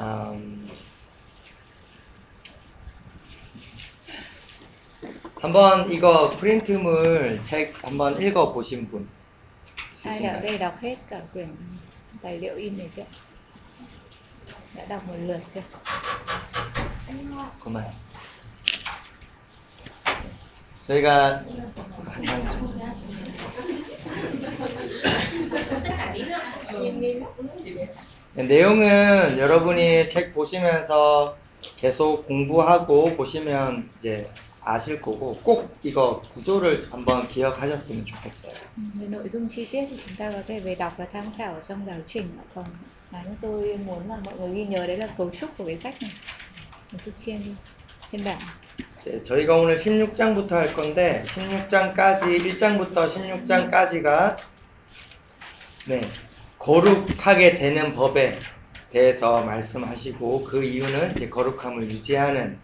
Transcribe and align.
음, 0.00 0.70
한번 5.40 5.90
이거 5.92 6.30
프린트물 6.38 7.42
책 7.42 7.74
한번 7.84 8.20
읽어 8.20 8.52
보신 8.52 8.88
분 8.90 9.08
있으신가요? 9.94 10.40
đây 10.42 10.58
đọc 10.58 10.78
hết 10.80 10.96
cả 11.10 11.20
quyển 11.32 11.48
tài 12.22 12.38
liệu 12.38 12.56
in 12.56 12.78
này 12.78 12.90
chưa 12.96 13.04
đã 14.74 14.84
đọc 14.84 15.08
một 15.08 15.14
lượt 15.18 15.40
chưa 15.54 15.62
그만. 17.64 17.84
저희가 20.82 21.44
한번 22.04 22.50
좀 22.50 22.78
네, 27.74 27.94
내용은 28.34 29.38
여러분이 29.38 30.08
책 30.08 30.32
보시면서 30.34 31.36
계속 31.76 32.26
공부하고 32.26 33.16
보시면 33.16 33.90
이제 33.98 34.30
아실 34.62 35.00
거고 35.00 35.36
꼭 35.42 35.76
이거 35.82 36.22
구조를 36.34 36.88
한번 36.90 37.26
기억하셨으면 37.28 38.04
좋겠어요. 38.06 38.52
Ừ, 38.76 38.82
Về 39.00 39.06
nội 39.08 39.28
dung 39.32 39.48
chi 39.48 39.64
tiết 39.64 39.86
thì 39.90 39.96
chúng 40.06 40.16
ta 40.16 40.30
có 40.30 40.42
thể 40.46 40.60
về 40.60 40.74
đọc 40.74 40.94
và 40.96 41.06
tham 41.12 41.32
khảo 41.38 41.54
ở 41.54 41.60
trong 41.68 41.86
giáo 41.86 41.96
trình 42.06 42.28
ạ. 42.38 42.44
còn 42.54 42.64
mà 43.10 43.22
chúng 43.24 43.36
tôi 43.40 43.76
muốn 43.76 44.08
là 44.08 44.16
mọi 44.24 44.34
người 44.38 44.54
ghi 44.54 44.64
nhớ 44.64 44.86
đấy 44.86 44.96
là 44.96 45.06
cấu 45.18 45.30
trúc 45.40 45.58
của 45.58 45.64
cái 45.66 45.78
sách 45.82 45.94
này 46.02 46.10
mình 46.92 47.00
sẽ 47.06 47.12
trên 47.26 47.54
trên 48.12 48.24
bảng 48.24 48.38
이제 49.00 49.22
저희가 49.22 49.56
오늘 49.56 49.76
16장부터 49.76 50.52
할 50.52 50.74
건데 50.74 51.24
16장까지 51.26 52.38
1장부터 52.44 53.08
16장까지가 53.08 54.36
네, 55.88 56.00
거룩하게 56.60 57.54
되는 57.54 57.94
법에 57.94 58.38
대해서 58.90 59.40
말씀하시고 59.40 60.44
그 60.44 60.62
이유는 60.62 61.16
이제 61.16 61.30
거룩함을 61.30 61.90
유지하는 61.90 62.58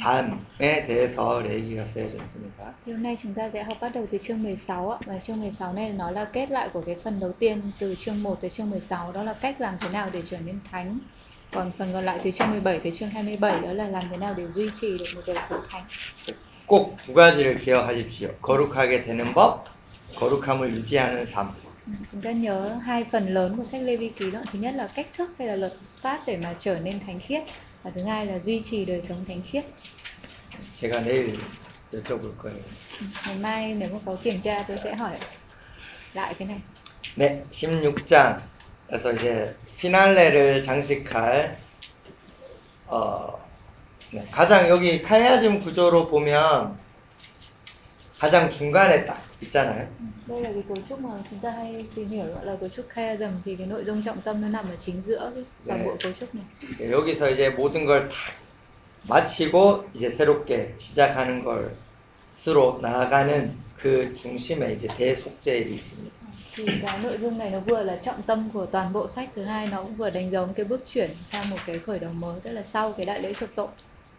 삶에 0.00 0.84
대해서 0.86 1.42
얘기가 1.50 1.84
쓰여졌습니다. 1.84 2.74
Hôm 2.86 3.02
nay 3.02 3.16
chúng 3.20 3.34
ta 3.34 3.50
sẽ 3.50 3.64
học 3.64 3.78
bắt 3.80 3.90
đầu 3.94 4.06
từ 4.12 4.18
chương 4.18 4.42
16 4.42 4.90
ạ. 4.90 4.98
Và 5.06 5.18
chương 5.26 5.40
16 5.40 5.72
này 5.72 5.92
nó 5.92 6.10
là 6.10 6.24
kết 6.24 6.50
lại 6.50 6.68
của 6.72 6.80
cái 6.80 6.96
phần 7.04 7.20
đầu 7.20 7.32
tiên 7.32 7.72
từ 7.80 7.94
chương 7.98 8.22
1 8.22 8.40
tới 8.40 8.50
chương 8.50 8.70
16 8.70 9.12
đó 9.12 9.22
là 9.22 9.32
cách 9.32 9.60
làm 9.60 9.76
thế 9.80 9.88
nào 9.88 10.10
để 10.12 10.22
trở 10.30 10.38
nên 10.38 10.60
thánh. 10.70 10.98
Còn 11.52 11.72
phần 11.78 11.92
còn 11.92 12.04
lại 12.04 12.20
từ 12.24 12.30
chương 12.30 12.50
17 12.50 12.78
tới 12.78 12.92
chương 12.98 13.10
27 13.10 13.60
đó 13.62 13.72
là 13.72 13.88
làm 13.88 14.02
thế 14.10 14.16
nào 14.16 14.34
để 14.34 14.46
duy 14.48 14.68
trì 14.80 14.98
được 14.98 15.06
một 15.14 15.22
đời 15.26 15.36
sống 15.48 15.60
thánh. 15.70 15.84
꼭 16.66 16.96
두 17.06 17.14
가지를 17.14 17.58
기억하십시오. 17.58 18.28
거룩하게 18.42 19.02
되는 19.02 19.32
법, 19.34 19.64
거룩함을 20.16 20.74
유지하는 20.74 21.24
삶. 21.24 21.65
Ừ, 21.85 21.91
Chúng 22.11 22.21
ta 22.21 22.31
nhớ 22.31 22.79
hai 22.85 23.05
phần 23.11 23.27
lớn 23.33 23.57
của 23.57 23.65
sách 23.65 23.81
Lê 23.83 23.97
Vi 23.97 24.13
Ký 24.17 24.31
đó. 24.31 24.39
Thứ 24.51 24.59
nhất 24.59 24.75
là 24.75 24.91
cách 24.95 25.07
thức 25.17 25.29
hay 25.39 25.47
là 25.47 25.55
luật 25.55 25.73
pháp 26.01 26.23
để 26.27 26.37
mà 26.37 26.55
trở 26.59 26.79
nên 26.79 26.99
thánh 26.99 27.19
khiết. 27.27 27.43
Và 27.83 27.91
thứ 27.95 28.03
hai 28.03 28.25
là 28.25 28.39
duy 28.39 28.61
trì 28.65 28.85
đời 28.85 29.01
sống 29.01 29.25
thánh 29.27 29.41
khiết. 29.45 29.65
제가 30.73 31.01
내일 31.01 31.53
여쭤볼 31.93 32.35
거예요. 32.37 32.65
Ừ, 32.99 33.05
Ngày 33.25 33.35
mai 33.35 33.73
nếu 33.73 33.89
mà 33.89 33.99
có 34.05 34.17
kiểm 34.23 34.41
tra 34.41 34.65
tôi 34.67 34.77
sẽ 34.77 34.95
hỏi 34.95 35.19
lại 36.13 36.35
cái 36.39 36.47
này. 36.47 36.61
네, 37.15 37.45
16장. 37.51 38.49
그래서 38.87 39.13
이제 39.13 39.57
피날레를 39.77 40.61
장식할 40.61 41.65
어, 42.85 43.49
네, 44.13 44.29
가장 44.31 44.67
여기 44.69 45.01
카이아즘 45.01 45.59
구조로 45.61 46.07
보면 46.09 46.79
가장 48.17 48.49
중간에 48.49 49.05
딱 49.05 49.24
있잖아요. 49.41 49.87
Ừ, 49.99 50.05
Đây 50.27 50.41
là 50.41 50.49
cái 50.53 50.63
cấu 50.67 50.77
trúc 50.89 50.99
mà 50.99 51.09
chúng 51.29 51.39
ta 51.39 51.51
hay 51.51 51.85
tìm 51.95 52.07
hiểu 52.07 52.25
gọi 52.25 52.45
là 52.45 52.55
cấu 52.59 52.69
trúc 52.69 52.85
Chiasm 52.95 53.23
thì 53.45 53.55
cái 53.55 53.67
nội 53.67 53.83
dung 53.85 54.03
trọng 54.03 54.21
tâm 54.21 54.41
nó 54.41 54.47
nằm 54.47 54.69
ở 54.69 54.75
chính 54.85 55.01
giữa 55.05 55.31
cái 55.35 55.43
toàn 55.67 55.79
네. 55.79 55.85
bộ 55.85 55.95
cấu 56.03 56.11
trúc 56.19 56.35
này. 56.35 56.45
네, 56.79 56.91
여기서 56.91 57.29
이제 57.29 57.49
모든 57.49 57.85
걸 57.85 58.09
다 58.09 58.15
마치고 59.09 59.89
이제 59.95 60.11
새롭게 60.11 60.75
시작하는 60.77 61.43
것으로 61.43 62.79
나아가는 62.81 63.57
그 63.75 64.15
중심에 64.15 64.73
이제 64.73 64.87
대속제일이 64.87 65.73
있습니다. 65.75 66.11
Thì 66.55 66.65
cái 66.81 66.99
nội 66.99 67.17
dung 67.21 67.37
này 67.37 67.49
nó 67.49 67.59
vừa 67.59 67.83
là 67.83 67.95
trọng 68.05 68.21
tâm 68.23 68.49
của 68.53 68.65
toàn 68.65 68.93
bộ 68.93 69.07
sách 69.07 69.29
thứ 69.35 69.43
hai 69.43 69.67
nó 69.67 69.83
cũng 69.83 69.95
vừa 69.95 70.09
đánh 70.09 70.31
dấu 70.31 70.45
một 70.45 70.53
cái 70.55 70.65
bước 70.65 70.83
chuyển 70.93 71.15
sang 71.31 71.49
một 71.49 71.57
cái 71.65 71.79
khởi 71.79 71.99
đầu 71.99 72.13
mới 72.13 72.39
tức 72.39 72.51
là 72.51 72.63
sau 72.63 72.93
cái 72.93 73.05
đại 73.05 73.19
lễ 73.21 73.33
chuộc 73.39 73.49
tội 73.55 73.67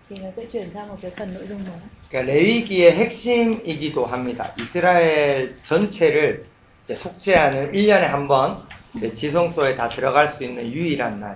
Thì 0.09 0.15
nó 0.23 0.29
sẽ 0.37 0.45
chuyển 0.53 0.69
sang 0.73 0.87
một 0.87 0.95
cái 1.01 1.11
phần 1.17 1.33
nội 1.33 1.47
dung 1.49 1.63
mới. 1.63 1.79
그러니까 2.09 2.33
레위기의 2.33 2.91
핵심이기도 2.91 4.05
합니다. 4.05 4.53
이스라엘 4.57 5.55
전체를 5.63 6.45
이제 6.83 6.95
속죄하는 6.95 7.71
1년에 7.71 8.07
한 8.07 8.27
번 8.27 8.67
지성소에 9.13 9.75
다 9.75 9.89
들어갈 9.89 10.33
수 10.33 10.43
있는 10.43 10.71
유일한 10.71 11.17
날. 11.19 11.35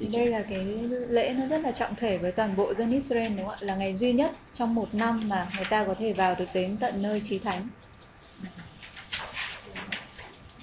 Đây 0.00 0.26
là 0.26 0.42
cái 0.50 0.64
lễ 1.08 1.34
nó 1.38 1.46
rất 1.46 1.62
là 1.62 1.72
trọng 1.72 1.94
thể 1.96 2.18
với 2.18 2.32
toàn 2.32 2.56
bộ 2.56 2.74
dân 2.74 2.90
Israel 2.90 3.32
đúng 3.36 3.46
không 3.46 3.54
ạ? 3.54 3.58
Là 3.60 3.74
ngày 3.76 3.96
duy 3.96 4.12
nhất 4.12 4.32
trong 4.58 4.74
một 4.74 4.94
năm 4.94 5.28
mà 5.28 5.48
người 5.56 5.64
ta 5.70 5.84
có 5.84 5.94
thể 5.98 6.12
vào 6.12 6.34
được 6.34 6.48
đến 6.54 6.76
tận 6.80 7.02
nơi 7.02 7.22
chí 7.28 7.38
thánh. 7.38 7.68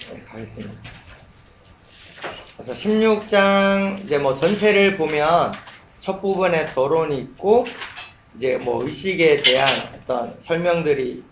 네, 0.10 0.20
가겠습니다. 0.26 0.92
그래서 2.58 2.74
16장 2.74 4.04
이제 4.04 4.20
뭐 4.20 4.36
전체를 4.36 4.98
보면 4.98 5.54
첫 6.01 6.21
부분에 6.21 6.65
서론이 6.67 7.19
있고 7.21 7.65
이제 8.35 8.59
뭐 8.59 8.85
의식에 8.85 9.37
대한 9.37 9.95
어떤 9.95 10.41
설명들이 10.41 11.25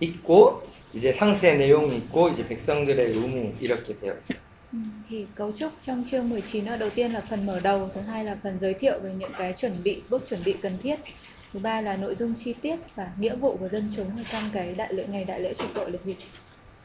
있고 0.00 0.70
이제 0.92 1.12
상세 1.12 1.54
내용이 1.56 1.96
있고 1.98 2.30
이제 2.30 2.46
백성들의 2.48 3.10
의무 3.12 3.56
이렇게 3.60 3.98
되어 3.98 4.14
있어요. 4.18 4.40
Ừ, 4.72 4.78
Thì 5.08 5.26
cấu 5.36 5.52
trúc 5.58 5.72
trong 5.86 6.04
chương 6.10 6.28
19 6.28 6.64
đó 6.64 6.76
đầu 6.76 6.90
tiên 6.90 7.12
là 7.12 7.20
phần 7.30 7.46
mở 7.46 7.60
đầu, 7.60 7.90
thứ 7.94 8.00
hai 8.00 8.24
là 8.24 8.36
phần 8.42 8.58
giới 8.60 8.74
thiệu 8.74 9.00
về 9.02 9.14
những 9.14 9.32
cái 9.38 9.52
chuẩn 9.58 9.82
bị, 9.82 10.02
bước 10.08 10.22
chuẩn 10.30 10.44
bị 10.44 10.56
cần 10.62 10.78
thiết. 10.82 10.96
Thứ 11.52 11.58
ba 11.58 11.80
là 11.80 11.96
nội 11.96 12.14
dung 12.14 12.34
chi 12.44 12.54
tiết 12.62 12.76
và 12.94 13.12
nghĩa 13.18 13.36
vụ 13.36 13.56
của 13.56 13.68
dân 13.68 13.92
chúng 13.96 14.16
ở 14.16 14.22
trong 14.32 14.50
cái 14.52 14.74
đại 14.74 14.92
lễ 14.94 15.06
ngày 15.08 15.24
đại 15.24 15.40
lễ 15.40 15.54
chuộc 15.58 15.74
tội 15.74 15.90
là 15.92 15.98
gì. 16.04 16.16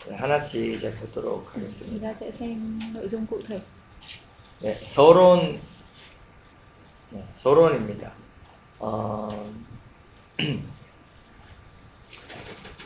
네, 0.05 0.15
하나씩 0.15 0.73
이제 0.73 0.93
보도록 0.95 1.55
Thì 1.89 1.99
하겠습니다. 1.99 2.01
ta 2.01 2.13
sẽ 2.19 2.31
xem 2.39 2.79
nội 2.93 3.07
dung 3.09 3.25
cụ 3.25 3.39
thể. 3.47 3.59
네, 4.59 4.79
서론, 4.83 5.59
네, 7.10 7.24
서론입니다. 7.34 8.12
어, 8.78 9.52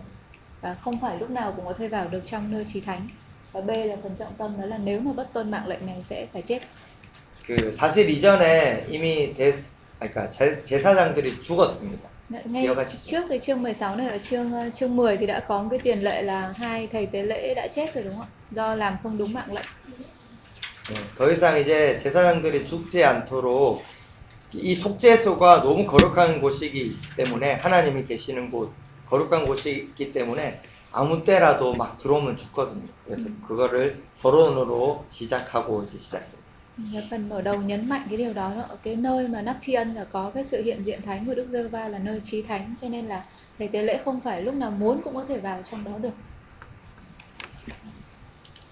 và 0.62 0.76
không 0.82 1.00
phải 1.02 1.20
lúc 1.20 1.30
nào 1.30 1.54
cũng 1.56 1.66
có 1.66 1.74
thể 1.74 1.88
vào 1.88 2.08
được 2.08 2.22
trong 2.32 2.52
nơi 2.52 2.66
chí 2.74 2.82
thánh. 2.82 3.08
Và 3.52 3.62
B 3.62 3.70
là 3.70 3.96
phần 4.04 4.16
trọng 4.20 4.34
tâm 4.38 4.62
đó 4.62 4.66
là 4.66 4.78
nếu 4.78 5.00
mà 5.00 5.14
bất 5.14 5.34
tuân 5.34 5.52
mạng 5.52 5.68
lệnh 5.68 5.86
này 5.86 6.04
sẽ 6.10 6.28
phải 6.34 6.42
chết. 6.42 6.60
그 7.48 7.72
사실 7.72 8.08
이전에 8.10 8.86
이미 8.90 9.34
대, 9.34 9.54
아니, 10.00 10.12
그러니까 10.12 10.30
제, 10.30 10.64
제사장들이 10.64 11.40
죽었습니다. 11.42 12.10
Ngay 12.30 12.64
기억하시죠? 12.64 13.12
trước 13.12 13.26
cái 13.30 13.40
chương 13.40 13.62
16 13.64 13.96
này 13.96 14.08
ở 14.08 14.18
chương 14.30 14.54
ờ, 14.54 14.70
chương 14.80 14.96
10 14.96 15.18
thì 15.18 15.26
đã 15.26 15.40
có 15.48 15.62
một 15.62 15.68
cái 15.72 15.80
tiền 15.84 16.04
lệ 16.04 16.22
là 16.22 16.54
hai 16.58 16.88
thầy 16.92 17.06
tế 17.06 17.24
lễ 17.24 17.54
đã 17.54 17.68
chết 17.68 17.96
rồi 17.96 18.04
đúng 18.04 18.14
không 18.14 18.22
ạ? 18.22 18.28
Do 18.52 18.76
làm 18.76 18.98
không 19.04 19.18
đúng 19.18 19.34
mạng 19.34 19.54
lệnh. 19.54 19.66
네, 20.90 20.96
더 21.16 21.32
이상 21.32 21.60
이제 21.60 21.98
제사장들이 21.98 22.66
죽지 22.66 23.04
않도록 23.04 23.84
이 24.55 24.75
속죄소가 24.75 25.63
너무 25.63 25.87
거룩한 25.87 26.41
곳이기 26.41 26.95
때문에 27.17 27.55
하나님이 27.55 28.05
계시는 28.07 28.51
곳, 28.51 28.73
거룩한 29.07 29.47
곳이기 29.47 30.13
때문에 30.13 30.61
아무 30.93 31.25
때라도 31.25 31.75
막 31.75 31.99
들어오면 31.99 32.37
죽거든요. 32.37 32.87
그래서 33.05 33.29
그거를 33.47 34.05
서론으로 34.17 35.07
시작하고 35.11 35.85
이제 35.85 35.99
시작해요. 35.99 36.45
Phần 37.11 37.29
mở 37.29 37.41
đầu 37.43 37.63
nhấn 37.63 37.89
mạnh 37.89 38.07
cái 38.09 38.17
điều 38.17 38.33
đó 38.33 38.53
ở 38.69 38.77
cái 38.83 38.97
nơi 38.97 39.29
mà 39.29 39.43
nắp 39.43 39.57
thiên 39.63 39.95
là 39.95 40.05
có 40.13 40.31
cái 40.35 40.45
sự 40.45 40.63
hiện 40.63 40.83
diện 40.85 41.03
thánh 41.03 41.27
của 41.27 41.35
Đức 41.35 41.47
giê 41.49 41.63
va 41.63 41.89
là 41.89 41.99
nơi 41.99 42.21
chí 42.25 42.43
thánh 42.43 42.75
cho 42.81 42.89
nên 42.89 43.07
là 43.07 43.25
thầy 43.59 43.69
tế 43.69 43.83
lễ 43.83 44.01
không 44.05 44.21
phải 44.25 44.43
lúc 44.43 44.55
nào 44.55 44.71
muốn 44.71 45.01
cũng 45.05 45.15
có 45.15 45.25
thể 45.29 45.39
vào 45.39 45.63
trong 45.71 45.85
đó 45.85 45.99
được. 46.03 46.11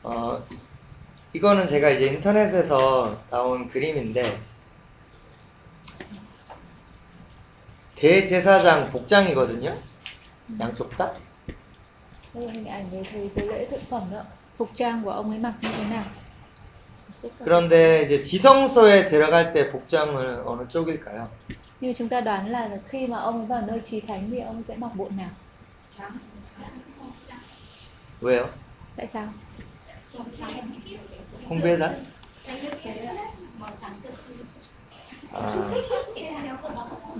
어, 0.02 0.42
이거는 1.32 1.68
제가 1.68 1.90
이제 1.90 2.06
인터넷에서 2.06 3.24
나온 3.30 3.68
그림인데, 3.68 4.24
대제사장 7.94 8.90
복장이거든요. 8.90 9.78
양쪽 10.58 10.96
다. 10.96 11.12
Đây 12.34 12.46
là 12.46 12.52
hình 12.52 12.66
ảnh 12.66 12.90
về 12.90 13.02
thầy 13.12 13.30
tế 13.34 13.46
lễ 13.46 13.66
thượng 13.70 13.84
phẩm 13.90 14.08
đó. 14.12 14.22
Phục 14.58 14.70
trang 14.74 15.02
của 15.04 15.10
ông 15.10 15.30
ấy 15.30 15.38
mặc 15.38 15.54
như 15.62 15.68
thế 15.76 15.84
nào? 15.90 16.04
그런데 17.44 18.02
이제 18.02 18.22
지성소에 18.22 19.06
들어갈 19.06 19.52
때 19.52 19.70
복장은 19.70 20.42
어느 20.46 20.66
쪽일까요? 20.68 21.28
Nhưng 21.80 21.94
chúng 21.94 22.08
ta 22.08 22.20
đoán 22.20 22.50
là 22.50 22.70
khi 22.88 23.06
mà 23.06 23.18
ông 23.18 23.46
vào 23.46 23.62
nơi 23.66 23.80
trí 23.90 24.00
thánh 24.00 24.28
thì 24.30 24.40
ông 24.40 24.62
sẽ 24.68 24.76
mặc 24.76 24.90
bộ 24.94 25.08
nào? 25.16 25.30
trắng 25.98 26.18
왜요? 28.20 28.46
Tại 28.96 29.06
sao? 29.06 29.28
màu 30.14 30.26
trắng 30.38 30.70
không 31.48 31.60
biết 31.60 31.76
đó. 31.76 31.88
아, 35.34 35.72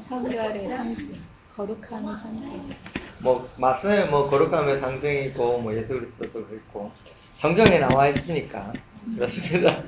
성결의 0.01 0.69
상징, 0.69 1.21
거룩함의 1.57 2.17
상징. 2.17 2.75
뭐 3.21 3.49
맞아요. 3.57 4.07
뭐 4.11 4.29
거룩함의 4.29 4.81
상징이고 4.81 5.59
뭐 5.59 5.75
예수 5.75 5.95
그리스도도 5.95 6.47
그렇고 6.47 6.93
성경에 7.35 7.79
나와 7.79 8.09
있으니까 8.09 8.73
그렇습니다. 9.15 9.83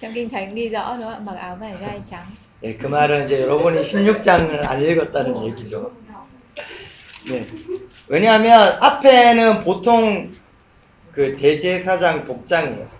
Thánh 0.00 0.54
ghi 0.54 0.70
rõ 0.70 0.80
ạ? 0.80 1.20
Mặc 1.20 1.36
áo 1.36 1.56
vải 1.56 1.76
gai 1.80 2.00
trắng. 2.04 2.24
예, 2.62 2.76
그 2.76 2.86
말은 2.86 3.24
이제 3.24 3.40
여러분이 3.40 3.80
16장을 3.80 4.66
안 4.66 4.82
읽었다는 4.82 5.44
얘기죠. 5.46 5.92
네. 7.28 7.46
왜냐하면 8.08 8.76
앞에는 8.80 9.64
보통 9.64 10.34
그 11.12 11.36
대제사장 11.36 12.24
복장이에요. 12.24 12.99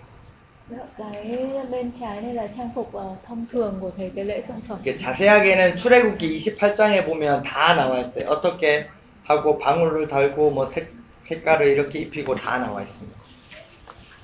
Cái 0.98 1.48
bên 1.70 1.90
trái 2.00 2.20
đây 2.20 2.34
là 2.34 2.46
trang 2.56 2.70
phục 2.74 2.92
ờ, 2.92 3.16
thông 3.26 3.46
thường 3.52 3.78
của 3.80 3.90
thầy 3.96 4.10
tế 4.10 4.24
lễ 4.24 4.42
thượng 4.48 4.60
phẩm. 4.68 4.78
이렇게 4.84 4.96
자세하게는 4.96 5.76
출애굽기 5.76 6.36
28장에 6.36 7.06
보면 7.06 7.42
다 7.42 7.74
나와 7.74 8.00
있어요. 8.00 8.28
어떻게 8.28 8.86
하고 9.24 9.58
방울을 9.58 10.08
달고 10.08 10.50
뭐 10.50 10.66
색, 10.66 10.92
색깔을 11.20 11.66
이렇게 11.66 12.00
입히고 12.00 12.34
다 12.34 12.58
나와 12.58 12.82
있습니다. 12.82 13.16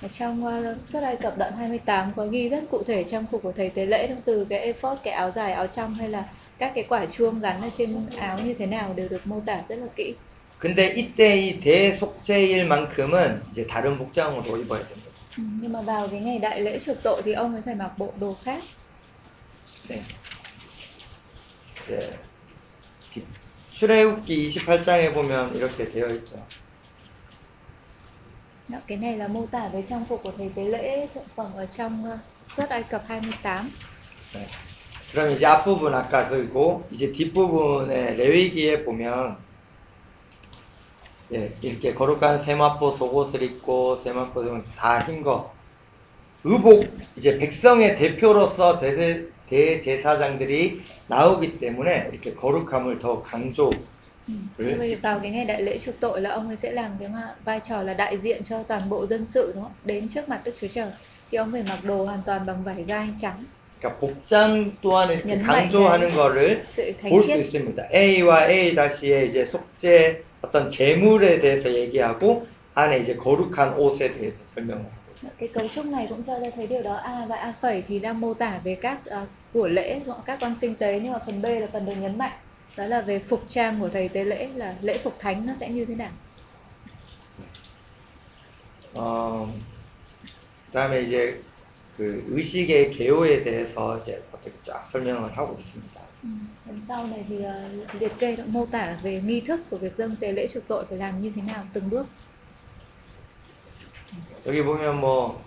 Ở 0.02 0.08
trong 0.18 0.44
uh, 0.44 0.82
suất 0.82 1.02
Ai 1.02 1.16
Cập 1.16 1.38
đoạn 1.38 1.52
28 1.56 2.12
có 2.16 2.26
ghi 2.26 2.48
rất 2.48 2.64
cụ 2.70 2.82
thể 2.86 3.04
trang 3.04 3.26
phục 3.30 3.42
của 3.42 3.52
thầy 3.52 3.70
tế 3.70 3.86
lễ 3.86 4.08
từ 4.24 4.46
cái 4.50 4.58
ephod, 4.58 4.98
cái 5.04 5.14
áo 5.14 5.30
dài, 5.30 5.52
áo 5.52 5.66
trong 5.66 5.94
hay 5.94 6.08
là 6.08 6.24
các 6.58 6.72
cái 6.74 6.84
quả 6.88 7.06
chuông 7.06 7.40
gắn 7.40 7.62
ở 7.62 7.68
trên 7.78 8.06
áo 8.16 8.38
như 8.44 8.54
thế 8.54 8.66
nào 8.66 8.92
đều 8.96 9.08
được 9.08 9.26
mô 9.26 9.40
tả 9.46 9.62
rất 9.68 9.76
là 9.76 9.86
kỹ. 9.96 10.14
근데 10.58 10.94
이때 10.94 11.36
이 11.36 11.58
대속죄일만큼은 11.60 13.42
이제 13.50 13.66
다른 13.66 13.98
복장으로 13.98 14.56
입어야 14.58 14.86
됩니다. 14.86 15.05
Ừ, 15.36 15.42
Nhưng 15.60 15.72
mà 15.72 15.82
vào 15.82 16.08
cái 16.10 16.20
ngày 16.20 16.38
đại 16.38 16.60
lễ 16.60 16.78
chuộc 16.86 16.96
tội 17.04 17.22
thì 17.24 17.32
ông 17.32 17.52
ấy 17.52 17.62
phải 17.64 17.74
mặc 17.74 17.94
bộ 17.98 18.14
đồ 18.20 18.34
khác. 18.44 18.64
네. 19.88 20.06
이제 21.82 22.24
뒷- 23.10 23.28
출애굽기 23.70 24.50
28장에 24.50 25.12
보면 25.12 25.54
이렇게 25.56 25.88
되어 25.88 26.06
있죠. 26.08 26.46
Đó, 28.68 28.78
Cái 28.86 28.98
này 28.98 29.16
là 29.16 29.28
mô 29.28 29.46
tả 29.46 29.68
về 29.68 29.84
trang 29.88 30.04
phục 30.08 30.20
của 30.22 30.32
thầy 30.38 30.52
tế 30.56 30.64
lễ 30.64 31.06
thượng 31.14 31.28
phẩm 31.36 31.52
ở 31.54 31.66
trong 31.66 32.04
uh, 32.04 32.18
suất 32.48 32.68
Ai 32.70 32.82
Cập 32.90 33.02
28. 33.08 33.70
네. 34.32 34.46
그럼 35.12 35.30
이제 35.32 35.44
앞부분 35.46 35.94
아까 35.94 36.28
그리고 36.28 36.88
이제 36.90 37.12
뒷부분에 37.12 38.14
레위기에 38.14 38.84
보면 38.84 39.44
예, 41.33 41.51
이렇게 41.61 41.93
거룩한 41.93 42.39
세마포 42.39 42.91
속옷을 42.91 43.43
입고 43.43 43.97
세마포 43.97 44.43
다흰 44.77 45.23
거. 45.23 45.51
의복 46.43 46.85
이제 47.15 47.37
백성의 47.37 47.95
대표로서 47.95 48.77
대세, 48.77 49.27
대제사장들이 49.49 50.81
나오기 51.07 51.59
때문에 51.59 52.09
이렇게 52.11 52.33
거룩함을 52.33 52.99
더 52.99 53.21
강조. 53.21 53.71
Ship. 54.27 55.01
vào 55.01 55.19
cái 55.19 55.31
ngày 55.31 55.45
đại 55.45 55.61
lễ 55.61 55.79
chuộc 55.85 55.99
tội 55.99 56.21
là 56.21 56.29
ông 56.29 56.47
ấy 56.47 56.57
sẽ 56.57 56.71
làm 56.71 56.91
cái 56.99 57.07
mà 57.07 57.35
vai 57.45 57.59
trò 57.69 57.81
là 57.81 57.93
đại 57.93 58.17
diện 58.17 58.43
cho 58.43 58.63
toàn 58.63 58.89
bộ 58.89 59.05
dân 59.07 59.25
sự 59.25 59.51
đúng 59.55 59.63
không? 59.63 59.73
Đến 59.85 60.09
trước 60.09 60.29
mặt 60.29 60.41
Đức 60.43 60.55
Chúa 60.61 60.67
Trời 60.75 60.91
thì 61.31 61.37
ông 61.37 61.51
phải 61.51 61.63
mặc 61.69 61.79
đồ 61.83 62.05
hoàn 62.05 62.21
toàn 62.25 62.45
bằng 62.45 62.63
vải 62.63 62.83
gai 62.87 63.09
trắng. 63.21 63.43
그러니까 63.79 63.99
복장 63.99 64.71
또한 64.81 65.11
이렇게 65.11 65.37
강조하는 65.37 66.09
네. 66.09 66.15
거를 66.15 66.65
볼 67.09 67.23
수. 67.23 67.37
있습니다. 67.37 67.89
A와 67.93 68.49
A 68.49 68.73
다시의 68.73 69.29
이제 69.29 69.45
속죄 69.45 70.23
어떤 70.42 70.68
재물에 70.68 71.38
대해서 71.38 71.72
얘기하고 71.72 72.46
안에 72.74 73.00
이제 73.00 73.16
거룩한 73.16 73.78
옷에 73.78 74.12
대해서 74.12 74.44
설명을 74.46 74.84
하고 74.84 75.12
있어요. 75.14 75.30
Cái 75.38 75.48
cấu 75.54 75.68
trúc 75.68 75.86
này 75.86 76.06
cũng 76.08 76.22
cho 76.26 76.38
ta 76.44 76.50
thấy 76.56 76.66
điều 76.66 76.82
đó 76.82 76.94
A 76.94 77.26
và 77.28 77.36
A 77.36 77.54
phẩy 77.60 77.82
thì 77.88 77.98
đang 77.98 78.20
mô 78.20 78.34
tả 78.34 78.60
về 78.64 78.74
các 78.74 78.98
uh, 79.22 79.28
của 79.52 79.68
lễ, 79.68 79.94
đúng 79.94 80.14
không? 80.14 80.24
các 80.26 80.38
con 80.40 80.56
sinh 80.56 80.74
tế 80.74 81.00
nhưng 81.02 81.12
mà 81.12 81.18
phần 81.26 81.42
B 81.42 81.44
là 81.44 81.68
phần 81.72 81.86
được 81.86 81.94
nhấn 82.00 82.18
mạnh 82.18 82.32
đó 82.76 82.86
là 82.86 83.00
về 83.00 83.18
phục 83.28 83.44
trang 83.48 83.80
của 83.80 83.88
thầy 83.88 84.08
tế 84.08 84.24
lễ 84.24 84.48
là 84.56 84.74
lễ 84.82 84.98
phục 85.04 85.14
thánh 85.18 85.46
nó 85.46 85.52
sẽ 85.60 85.68
như 85.68 85.84
thế 85.84 85.94
nào. 85.94 86.10
어, 88.94 89.48
그다음에 90.66 91.02
이제 91.02 91.40
그 91.96 92.24
의식의 92.28 92.90
개요에 92.90 93.42
대해서 93.42 93.98
이제 94.00 94.22
어떻게 94.32 94.52
쫙 94.62 94.86
설명을 94.86 95.36
하고 95.36 95.56
있습니다. 95.58 95.95
Ừ. 96.23 96.29
Sau 96.87 97.07
này 97.07 97.25
thì 97.29 97.35
uh, 97.35 98.01
liệt 98.01 98.11
kê 98.19 98.37
mô 98.47 98.65
tả 98.65 98.99
về 99.03 99.21
nghi 99.25 99.41
thức 99.41 99.59
của 99.69 99.77
việc 99.77 99.97
dâng 99.97 100.15
tế 100.19 100.31
lễ 100.31 100.49
chuộc 100.53 100.63
tội 100.67 100.85
phải 100.89 100.97
làm 100.97 101.21
như 101.21 101.31
thế 101.35 101.41
nào 101.41 101.65
từng 101.73 101.89
bước. 101.89 102.05
여기 104.45 104.63
보면 104.63 104.99
뭐 105.01 105.43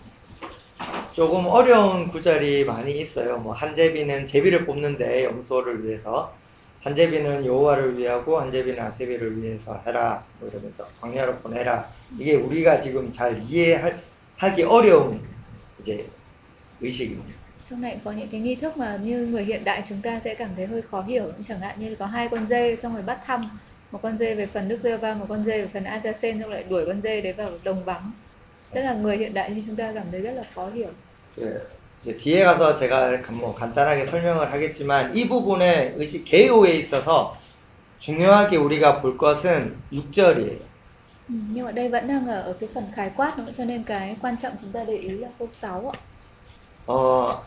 조금 1.12 1.46
어려운 1.46 2.08
구절이 2.08 2.64
많이 2.66 3.00
있어요. 3.00 3.38
뭐 3.38 3.52
한제비는 3.52 4.26
제비를 4.26 4.66
뽑는데 4.66 5.24
염소를 5.24 5.84
위해서 5.84 6.38
한제비는 6.82 7.44
여호와를 7.46 7.98
위하고 7.98 8.38
한제비는 8.38 8.78
아세비를 8.80 9.42
위해서 9.42 9.82
해라. 9.86 10.24
뭐 10.38 10.48
이러면서 10.48 10.88
광야로 11.00 11.38
보내라. 11.38 11.90
이게 12.18 12.34
우리가 12.34 12.80
지금 12.80 13.10
잘 13.10 13.42
이해하기 13.42 14.62
어려운 14.68 15.20
이제 15.78 16.10
의식입니다. 16.80 17.39
Trong 17.69 17.81
này 17.81 17.99
có 18.03 18.11
những 18.11 18.29
cái 18.29 18.39
nghi 18.41 18.55
thức 18.55 18.77
mà 18.77 18.97
như 19.03 19.25
người 19.25 19.45
hiện 19.45 19.63
đại 19.63 19.83
chúng 19.89 20.01
ta 20.01 20.19
sẽ 20.23 20.35
cảm 20.35 20.49
thấy 20.55 20.65
hơi 20.65 20.81
khó 20.81 21.01
hiểu 21.01 21.31
chẳng 21.47 21.59
hạn 21.59 21.79
như 21.79 21.89
là 21.89 21.95
có 21.99 22.05
hai 22.05 22.27
con 22.29 22.47
dê 22.47 22.75
xong 22.75 22.93
rồi 22.93 23.01
bắt 23.03 23.19
thăm 23.25 23.41
một 23.91 23.99
con 24.01 24.17
dê 24.17 24.35
về 24.35 24.47
phần 24.53 24.67
Đức 24.67 24.77
giê 24.79 24.97
va 24.97 25.13
một 25.13 25.25
con 25.29 25.43
dê 25.43 25.61
về 25.61 25.67
phần 25.73 25.83
Azazen 25.83 26.41
xong 26.41 26.51
lại 26.51 26.63
đuổi 26.63 26.85
con 26.85 27.01
dê 27.01 27.21
đấy 27.21 27.33
vào 27.33 27.51
đồng 27.63 27.83
vắng 27.83 28.11
tức 28.73 28.81
là 28.81 28.93
người 28.93 29.17
hiện 29.17 29.33
đại 29.33 29.51
như 29.51 29.63
chúng 29.67 29.75
ta 29.75 29.91
cảm 29.95 30.05
thấy 30.11 30.21
rất 30.21 30.31
là 30.31 30.43
khó 30.55 30.69
hiểu 30.69 30.89
그 31.35 31.67
이제 32.01 32.17
뒤에 32.17 32.43
가서 32.43 32.75
제가 32.75 33.21
뭐 33.31 33.55
간단하게 33.55 34.05
설명을 34.05 34.51
하겠지만 34.51 35.15
이 35.15 35.27
부분의 35.27 35.93
의식 35.97 36.23
개요에 36.25 36.75
있어서 36.77 37.37
중요하게 37.97 38.57
우리가 38.57 39.01
볼 39.01 39.17
것은 39.17 39.77
6절이에요. 39.91 40.59
ừ, 41.29 41.35
nhưng 41.51 41.65
ở 41.65 41.71
đây 41.71 41.89
vẫn 41.89 42.07
đang 42.07 42.27
ở, 42.27 42.41
ở 42.41 42.53
cái 42.59 42.69
phần 42.73 42.91
khái 42.95 43.11
quát 43.17 43.37
nữa 43.37 43.51
cho 43.57 43.65
nên 43.65 43.83
cái 43.83 44.17
quan 44.21 44.35
trọng 44.41 44.55
chúng 44.61 44.71
ta 44.71 44.83
để 44.83 44.97
ý 44.97 45.09
là 45.09 45.29
câu 45.39 45.47
6 45.51 45.91
ạ 45.93 45.99
어, 46.85 47.43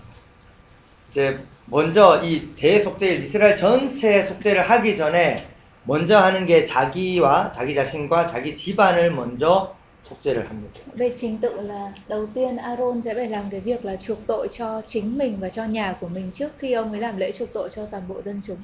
이제 1.14 1.38
먼저 1.68 2.20
이 2.24 2.56
대속죄일 2.56 3.24
이스라엘 3.24 3.56
전체 3.56 4.24
속죄를 4.24 4.68
하기 4.68 4.98
전에 4.98 5.48
먼저 5.86 6.18
하는 6.18 6.48
게 6.48 6.66
자기와 6.66 7.52
자기 7.52 7.76
자신과 7.76 8.26
자기 8.26 8.56
집안을 8.56 9.12
먼저 9.12 9.76
속죄를 10.02 10.50
합니다. 10.50 10.80
về 10.96 11.14
trình 11.18 11.38
tự 11.38 11.62
là 11.62 11.94
đầu 12.08 12.26
tiên 12.34 12.58
Aaron 12.58 13.02
sẽ 13.02 13.14
phải 13.14 13.28
làm 13.30 13.50
cái 13.52 13.60
việc 13.60 13.86
là 13.86 13.96
chuộc 13.96 14.18
tội 14.28 14.48
cho 14.52 14.82
chính 14.88 15.18
mình 15.18 15.38
và 15.40 15.50
cho 15.50 15.66
nhà 15.66 15.96
của 16.02 16.08
mình 16.08 16.32
trước 16.36 16.52
khi 16.60 16.74
ông 16.74 16.92
ấy 16.92 17.02
làm 17.02 17.18
lễ 17.18 17.32
chuộc 17.32 17.54
tội 17.54 17.70
cho 17.76 17.86
toàn 17.92 18.04
bộ 18.08 18.22
dân 18.26 18.42
chúng 18.48 18.58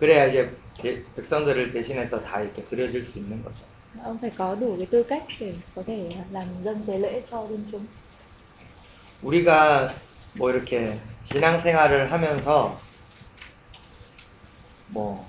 그래야 0.00 0.26
이제 0.26 0.48
대- 0.82 1.02
백성들을 1.16 1.70
대신해서 1.72 2.20
다 2.22 2.40
이렇게 2.40 2.64
드려질 2.64 3.02
수 3.04 3.18
있는 3.18 3.42
거죠. 3.44 3.60
ông 4.04 4.18
phải 4.20 4.30
có 4.38 4.54
đủ 4.54 4.74
cái 4.78 4.86
tư 4.86 5.02
cách 5.02 5.22
để 5.40 5.52
có 5.74 5.82
thể 5.86 6.10
làm 6.32 6.46
dâng 6.64 6.80
tế 6.86 6.98
lễ 6.98 7.20
cho 7.30 7.46
dân 7.50 7.64
chúng 7.72 7.86
우리가 9.22 9.88
뭐 10.34 10.50
이렇게 10.50 10.98
신앙생활을 11.24 12.10
하면서 12.10 12.80
뭐 14.88 15.26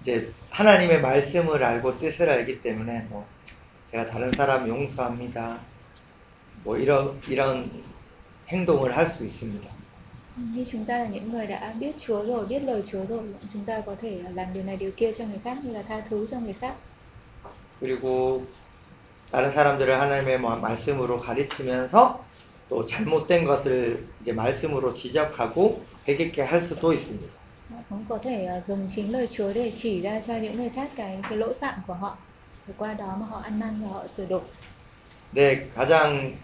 이제 0.00 0.32
하나님의 0.50 1.00
말씀을 1.00 1.62
알고 1.62 1.98
뜻을 1.98 2.28
알기 2.28 2.62
때문에 2.62 3.06
뭐 3.10 3.26
제가 3.90 4.06
다른 4.06 4.32
사람 4.32 4.68
용서합니다. 4.68 5.60
뭐 6.64 6.76
이런 6.76 7.20
이런 7.28 7.70
행동을 8.48 8.96
할 8.96 9.08
수 9.08 9.24
있습니다. 9.24 9.80
như 10.36 10.64
chúng 10.64 10.84
ta 10.84 10.98
là 10.98 11.06
những 11.06 11.32
người 11.32 11.46
đã 11.46 11.74
biết 11.78 11.92
Chúa 12.06 12.22
rồi 12.22 12.46
biết 12.46 12.62
lời 12.62 12.82
Chúa 12.92 13.04
rồi 13.08 13.22
chúng 13.52 13.64
ta 13.64 13.80
có 13.86 13.96
thể 14.00 14.22
làm 14.34 14.52
điều 14.52 14.62
này 14.62 14.76
điều 14.76 14.90
kia 14.96 15.12
cho 15.18 15.24
người 15.24 15.38
khác 15.44 15.58
như 15.64 15.72
là 15.72 15.82
tha 15.82 16.00
thứ 16.10 16.26
cho 16.30 16.40
người 16.40 16.52
khác 16.52 16.74
그리고 17.80 18.42
다른 19.30 19.52
사람들을 19.52 20.00
하나님의 20.00 20.40
뭐 20.40 20.56
말씀으로 20.56 21.20
가르치면서 21.20 22.24
또 22.68 22.84
잘못된 22.84 23.44
것을 23.44 24.08
이제 24.20 24.32
말씀으로 24.32 24.94
지적하고 24.94 25.86
회개케 26.06 26.42
할 26.42 26.62
수도 26.62 26.92
있습니다. 26.92 27.40
cũng 27.88 28.04
có 28.08 28.18
thể 28.18 28.44
ờ, 28.44 28.60
dùng 28.66 28.88
chính 28.94 29.12
lời 29.12 29.28
Chúa 29.32 29.52
để 29.52 29.72
chỉ 29.76 30.02
ra 30.02 30.20
cho 30.26 30.36
những 30.36 30.56
người 30.56 30.70
khác 30.76 30.90
cái 30.96 31.18
cái 31.22 31.38
lỗi 31.38 31.54
phạm 31.60 31.80
của 31.86 31.94
họ 31.94 32.16
để 32.66 32.74
qua 32.78 32.94
đó 32.94 33.16
mà 33.20 33.26
họ 33.26 33.40
ăn 33.40 33.58
năn 33.58 33.82
và 33.82 33.88
họ 33.88 34.08
sửa 34.08 34.26
đổi 34.26 34.40
네, 35.32 35.70
가장 35.70 36.34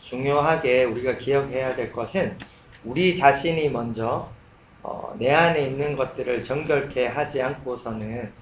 중요하게 0.00 0.84
우리가 0.84 1.16
기억해야 1.18 1.76
될 1.76 1.92
것은 1.92 2.36
우리 2.84 3.16
자신이 3.16 3.68
먼저 3.70 4.28
어, 4.82 5.14
내 5.18 5.30
안에 5.30 5.66
있는 5.66 5.96
것들을 5.96 6.42
정결케 6.42 7.06
하지 7.06 7.42
않고서는 7.42 8.32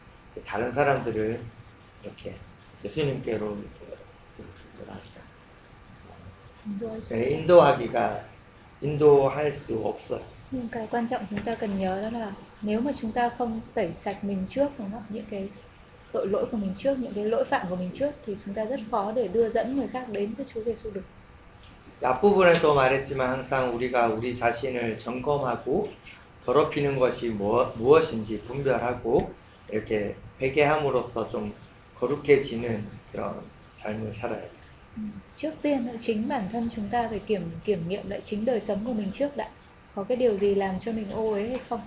다른 0.47 0.73
사람들을 0.73 1.45
이렇게 2.03 2.35
예수님께로 2.85 3.57
Rồi. 6.81 7.01
네, 7.09 7.31
인도하기가 7.31 8.25
인도할 8.81 9.53
수 9.53 9.75
없어요. 9.85 10.21
nhưng 10.51 10.69
cái 10.69 10.89
quan 10.91 11.09
trọng 11.09 11.27
chúng 11.31 11.39
ta 11.43 11.55
cần 11.55 11.79
nhớ 11.79 12.03
đó 12.03 12.19
là 12.19 12.33
nếu 12.63 12.81
mà 12.81 12.93
chúng 13.01 13.13
ta 13.13 13.31
không 13.39 13.61
tẩy 13.75 13.93
sạch 13.95 14.25
mình 14.25 14.47
trước 14.51 14.69
đúng 14.79 14.91
không? 14.93 15.03
những 15.09 15.25
cái 15.31 15.49
tội 16.13 16.27
lỗi 16.27 16.47
của 16.51 16.57
mình 16.57 16.75
trước 16.79 16.99
những 16.99 17.13
cái 17.15 17.25
lỗi 17.25 17.45
phạm 17.45 17.67
của 17.71 17.77
mình 17.77 17.91
trước 17.95 18.11
thì 18.27 18.37
chúng 18.45 18.55
ta 18.55 18.65
rất 18.65 18.81
khó 18.91 19.13
để 19.13 19.29
đưa 19.29 19.51
dẫn 19.51 19.77
người 19.77 19.89
khác 19.89 20.09
đến 20.09 20.35
với 20.35 20.47
Chúa 20.55 20.61
Giêsu 20.65 20.91
được 20.91 21.05
앞부분에도 22.03 22.75
말했지만 22.75 23.31
항상 23.31 23.75
우리가 23.75 24.09
우리 24.09 24.35
자신을 24.35 24.99
점검하고 24.99 25.89
더럽히는 26.45 26.99
것이 26.99 27.31
뭐, 27.31 27.73
무엇인지 27.79 28.43
분별하고 28.43 29.33
이렇게 29.71 30.15
회개함으로써 30.41 31.29
좀 31.29 31.55
거룩해지는 31.96 32.88
그런 33.12 33.42
삶을 33.74 34.14
살아야 34.14 34.42
돼요. 34.42 34.62
Ừ. 34.98 35.02
trước 35.38 35.54
tiên 35.62 35.88
là 35.88 35.94
chính 36.02 36.28
bản 36.28 36.50
thân 36.52 36.70
chúng 36.76 36.90
ta 36.90 37.08
phải 37.10 37.20
kiểm 37.20 37.52
kiểm 37.66 37.88
nghiệm 37.88 38.10
lại 38.10 38.22
chính 38.26 38.46
đời 38.46 38.60
sống 38.60 38.86
của 38.86 38.94
mình 38.94 39.12
trước 39.14 39.38
đã 39.38 39.50
có 39.96 40.04
cái 40.04 40.18
điều 40.18 40.38
gì 40.38 40.56
làm 40.56 40.80
cho 40.80 40.92
mình 40.92 41.12
ô 41.12 41.32
uế 41.32 41.50
hay 41.50 41.60
không 41.70 41.82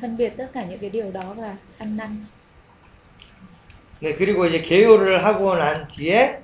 phân 0.00 0.16
biệt 0.16 0.32
tất 0.36 0.50
cả 0.54 0.64
những 0.64 0.78
cái 0.78 0.90
điều 0.90 1.10
đó 1.10 1.34
và 1.36 1.56
ăn 1.78 1.96
năn 1.96 2.26
네, 4.00 4.14
그리고 4.16 4.46
이제 4.46 4.60
개요를 4.60 5.24
하고 5.24 5.54
난 5.56 5.88
뒤에 5.88 6.42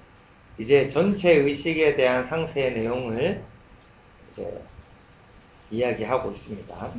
이제 0.59 0.89
전체 0.89 1.35
의식에 1.35 1.95
대한 1.97 2.25
상세 2.25 2.71
내용을 2.71 3.45
이제 4.31 4.65
이야기하고 5.71 6.33
있습니다. 6.33 6.95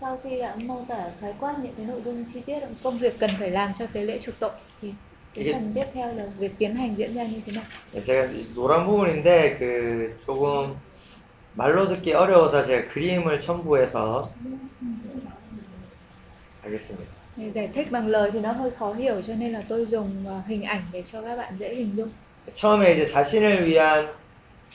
sau 0.00 0.20
khi 0.22 0.38
đã 0.38 0.56
mô 0.56 0.84
tả 0.88 1.10
khái 1.20 1.34
quát 1.40 1.56
những 1.62 1.74
cái 1.76 1.86
nội 1.86 2.02
dung 2.04 2.24
chi 2.34 2.40
tiết 2.46 2.60
công 2.82 2.98
việc 2.98 3.18
cần 3.20 3.30
phải 3.38 3.50
làm 3.50 3.72
cho 3.78 3.86
tế 3.86 4.02
lễ 4.02 4.20
chuộc 4.22 4.34
tội 4.40 4.50
thì 4.80 4.94
cái 5.10 5.13
이게- 5.35 5.53
phần 5.53 5.71
tiếp 5.75 5.85
theo 5.93 6.13
là 6.13 6.25
việc 6.39 6.51
tiến 6.59 6.75
hành 6.75 6.95
diễn 6.97 7.13
ra 7.15 7.23
như 7.23 7.39
thế 7.45 7.51
nào 7.55 7.63
네, 7.93 8.01
제가 8.01 8.25
이 8.31 8.53
노란 8.55 8.85
부분인데 8.85 9.57
그 9.59 10.19
조금 10.25 10.75
말로 11.53 11.87
듣기 11.87 12.13
어려워서 12.13 12.63
제가 12.63 12.87
그림을 12.93 13.39
첨부해서 13.39 14.29
하겠습니다. 16.61 17.11
Để 17.37 17.51
giải 17.51 17.69
thích 17.75 17.91
bằng 17.91 18.07
lời 18.07 18.31
thì 18.33 18.39
nó 18.39 18.51
hơi 18.51 18.71
khó 18.79 18.93
hiểu 18.93 19.21
cho 19.27 19.33
nên 19.35 19.53
là 19.53 19.63
tôi 19.69 19.85
dùng 19.85 20.25
hình 20.47 20.63
ảnh 20.63 20.81
để 20.91 21.03
cho 21.11 21.21
các 21.21 21.35
bạn 21.35 21.53
dễ 21.59 21.75
hình 21.75 21.95
dung 21.97 22.09
처음에 22.53 22.93
이제 22.93 23.05
자신을 23.05 23.65
위한 23.65 24.07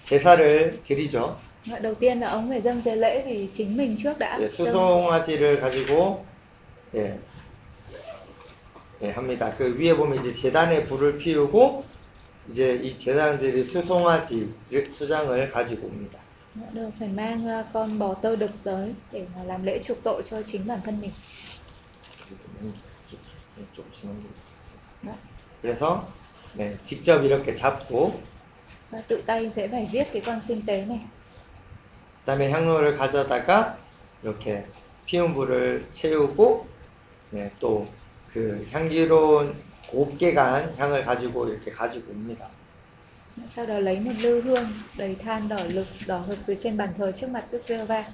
제사를 0.05 0.81
드리죠. 0.85 1.37
Đầu 1.83 1.95
tiên 1.95 2.21
là 2.21 2.29
ông 2.31 2.49
phải 2.49 2.61
dâng 2.63 2.83
tế 2.85 2.97
lễ 2.97 3.23
vì 3.27 3.49
chính 3.55 3.77
mình 3.77 3.97
trước 4.03 4.19
đã 4.19 4.39
예, 4.41 4.49
수송아지를 4.49 5.61
가지고 5.61 6.25
예, 6.95 7.19
예, 9.03 9.11
합니다. 9.11 9.55
그 9.57 9.79
위에 9.79 9.97
보면 9.97 10.21
이제 10.21 10.33
재단에 10.33 10.87
불을 10.87 11.19
피우고 11.19 11.85
이제 12.49 12.75
이 12.75 12.97
제사장들이 12.97 13.69
수송아지 13.69 14.53
수장을 14.93 15.49
가지고 15.51 15.87
옵니다. 15.87 16.19
được 16.73 16.91
phải 16.99 17.09
mang 17.09 17.47
ờ, 17.47 17.65
con 17.73 17.99
bò 17.99 18.15
tơ 18.15 18.37
đực 18.37 18.51
tới 18.65 18.95
để 19.13 19.27
mà 19.37 19.45
làm 19.45 19.63
lễ 19.63 19.83
chuộc 19.87 19.99
tội 20.05 20.23
cho 20.31 20.43
chính 20.43 20.67
bản 20.67 20.81
thân 20.85 21.01
mình 21.01 21.11
쭉, 22.31 22.37
쭉, 23.07 23.19
조금씩 23.73 24.07
넘깁니다. 24.07 24.41
Đó. 25.03 25.13
그래서 25.63 26.09
네, 26.55 26.77
직접 26.85 27.23
이렇게 27.23 27.55
잡고 27.55 28.21
và 28.91 29.03
tự 29.09 29.23
tay 29.27 29.51
sẽ 29.57 29.69
phải 29.69 29.89
giết 29.93 30.05
cái 30.13 30.23
con 30.27 30.41
sinh 30.49 30.63
tế 30.67 30.85
này 30.85 31.01
그다음에 32.21 32.51
향로를 32.51 32.97
가져다가 32.97 33.79
이렇게 34.23 34.67
피운 35.07 35.35
불을 35.35 35.89
채우고 35.93 36.67
네, 37.31 37.51
또 37.59 37.87
그 38.33 38.67
향기로운 38.71 39.55
곱게 39.89 40.35
간 40.35 40.75
향을 40.79 41.05
가지고 41.05 41.49
이렇게 41.49 41.71
가지고 41.71 42.13
옵니다. 42.13 42.49
sau 43.57 43.67
đó 43.67 43.79
lấy 43.79 44.01
một 44.01 44.13
lư 44.21 44.41
hương 44.43 44.65
đầy 44.97 45.15
than 45.15 45.49
đỏ 45.49 45.57
lực 45.73 45.87
đỏ 46.07 46.19
hực 46.19 46.39
từ 46.47 46.55
trên 46.63 46.77
bàn 46.77 46.93
thờ 46.99 47.13
trước 47.21 47.27
mặt 47.31 47.45
Đức 47.51 47.63
Giê-hô-va 47.69 48.05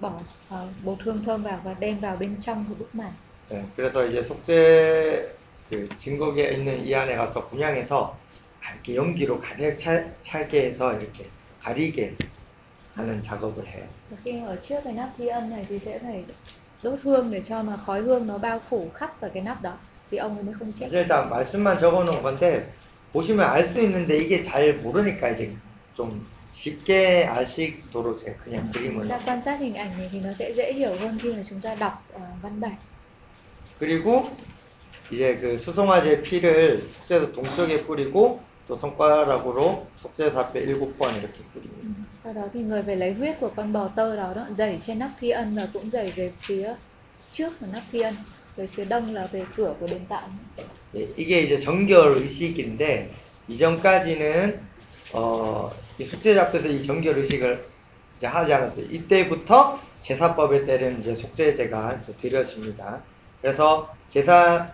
bỏ 0.00 0.20
ờ, 0.48 0.68
bột 0.84 0.98
hương 1.02 1.24
thơm 1.24 1.42
vào 1.42 1.60
và 1.64 1.74
đem 1.74 2.00
vào 2.00 2.16
bên 2.16 2.36
trong 2.40 2.64
của 2.68 2.74
bức 2.74 2.94
màn 2.94 3.12
네, 3.50 3.64
그래서 3.74 4.06
이제 4.06 4.22
속죄 4.24 5.36
그 5.68 5.88
증거기에 5.96 6.52
있는 6.52 6.84
이 6.84 6.94
안에 6.94 7.16
가서 7.16 7.46
분양해서 7.48 8.16
이렇게 8.72 8.94
연기로 8.94 9.40
가득 9.40 9.76
차, 9.76 10.20
차게 10.20 10.66
해서 10.66 10.94
이렇게 10.98 11.28
가리게 11.60 12.16
하는 12.94 13.20
작업을 13.20 13.66
해요. 13.66 13.86
khi 14.24 14.40
ở 14.46 14.56
trước 14.68 14.80
cái 14.84 14.92
nắp 14.92 15.10
thi 15.18 15.26
ân 15.26 15.50
này 15.50 15.66
thì 15.68 15.78
sẽ 15.84 15.98
phải 15.98 16.24
đốt 16.82 17.00
hương 17.04 17.30
để 17.30 17.42
cho 17.46 17.62
mà 17.62 17.76
khói 17.86 18.02
hương 18.02 18.26
nó 18.26 18.38
bao 18.38 18.60
phủ 18.68 18.90
khắp 18.90 19.10
vào 19.20 19.30
cái 19.34 19.42
nắp 19.42 19.62
đó 19.62 19.78
thì 20.10 20.16
ông 20.16 20.34
ấy 20.34 20.44
mới 20.44 20.54
không 20.54 20.72
chết 20.74 20.88
사실 20.88 21.00
일단 21.02 21.28
말씀만 21.30 21.78
적어놓은 21.78 22.22
건데 22.22 22.74
보시면 23.12 23.46
알 23.48 23.64
수 23.64 23.80
있는데 23.80 24.16
이게 24.18 24.42
잘 24.42 24.80
모르니까 24.80 25.30
이제 25.30 25.60
좀 25.92 26.30
쉽게 26.50 27.24
알 27.24 27.44
수 27.46 27.62
있도록 27.62 28.16
제가 28.18 28.36
그냥 28.38 28.68
그림을 28.68 29.08
ta 29.08 29.22
quan 29.24 29.42
sát 29.42 29.60
hình 29.60 29.74
ảnh 29.74 29.96
này 29.96 30.08
thì 30.12 30.20
nó 30.20 30.32
sẽ 30.32 30.52
dễ 30.56 30.72
hiểu 30.72 30.98
hơn 30.98 31.18
khi 31.22 31.34
mà 31.34 31.42
chúng 31.48 31.60
ta 31.62 31.74
đọc 31.74 31.92
ờ, 32.08 32.20
văn 32.42 32.60
bản 32.60 32.72
그리고 33.76 34.48
이제 35.10 35.38
그 35.38 35.58
수송아지의 35.58 36.22
피를 36.22 36.90
속죄소 36.90 37.32
동쪽에 37.32 37.86
뿌리고 37.86 38.50
또 38.66 38.74
손가락으로 38.76 39.92
속죄소 39.96 40.38
앞에 40.38 40.60
일곱 40.62 40.98
번 40.98 41.16
이렇게 41.16 41.48
뿌립니다. 41.50 41.88
Ừ. 41.88 42.09
sau 42.34 42.42
đó 42.42 42.48
thì 42.54 42.60
người 42.60 42.82
phải 42.82 42.96
lấy 42.96 43.12
huyết 43.12 43.36
của 43.40 43.50
con 43.56 43.72
bò 43.72 43.88
tơ 43.96 44.16
đó 44.16 44.32
đó 44.36 44.46
dày 44.56 44.80
trên 44.86 44.98
nắp 44.98 45.10
thi 45.20 45.30
ân 45.30 45.56
và 45.56 45.68
cũng 45.72 45.90
dày 45.90 46.10
về 46.16 46.32
phía 46.42 46.74
trước 47.32 47.52
của 47.60 47.66
nắp 47.72 47.82
thi 47.92 48.00
ân 48.00 48.14
về 48.56 48.68
phía 48.74 48.84
đông 48.84 49.14
là 49.14 49.28
về 49.32 49.44
cửa 49.56 49.74
của 49.80 49.86
đền 49.86 50.00
tạo 50.08 50.28
예, 50.94 51.06
이게 51.16 51.42
이제 51.42 51.56
정결 51.56 52.16
의식인데 52.18 53.10
이전까지는 53.48 54.60
어, 55.12 55.72
이 55.98 56.04
속죄자 56.04 56.42
앞에서 56.42 56.68
이 56.68 56.84
정결 56.84 57.16
의식을 57.18 57.64
이제 58.16 58.26
하지 58.26 58.52
않았어요. 58.54 58.86
이때부터 58.90 59.80
제사법에 60.00 60.66
따른 60.66 60.98
이제 61.00 61.14
속죄제가 61.14 62.00
이제 62.02 62.12
드려집니다. 62.16 63.00
그래서 63.40 63.92
제사 64.08 64.72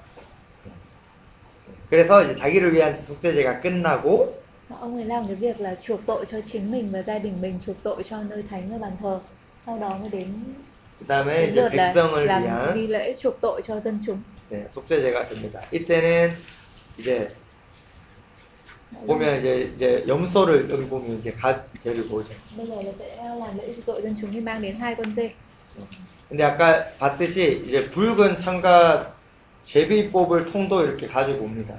그래서 1.88 2.22
이제 2.24 2.34
자기를 2.34 2.74
위한 2.74 2.96
속죄제가 2.96 3.60
끝나고 3.60 4.45
ông 4.68 4.96
ấy 4.96 5.04
làm 5.04 5.26
cái 5.26 5.34
việc 5.34 5.60
là 5.60 5.74
chuộc 5.82 6.00
tội 6.06 6.26
cho 6.30 6.38
chính 6.52 6.70
mình 6.70 6.92
và 6.92 7.02
gia 7.02 7.18
đình 7.18 7.40
mình 7.40 7.58
chuộc 7.66 7.76
tội 7.82 8.02
cho 8.10 8.22
nơi 8.22 8.42
thánh 8.50 8.70
và 8.70 8.78
bàn 8.78 8.96
thờ 9.02 9.20
sau 9.66 9.78
đó 9.78 9.98
mới 10.00 10.10
đến 10.10 10.32
그다음에 11.00 11.48
이제 11.48 11.68
백성을 11.68 12.26
làm 12.26 12.42
위한 12.42 12.86
lễ 12.88 13.16
chuộc 13.18 13.40
tội 13.40 13.62
cho 13.62 13.80
dân 13.80 14.00
chúng 14.06 14.22
네, 14.48 14.66
속죄제가 14.72 15.28
됩니다. 15.28 15.60
이때는 15.72 16.30
이제 16.98 17.34
보면 19.06 19.38
이제 19.38 19.72
이제 19.74 20.04
염소를 20.06 20.70
여기 20.70 20.86
보면 20.86 21.18
이제 21.18 21.32
갓 21.32 21.66
데리고 21.82 22.18
오죠. 22.18 22.30
근데 26.28 26.44
아까 26.44 26.88
봤듯이 26.98 27.62
이제 27.64 27.90
붉은 27.90 28.38
청각 28.38 29.16
제비뽑을 29.64 30.46
통도 30.46 30.84
이렇게 30.84 31.06
가지고 31.08 31.44
옵니다. 31.44 31.74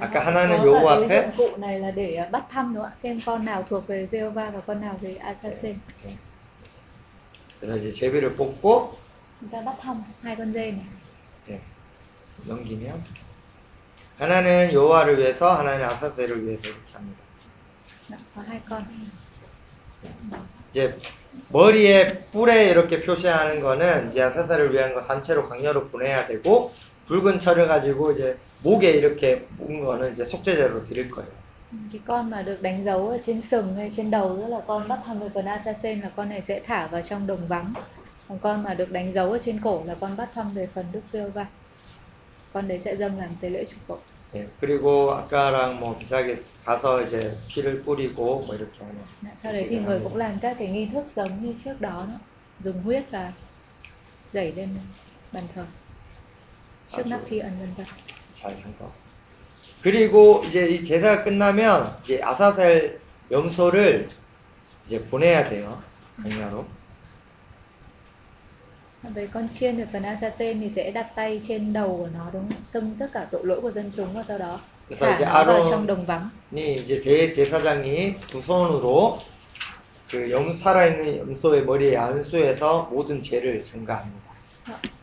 아까 0.00 0.26
하나는 0.26 0.64
요거 0.64 1.06
cái 1.08 1.18
앞에 1.18 1.22
dụng 1.22 1.36
cụ 1.36 1.56
này 1.56 1.80
là 1.80 1.90
để 1.90 2.14
à, 2.14 2.28
bắt 2.30 2.44
thăm 2.50 2.74
đúng 2.74 2.82
không 2.82 2.92
ạ 2.92 2.96
xem 3.02 3.20
con 3.26 3.44
nào 3.44 3.62
thuộc 3.68 3.86
về 3.86 4.06
Jehovah 4.10 4.50
và 4.50 4.60
con 4.66 4.80
nào 4.80 4.98
về 5.00 5.14
Asasen 5.14 5.74
이렇게. 6.02 6.16
그래서 7.60 7.76
이제 7.76 7.92
제비를 7.92 8.36
뽑고 8.36 8.94
chúng 9.40 9.50
ta 9.50 9.60
bắt 9.60 9.76
thăm 9.82 10.02
hai 10.22 10.36
con 10.36 10.52
dê 10.52 10.72
này 10.72 10.86
네, 11.46 11.60
넘기면 12.44 13.04
하나는 14.18 14.72
여호와를 14.72 15.18
위해서 15.18 15.52
하나는 15.52 15.84
아사셀을 15.84 16.46
위해서 16.46 16.62
이렇게 16.68 16.92
합니다. 16.92 17.22
Đó, 18.08 18.16
có 18.34 18.42
hai 18.42 18.60
con 18.68 18.84
이제 20.70 20.98
머리에 21.48 22.24
뿔에 22.32 22.64
이렇게 22.70 23.02
표시하는 23.02 23.60
거는 23.60 24.10
이제 24.10 24.22
아사셀을 24.22 24.72
위한 24.72 24.94
거 24.94 25.02
산채로 25.02 25.48
강렬로 25.48 25.88
보내야 25.88 26.26
되고 26.26 26.72
붉은 27.06 27.38
철을 27.38 27.68
가지고 27.68 28.12
이제 28.12 28.38
목에 28.61 28.91
이렇게 28.91 29.47
묶은 29.57 29.83
거는 29.85 30.13
이제 30.13 30.23
속죄제로 30.25 30.83
드릴 30.83 31.09
거예요. 31.11 31.31
Ừ, 31.71 31.77
cái 31.91 32.01
con 32.05 32.29
mà 32.29 32.41
được 32.41 32.61
đánh 32.61 32.85
dấu 32.85 33.07
ở 33.07 33.17
trên 33.23 33.41
sừng 33.41 33.75
hay 33.75 33.89
trên 33.95 34.11
đầu 34.11 34.37
đó 34.41 34.47
là 34.47 34.61
con 34.67 34.87
bắt 34.87 34.99
thăm 35.05 35.19
về 35.19 35.27
phần 35.33 35.45
Asasen 35.45 36.01
là 36.01 36.09
con 36.15 36.29
này 36.29 36.41
sẽ 36.47 36.61
thả 36.65 36.87
vào 36.87 37.01
trong 37.01 37.27
đồng 37.27 37.47
vắng 37.47 37.73
còn 38.27 38.39
con 38.39 38.63
mà 38.63 38.73
được 38.73 38.91
đánh 38.91 39.13
dấu 39.13 39.31
ở 39.31 39.39
trên 39.45 39.61
cổ 39.61 39.85
là 39.85 39.95
con 40.01 40.17
bắt 40.17 40.29
thăm 40.33 40.53
về 40.53 40.67
phần 40.75 40.91
Đức 40.91 41.01
Giê-hô-va 41.13 41.45
con 42.51 42.67
đấy 42.67 42.79
sẽ 42.79 42.95
dâng 42.97 43.17
làm 43.19 43.37
tế 43.41 43.49
lễ 43.49 43.65
chuộc 43.69 43.83
tội 43.87 43.99
예, 44.35 44.53
그리고 44.59 45.11
아까랑 45.13 45.79
뭐 45.79 45.97
비슷하게 45.97 46.45
가서 46.63 47.01
이제 47.03 47.41
피를 47.47 47.83
뿌리고 47.83 48.45
뭐 48.45 48.55
이렇게 48.55 48.83
하는. 48.83 49.05
Dạ, 49.21 49.29
sau 49.43 49.53
đấy 49.53 49.65
thì 49.69 49.79
의식을 49.79 49.85
người 49.85 49.99
합니다. 49.99 50.03
cũng 50.03 50.15
làm 50.15 50.39
các 50.41 50.55
cái 50.59 50.67
nghi 50.71 50.89
thức 50.93 51.05
giống 51.15 51.41
như 51.41 51.55
trước 51.63 51.81
đó 51.81 52.05
nữa. 52.09 52.19
dùng 52.59 52.83
huyết 52.83 53.03
và 53.11 53.33
dẩy 54.31 54.53
lên 54.53 54.93
bàn 55.31 55.47
thờ 55.55 55.67
trước 56.87 57.01
À, 57.01 57.07
nắp 57.07 57.21
rồi. 57.21 57.27
thi 57.27 57.39
ân 57.39 57.59
vân 57.59 57.73
vân 57.75 57.87
잘 58.34 58.56
한 58.62 58.76
거. 58.78 58.92
그리고 59.82 60.42
이제 60.46 60.66
이 60.66 60.82
제사가 60.82 61.24
끝나면 61.24 61.96
이제 62.02 62.20
아사셀 62.22 63.00
염소를 63.30 64.08
이제 64.86 65.00
보내야 65.04 65.48
돼요. 65.48 65.82
강야로. 66.22 66.64
với 69.02 69.26
con 69.26 69.48
chiên 69.48 69.76
được 69.76 69.84
phần 69.92 70.02
Asasen 70.02 70.60
thì 70.60 70.70
sẽ 70.70 70.90
đặt 70.90 71.06
tay 71.16 71.40
trên 71.48 71.72
đầu 71.72 71.96
của 71.98 72.08
nó 72.18 72.30
đúng 72.32 72.48
xưng 72.64 72.96
tất 72.98 73.06
cả 73.12 73.26
tội 73.30 73.40
lỗi 73.44 73.60
của 73.60 73.70
dân 73.70 73.92
chúng 73.96 74.14
và 74.14 74.24
sau 74.28 74.38
đó 74.38 74.60
그래서 74.88 75.06
thả 75.06 75.14
이제 75.14 75.24
nó 75.24 75.44
vào 75.44 75.70
trong 75.70 75.86
đồng 75.86 76.04
vắng 76.06 76.28
이 76.52 76.74
이제 76.74 77.00
대제사장이 77.00 78.16
두 78.28 78.40
손으로 78.40 79.18
그 80.10 80.30
염, 80.30 80.52
살아있는 80.52 81.18
염소의 81.18 81.64
머리에 81.64 81.96
안수해서 81.96 82.88
모든 82.92 83.22
죄를 83.22 83.64
전가합니다. 83.64 84.31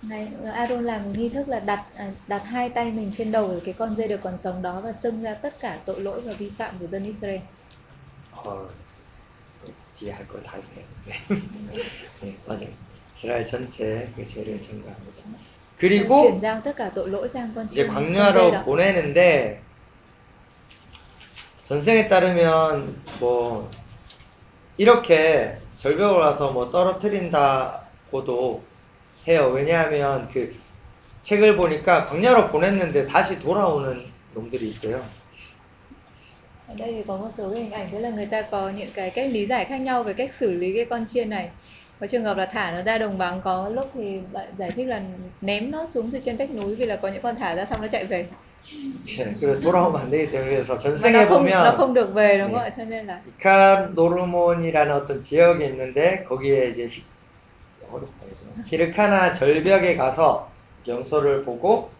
Ngài 0.01 0.31
Aaron 0.53 0.83
làm 0.83 1.03
một 1.03 1.11
nghi 1.15 1.29
thức 1.29 1.47
là 1.47 1.59
đặt 1.59 1.85
đặt 2.27 2.39
hai 2.45 2.69
tay 2.69 2.91
mình 2.91 3.11
trên 3.17 3.31
đầu 3.31 3.47
của 3.47 3.59
cái 3.65 3.73
con 3.73 3.95
dê 3.95 4.07
được 4.07 4.19
còn 4.23 4.37
sống 4.37 4.61
đó 4.61 4.81
và 4.83 4.93
xưng 4.93 5.21
ra 5.21 5.33
tất 5.33 5.59
cả 5.59 5.79
tội 5.85 6.01
lỗi 6.01 6.21
và 6.21 6.33
vi 6.33 6.51
phạm 6.57 6.77
của 6.79 6.87
dân 6.87 7.03
Israel. 7.03 7.39
어, 8.43 8.69
또 9.61 9.73
뒤에 9.99 10.11
할걸다 10.11 10.57
했어요. 10.57 10.85
네. 11.05 11.13
네, 12.21 12.37
맞아요. 12.47 12.69
이스라엘 13.17 13.45
전체 13.45 14.07
그 14.15 14.23
죄를 14.23 14.61
전가합니다. 14.61 15.23
그리고 15.77 16.39
이제 17.71 17.87
광야로. 17.87 18.63
보내는데 18.63 19.61
전생에 21.65 22.07
따르면 22.07 23.01
뭐 23.19 23.69
이렇게 24.77 25.57
절벽을 25.75 26.19
와서 26.19 26.51
뭐 26.51 26.71
떨어뜨린다고도 26.71 28.68
해요. 29.26 29.50
왜냐하면 29.54 30.28
그 30.32 30.54
책을 31.22 31.56
보니까 31.56 32.04
광야로 32.06 32.50
보냈는데 32.50 33.06
다시 33.06 33.38
돌아오는 33.38 34.04
놈들이 34.34 34.70
있대요. 34.70 35.02
Ở 36.68 36.74
đây 36.78 36.92
thì 36.92 37.02
có 37.06 37.16
một 37.16 37.30
số 37.38 37.50
cái 37.50 37.62
hình 37.62 37.70
ảnh 37.70 37.88
tức 37.92 37.98
là 37.98 38.10
người 38.10 38.26
ta 38.26 38.42
có 38.42 38.70
những 38.70 38.90
cái 38.94 39.10
cách 39.10 39.30
lý 39.30 39.46
giải 39.46 39.64
khác 39.64 39.76
nhau 39.80 40.02
về 40.02 40.12
cách 40.12 40.30
xử 40.30 40.50
lý 40.50 40.72
cái 40.74 40.84
con 40.84 41.04
chiên 41.06 41.30
này. 41.30 41.50
Có 42.00 42.06
trường 42.06 42.24
hợp 42.24 42.36
là 42.36 42.46
thả 42.46 42.70
nó 42.72 42.82
ra 42.82 42.98
đồng 42.98 43.18
vắng, 43.18 43.40
có 43.44 43.68
lúc 43.68 43.90
thì 43.94 44.20
bạn 44.32 44.46
giải 44.58 44.70
thích 44.76 44.86
là 44.86 45.02
ném 45.40 45.70
nó 45.70 45.86
xuống 45.94 46.10
từ 46.10 46.18
trên 46.24 46.36
vách 46.36 46.50
núi 46.50 46.74
vì 46.74 46.86
là 46.86 46.96
có 46.96 47.08
những 47.08 47.22
con 47.22 47.36
thả 47.36 47.54
ra 47.54 47.64
xong 47.64 47.82
nó 47.82 47.88
chạy 47.88 48.04
về. 48.04 48.26
예, 49.18 49.36
그래서 49.38 49.60
돌아오면 49.60 50.00
안 50.02 50.10
되기 50.10 50.30
때문에 50.30 50.64
그래서 50.64 50.76
Và 51.02 51.10
nó 51.10 51.24
전생에 51.24 51.26
không 51.28 51.46
nó 51.64 51.72
보면 51.72 51.76
không 51.76 51.94
được 51.94 52.14
về 52.14 52.38
đúng 52.38 52.52
không 52.52 52.62
네. 52.62 52.64
ạ? 52.64 52.70
Cho 52.76 52.84
nên 52.84 53.06
là 53.06 53.20
이카노르몬이라는 53.38 54.94
어떤 54.94 55.20
지역에 55.20 55.66
있는데 55.66 56.24
거기에 56.24 56.70
이제 56.70 56.88
히- 56.88 57.04
어렵다 57.91 58.25
그죠? 58.25 58.45
히르카나 58.65 59.33
절벽에 59.33 59.95
가서 59.95 60.49
영소를 60.87 61.43
보고 61.45 61.91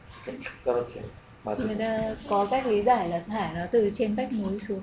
떨어뜨려 0.63 1.03
마주 1.43 1.65
người 1.67 1.75
ta 1.77 2.15
có 2.29 2.47
cách 2.51 2.67
lý 2.67 2.83
giải 2.83 3.09
là 3.09 3.23
thả 3.27 3.51
nó 3.53 3.65
từ 3.71 3.91
trên 3.93 4.15
vách 4.15 4.31
núi 4.33 4.59
xuống. 4.59 4.81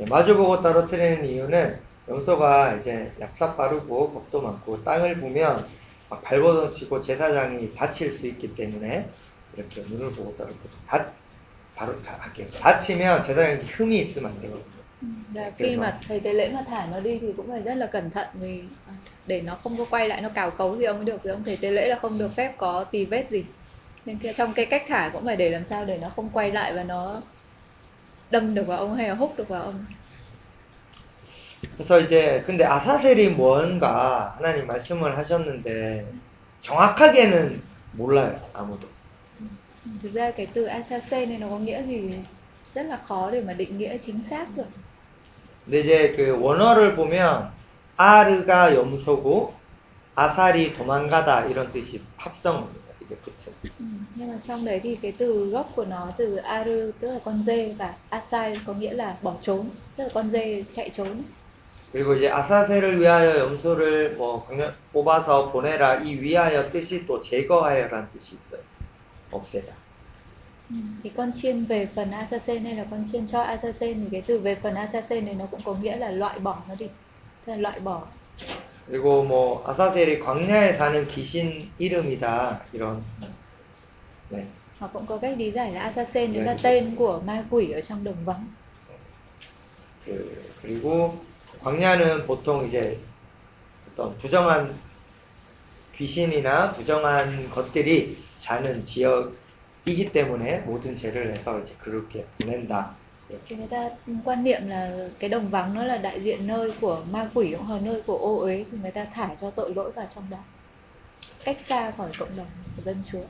예, 0.00 0.04
마주보고 0.06 0.60
떨어뜨리는 0.60 1.24
이유는 1.24 1.80
염소가 2.08 2.74
이제 2.76 3.12
얍삽 3.20 3.56
빠르고 3.56 4.12
겁도 4.12 4.40
많고 4.42 4.82
땅을 4.84 5.20
보면 5.20 5.66
막 6.08 6.22
발버둥치고 6.22 7.00
제사장이 7.00 7.74
다칠 7.74 8.12
수 8.12 8.26
있기 8.26 8.54
때문에 8.54 9.08
이렇게 9.54 9.82
눈을 9.82 10.12
보고 10.12 10.34
떨어뜨려 10.36 10.70
다 10.86 11.12
바로 11.74 12.00
가- 12.02 12.18
할게요 12.20 12.48
다치면 12.60 13.22
제사장이 13.22 13.64
흠이 13.68 13.98
있으면 14.00 14.32
안 14.32 14.40
되거든요 14.40 14.81
Và 15.33 15.51
Kiểu 15.57 15.69
khi 15.69 15.75
rồi. 15.77 15.85
mà 15.85 15.99
thầy 16.07 16.19
tế 16.19 16.33
lễ 16.33 16.49
mà 16.53 16.63
thả 16.67 16.85
nó 16.91 16.99
đi 16.99 17.19
thì 17.21 17.33
cũng 17.37 17.47
phải 17.51 17.61
rất 17.61 17.75
là 17.75 17.85
cẩn 17.85 18.09
thận 18.11 18.27
vì 18.33 18.63
à, 18.85 18.93
để 19.25 19.41
nó 19.41 19.55
không 19.63 19.77
có 19.77 19.85
quay 19.85 20.07
lại 20.09 20.21
nó 20.21 20.29
cào 20.29 20.51
cấu 20.51 20.77
gì 20.77 20.85
ông 20.85 20.97
mới 20.97 21.05
được 21.05 21.21
thì 21.23 21.29
ông 21.29 21.43
thầy 21.43 21.57
tế 21.57 21.71
lễ 21.71 21.87
là 21.87 21.99
không 22.01 22.17
được 22.17 22.31
phép 22.35 22.53
có 22.57 22.83
tì 22.91 23.05
vết 23.05 23.27
gì 23.31 23.45
nên 24.05 24.19
kia 24.19 24.33
trong 24.33 24.53
cái 24.53 24.65
cách 24.65 24.83
thả 24.87 25.09
cũng 25.13 25.25
phải 25.25 25.35
để 25.35 25.49
làm 25.49 25.65
sao 25.65 25.85
để 25.85 25.97
nó 25.97 26.09
không 26.09 26.29
quay 26.29 26.51
lại 26.51 26.73
và 26.73 26.83
nó 26.83 27.21
đâm 28.29 28.55
được 28.55 28.67
vào 28.67 28.77
ông 28.79 28.95
hay 28.95 29.07
là 29.07 29.13
húc 29.15 29.37
được 29.37 29.47
vào 29.47 29.61
ông 29.63 29.85
그래서 31.77 31.99
이제 31.99 32.41
근데 32.41 32.63
아사셀이 32.63 33.29
뭔가 33.29 34.35
하나님 34.37 34.67
말씀을 34.67 35.17
하셨는데 35.17 36.11
정확하게는 36.59 37.61
몰라요 37.93 38.49
아무도 38.53 38.87
thực 40.01 40.13
ra 40.13 40.31
cái 40.31 40.47
từ 40.53 40.63
asase 40.65 41.25
này 41.25 41.37
nó 41.37 41.49
có 41.49 41.59
nghĩa 41.59 41.83
gì 41.83 42.11
rất 42.73 42.83
là 42.83 42.97
khó 42.97 43.31
để 43.31 43.41
mà 43.41 43.53
định 43.53 43.77
nghĩa 43.77 43.97
chính 43.97 44.23
xác 44.23 44.57
được 44.57 44.67
근데 45.72 45.84
이제 45.84 46.12
그 46.14 46.38
원어를 46.38 46.96
보면 46.96 47.50
아르가 47.96 48.74
염소고 48.74 49.54
아살이 50.14 50.74
도망가다 50.74 51.46
이런 51.46 51.72
뜻이 51.72 51.98
합성입니다 52.18 52.92
이게 53.00 53.16
ừ. 53.80 53.84
nhưng 54.14 54.28
mà 54.28 54.38
trong 54.46 54.64
đấy 54.64 54.80
thì 54.82 54.98
cái 55.02 55.12
từ 55.18 55.48
gốc 55.48 55.72
của 55.76 55.84
nó 55.84 56.12
từ 56.18 56.36
aru 56.36 56.90
tức 57.00 57.10
là 57.10 57.18
con 57.24 57.42
dê 57.42 57.74
và 57.78 57.94
asai 58.10 58.54
có 58.66 58.72
nghĩa 58.74 58.92
là 58.92 59.16
bỏ 59.22 59.34
trốn 59.42 59.70
tức 59.96 60.04
là 60.04 60.10
con 60.14 60.30
dê 60.30 60.64
chạy 60.72 60.90
trốn 60.96 61.22
그리고 61.92 62.14
이제 62.14 62.28
아사셀을 62.28 63.00
위하여 63.00 63.38
염소를 63.38 64.16
뭐 64.16 64.44
강력 64.46 64.74
뽑아서 64.92 65.52
보내라 65.52 66.02
이 66.02 66.20
위하여 66.20 66.70
뜻이 66.70 67.06
또 67.06 67.20
제거하여라는 67.20 68.08
뜻이 68.12 68.36
있어요 68.36 68.60
없애다 69.30 69.81
Ừ. 70.72 70.78
Thì 71.02 71.10
con 71.16 71.30
chiên 71.32 71.64
về 71.64 71.88
phần 71.94 72.10
assassin 72.10 72.64
hay 72.64 72.74
là 72.74 72.86
con 72.90 73.04
chiên 73.12 73.26
cho 73.28 73.40
assassin 73.40 74.00
thì 74.00 74.06
cái 74.12 74.22
từ 74.26 74.38
về 74.38 74.54
phần 74.54 74.74
assassin 74.74 75.24
này 75.24 75.34
nó 75.34 75.46
cũng 75.50 75.60
có 75.64 75.74
nghĩa 75.74 75.96
là 75.96 76.10
loại 76.10 76.38
bỏ 76.38 76.62
nó 76.68 76.74
đi 76.74 76.86
tức 77.46 77.52
là 77.52 77.56
loại 77.56 77.80
bỏ 77.80 78.02
그리고 78.88 79.22
뭐 79.22 79.64
아사셀이 79.66 80.18
광야에 80.18 80.72
사는 80.74 81.06
귀신 81.08 81.70
이름이다 81.78 82.66
이런 82.72 83.02
네. 84.30 84.46
hoặc 84.78 84.90
cũng 84.92 85.06
có 85.06 85.16
cách 85.16 85.34
lý 85.38 85.50
giải 85.50 85.72
là 85.72 85.80
assassin 85.80 86.32
đấy 86.32 86.44
là 86.44 86.56
tên 86.62 86.96
của 86.96 87.20
ma 87.26 87.44
quỷ 87.50 87.70
ở 87.70 87.80
trong 87.80 88.04
đồng 88.04 88.24
vắng 88.24 88.44
그, 90.06 90.42
그리고 90.62 91.14
광야는 91.62 92.26
보통 92.26 92.66
이제 92.66 92.98
어떤 93.92 94.18
부정한 94.18 94.74
귀신이나 95.96 96.72
부정한 96.72 97.48
것들이 97.50 98.18
사는 98.40 98.82
지역 98.84 99.32
이기 99.85 100.11
때문에 100.11 100.59
모든 100.59 100.95
죄를 100.95 101.31
해서 101.31 101.59
이제 101.61 101.73
그렇게 101.79 102.25
보낸다. 102.39 102.97
이렇게. 103.29 103.43
thì 103.47 103.55
người 103.55 103.67
ta 103.67 103.89
quan 104.25 104.43
niệm 104.43 104.67
là 104.67 105.09
cái 105.19 105.29
đồng 105.29 105.49
vắng 105.49 105.73
nó 105.73 105.83
là 105.83 105.97
đại 105.97 106.23
diện 106.23 106.47
nơi 106.47 106.71
của 106.81 107.03
ma 107.11 107.29
quỷ 107.33 107.55
cũng 107.57 107.71
là 107.71 107.79
nơi 107.79 108.01
của 108.01 108.17
ô 108.17 108.39
uế 108.39 108.65
thì 108.71 108.77
người 108.81 108.91
ta 108.91 109.05
thả 109.13 109.35
cho 109.41 109.51
tội 109.51 109.73
lỗi 109.75 109.91
vào 109.91 110.07
trong 110.15 110.29
đó 110.29 110.37
cách 111.43 111.59
xa 111.59 111.91
khỏi 111.91 112.09
cộng 112.19 112.37
đồng 112.37 112.47
của 112.75 112.81
dân 112.85 113.03
chúa 113.11 113.23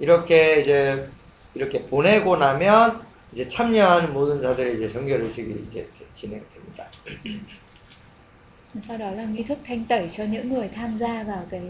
이렇게 0.00 0.60
이제 0.60 1.06
이렇게 1.54 1.86
보내고 1.90 2.36
나면 2.36 3.02
이제 3.32 3.46
참여하는 3.46 4.12
모든 4.12 4.42
자들의 4.42 4.76
이제 4.76 4.88
정결 4.88 5.22
의식이 5.22 5.66
이제 5.68 5.88
진행됩니다. 6.14 6.90
sau 8.88 8.98
đó 8.98 9.10
là 9.10 9.24
nghi 9.24 9.42
thức 9.42 9.58
thanh 9.66 9.84
tẩy 9.84 10.10
cho 10.16 10.24
những 10.24 10.52
người 10.52 10.68
tham 10.68 10.98
gia 10.98 11.22
vào 11.22 11.46
cái 11.50 11.60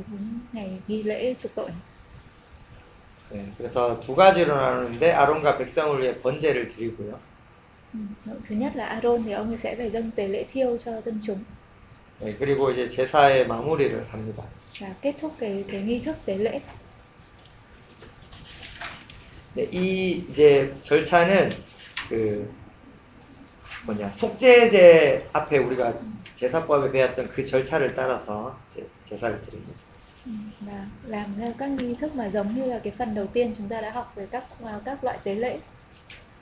ngày 0.53 0.71
nghi 0.87 1.03
lễ 1.03 1.35
chuộc 1.43 1.55
tội 1.55 1.69
này. 1.69 1.79
네, 3.36 3.52
그래서 3.58 4.00
두 4.00 4.16
가지로 4.16 4.56
나누는데 4.56 5.12
아론과 5.12 5.58
백성을 5.58 6.02
위해 6.02 6.22
번제를 6.22 6.70
드리고요. 6.70 7.20
Thứ 8.48 8.56
nhất 8.56 8.76
là 8.76 8.86
Aaron 8.86 9.24
thì 9.24 9.32
ông 9.32 9.50
ấy 9.50 9.58
sẽ 9.58 9.76
phải 9.76 9.92
dâng 9.92 10.12
tế 10.12 10.28
lễ 10.28 10.46
thiêu 10.54 10.78
cho 10.86 10.92
dân 11.02 11.20
chúng 11.24 11.40
네, 12.20 12.34
그리고 12.40 12.72
이제 12.72 12.88
제사의 12.88 13.48
마무리를 13.48 14.08
합니다. 14.10 14.44
và 14.80 14.88
kết 15.02 15.16
thúc 15.20 15.36
cái 15.40 15.64
cái 15.68 15.82
nghi 15.82 16.00
thức 16.00 16.16
tế 16.26 16.38
lễ. 16.38 16.62
네, 19.56 19.68
이 19.72 20.26
이제 20.30 20.74
절차는 20.82 21.50
그 22.10 22.50
뭐냐 23.86 24.12
속죄제 24.18 25.30
앞에 25.34 25.58
우리가 25.58 25.94
제사법에 26.36 26.92
배웠던 26.92 27.30
그 27.30 27.44
절차를 27.44 27.94
따라서 27.96 28.58
이제 28.70 28.88
제사를 29.04 29.42
드립니다. 29.42 29.85
Ừ. 30.27 30.31
Và 30.61 30.87
làm 31.03 31.39
ra 31.39 31.53
các 31.59 31.71
nghi 31.71 31.95
thức 32.01 32.15
mà 32.15 32.31
giống 32.31 32.55
như 32.55 32.65
là 32.67 32.81
cái 32.85 32.93
phần 32.99 33.15
đầu 33.15 33.27
tiên 33.27 33.55
chúng 33.59 33.69
ta 33.69 33.81
đã 33.81 33.91
học 33.91 34.13
về 34.17 34.27
các 34.31 34.45
à, 34.65 34.81
các 34.85 35.05
loại 35.05 35.19
tế 35.25 35.35
lễ. 35.35 35.59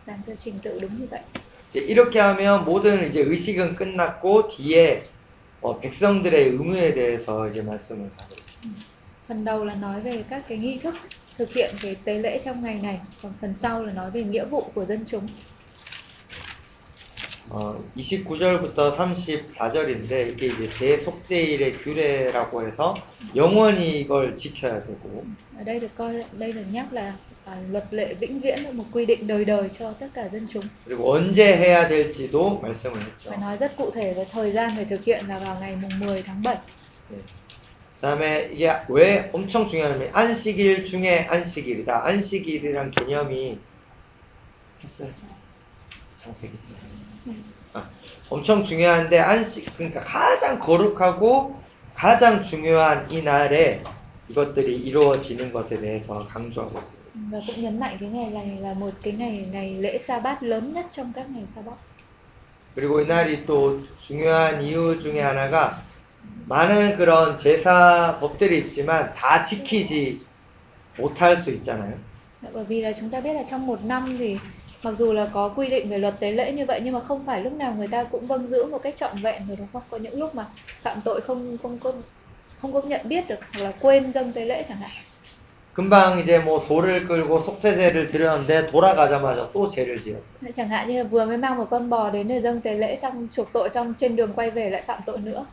Làm 0.07 0.21
theo 0.27 0.37
trình 0.41 0.61
tự 0.63 0.79
đúng 0.81 0.99
như 1.01 1.07
vậy. 1.11 1.21
이제 1.71 1.81
이렇게 1.81 2.19
하면 2.19 2.65
모든 2.65 3.07
이제 3.09 3.21
의식은 3.21 3.77
끝났고 3.77 4.49
뒤에 4.49 5.03
어, 5.61 5.79
백성들의 5.81 6.49
의무에 6.51 6.95
대해서 6.95 7.49
이제 7.49 7.63
말씀을 7.63 8.11
하고 8.17 8.37
Ừ. 8.65 8.69
Phần 9.29 9.45
đầu 9.45 9.65
là 9.65 9.75
nói 9.75 10.01
về 10.01 10.25
các 10.31 10.45
cái 10.49 10.59
nghi 10.59 10.79
thức 10.83 10.95
thực 11.39 11.53
hiện 11.53 11.75
cái 11.83 11.97
tế 12.05 12.19
lễ 12.19 12.41
trong 12.45 12.63
ngày 12.63 12.75
này, 12.75 13.01
còn 13.23 13.33
phần 13.41 13.55
sau 13.55 13.85
là 13.85 13.93
nói 13.93 14.11
về 14.11 14.23
nghĩa 14.23 14.45
vụ 14.45 14.73
của 14.75 14.85
dân 14.85 15.05
chúng. 15.09 15.27
어, 17.50 17.84
29절부터 17.98 18.94
34절인데 18.96 20.34
이게 20.34 20.48
이제 20.48 20.70
대속죄일의 20.78 21.78
규례라고 21.78 22.68
해서 22.68 22.96
영원히 23.36 24.00
이걸 24.00 24.36
지켜야 24.36 24.82
되고 24.84 25.26
đây 25.66 25.80
được 25.80 25.96
coi 25.98 26.24
đây 26.32 26.52
được 26.52 26.66
nhắc 26.72 26.94
là 26.94 27.14
à, 27.46 27.58
luật 27.70 27.94
lệ 27.94 28.14
vĩnh 28.14 28.40
viễn 28.40 28.64
là 28.64 28.72
một 28.72 28.84
quy 28.92 29.06
định 29.06 29.28
đời 29.28 29.46
đời 29.46 29.70
cho 29.80 29.94
tất 30.00 30.08
cả 30.14 30.30
dân 30.34 30.48
chúng. 30.54 30.64
그리고 30.86 31.12
언제 31.12 31.58
해야 31.58 31.88
될지도 31.88 32.60
말씀을 32.62 33.00
했죠. 33.00 33.30
Phải 33.30 33.38
nói 33.38 33.58
rất 33.58 33.78
cụ 33.78 33.92
thể 33.92 34.14
về 34.14 34.26
thời 34.32 34.52
gian 34.52 34.74
để 34.78 34.86
thực 34.90 35.04
hiện 35.04 35.28
là 35.28 35.40
vào 35.40 35.58
ngày 35.60 35.76
mùng 35.76 36.00
10 36.00 36.24
tháng 36.24 36.42
7. 36.44 36.58
네. 37.10 37.18
그다음에 38.02 38.50
이게 38.52 38.70
왜 38.90 39.30
엄청 39.34 39.68
중요하냐면 39.68 40.10
안식일 40.14 40.84
중에 40.84 41.26
안식일이다. 41.30 42.06
안식일이란 42.06 42.92
개념이 42.92 43.60
했어요. 44.84 45.10
창세기 46.18 46.52
때. 46.52 47.13
아, 47.74 47.90
엄청 48.30 48.64
중요한데 48.64 49.20
안식 49.20 49.76
그러니까 49.76 50.02
가장 50.02 50.60
거룩하고 50.60 51.62
가장 51.94 52.42
중요한 52.42 53.10
이 53.12 53.22
날에 53.22 53.84
이것들이 54.30 54.78
이루어지는 54.78 55.52
것에 55.52 55.80
대해서 55.80 56.26
강조하고 56.28 56.80
있습니다. 56.80 57.04
Và 57.32 57.40
cũng 57.48 57.62
nhấn 57.62 57.80
mạnh 57.80 57.98
cái 58.00 58.10
ngày 58.10 58.30
này 58.30 58.58
là 58.62 58.74
một 58.74 58.92
cái 59.04 59.14
ngày 59.14 59.46
ngày 59.52 59.76
lễ 59.80 59.98
sa 59.98 60.20
bát 60.20 60.44
lớn 60.44 60.74
nhất 60.74 60.86
trong 60.96 61.14
các 61.16 61.30
ngày 61.30 61.44
sa 61.48 61.62
bát. 61.62 61.78
그리고 62.76 63.02
이날이 63.02 63.46
또 63.46 63.82
중요한 63.98 64.62
이유 64.64 64.98
중에 65.00 65.22
하나가 65.22 65.84
많은 66.48 66.98
그런 66.98 67.38
제사 67.38 68.18
법들이 68.20 68.58
있지만 68.60 69.14
다 69.14 69.44
지키지 69.44 70.22
못할 70.98 71.38
수 71.38 71.52
있잖아요. 71.52 71.94
Bởi 72.54 72.66
vì 72.66 72.82
là 72.82 72.92
chúng 73.00 73.10
ta 73.10 73.22
biết 73.22 73.34
là 73.34 73.44
trong 73.52 73.68
một 73.68 73.80
năm 73.86 74.06
thì 74.20 74.38
mặc 74.83 74.95
dù 74.95 75.13
là 75.13 75.31
có 75.35 75.55
quy 75.57 75.69
định 75.71 75.91
về 75.91 75.99
luật 75.99 76.15
tế 76.21 76.33
lễ 76.33 76.53
như 76.53 76.67
vậy 76.67 76.81
nhưng 76.85 76.95
mà 76.95 77.01
không 77.01 77.27
phải 77.27 77.43
lúc 77.43 77.53
nào 77.53 77.75
người 77.75 77.89
ta 77.89 78.05
cũng 78.05 78.27
vâng 78.27 78.49
giữ 78.49 78.65
một 78.71 78.79
cách 78.79 78.95
trọn 78.99 79.23
vẹn 79.23 79.47
rồi 79.49 79.57
đúng 79.57 79.69
không? 79.73 79.83
Có 79.91 79.97
những 79.99 80.19
lúc 80.19 80.35
mà 80.35 80.51
phạm 80.83 81.03
tội 81.05 81.21
không 81.21 81.59
không 81.63 81.81
có 81.81 81.93
không 82.57 82.73
có 82.73 82.83
nhận 82.83 83.09
biết 83.09 83.29
được 83.29 83.39
hoặc 83.53 83.61
là 83.61 83.73
quên 83.81 84.13
dâng 84.13 84.33
tế 84.33 84.45
lễ 84.45 84.65
chẳng 84.69 84.79
hạn. 84.81 84.91
금방 85.73 86.19
이제 86.21 86.39
뭐 86.41 86.59
소를 86.59 87.07
끌고 87.07 87.41
속죄제를 87.41 88.09
드렸는데 88.09 88.67
돌아가자마자 88.67 89.51
또 89.53 89.67
죄를 89.69 89.99
지었어요. 89.99 90.43
Chẳng 90.55 90.69
hạn 90.69 90.89
như 90.89 91.03
là 91.03 91.09
vừa 91.09 91.25
mới 91.27 91.37
mang 91.37 91.57
một 91.59 91.65
con 91.71 91.91
bò 91.91 92.11
đến 92.11 92.29
để 92.29 92.41
dâng 92.41 92.61
tế 92.61 92.75
lễ 92.75 92.97
xong 92.97 93.29
chuộc 93.33 93.53
tội 93.53 93.71
xong 93.71 93.95
trên 93.99 94.17
đường 94.17 94.33
quay 94.35 94.51
về 94.51 94.71
lại 94.71 94.85
phạm 94.87 95.01
tội 95.07 95.19
nữa. 95.21 95.47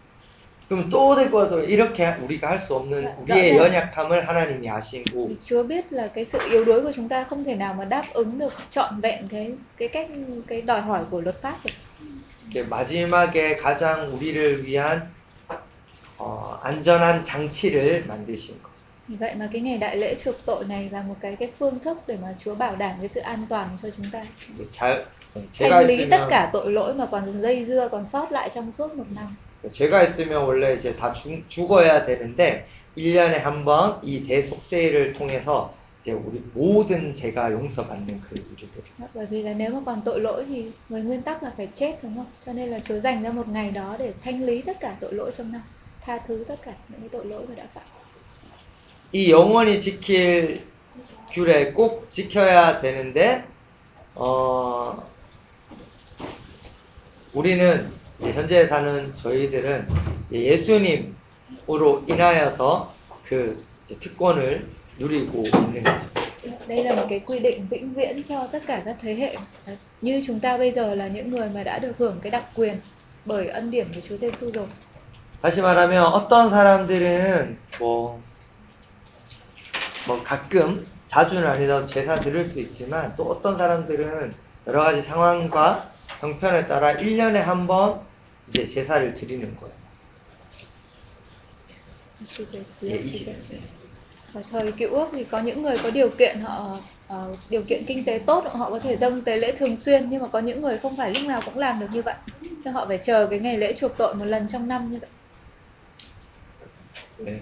그럼 0.69 0.89
또 0.89 1.15
데리고 1.15 1.38
와도 1.38 1.60
이렇게 1.63 2.08
우리가 2.08 2.49
할 2.49 2.60
수 2.60 2.75
없는 2.75 3.03
네, 3.03 3.15
우리의 3.19 3.51
네. 3.51 3.58
연약함을 3.58 4.27
하나님이 4.27 4.69
아시고 4.69 5.29
Thì 5.29 5.38
Chúa 5.45 5.63
biết 5.63 5.93
là 5.93 6.08
cái 6.15 6.25
sự 6.25 6.39
yếu 6.51 6.65
đuối 6.65 6.81
của 6.81 6.91
chúng 6.95 7.10
ta 7.10 7.23
không 7.23 7.43
thể 7.43 7.55
nào 7.55 7.73
mà 7.73 7.86
đáp 7.86 8.03
ứng 8.13 8.39
được 8.39 8.53
trọn 8.71 9.01
vẹn 9.01 9.27
cái 9.31 9.51
cái 9.77 9.88
cách 9.93 10.08
cái 10.47 10.62
đòi 10.62 10.81
hỏi 10.81 11.03
của 11.12 11.21
luật 11.21 11.41
pháp 11.41 11.58
được. 11.65 11.71
이렇게 12.51 12.63
마지막에 12.63 13.58
가장 13.58 14.13
우리를 14.13 14.65
위한 14.65 15.15
어, 16.17 16.60
안전한 16.63 17.23
장치를 17.23 18.05
만드신 18.08 18.62
것. 18.62 18.71
Vì 19.08 19.15
vậy 19.15 19.36
mà 19.36 19.49
cái 19.53 19.62
ngày 19.62 19.77
đại 19.77 19.97
lễ 19.97 20.15
chuộc 20.23 20.36
tội 20.45 20.65
này 20.65 20.89
là 20.89 21.01
một 21.01 21.15
cái 21.21 21.36
cái 21.36 21.51
phương 21.60 21.79
thức 21.79 21.97
để 22.08 22.17
mà 22.21 22.36
Chúa 22.39 22.55
bảo 22.55 22.75
đảm 22.75 22.95
cái 22.99 23.08
sự 23.08 23.19
an 23.21 23.45
toàn 23.49 23.77
cho 23.81 23.89
chúng 23.97 24.05
ta. 24.12 24.25
이제 24.53 24.69
잘 24.69 25.05
네, 25.36 25.47
제가 25.51 25.81
Thanh 25.81 25.86
lý 25.88 25.97
tất 26.12 26.17
있으면 26.17 26.29
cả 26.29 26.49
tội 26.53 26.71
lỗi 26.71 26.93
mà 26.93 27.05
còn 27.12 27.41
dây 27.41 27.65
dưa 27.65 27.88
còn 27.91 28.05
sót 28.05 28.31
lại 28.31 28.49
trong 28.53 28.71
suốt 28.71 28.95
một 28.95 29.05
năm. 29.15 29.36
제가 29.68 30.03
있으면 30.05 30.44
원래 30.44 30.75
이제 30.75 30.96
다 30.96 31.12
죽, 31.12 31.44
죽어야 31.49 32.03
되는데 32.03 32.66
1년에 32.96 33.38
한 33.40 33.64
번 33.64 34.01
이 34.03 34.23
대속죄를 34.25 35.12
통해서 35.12 35.75
이제 36.01 36.12
우리 36.12 36.40
모든 36.55 37.14
죄가 37.14 37.53
용서받는 37.53 38.20
그 38.20 38.35
Đó, 38.99 39.07
Bởi 39.14 39.27
vì 39.27 39.42
là 39.42 39.53
nếu 39.55 39.70
mà 39.70 39.81
còn 39.87 40.03
tội 40.05 40.20
lỗi 40.20 40.44
thì 40.49 40.70
với 40.88 41.03
nguyên 41.03 41.23
tắc 41.23 41.42
là 41.42 41.53
phải 41.57 41.68
chết 41.75 41.99
đúng 42.03 42.16
không? 42.16 42.27
Cho 42.46 42.53
nên 42.53 42.68
là 42.70 42.79
Chúa 42.88 42.99
dành 42.99 43.23
ra 43.23 43.31
một 43.31 43.49
ngày 43.49 43.70
đó 43.70 43.96
để 43.99 44.12
thanh 44.25 44.44
lý 44.44 44.62
tất 44.62 44.77
cả 44.81 44.96
tội 45.01 45.12
lỗi 45.14 45.33
trong 45.38 45.53
năm, 45.53 45.62
tha 46.01 46.18
thứ 46.29 46.44
tất 46.49 46.57
cả 46.62 46.73
những 46.88 47.01
cái 47.01 47.09
tội 47.12 47.25
lỗi 47.27 47.46
mà 47.49 47.55
đã 47.55 47.66
phạm. 47.75 47.85
이 49.12 49.31
영원히 49.31 49.79
지킬 49.81 50.66
규례 51.33 51.73
꼭 51.73 52.09
지켜야 52.09 52.79
되는데 52.81 53.44
어 54.14 55.11
우리는 57.33 57.99
현재 58.22 58.66
사는 58.66 59.12
저희들은 59.14 59.88
예수님으로 60.30 62.04
인하여서 62.06 62.94
그 63.24 63.64
특권을 63.98 64.66
누리고 64.98 65.44
있는 65.46 65.83
거죠. 65.83 66.09
Đây 66.68 66.85
là 66.85 66.94
một 66.94 67.06
cái 67.09 67.20
quy 67.26 67.38
định 67.38 67.66
vĩnh 67.70 67.94
viễn 67.94 68.22
cho 68.28 68.46
tất 68.52 68.62
cả 68.66 68.83
các 68.85 68.96
thế 69.02 69.14
hệ. 69.14 69.37
Như 70.00 70.22
chúng 70.26 70.40
ta 70.40 70.56
bây 70.56 70.72
giờ 70.72 70.94
là 70.94 71.09
những 71.09 71.30
người 71.30 71.48
mà 71.48 71.62
đã 71.62 71.78
được 71.78 71.92
hưởng 71.98 72.18
cái 72.22 72.30
đặc 72.30 72.44
quyền 72.54 72.80
bởi 73.24 73.48
ân 73.48 73.70
điển 73.70 73.92
của 73.94 74.00
Chúa 74.09 74.16
Giêsu 74.16 74.50
rồi. 74.54 74.66
다시 75.42 75.61
말하면 75.62 76.04
어떤 76.04 76.50
사람들은 76.50 77.56
뭐, 77.78 78.20
뭐 80.06 80.22
가끔 80.24 80.87
자주는 81.09 81.46
아니더라도 81.46 81.87
제사 81.87 82.20
드릴 82.20 82.44
수 82.46 82.61
있지만 82.61 83.14
또 83.16 83.24
어떤 83.24 83.56
사람들은 83.56 84.33
여러 84.66 84.85
가지 84.85 85.02
상황과 85.02 85.90
형편에 86.20 86.66
따라 86.66 86.94
1년에 86.94 87.37
한 87.37 87.66
번 87.66 88.00
이제 88.50 88.64
제사를 88.66 89.14
드리는 89.14 89.56
거예요. 89.56 89.72
예, 92.82 93.00
20. 93.00 93.60
Ở 94.34 94.42
thời 94.50 94.72
cựu 94.72 94.90
ước 94.90 95.08
thì 95.12 95.24
có 95.24 95.40
những 95.40 95.62
người 95.62 95.76
có 95.82 95.90
điều 95.90 96.08
kiện 96.10 96.40
họ 96.40 96.78
ờ, 97.08 97.36
điều 97.48 97.62
kiện 97.62 97.84
kinh 97.86 98.04
tế 98.04 98.20
tốt 98.26 98.44
họ 98.52 98.70
có 98.70 98.78
thể 98.78 98.96
dâng 98.96 99.22
tế 99.22 99.36
lễ 99.36 99.52
thường 99.58 99.76
xuyên 99.76 100.10
nhưng 100.10 100.22
mà 100.22 100.28
có 100.28 100.38
những 100.38 100.60
người 100.60 100.78
không 100.78 100.96
phải 100.96 101.14
lúc 101.14 101.22
nào 101.26 101.40
cũng 101.44 101.58
làm 101.58 101.80
được 101.80 101.86
như 101.92 102.02
vậy. 102.02 102.14
Nên 102.64 102.74
họ 102.74 102.86
phải 102.88 102.98
chờ 102.98 103.26
cái 103.30 103.38
ngày 103.38 103.56
lễ 103.56 103.74
chuộc 103.80 103.96
tội 103.96 104.14
một 104.14 104.24
lần 104.24 104.48
trong 104.48 104.68
năm 104.68 104.92
như 104.92 104.98
vậy. 105.00 105.10
네. 107.18 107.38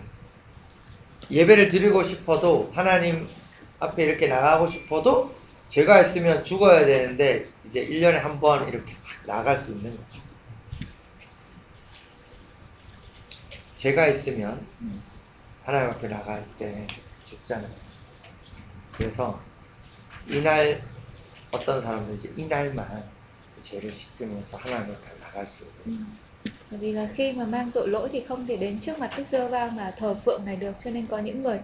예배를 1.30 1.68
드리고 1.68 2.02
싶어도 2.02 2.70
하나님 2.74 3.28
앞에 3.80 4.04
이렇게 4.04 4.26
나가고 4.28 4.66
싶어도 4.66 5.30
죄가 5.68 6.00
있으면 6.00 6.42
죽어야 6.42 6.86
되는데 6.86 7.46
이제 7.66 7.86
1년에 7.86 8.14
한 8.18 8.40
번 8.40 8.66
이렇게 8.68 8.94
나갈 9.26 9.56
수 9.58 9.70
있는 9.70 9.90
거죠. 9.96 10.27
죄가 13.77 14.07
있으면 14.07 14.67
하나님 15.61 15.91
앞에 15.91 16.07
나갈 16.07 16.55
때 16.57 16.87
죽잖아요. 17.23 17.75
그래서 18.97 19.45
이날 20.25 20.83
어떤 21.51 21.81
사람들은 21.81 22.17
이제 22.17 22.33
이날만 22.37 23.11
죄를 23.63 23.91
씻으면서 23.91 24.57
하나님 24.57 24.95
앞에 24.95 25.19
나갈 25.19 25.47
수 25.47 25.65
있는 25.65 26.19
Bởi 26.71 26.79
vì 26.79 26.93
là 26.93 27.09
khi 27.15 27.33
mà 27.33 27.45
mang 27.45 27.71
tội 27.73 27.87
lỗi 27.89 28.09
thì 28.11 28.21
không 28.29 28.47
thể 28.47 28.57
đến 28.57 28.79
trước 28.81 28.99
mặt 28.99 29.13
Đức 29.17 29.23
giê 29.27 29.47
va 29.47 29.69
mà 29.75 29.93
thờ 29.97 30.15
phượng 30.25 30.45
này 30.45 30.55
được 30.55 30.71
cho 30.83 30.91
nên 30.91 31.07
có 31.07 31.19
những 31.19 31.41
người 31.43 31.59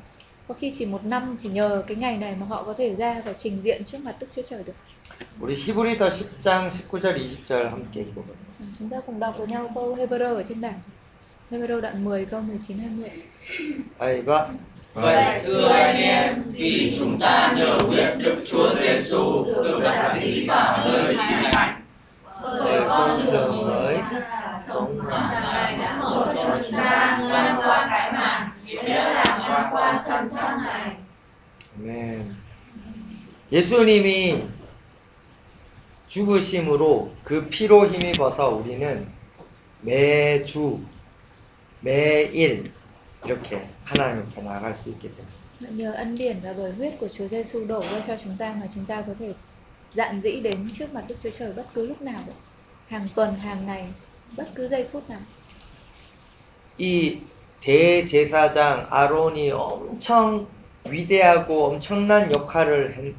có 0.47 0.53
khi 0.55 0.71
chỉ 0.79 0.85
một 0.85 1.05
năm 1.05 1.37
chỉ 1.43 1.49
nhờ 1.49 1.83
cái 1.87 1.97
ngày 1.97 2.17
này 2.17 2.35
mà 2.35 2.45
họ 2.45 2.63
có 2.63 2.73
thể 2.77 2.95
ra 2.95 3.21
và 3.25 3.33
trình 3.39 3.61
diện 3.63 3.83
trước 3.85 3.97
mặt 4.03 4.17
Đức 4.19 4.27
Chúa 4.35 4.41
Trời 4.49 4.63
được. 4.63 4.73
우리 5.39 5.55
히브리서 5.55 6.09
10장 6.09 6.67
19절 6.69 7.17
20절 7.17 7.69
함께 7.71 8.01
읽어보도록 8.01 8.37
Ừ, 8.59 8.65
Chúng 8.79 8.89
ta 8.89 8.97
cùng 9.05 9.19
đọc 9.19 9.35
với 9.37 9.47
nhau 9.47 9.71
câu 9.75 9.95
Hebrew 9.95 10.35
ở 10.35 10.43
trên 10.49 10.61
bảng. 10.61 10.79
Hebrew 11.51 11.81
đoạn 11.81 12.05
10 12.05 12.25
câu 12.25 12.41
19 12.41 12.79
20. 12.79 13.09
아이바 13.99 14.47
Vậy 14.93 15.39
thưa 15.43 15.67
anh 15.67 15.95
em, 15.95 16.43
vì 16.51 16.95
chúng 16.99 17.19
ta 17.19 17.53
nhờ 17.57 17.77
biết 17.89 18.15
Đức 18.17 18.35
Chúa 18.47 18.75
Giêsu 18.75 19.45
được 19.45 19.79
đặt 19.83 20.17
dĩ 20.21 20.45
vào 20.47 20.77
nơi 20.85 21.15
chính 21.15 21.51
thánh 21.51 21.81
bởi 22.41 22.81
con 22.87 23.25
đường 23.31 23.67
mới 23.67 23.97
sống 24.67 24.97
mà 25.09 25.39
Ngài 25.43 25.77
đã 25.77 25.97
mở 26.01 26.33
cho 26.35 26.57
chúng 26.63 26.77
ta 26.77 27.19
ngang 27.29 27.55
qua 27.57 27.87
cái 27.89 28.11
màn, 28.13 28.49
nghĩa 28.65 28.83
là 28.83 29.45
ngang 29.49 29.69
qua 29.71 30.01
sân 30.07 30.29
sát 30.29 30.57
này. 30.63 30.95
아멘. 31.79 32.35
예수님이 33.51 34.43
죽으심으로 36.07 37.11
그 37.23 37.47
피로 37.47 37.87
힘입어서 37.87 38.49
우리는 38.49 39.07
매주 39.81 40.79
매일 41.84 42.72
이렇게 43.26 43.68
하나님 43.84 44.22
앞에 44.22 44.42
나갈 44.42 44.74
수 44.74 44.88
있게 44.90 45.08
됩니다. 45.08 45.34
Nhờ 45.60 45.92
ân 45.92 46.14
điển 46.14 46.40
và 46.40 46.52
bởi 46.52 46.72
huyết 46.72 46.94
của 47.00 47.08
Chúa 47.08 47.28
Giêsu 47.28 47.64
đổ 47.66 47.80
ra 47.80 48.00
cho 48.06 48.16
chúng 48.24 48.36
ta 48.38 48.54
mà 48.60 48.66
chúng 48.74 48.84
ta 48.84 49.02
có 49.06 49.12
thể 49.18 49.34
dạn 49.94 50.20
dĩ 50.20 50.40
đến 50.40 50.68
trước 50.78 50.94
mặt 50.94 51.04
Đức 51.08 51.14
Chúa 51.22 51.30
Trời 51.38 51.52
bất 51.52 51.66
cứ 51.74 51.86
lúc 51.86 52.02
nào, 52.02 52.24
hàng 52.88 53.06
tuần, 53.14 53.34
hàng 53.38 53.66
ngày, 53.66 53.88
bất 54.36 54.48
cứ 54.54 54.68
giây 54.68 54.86
phút 54.92 55.10
nào. 55.10 55.20
이 56.78 57.18
대제사장 57.60 58.86
아론이 58.90 59.50
엄청 59.52 60.46
위대하고 60.84 61.66
엄청난 61.66 62.32
역할을 62.32 62.96
한, 62.96 63.14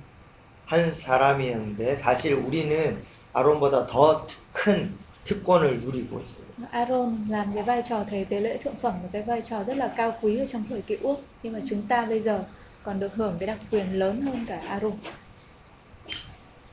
한 0.65 0.91
사람이었는데 0.91 1.95
사실 1.95 2.34
우리는 2.34 2.97
아론보다 3.34 3.86
더 3.88 4.25
큰 4.51 4.93
특권을 5.25 5.79
누리고 5.79 6.19
있습니다. 6.19 6.69
Aaron 6.71 7.25
làm 7.29 7.53
cái 7.53 7.63
vai 7.63 7.83
trò 7.89 8.03
thầy 8.09 8.25
tế 8.25 8.39
lễ 8.39 8.57
thượng 8.57 8.75
phẩm 8.81 8.93
một 9.01 9.09
cái 9.11 9.21
vai 9.21 9.41
trò 9.41 9.63
rất 9.63 9.77
là 9.77 9.93
cao 9.97 10.17
quý 10.21 10.38
ở 10.38 10.45
trong 10.51 10.63
thời 10.69 10.81
cựu 10.81 10.97
ước 11.01 11.15
nhưng 11.43 11.53
mà 11.53 11.59
chúng 11.69 11.81
ta 11.88 12.05
bây 12.05 12.21
giờ 12.21 12.43
còn 12.83 12.99
được 12.99 13.15
hưởng 13.15 13.38
cái 13.39 13.47
đặc 13.47 13.57
quyền 13.71 13.99
lớn 13.99 14.21
hơn 14.21 14.45
cả 14.47 14.61
Aaron. 14.67 14.93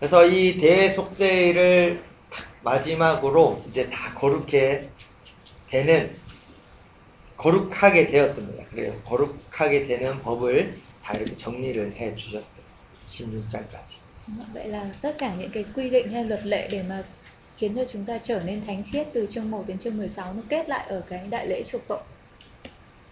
그래서 0.01 0.27
이 0.27 0.59
대속죄를 0.59 2.03
탁 2.31 2.47
마지막으로 2.63 3.63
이제 3.69 3.89
다 3.89 4.13
거룩해 4.15 4.89
되는 5.69 6.17
거룩하게 7.37 8.07
되었습니다. 8.07 8.65
그래요. 8.71 8.93
거룩하게 9.05 9.85
되는 9.85 10.19
법을 10.23 10.77
다 11.03 11.15
이렇게 11.15 11.37
정리를 11.37 11.95
해 11.97 12.15
주셨어요. 12.17 12.63
16장까지. 13.09 13.99
Vậy 14.53 14.69
là 14.69 14.85
tất 15.03 15.15
cả 15.19 15.35
những 15.35 15.51
cái 15.51 15.65
quy 15.75 15.91
định 15.91 16.13
hay 16.13 16.25
luật 16.25 16.47
lệ 16.47 16.69
để 16.73 16.83
mà 16.83 17.05
khiến 17.62 17.76
cho 17.76 17.84
chúng 17.94 18.06
ta 18.06 18.18
trở 18.24 18.40
nên 18.40 18.66
thánh 18.66 18.84
khiết 18.92 19.08
từ 19.14 19.28
chương 19.32 19.52
1 19.52 19.64
đến 19.68 19.78
chương 19.80 19.98
16 19.98 20.34
nó 20.34 20.42
kết 20.50 20.70
lại 20.70 20.86
ở 20.90 21.02
cái 21.10 21.28
đại 21.30 21.48
lễ 21.48 21.64
chuộc 21.72 21.82
tội. 21.88 22.00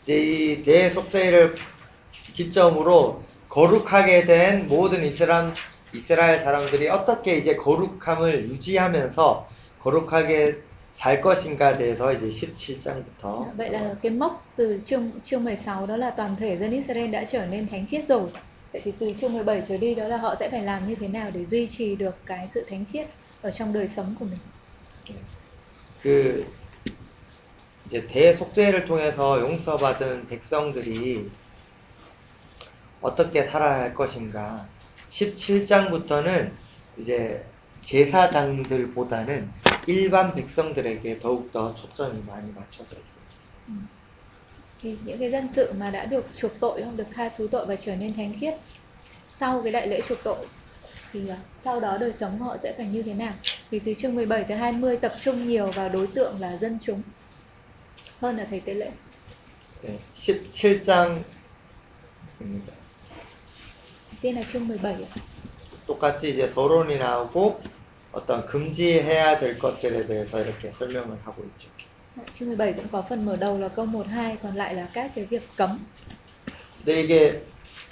이제 0.05 0.17
이 0.17 0.63
대속죄를 0.63 1.55
기점으로 2.33 3.23
거룩하게 3.49 4.25
된 4.25 4.67
모든 4.67 5.03
이스라엘, 5.03 5.51
이스라엘 5.93 6.39
사람들이 6.39 6.89
어떻게 6.89 7.37
이제 7.37 7.55
거룩함을 7.55 8.49
유지하면서 8.49 9.47
거룩하게 9.81 10.61
살 10.93 11.21
것인가에 11.21 11.75
대해서 11.77 12.13
이제 12.13 12.27
17장부터 12.27 13.51
Vậy 13.57 13.69
là 13.69 13.95
cái 14.01 14.11
mốc 14.11 14.45
từ 14.55 14.79
chương 14.85 15.11
chương 15.23 15.43
16 15.43 15.85
đó 15.85 15.97
là 15.97 16.09
toàn 16.09 16.35
thể 16.39 16.57
dân 16.57 16.71
Israel 16.71 17.11
đã 17.11 17.23
trở 17.23 17.45
nên 17.45 17.67
thánh 17.67 17.85
khiết 17.85 18.07
rồi. 18.07 18.29
Vậy 18.73 18.81
thì 18.85 18.91
từ 18.99 19.13
chương 19.21 19.33
17 19.33 19.63
trở 19.69 19.77
đi 19.77 19.95
đó 19.95 20.07
là 20.07 20.17
họ 20.17 20.35
sẽ 20.39 20.49
phải 20.49 20.63
làm 20.63 20.87
như 20.87 20.95
thế 20.95 21.07
nào 21.07 21.31
để 21.33 21.45
duy 21.45 21.67
trì 21.67 21.95
được 21.95 22.15
cái 22.25 22.47
sự 22.53 22.65
thánh 22.69 22.85
khiết 22.93 23.07
Ở 23.42 23.50
trong 23.50 23.72
đời 23.72 23.88
sống 23.88 24.14
của 24.18 24.24
mình. 24.24 24.38
그 26.02 26.46
이제 27.86 28.06
대속죄를 28.06 28.84
통해서 28.84 29.40
용서받은 29.40 30.28
백성들이 30.28 31.30
어떻게 33.02 33.44
살아야 33.44 33.80
할 33.80 33.94
것인가 33.94 34.66
17장부터는 35.08 36.52
이제 36.96 37.44
제사장들보다는 37.82 39.50
일반 39.86 40.34
백성들에게 40.34 41.18
더욱더 41.18 41.74
초점이 41.74 42.22
많이 42.26 42.52
맞춰져 42.52 42.96
있어요. 42.96 43.20
thì 44.82 44.96
những 45.04 45.18
cái 45.18 45.30
dân 45.30 45.48
sự 45.48 45.72
mà 45.72 45.90
đã 45.90 46.04
được 46.04 46.26
chuộc 46.36 46.52
tội 46.60 46.82
không 46.82 46.96
được 46.96 47.06
tha 47.14 47.28
thứ 47.36 47.48
tội 47.50 47.66
và 47.66 47.76
trở 47.76 47.96
nên 47.96 48.14
thánh 48.14 48.34
khiết 48.40 48.54
sau 49.32 49.62
cái 49.62 49.72
đại 49.72 49.86
lễ 49.86 50.00
chuộc 50.08 50.18
tội 50.24 50.46
thì 51.13 51.27
à, 51.27 51.37
sau 51.59 51.79
đó 51.79 51.97
đời 51.97 52.13
sống 52.13 52.39
của 52.39 52.45
họ 52.45 52.57
sẽ 52.57 52.73
phải 52.77 52.87
như 52.87 53.03
thế 53.03 53.13
nào 53.13 53.33
thì 53.71 53.79
từ 53.85 53.93
chương 53.99 54.15
17 54.15 54.43
tới 54.43 54.57
20 54.57 54.97
tập 54.97 55.13
trung 55.21 55.47
nhiều 55.47 55.67
vào 55.67 55.89
đối 55.89 56.07
tượng 56.07 56.39
là 56.39 56.57
dân 56.57 56.77
chúng 56.81 57.01
hơn 58.21 58.37
là 58.37 58.47
thầy 58.49 58.59
tế 58.59 58.73
lễ 58.73 58.91
네, 59.83 59.99
17장입니다. 60.13 61.25
tiên 64.21 64.35
là 64.35 64.43
chương 64.53 64.67
17 64.67 64.93
ạ. 65.03 65.09
똑같이 65.87 66.29
이제 66.31 66.47
서론이 66.47 66.97
나오고 66.97 67.61
어떤 68.11 68.45
금지해야 68.45 69.39
될 69.39 69.59
것들에 69.59 70.05
대해서 70.05 70.41
이렇게 70.41 70.71
설명을 70.71 71.19
하고 71.25 71.43
있죠. 71.45 71.69
chương 72.33 72.47
17 72.47 72.73
cũng 72.73 72.87
có 72.91 73.05
phần 73.09 73.25
mở 73.25 73.35
đầu 73.35 73.57
là 73.59 73.67
câu 73.67 73.85
1 73.85 74.07
2 74.07 74.37
còn 74.43 74.55
lại 74.55 74.73
là 74.75 74.89
các 74.93 75.11
cái 75.15 75.25
việc 75.25 75.43
cấm 75.57 75.79
근데 76.85 77.01
이게 77.01 77.43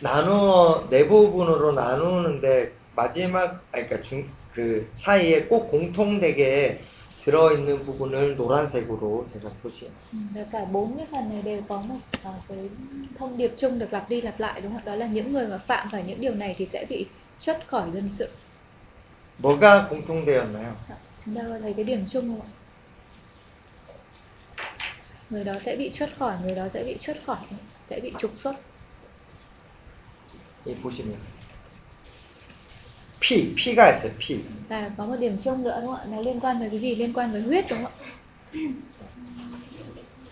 나누어 0.02 0.88
네 0.90 1.08
부분으로 1.08 1.72
나누는데 1.74 2.72
마지막 2.98 3.68
아니 3.72 3.88
그러니까 3.88 4.02
중, 4.02 4.36
그 4.50 4.92
사이에 4.96 5.48
꼭 5.48 5.70
공통되게 5.70 6.86
들어있는 7.18 7.84
부분을 7.84 8.36
노란색으로 8.36 9.26
제가 9.28 9.56
표시해놨어요. 9.58 9.94
Ừ, 10.14 10.18
và 10.36 10.44
cả 10.52 10.66
bốn 10.66 10.98
cái 10.98 11.08
phần 11.12 11.30
này 11.30 11.42
đều 11.42 11.62
có 11.70 11.82
một 11.82 12.00
ờ, 12.24 12.32
cái 12.50 12.70
thông 13.16 13.38
điệp 13.38 13.52
chung 13.58 13.80
được 13.80 13.94
lặp 13.94 14.10
đi 14.10 14.22
lặp 14.22 14.40
lại 14.40 14.62
đúng 14.62 14.72
không 14.72 14.82
ạ? 14.82 14.84
Đó 14.86 14.96
là 14.96 15.08
những 15.08 15.34
người 15.34 15.48
mà 15.48 15.58
phạm 15.68 15.88
phải 15.92 16.04
những 16.04 16.22
điều 16.22 16.34
này 16.36 16.56
thì 16.58 16.66
sẽ 16.74 16.86
bị 16.90 17.06
xuất 17.40 17.68
khỏi 17.68 17.92
dân 17.94 18.10
sự. 18.12 18.30
뭐가 19.38 19.90
공통되었나요? 19.90 20.78
Dạ, 20.90 20.96
Chúng 21.26 21.36
ta 21.36 21.42
có 21.50 21.58
thấy 21.62 21.74
cái 21.74 21.84
điểm 21.86 22.06
chung 22.12 22.28
không 22.30 22.42
ạ? 22.42 22.50
Người 25.30 25.44
đó 25.44 25.54
sẽ 25.66 25.76
bị 25.76 25.92
xuất 25.96 26.10
khỏi, 26.18 26.36
người 26.44 26.56
đó 26.56 26.70
sẽ 26.74 26.84
bị 26.84 26.98
xuất 27.02 27.18
khỏi, 27.26 27.38
sẽ 27.90 28.00
bị 28.00 28.12
trục 28.20 28.32
xuất. 28.36 28.56
이 30.66 30.76
보시면 30.76 31.18
피, 33.21 33.55
피가 33.55 33.91
있어요. 33.91 34.17
피. 34.19 34.45
Và 34.69 34.91
có 34.99 35.07
một 35.07 35.17
điểm 35.21 35.39
chung 35.45 35.65
nữa 35.65 35.79
đúng 35.83 35.91
không 35.91 36.01
ạ? 36.01 36.07
Nó 36.11 36.21
liên 36.21 36.41
quan 36.41 36.59
với 36.59 36.71
cái 36.71 36.81
gì? 36.81 36.95
Liên 36.95 37.13
quan 37.13 37.33
với 37.33 37.41
huyết 37.43 37.65
đúng 37.71 37.85
không 37.85 37.93
ạ? 37.93 38.05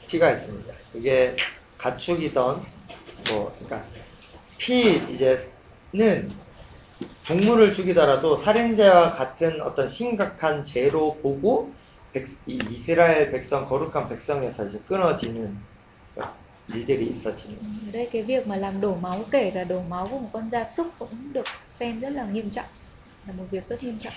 피가 0.08 0.30
있습니다. 0.32 0.72
이게 0.94 1.36
가축이던 1.78 2.66
뭐 3.28 3.56
그러니까 3.58 3.88
피 4.58 4.96
이제는 5.10 6.40
동물을 7.26 7.72
죽이더라도 7.72 8.36
살인죄와 8.36 9.12
같은 9.12 9.60
어떤 9.62 9.88
심각한 9.88 10.62
죄로 10.64 11.20
보고 11.22 11.76
백- 12.12 12.26
이 12.46 12.54
이스라엘 12.70 13.30
백성 13.32 13.66
거룩한 13.66 14.08
백성에서 14.08 14.66
이제 14.66 14.80
끊어지는 14.86 15.60
일들이 16.74 17.14
Ở 17.24 17.92
đây 17.92 18.08
cái 18.12 18.22
việc 18.22 18.46
mà 18.46 18.56
làm 18.56 18.80
đổ 18.80 18.94
máu 18.94 19.24
kể 19.30 19.50
cả 19.54 19.64
đổ 19.64 19.82
máu 19.82 20.08
của 20.10 20.18
một 20.18 20.28
con 20.32 20.50
gia 20.50 20.64
súc 20.64 20.86
cũng 20.98 21.32
được 21.32 21.46
xem 21.74 22.00
rất 22.00 22.10
là 22.10 22.24
nghiêm 22.24 22.50
trọng. 22.50 22.64
Là 23.26 23.32
một 23.36 23.44
việc 23.50 23.68
rất 23.68 23.82
nghiêm 23.82 23.98
trọng. 23.98 24.12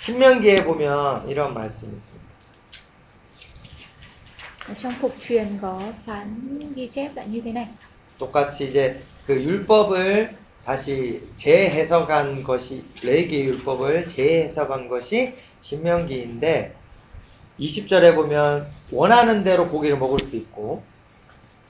신명기에 0.00 0.64
보면 0.64 1.26
이런 1.28 1.54
말씀이 1.54 1.92
있습니다. 1.92 2.26
Trong 4.82 4.94
phục 5.00 5.14
truyền 5.28 5.58
có 5.62 5.92
phán 6.06 6.58
ghi 6.74 6.88
chép 6.88 7.16
lại 7.16 7.26
như 7.28 7.40
thế 7.40 7.52
này. 7.52 7.66
똑같이 8.18 8.66
이제 8.68 9.02
그 9.26 9.34
율법을 9.34 10.36
다시 10.64 11.22
재해석한 11.36 12.42
것이 12.42 12.84
레기 13.02 13.44
율법을 13.44 14.08
재해석한 14.08 14.88
것이 14.88 15.34
신명기인데 15.60 16.74
20절에 17.60 18.14
보면 18.14 18.66
원하는 18.90 19.44
대로 19.44 19.68
고기를 19.68 19.98
먹을 19.98 20.18
수 20.18 20.36
있고 20.36 20.82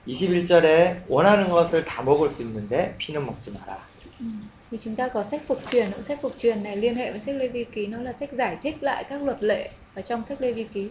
21절에 0.08 1.04
원하는 1.08 1.50
것을 1.50 1.86
다 1.86 2.02
먹을 2.02 2.30
수 2.30 2.42
있는데 2.42 2.96
피는 2.98 3.26
먹지 3.26 3.52
마라. 3.52 3.88
Ừ. 4.20 4.26
Thì 4.72 4.78
chúng 4.84 4.96
ta 4.96 5.08
có 5.08 5.24
sách 5.24 5.42
phục 5.48 5.60
truyền, 5.72 5.92
nữa. 5.92 6.02
sách 6.02 6.20
phục 6.22 6.32
truyền 6.40 6.64
này 6.64 6.78
liên 6.78 6.96
hệ 6.96 7.12
với 7.12 7.20
sách 7.22 7.36
Lê 7.36 7.48
Vi 7.48 7.64
Ký, 7.64 7.88
nó 7.88 8.02
là 8.02 8.14
sách 8.14 8.30
giải 8.34 8.58
thích 8.64 8.84
lại 8.84 9.04
các 9.10 9.24
luật 9.24 9.44
lệ 9.44 9.70
ở 9.96 10.02
trong 10.02 10.24
sách 10.24 10.42
Lê 10.42 10.52
Vi 10.54 10.64
Ký. 10.64 10.90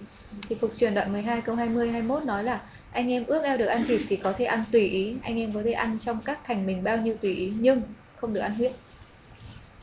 Thì 0.48 0.56
phục 0.60 0.72
truyền 0.78 0.94
đoạn 0.94 1.12
12 1.12 1.40
câu 1.40 1.54
20 1.56 1.90
21 1.90 2.24
nói 2.24 2.44
là 2.44 2.60
anh 2.90 3.08
em 3.12 3.26
ước 3.26 3.42
ao 3.42 3.56
được 3.56 3.66
ăn 3.66 3.84
thịt 3.88 4.00
thì 4.08 4.16
có 4.16 4.32
thể 4.32 4.44
ăn 4.44 4.64
tùy 4.72 4.80
ý, 4.88 5.14
anh 5.22 5.40
em 5.40 5.52
có 5.54 5.62
thể 5.64 5.72
ăn 5.72 5.98
trong 5.98 6.20
các 6.24 6.38
thành 6.44 6.66
mình 6.66 6.84
bao 6.84 6.96
nhiêu 6.96 7.14
tùy 7.20 7.34
ý 7.34 7.52
nhưng 7.60 7.82
không 8.16 8.32
được 8.32 8.40
ăn 8.40 8.54
huyết. 8.54 8.72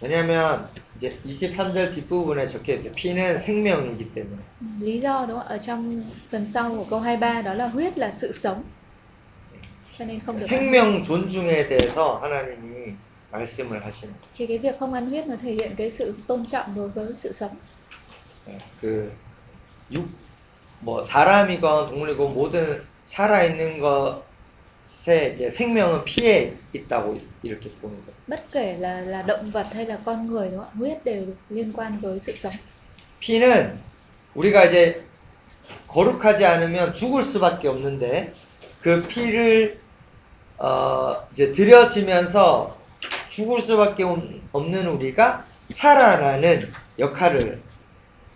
왜냐하면 0.02 0.70
이제 0.96 1.20
23절 1.26 1.92
뒷부분에 1.92 2.48
적혀 2.48 2.74
있어요. 2.76 2.94
피는 2.94 3.38
생명이기 3.40 4.14
때문에. 4.14 4.44
Ừ, 4.62 4.66
Lý 4.80 5.00
do 5.02 5.26
đúng 5.26 5.38
không? 5.40 5.48
ạ? 5.48 5.50
Ở 5.50 5.58
trong 5.58 6.04
phần 6.32 6.46
sau 6.46 6.76
của 6.78 6.86
câu 6.90 7.00
23 7.00 7.42
đó 7.42 7.54
là 7.54 7.68
huyết 7.68 7.98
là 7.98 8.12
sự 8.12 8.32
sống. 8.32 8.64
생명 10.39 11.03
존중에 11.03 11.67
대해서 11.67 12.19
하나님이 12.19 12.97
말씀을 13.31 13.85
하시는 13.85 14.13
거예요. 14.13 14.33
Thì 14.35 14.47
cái 14.47 14.59
việc 14.59 14.79
không 14.79 14.93
ăn 14.93 15.11
huyết 15.11 15.27
nó 15.27 15.37
thể 15.43 15.53
hiện 15.53 15.75
cái 15.77 15.91
sự 15.91 16.15
tôn 16.27 16.47
trọng 16.47 16.75
đối 16.75 16.89
với 16.89 17.15
sự 17.15 17.33
sống. 17.33 17.57
네, 18.47 18.59
그 18.81 19.13
육, 19.91 20.09
뭐 20.81 21.03
사람이건 21.03 21.91
동물이건 21.91 22.35
모든 22.35 22.83
살아있는 23.05 23.79
것에 23.79 25.35
이제 25.35 25.51
생명은 25.51 26.05
피에 26.05 26.57
있다고 26.73 27.21
이렇게 27.43 27.71
보는 27.77 27.97
거예요. 28.07 28.17
Bất 28.29 28.51
kể 28.53 28.79
là 28.79 29.01
là 29.01 29.23
động 29.23 29.51
vật 29.51 29.67
hay 29.73 29.87
là 29.87 29.99
con 30.05 30.27
người 30.27 30.49
đúng 30.51 30.61
không? 30.61 30.75
Huyết 30.75 31.05
đều 31.05 31.25
liên 31.49 31.73
quan 31.73 32.01
với 32.01 32.21
sự 32.21 32.35
sống. 32.37 32.55
피는 33.21 33.79
우리가 34.35 34.65
이제 34.65 35.05
거룩하지 35.89 36.45
않으면 36.47 36.95
죽을 36.95 37.23
수밖에 37.23 37.69
없는데 37.69 38.35
그 38.81 39.07
피를 39.07 39.82
어 40.63 41.27
이제 41.33 41.51
들여지면서 41.51 42.77
죽을 43.29 43.61
수밖에 43.63 44.05
없- 44.05 44.23
없는 44.53 44.87
우리가 44.87 45.45
살아나는 45.71 46.73
역할을 46.99 47.61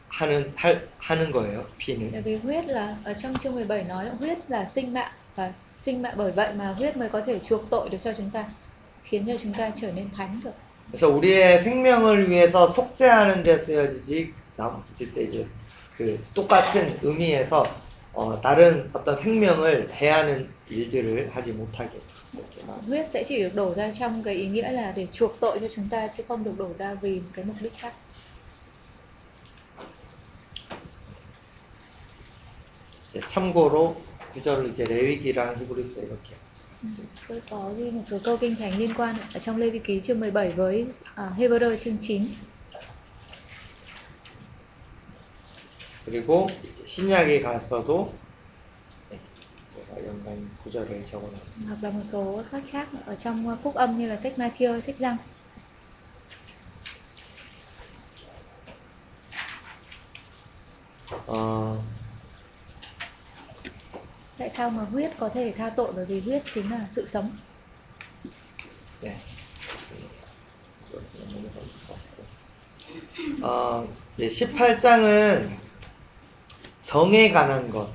하는 0.09 0.53
할, 0.57 0.89
하는 0.99 1.31
거예요. 1.31 1.67
Tại 1.79 1.79
피는. 1.79 2.23
vì 2.25 2.37
huyết 2.37 2.65
là 2.67 2.97
ở 3.05 3.15
trong 3.23 3.35
chương 3.43 3.55
17 3.55 3.85
nói 3.85 4.09
huyết 4.19 4.39
là 4.49 4.65
sinh 4.67 4.93
mạng 4.93 5.13
và 5.37 5.53
sinh 5.77 6.03
mạng 6.03 6.15
bởi 6.17 6.33
vậy 6.33 6.53
mà 6.55 6.75
huyết 6.79 6.97
mới 6.97 7.09
có 7.09 7.21
thể 7.27 7.39
chuộc 7.39 7.63
tội 7.71 7.89
được 7.89 7.99
cho 8.05 8.13
chúng 8.17 8.31
ta, 8.31 8.45
khiến 9.05 9.25
cho 9.27 9.33
chúng 9.43 9.53
ta 9.55 9.71
trở 9.81 9.93
nên 9.93 10.09
thánh 10.17 10.41
được. 10.45 10.51
그래서 10.91 11.09
우리의 11.09 11.61
생명을 11.61 12.31
위해서 12.31 12.69
속죄하는 12.73 13.43
데 13.43 13.59
쓰여지지 13.59 14.33
나머지 14.57 15.13
때 15.13 15.25
이제 15.25 15.47
그 15.97 16.19
똑같은 16.35 16.99
의미에서 17.03 17.65
어, 18.13 18.41
다른 18.41 18.89
어떤 18.95 19.17
생명을 19.17 19.93
해하는 19.93 20.49
일들을 20.69 21.31
하지 21.35 21.53
못하게 21.53 22.01
Huyết 22.88 23.10
sẽ 23.10 23.24
chỉ 23.28 23.40
được 23.40 23.56
đổ 23.56 23.74
ra 23.74 23.92
trong 24.00 24.24
cái 24.24 24.36
ý 24.36 24.48
nghĩa 24.48 24.72
là 24.72 24.92
để 24.92 25.08
chuộc 25.14 25.40
tội 25.40 25.60
cho 25.60 25.68
chúng 25.76 25.90
ta 25.90 26.08
chứ 26.18 26.24
không 26.28 26.44
được 26.44 26.54
đổ 26.58 26.70
ra 26.78 26.94
vì 26.94 27.20
một 27.20 27.30
cái 27.34 27.46
mục 27.46 27.56
đích 27.62 27.78
khác. 27.78 27.94
이제 33.14 33.20
참고로 33.28 34.02
구절을 34.34 34.68
이제 34.70 34.86
레위기랑 34.86 35.60
히브리서 35.60 36.02
이렇게 36.02 36.36
있습니다. 36.82 37.12
Tôi 37.28 37.42
có 37.50 37.74
ghi 37.78 37.92
một 37.92 38.02
số 38.10 38.20
câu 38.24 38.38
kinh 38.38 38.56
thánh 38.56 38.78
liên 38.78 38.94
quan 38.94 39.16
ở 39.34 39.40
trong 39.40 39.58
Lê 39.58 39.70
Vi 39.70 39.80
Ký 39.80 40.02
chương 40.04 40.20
17 40.20 40.52
với 40.52 40.86
à, 41.16 41.32
Hebrew 41.38 41.78
chương 41.78 41.98
9. 41.98 42.28
그리고 46.06 46.48
이제 46.64 46.86
신약에 46.86 47.42
가서도 47.42 48.14
네, 48.14 48.25
제가 49.86 50.06
연관 50.06 50.56
구절을 50.58 51.04
적어놨습니다. 51.04 51.70
hoặc 51.70 51.84
là 51.84 51.90
một 51.92 52.04
số 52.04 52.44
sách 52.52 52.64
khác 52.72 52.88
ở 53.06 53.16
trong 53.16 53.58
phúc 53.64 53.76
âm 53.76 53.98
như 53.98 54.08
là 54.08 54.18
sách 54.18 54.34
Matthew, 54.38 54.82
sách 54.82 54.96
Giăng. 55.00 55.18
어, 61.28 61.84
Tại 64.38 64.50
sao 64.50 64.70
mà 64.70 64.84
huyết 64.84 65.12
có 65.20 65.30
thể 65.34 65.54
tha 65.58 65.70
tội 65.70 65.94
bởi 65.96 66.06
vì 66.06 66.20
huyết 66.22 66.44
chính 66.54 66.72
là 66.72 66.88
sự 66.90 67.06
sống. 67.06 67.32
네, 69.02 69.22
좋습니다. 69.78 70.28
이거 70.90 71.02
넘어가도 71.14 71.68
될것 71.68 71.88
같고. 71.88 72.28
어, 73.42 73.98
이제 74.18 74.30
18장은 74.30 75.60
성에 76.80 77.32
관한 77.32 77.70
것에 77.70 77.92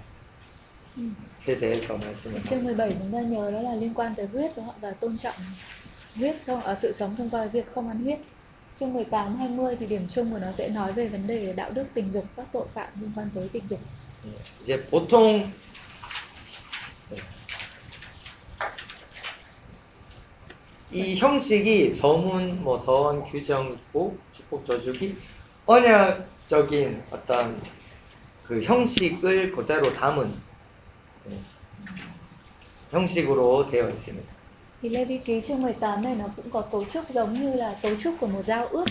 대해서 1.40 1.94
Ở 1.94 1.98
말씀을 1.98 2.42
chương 2.48 2.58
하고 2.58 2.64
17 2.64 2.96
chúng 2.98 3.12
ta 3.12 3.20
nhớ 3.20 3.50
đó 3.50 3.60
là 3.60 3.74
liên 3.74 3.94
quan 3.94 4.14
tới 4.16 4.26
huyết 4.26 4.50
đúng 4.56 4.66
không? 4.66 4.74
ạ? 4.74 4.78
và 4.80 4.90
tôn 4.90 5.18
trọng 5.18 5.34
huyết 6.16 6.36
không 6.46 6.62
ở 6.62 6.74
sự 6.82 6.92
sống 6.92 7.16
thông 7.16 7.30
qua 7.30 7.46
việc 7.46 7.66
không 7.74 7.88
ăn 7.88 8.04
huyết. 8.04 8.18
chương 8.80 8.92
18 8.92 9.36
20 9.36 9.76
thì 9.80 9.86
điểm 9.86 10.08
chung 10.14 10.30
của 10.32 10.38
nó 10.38 10.52
sẽ 10.52 10.68
nói 10.68 10.92
về 10.92 11.08
vấn 11.08 11.26
đề 11.26 11.52
đạo 11.52 11.70
đức 11.70 11.84
tình 11.94 12.12
dục, 12.12 12.24
các 12.36 12.46
tội 12.52 12.66
phạm 12.74 12.88
liên 13.00 13.10
quan 13.16 13.28
tới 13.34 13.48
tình 13.52 13.64
dục. 13.68 13.80
예, 14.24 14.30
이제 14.62 14.86
보통 14.86 15.52
이 20.92 21.16
형식이 21.16 21.90
서문, 21.90 22.62
뭐 22.62 22.78
서원, 22.78 23.22
규정 23.24 23.72
있고 23.72 24.18
축복 24.32 24.64
저주기 24.64 25.16
언약적인 25.66 27.02
어떤 27.10 27.60
그 28.44 28.62
형식을 28.62 29.52
그대로 29.52 29.92
담은 29.92 30.32
예, 30.32 30.49
형식으로 32.90 33.66
되어 33.66 33.90
있습니다. 33.90 34.34
Thì 34.82 34.88
Lê 34.88 35.04
Vi 35.04 35.18
Ký 35.18 35.42
chương 35.48 35.62
18 35.62 36.02
này 36.02 36.14
nó 36.14 36.28
cũng 36.36 36.50
có 36.50 36.60
cấu 36.60 36.84
trúc 36.92 37.04
giống 37.14 37.32
như 37.32 37.54
là 37.54 37.78
cấu 37.82 37.92
trúc 38.00 38.14
của 38.20 38.26
một 38.26 38.42
giao 38.46 38.66
ước. 38.66 38.84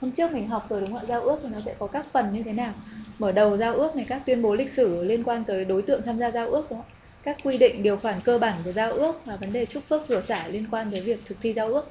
Hôm 0.00 0.12
trước 0.12 0.32
mình 0.32 0.48
học 0.48 0.66
rồi 0.70 0.80
đúng 0.80 0.92
không 0.92 1.00
ạ? 1.00 1.06
Giao 1.08 1.20
ước 1.22 1.40
thì 1.42 1.48
nó 1.52 1.60
sẽ 1.60 1.74
có 1.78 1.86
các 1.86 2.06
phần 2.12 2.32
như 2.32 2.42
thế 2.42 2.52
nào? 2.52 2.74
Mở 3.18 3.32
đầu 3.32 3.56
giao 3.56 3.74
ước 3.74 3.96
này 3.96 4.06
các 4.08 4.22
tuyên 4.26 4.42
bố 4.42 4.54
lịch 4.54 4.70
sử 4.70 5.04
liên 5.04 5.24
quan 5.24 5.44
tới 5.44 5.64
đối 5.64 5.82
tượng 5.82 6.02
tham 6.06 6.18
gia 6.18 6.30
giao 6.30 6.48
ước 6.48 6.66
đúng 6.70 6.78
không? 6.78 6.88
ạ? 6.92 6.94
Các 7.22 7.36
quy 7.42 7.58
định 7.58 7.82
điều 7.82 7.96
khoản 7.96 8.20
cơ 8.24 8.38
bản 8.38 8.62
của 8.64 8.72
giao 8.72 8.92
ước 8.92 9.14
và 9.24 9.36
vấn 9.36 9.52
đề 9.52 9.66
chúc 9.66 9.82
phước 9.88 10.02
rửa 10.08 10.20
xả 10.20 10.48
liên 10.48 10.66
quan 10.70 10.90
tới 10.90 11.00
việc 11.00 11.20
thực 11.26 11.38
thi 11.42 11.52
giao 11.52 11.68
ước. 11.68 11.84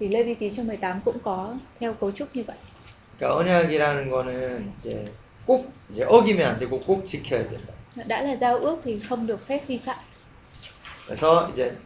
Thì 0.00 0.08
Lê 0.08 0.22
Vi 0.22 0.34
Ký 0.34 0.52
chương 0.56 0.66
18 0.66 1.00
cũng 1.04 1.18
có 1.22 1.54
theo 1.80 1.94
cấu 1.94 2.12
trúc 2.12 2.28
như 2.36 2.44
vậy. 2.46 2.56
그러니까 3.18 3.36
언약이라는 3.36 4.10
거는 4.10 4.72
이제 4.78 5.12
꼭 5.44 5.72
이제 5.90 6.04
어기면 6.04 6.48
안 6.48 6.58
되고 6.58 6.80
꼭 6.80 7.04
지켜야 7.04 7.46
된다. 7.48 7.73
Đã 8.06 8.22
là 8.22 8.36
giao 8.36 8.58
ước 8.58 8.80
thì 8.84 9.00
không 9.08 9.26
được 9.26 9.46
phép 9.48 9.60
vi 9.68 9.78
phạm. 9.86 9.98
그래서 11.06 11.48
이제 11.50 11.76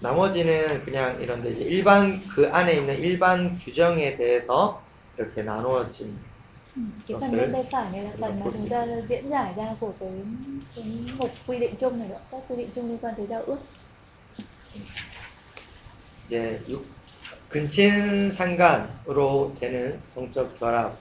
나머지는 0.00 0.84
그냥 0.84 1.20
이런데 1.20 1.50
이제 1.50 1.64
일반 1.64 2.26
그 2.34 2.48
안에 2.52 2.74
있는 2.74 2.96
일반 2.98 3.56
규정에 3.58 4.14
대해서 4.16 4.82
이렇게 5.16 5.42
나누어진 5.42 6.18
Ừ, 6.76 6.82
Cái 7.08 7.14
Nó 7.14 7.20
phần 7.20 7.30
sẽ- 7.30 7.36
bên 7.36 7.52
tay 7.52 7.64
phải 7.72 7.92
này 7.92 8.02
là 8.04 8.10
phần 8.20 8.20
mà 8.20 8.44
nó 8.44 8.50
chúng 8.52 8.68
ta 8.68 8.86
diễn 9.08 9.30
giải 9.30 9.54
ra 9.56 9.74
của 9.80 9.92
cái, 10.00 10.10
cái 10.76 10.84
mục 11.18 11.30
quy 11.46 11.58
định 11.58 11.74
chung 11.80 11.98
này 11.98 12.08
nữa, 12.08 12.20
các 12.30 12.40
quy 12.48 12.56
định 12.56 12.70
chung 12.74 12.88
liên 12.88 12.98
quan 12.98 13.14
tới 13.16 13.26
giao 13.26 13.42
ước. 13.42 13.58
이제 16.26 16.60
육- 16.68 16.86
근친 17.48 18.30
상간으로 18.30 19.54
되는 19.58 20.00
성적 20.14 20.58
결합을 20.60 20.98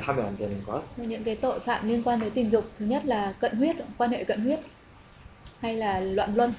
하면 0.00 0.26
안 0.26 0.36
되는 0.36 0.62
것. 0.66 0.82
Và 0.96 1.04
những 1.04 1.24
cái 1.24 1.36
tội 1.36 1.60
phạm 1.60 1.88
liên 1.88 2.02
quan 2.02 2.20
tới 2.20 2.30
tình 2.30 2.52
dục 2.52 2.64
thứ 2.78 2.86
nhất 2.86 3.02
là 3.04 3.32
cận 3.40 3.56
huyết, 3.56 3.76
quan 3.98 4.10
hệ 4.10 4.24
cận 4.24 4.40
huyết 4.40 4.60
hay 5.60 5.74
là 5.74 6.00
loạn 6.00 6.34
luân 6.34 6.52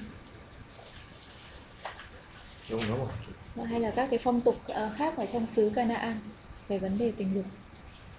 좀 2.68 2.80
넘어갈게요. 2.88 3.66
hay 3.66 3.80
là 3.80 3.90
các 3.96 4.08
cái 4.10 4.18
phong 4.24 4.40
tục 4.40 4.56
ờ, 4.66 4.90
khác 4.98 5.16
ở 5.16 5.26
trong 5.32 5.46
xứ 5.56 5.72
Canaan 5.76 6.18
về 6.68 6.78
vấn 6.78 6.98
đề 6.98 7.12
tình 7.16 7.34
dục. 7.34 7.44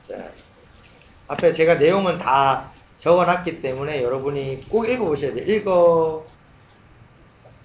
자, 0.08 0.32
앞에 1.28 1.52
제가 1.52 1.76
내용은 1.76 2.20
다 2.20 2.72
적어놨기 2.98 3.62
때문에 3.62 4.04
여러분이 4.04 4.70
꼭 4.70 4.88
읽어보셔야 4.88 5.34
돼요. 5.34 5.46
읽어 5.46 6.26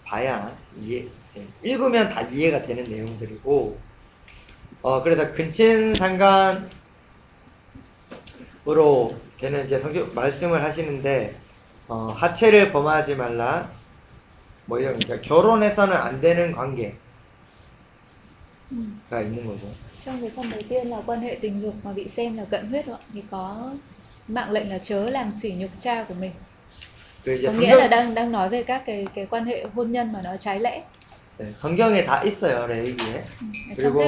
봐야 0.04 0.56
이해, 0.80 1.06
네, 1.34 1.46
읽으면 1.62 2.08
다 2.08 2.22
이해가 2.22 2.62
되는 2.62 2.84
내용들이고, 2.84 3.78
어, 4.82 5.02
그래서 5.02 5.32
근친 5.32 5.94
상간 5.94 6.70
으로 8.68 9.22
되는 9.38 9.64
이제 9.64 9.78
성경 9.78 10.14
말씀을 10.14 10.62
하시는데, 10.64 11.40
어, 11.88 12.12
하체를 12.12 12.72
범하지 12.72 13.16
말라, 13.16 13.80
뭐 14.66 14.78
이런, 14.80 15.04
그러니까 15.06 15.20
결혼해서는 15.28 15.96
안 15.96 16.20
되는 16.20 16.52
관계가 16.52 16.98
Ừ. 18.70 18.76
있는 19.22 19.44
거죠. 19.46 19.74
Trong 20.04 20.20
cái 20.22 20.30
phần 20.36 20.50
đầu 20.50 20.62
tiên 20.68 20.90
là 20.90 21.02
quan 21.06 21.20
hệ 21.20 21.38
tình 21.42 21.62
dục 21.62 21.74
mà 21.82 21.92
bị 21.92 22.08
xem 22.08 22.36
là 22.36 22.44
cận 22.50 22.68
huyết 22.68 22.86
đúng 22.86 22.96
không? 22.96 23.04
ạ? 23.06 23.10
thì 23.14 23.22
có 23.30 23.74
mạng 24.28 24.50
lệnh 24.50 24.68
là 24.68 24.78
chớ 24.78 25.10
làm 25.10 25.32
sỉ 25.32 25.52
nhục 25.58 25.70
cha 25.80 26.04
của 26.08 26.14
mình. 26.14 26.32
그 27.22 27.34
이제 27.34 27.48
Có 27.48 27.52
nghĩa 27.52 27.74
là 27.76 27.86
성경, 27.86 27.88
đang 27.88 28.14
đang 28.14 28.32
nói 28.32 28.48
về 28.48 28.62
các 28.66 28.82
cái 28.86 29.04
cái 29.14 29.26
quan 29.30 29.44
hệ 29.46 29.64
hôn 29.74 29.92
nhân 29.92 30.12
mà 30.12 30.22
nó 30.22 30.36
trái 30.40 30.60
lẽ. 30.60 30.82
네, 31.37 31.51
성경에 31.53 32.05
다 32.05 32.23
있어요, 32.23 32.65
trong 32.65 33.75
그리고- 33.75 33.99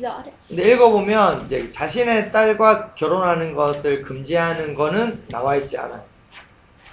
rõ 0.00 0.22
đấy. 0.24 0.32
근데 0.48 0.72
읽어보면 0.72 1.44
이제 1.46 1.70
자신의 1.70 2.32
딸과 2.32 2.94
결혼하는 2.96 3.54
것을 3.54 4.02
금지하는 4.02 4.74
거는 4.74 5.28
나와 5.30 5.54
있지 5.56 5.78
않아요. 5.78 6.02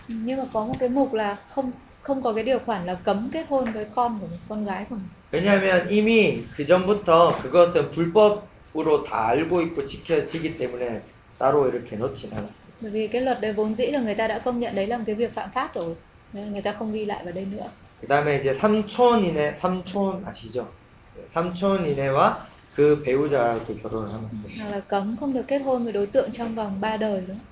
Ừ, 0.10 0.14
Nhưng 0.26 0.38
mà 0.38 0.46
có 0.54 0.66
một 0.66 0.76
cái 0.80 0.90
mục 0.90 1.14
là 1.14 1.38
không 1.50 1.72
không 2.02 2.24
có 2.24 2.34
cái 2.34 2.44
điều 2.44 2.60
khoản 2.66 2.86
là 2.86 2.94
cấm 2.94 3.30
kết 3.34 3.46
hôn 3.50 3.72
với 3.74 3.86
con 3.96 4.20
của 4.22 4.28
mình, 4.28 4.40
con 4.50 4.66
gái 4.66 4.86
của 4.90 4.96
mình. 4.96 5.10
왜냐하면 5.32 5.90
이미 5.90 6.46
그 6.56 6.66
전부터 6.66 7.32
그것은 7.42 7.90
불법으로 7.90 9.04
다 9.04 9.28
알고 9.30 9.62
있고 9.62 9.86
지켜지기 9.86 10.58
때문에 10.58 11.02
따로 11.40 11.68
이렇게 11.68 11.98
넣진 11.98 12.30
않아요. 12.32 12.50
Bởi 12.82 12.92
vì 12.92 13.08
cái 13.08 13.22
luật 13.22 13.42
đấy 13.42 13.54
vốn 13.54 13.76
dĩ 13.76 13.86
là 13.88 14.00
người 14.00 14.16
ta 14.16 14.28
đã 14.28 14.40
công 14.40 14.60
nhận 14.60 14.76
đấy 14.76 14.88
là 14.88 14.98
một 14.98 15.04
cái 15.08 15.16
việc 15.16 15.34
phạm 15.36 15.50
pháp 15.56 15.76
rồi. 15.76 15.96
Nên 16.34 16.52
người 16.54 16.62
ta 16.62 16.76
không 16.80 16.94
ghi 16.94 17.06
lại 17.06 17.24
vào 17.24 17.34
đây 17.34 17.46
nữa. 17.46 17.70
그 18.00 18.08
다음에 18.08 18.38
이제 18.38 18.54
삼촌 18.54 19.24
이내, 19.24 19.54
삼촌 19.54 20.24
아시죠? 20.26 20.72
삼촌 21.34 21.86
이내와 21.86 22.48
그 22.76 23.02
배우자도 23.02 23.76
결혼을 23.76 24.14
하면 24.14 24.30
안 24.30 24.44
돼요. 24.44 24.58
Hoặc 24.60 24.70
là 24.70 24.80
cấm 24.80 25.18
không 25.20 25.34
được 25.34 25.44
kết 25.48 25.60
hôn 25.60 25.84
với 25.84 25.94
đối 25.94 26.08
tượng 26.08 26.30
trong 26.34 26.56
vòng 26.56 26.80
3 26.82 26.98
đời 26.98 27.22
đúng 27.28 27.38
không? 27.38 27.46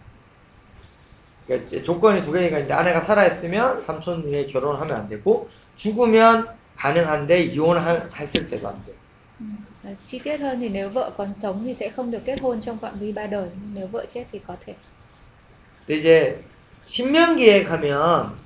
그러니까 1.48 1.84
조건이 1.84 2.22
두 2.22 2.32
개니까 2.32 2.60
이제 2.60 2.74
아내가 2.74 3.02
살아있으면 3.02 3.82
삼촌 3.84 4.28
이내 4.28 4.46
결혼을 4.46 4.82
하면 4.82 4.98
안 4.98 5.08
되고 5.08 5.50
죽으면 5.76 6.48
가능한데 6.76 7.44
이혼했을 7.44 8.48
때도 8.50 8.68
안 8.68 8.84
돼요. 8.86 8.96
Chi 10.08 10.20
tiết 10.20 10.38
hơn 10.38 10.60
thì 10.60 10.70
nếu 10.70 10.90
vợ 10.90 11.12
còn 11.18 11.34
sống 11.34 11.64
thì 11.66 11.74
sẽ 11.74 11.90
không 11.90 12.12
được 12.12 12.22
kết 12.26 12.42
hôn 12.42 12.62
trong 12.62 12.78
phạm 12.78 13.00
vi 13.00 13.12
3 13.12 13.28
đời. 13.28 13.50
Nhưng 13.62 13.74
nếu 13.74 13.88
vợ 13.88 14.06
chết 14.14 14.26
thì 14.32 14.40
có 14.48 14.56
thể. 14.66 14.74
근데 15.88 16.00
이제 16.00 16.44
신명기에 16.86 17.64
가면 17.64 18.45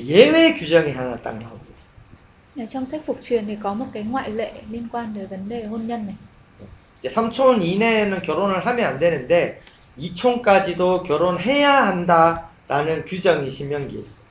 예외 0.00 0.54
규정이 0.54 0.92
하나 0.92 1.16
딱 1.16 1.38
나옵니다. 1.38 1.72
Ở 2.56 2.66
trong 2.70 2.86
sách 2.86 3.02
phục 3.06 3.20
truyền 3.24 3.46
thì 3.46 3.56
có 3.62 3.74
một 3.74 3.86
cái 3.92 4.02
ngoại 4.02 4.30
lệ 4.30 4.52
liên 4.70 4.88
quan 4.92 5.14
đến 5.14 5.26
vấn 5.26 5.48
đề 5.48 5.64
hôn 5.64 5.86
nhân 5.86 6.06
này. 6.06 6.14
이제 6.98 7.08
3촌 7.08 7.62
이내에는 7.62 8.22
결혼을 8.22 8.64
하면 8.64 8.86
안 8.86 8.98
되는데 8.98 9.60
2촌까지도 9.98 11.02
결혼해야 11.02 11.86
한다라는 11.86 13.04
규정이 13.06 13.50
신명기에 13.50 14.00
있어요. 14.00 14.21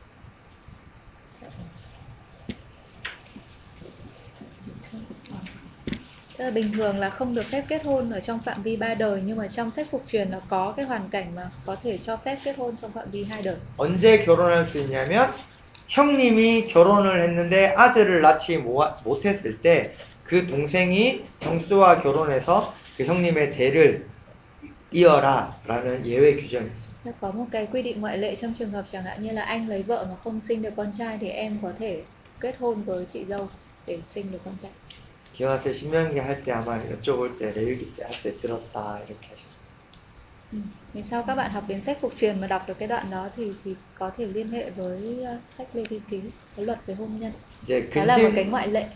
Tức 6.41 6.45
là 6.45 6.51
bình 6.51 6.73
thường 6.73 6.99
là 6.99 7.11
không 7.11 7.35
được 7.35 7.43
phép 7.53 7.65
kết 7.69 7.85
hôn 7.85 8.11
ở 8.11 8.21
trong 8.21 8.41
phạm 8.45 8.63
vi 8.63 8.77
3 8.77 8.95
đời 8.95 9.21
nhưng 9.25 9.37
mà 9.37 9.49
trong 9.49 9.71
sách 9.71 9.87
phục 9.91 10.05
truyền 10.09 10.31
nó 10.31 10.41
có 10.49 10.75
cái 10.77 10.87
hoàn 10.87 11.09
cảnh 11.11 11.35
mà 11.35 11.51
có 11.65 11.77
thể 11.83 11.99
cho 12.03 12.17
phép 12.25 12.39
kết 12.45 12.57
hôn 12.59 12.77
trong 12.83 12.93
phạm 12.93 13.11
vi 13.11 13.25
hai 13.25 13.43
đời. 13.43 13.57
언제 13.77 14.25
결혼할 14.25 14.65
수 14.67 14.79
있냐면 14.79 15.35
형님이 15.89 16.67
결혼을 16.69 17.23
했는데 17.23 17.75
아들을 17.77 18.23
낳지 18.23 18.59
모- 18.59 18.85
못했을 19.05 19.61
때 19.63 19.97
그 20.25 20.47
동생이 20.47 21.27
형수와 21.41 22.01
결혼해서 22.03 22.75
그 22.97 23.05
형님의 23.05 23.53
대를 23.53 24.11
이어라라는 24.91 26.07
예외 26.07 26.37
규정이 26.37 26.67
있어요. 26.67 26.97
Nó 27.05 27.13
có 27.21 27.31
một 27.33 27.47
cái 27.53 27.67
quy 27.73 27.83
định 27.83 28.01
ngoại 28.01 28.19
lệ 28.19 28.37
trong 28.37 28.55
trường 28.59 28.71
hợp 28.71 28.87
chẳng 28.93 29.05
hạn 29.05 29.23
như 29.23 29.33
là 29.33 29.43
anh 29.43 29.69
lấy 29.69 29.83
vợ 29.83 30.07
mà 30.11 30.17
không 30.17 30.41
sinh 30.41 30.63
được 30.63 30.71
con 30.77 30.93
trai 30.99 31.19
thì 31.21 31.29
em 31.29 31.59
có 31.63 31.73
thể 31.79 32.05
kết 32.41 32.57
hôn 32.59 32.83
với 32.85 33.07
chị 33.13 33.25
dâu 33.25 33.49
để 33.87 34.03
sinh 34.05 34.33
được 34.33 34.39
con 34.45 34.55
trai. 34.63 34.73
기와세 35.41 35.73
신명기 35.73 36.19
할 36.19 36.43
때 36.43 36.53
아마 36.53 36.83
여쭤볼 36.91 37.39
때 37.39 37.53
레위기 37.53 37.95
때 37.95 38.03
할 38.05 38.23
때 38.23 38.37
들었다 38.37 39.01
이렇게 39.05 39.29
하시면 39.29 39.57
Ừ. 40.51 40.59
Thì 40.93 41.03
sau 41.03 41.25
các 41.27 41.35
bạn 41.35 41.51
học 41.53 41.65
đến 41.69 41.83
sách 41.83 41.99
phục 42.01 42.13
truyền 42.19 42.41
mà 42.41 42.47
đọc 42.47 42.63
được 42.69 42.75
cái 42.79 42.89
đoạn 42.89 43.11
đó 43.11 43.29
thì 43.37 43.57
thì 43.65 43.77
có 43.95 44.11
thể 44.17 44.27
liên 44.27 44.51
hệ 44.53 44.71
với 44.71 45.21
uh, 45.39 45.53
sách 45.53 45.69
Lê 45.73 45.87
Vi 45.91 46.01
Ký, 46.11 46.33
cái 46.57 46.65
luật 46.65 46.79
về 46.87 46.95
hôn 46.95 47.19
nhân. 47.19 47.33
이제 47.63 47.89
Đó 47.95 48.05
là 48.05 48.19
một 48.19 48.33
cái 48.35 48.45
근친 48.45 48.51
ngoại 48.51 48.69
lệ. 48.69 48.89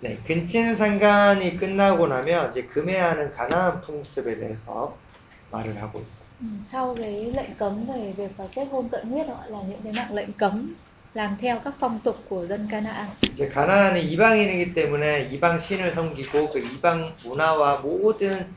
네, 0.00 0.22
근친 0.24 0.76
상간이 0.76 1.56
끝나고 1.56 2.06
나면 2.08 2.50
이제 2.50 2.66
금해하는 2.66 3.30
가나안 3.30 3.80
풍습에 3.82 4.38
대해서 4.38 5.02
말을 5.50 5.82
하고 5.82 6.02
있어요. 6.02 6.28
Ừ. 6.40 6.46
Sau 6.72 6.96
cái 7.00 7.32
lệnh 7.32 7.56
cấm 7.56 7.86
về 7.86 8.14
việc 8.18 8.40
là 8.40 8.48
kết 8.54 8.64
hôn 8.70 8.88
cận 8.90 9.08
huyết 9.08 9.26
đó 9.28 9.44
là 9.48 9.62
những 9.62 9.82
cái 9.84 9.92
mạng 9.92 10.12
lệnh 10.14 10.32
cấm 10.38 10.74
làm 11.13 11.37
theo 11.41 11.59
các 11.65 11.73
phong 11.79 11.99
tục 12.03 12.17
của 12.29 12.45
dân 12.47 12.67
Canaan. 12.71 13.07
이제 13.23 13.47
가나안은 13.47 14.01
이방인이기 14.01 14.73
때문에 14.73 15.29
이방 15.31 15.59
신을 15.59 15.93
섬기고 15.93 16.49
그 16.49 16.59
이방 16.59 17.15
문화와 17.23 17.79
모든 17.81 18.47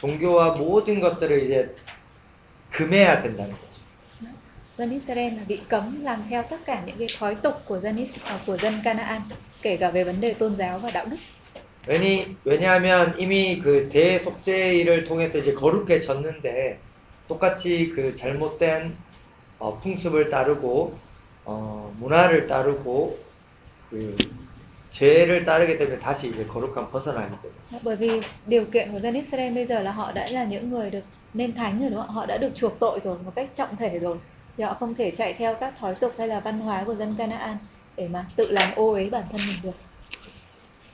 종교와 0.00 0.54
모든 0.56 1.00
것들을 1.00 1.42
이제 1.44 1.74
금해야 2.72 3.22
된다는 3.22 3.52
거죠. 3.54 3.80
Dân 4.78 4.90
Israel 4.90 5.34
là 5.36 5.44
bị 5.46 5.60
cấm 5.68 6.02
làm 6.04 6.24
theo 6.30 6.42
tất 6.50 6.56
cả 6.66 6.82
những 6.86 6.98
cái 6.98 7.08
thói 7.18 7.34
tục 7.34 7.54
của 7.64 7.78
dân 7.80 7.96
Is- 7.96 8.18
à, 8.24 8.38
của 8.46 8.56
dân 8.56 8.80
Canaan, 8.84 9.22
kể 9.62 9.76
cả 9.76 9.90
về 9.90 10.04
vấn 10.04 10.20
đề 10.20 10.34
tôn 10.34 10.56
giáo 10.56 10.78
và 10.78 10.90
đạo 10.94 11.06
đức. 11.06 11.16
왜니, 11.86 12.36
왜냐하면 12.44 13.14
이미 13.18 13.58
그 13.58 13.88
대속죄를 13.88 15.04
통해서 15.04 15.38
이제 15.38 15.54
거룩해졌는데 15.54 16.78
똑같이 17.28 17.88
그 17.90 18.14
잘못된 18.14 18.96
어, 19.58 19.78
풍습을 19.80 20.28
따르고 20.30 20.98
어, 21.49 21.93
문화를 21.97 22.47
따르고 22.47 23.25
그 23.89 24.35
죄를 24.89 25.43
따르게 25.45 25.77
되면 25.77 25.99
다시 25.99 26.29
이제 26.29 26.47
거룩함 26.47 26.89
벗어나기 26.91 27.41
때문에. 27.41 27.61
bởi 27.83 27.95
vì 27.95 28.09
điều 28.45 28.65
kiện 28.65 28.91
của 28.91 28.99
dân 28.99 29.13
Israel 29.13 29.53
bây 29.55 29.65
giờ 29.65 29.79
là 29.81 29.91
họ 29.91 30.11
đã 30.11 30.29
là 30.29 30.43
những 30.43 30.69
người 30.69 30.89
được 30.91 31.03
nên 31.33 31.55
thánh 31.55 31.79
rồi 31.81 31.89
đúng 31.89 31.99
không? 31.99 32.09
Họ 32.09 32.25
đã 32.25 32.37
được 32.37 32.55
chuộc 32.55 32.73
tội 32.79 32.99
rồi 33.03 33.19
một 33.19 33.31
cách 33.35 33.49
trọng 33.55 33.75
thể 33.77 33.99
rồi. 33.99 34.17
Thì 34.57 34.63
họ 34.63 34.73
không 34.79 34.95
thể 34.95 35.11
chạy 35.17 35.33
theo 35.33 35.55
các 35.59 35.73
thói 35.79 35.95
tục 35.95 36.11
hay 36.17 36.27
là 36.27 36.39
văn 36.39 36.59
hóa 36.59 36.83
của 36.85 36.95
dân 36.95 37.15
Canaan 37.17 37.57
để 37.95 38.07
mà 38.07 38.25
tự 38.35 38.51
làm 38.51 38.75
ô 38.75 38.91
uế 38.91 39.09
bản 39.09 39.23
thân 39.31 39.47
mình 39.47 39.57
được. 39.63 39.71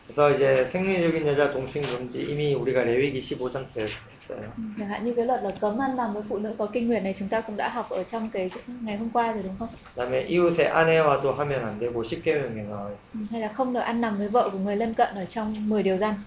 그래서 0.08 0.32
이제 0.36 0.66
생리적인 0.68 1.26
여자 1.28 1.52
동신 1.52 1.82
금지 1.84 2.22
이미 2.22 2.54
우리가 2.54 2.84
레위기 2.84 3.22
15장 3.22 3.72
때 3.74 3.84
했어요. 4.12 4.54
Ừ, 4.58 4.64
Chẳng 4.78 4.88
hạn 4.90 5.06
như 5.06 5.14
cái 5.16 5.26
luật 5.26 5.44
là 5.44 5.52
cấm 5.62 5.78
ăn 5.82 5.96
nằm 5.96 6.14
với 6.14 6.24
phụ 6.30 6.38
nữ 6.38 6.56
có 6.60 6.70
kinh 6.74 6.88
nguyệt 6.88 7.04
này 7.04 7.14
chúng 7.20 7.30
ta 7.30 7.42
cũng 7.42 7.58
đã 7.58 7.70
học 7.70 7.90
ở 7.90 8.04
trong 8.04 8.30
cái 8.34 8.50
ngày 8.68 8.98
hôm 8.98 9.10
qua 9.14 9.32
rồi 9.34 9.44
đúng 9.44 9.58
không? 9.60 9.70
그다음에 9.96 10.28
이웃의 10.28 10.68
아내와도 10.68 11.34
하면 11.34 11.66
안 11.66 11.80
되고 11.80 12.04
10계명에 12.04 12.64
나와 12.64 12.94
있어요. 12.94 13.12
Ừ, 13.14 13.20
Hay 13.32 13.42
là 13.42 13.54
không 13.54 13.74
được 13.74 13.80
ăn 13.80 14.02
nằm 14.02 14.18
với 14.18 14.28
vợ 14.30 14.50
của 14.54 14.60
người 14.60 14.76
lân 14.76 14.94
cận 14.94 15.16
ở 15.16 15.26
trong 15.26 15.70
10 15.70 15.84
điều 15.84 15.98
răn. 15.98 16.24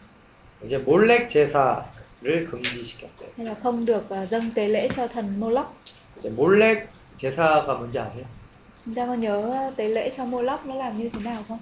이제 0.64 0.78
몰렉 0.78 1.28
제사를 1.28 2.44
금지시켰어요. 2.50 3.30
Hay 3.36 3.46
là 3.46 3.54
không 3.62 3.84
được 3.84 4.06
ờ, 4.10 4.26
dâng 4.26 4.50
tế 4.54 4.68
lễ 4.68 4.88
cho 4.96 5.06
thần 5.08 5.40
Moloch. 5.40 5.66
이제 6.16 6.28
몰렉 6.30 6.92
제사가 7.18 7.74
뭔지 7.78 7.98
아세요? 7.98 8.26
Chúng 8.84 8.94
ta 8.94 9.06
có 9.06 9.14
nhớ 9.14 9.42
ờ, 9.42 9.74
tế 9.76 9.88
lễ 9.88 10.10
cho 10.16 10.24
Moloch 10.24 10.66
nó 10.66 10.74
làm 10.74 10.98
như 10.98 11.10
thế 11.12 11.20
nào 11.20 11.44
không? 11.48 11.58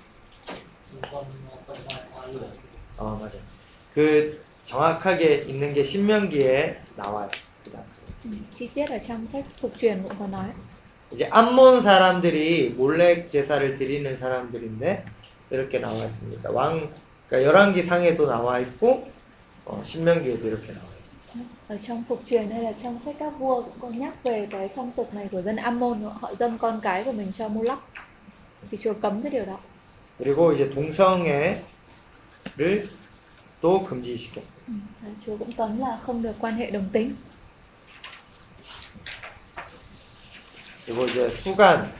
어 2.97 3.15
맞아요. 3.15 3.41
그 3.89 4.45
정확하게 4.63 5.45
있는 5.47 5.73
게 5.73 5.83
신명기에 5.83 6.85
나와요. 6.95 7.29
Chi 8.53 8.69
tiết 8.75 8.89
ở 8.89 8.97
trong 9.07 9.27
sách 9.27 9.45
phục 9.61 9.73
truyền 9.77 10.03
cũng 10.03 10.19
có 10.19 10.27
nói. 10.27 10.47
이제 11.11 11.25
암몬 11.31 11.81
사람들이 11.81 12.71
몰렉 12.71 13.31
제사를 13.31 13.75
드리는 13.75 14.17
사람들인데 14.17 15.05
이렇게 15.49 15.79
나와 15.79 16.05
있습니다. 16.05 16.51
왕 16.51 16.93
그러니까 17.27 17.43
열왕기 17.49 17.83
상에도 17.83 18.27
나와 18.27 18.59
있고 18.59 19.13
어, 19.65 19.83
신명기에도 19.83 20.47
이렇게 20.47 20.73
나와 20.73 20.89
있어요. 20.97 21.47
Ở 21.67 21.77
trong 21.81 22.03
phục 22.09 22.21
truyền 22.29 22.49
hay 22.49 22.63
là 22.63 22.71
trong 22.83 22.99
sách 23.05 23.15
các 23.19 23.33
vua 23.39 23.63
cũng 23.63 23.79
có 23.81 23.89
nhắc 23.89 24.23
về 24.23 24.47
cái 24.51 24.69
phong 24.75 24.91
tục 24.91 25.13
này 25.13 25.27
của 25.31 25.41
dân 25.41 25.55
Ammon 25.55 26.01
họ 26.21 26.35
dâng 26.35 26.57
con 26.57 26.79
cái 26.83 27.03
của 27.03 27.11
mình 27.11 27.31
cho 27.38 27.47
Moloch. 27.47 27.79
Thì 28.71 28.77
Chúa 28.81 28.93
cấm 28.93 29.21
cái 29.21 29.31
điều 29.31 29.45
đó. 29.45 29.59
그리고 30.18 30.52
이제 30.52 30.70
동성애를 30.70 31.66
또 33.60 33.84
금지시켰어요. 33.84 34.52
Ừ, 34.66 34.72
và 35.02 35.08
Chúa 35.26 35.36
cũng 35.38 35.52
cấm 35.52 35.78
là 35.78 36.00
không 36.02 36.22
được 36.22 36.36
quan 36.40 36.56
hệ 36.56 36.70
đồng 36.70 36.88
tính. 36.92 37.14
그리고 40.84 41.04
이제 41.06 41.30
수간 41.30 41.92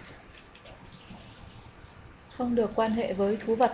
Không 2.31 2.55
được 2.55 2.71
quan 2.75 2.93
hệ 2.93 3.13
với 3.13 3.37
thú 3.37 3.57
vật. 3.57 3.73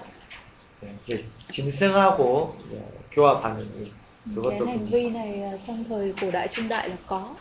네, 0.80 0.98
이제 1.02 1.32
짐승하고 1.48 2.64
이제 2.66 2.80
교합하는 3.10 3.74
일, 3.74 3.92
Ừ, 4.26 4.30
Cái 4.48 4.58
그것도 4.58 4.66
hành 4.66 4.88
vi 4.90 5.10
금지시켰어요. 5.10 5.10
này 5.10 5.42
ờ, 5.42 5.58
trong 5.66 5.84
thời 5.88 6.14
cổ 6.20 6.30
đại 6.30 6.48
trung 6.52 6.68
đại 6.68 6.88
là 6.88 6.96
có. 7.06 7.34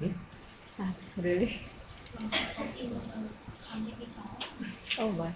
응? 0.00 0.14
À, 0.78 0.94
really? 1.16 1.70
Oh 4.98 5.14
my. 5.18 5.30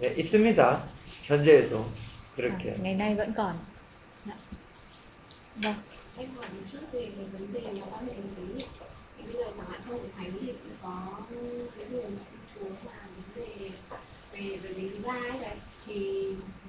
네, 0.00 0.14
있습니다. 0.16 0.82
현재에도 1.26 1.84
À, 1.84 2.36
그렇게. 2.36 2.76
ngày 2.82 2.94
nay 2.94 3.14
vẫn 3.14 3.32
còn. 3.36 3.56
Dạ. 4.26 4.34
Vâng. 5.56 5.74
em 6.16 6.28
hỏi 6.36 6.46
một 6.54 6.62
chút 6.72 6.78
về 6.92 7.10
cái 7.16 7.24
vấn 7.24 7.52
đề 7.52 7.60
là 7.60 7.86
quan 7.90 8.06
hệ 8.06 8.12
đồng 8.14 8.34
tính 8.36 8.52
ấy. 8.54 8.68
thì 9.18 9.24
bây 9.24 9.32
giờ 9.32 9.50
chẳng 9.56 9.66
hạn 9.70 9.80
trong 9.86 9.98
hội 9.98 10.08
thánh 10.16 10.32
thì 10.40 10.46
cũng 10.46 10.76
có 10.82 11.20
cái 11.76 11.86
người 11.90 12.02
mà 12.04 12.22
công 12.30 12.40
chúa 12.54 12.88
là 12.90 13.06
vấn 13.16 13.24
đề 13.34 13.70
về 14.32 14.56
về 14.56 14.72
tính 14.74 14.90
thứ 14.92 14.98
ba 15.06 15.12
ấy 15.12 15.40
đấy 15.40 15.56
thì 15.86 15.94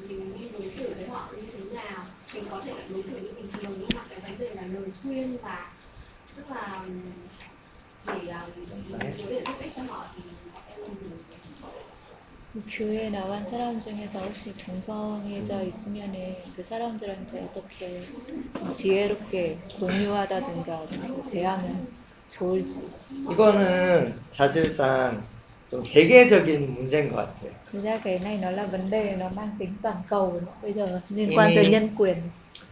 mình 0.09 0.31
nên 0.39 0.51
đối 0.51 0.69
xử 0.69 0.93
với 0.95 1.07
họ 1.07 1.29
như 1.35 1.41
thế 1.53 1.75
nào 1.75 2.05
mình 2.33 2.43
có 2.51 2.61
thể 2.65 2.73
là 2.73 2.83
đối 2.89 3.03
xử 3.03 3.09
như 3.19 3.31
bình 3.35 3.51
thường 3.51 3.75
nhưng 3.79 3.89
mà 3.95 4.01
cái 4.09 4.19
vấn 4.19 4.39
đề 4.39 4.49
là 4.55 4.61
lời 4.61 4.89
khuyên 5.03 5.37
và 5.41 5.71
tức 6.35 6.43
là 6.49 6.85
để 8.07 8.13
uh, 8.13 8.69
để 9.29 9.43
giúp 9.47 9.55
ích 9.59 9.71
cho 9.75 9.81
họ 9.83 10.07
thì 10.15 10.21
주위에 12.66 13.08
나간 13.10 13.46
사람 13.48 13.80
중에서 13.80 14.26
혹시 14.26 14.54
동성애자 14.56 15.62
있으면은 15.62 16.52
그 16.54 16.62
사람들한테 16.62 17.40
어떻게 17.40 18.10
좀 18.54 18.70
지혜롭게 18.70 19.62
권유하다든가 19.78 20.80
어떻게 20.80 21.22
대하면 21.30 21.88
좋을지. 22.28 22.92
이거는 23.30 24.20
사실상 24.32 25.28
좀 25.70 25.82
세계적인 25.82 26.74
문제인 26.74 27.10
것 27.10 27.16
같아요. 27.16 27.52
Thực 27.72 27.82
ra 27.84 27.98
cái 28.04 28.18
này 28.18 28.38
nó 28.38 28.50
là 28.50 28.66
vấn 28.66 28.90
đề 28.90 29.16
nó 29.16 29.28
mang 29.28 29.50
tính 29.58 29.76
toàn 29.82 29.96
cầu 30.08 30.32
rồi. 30.32 30.42
bây 30.62 30.72
giờ 30.74 31.00
liên 31.08 31.30
quan 31.34 31.52
tới 31.54 31.64
Ý- 31.64 31.70
nhân 31.70 31.94
quyền. 31.96 32.16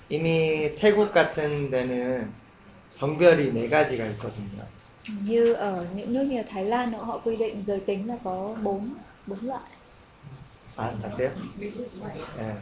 이미 0.09 0.75
태국 0.77 1.13
같은 1.13 1.71
데는 1.71 2.33
성별이 2.91 3.53
네 3.53 3.69
가지가 3.69 4.07
있거든요. 4.13 4.69
Như 5.24 5.54
ở 5.54 5.86
những 5.96 6.14
nước 6.14 6.24
như 6.24 6.44
Thái 6.50 6.66
Lan 6.66 6.94
họ 6.94 7.22
quy 7.24 7.36
định 7.36 7.64
giới 7.68 7.80
tính 7.80 8.08
là 8.08 8.16
có 8.24 8.56
bốn 8.64 8.94
bốn 9.28 9.40
loại. 9.48 9.62
아, 10.78 10.94
아세요? 11.04 11.32
예. 12.40 12.58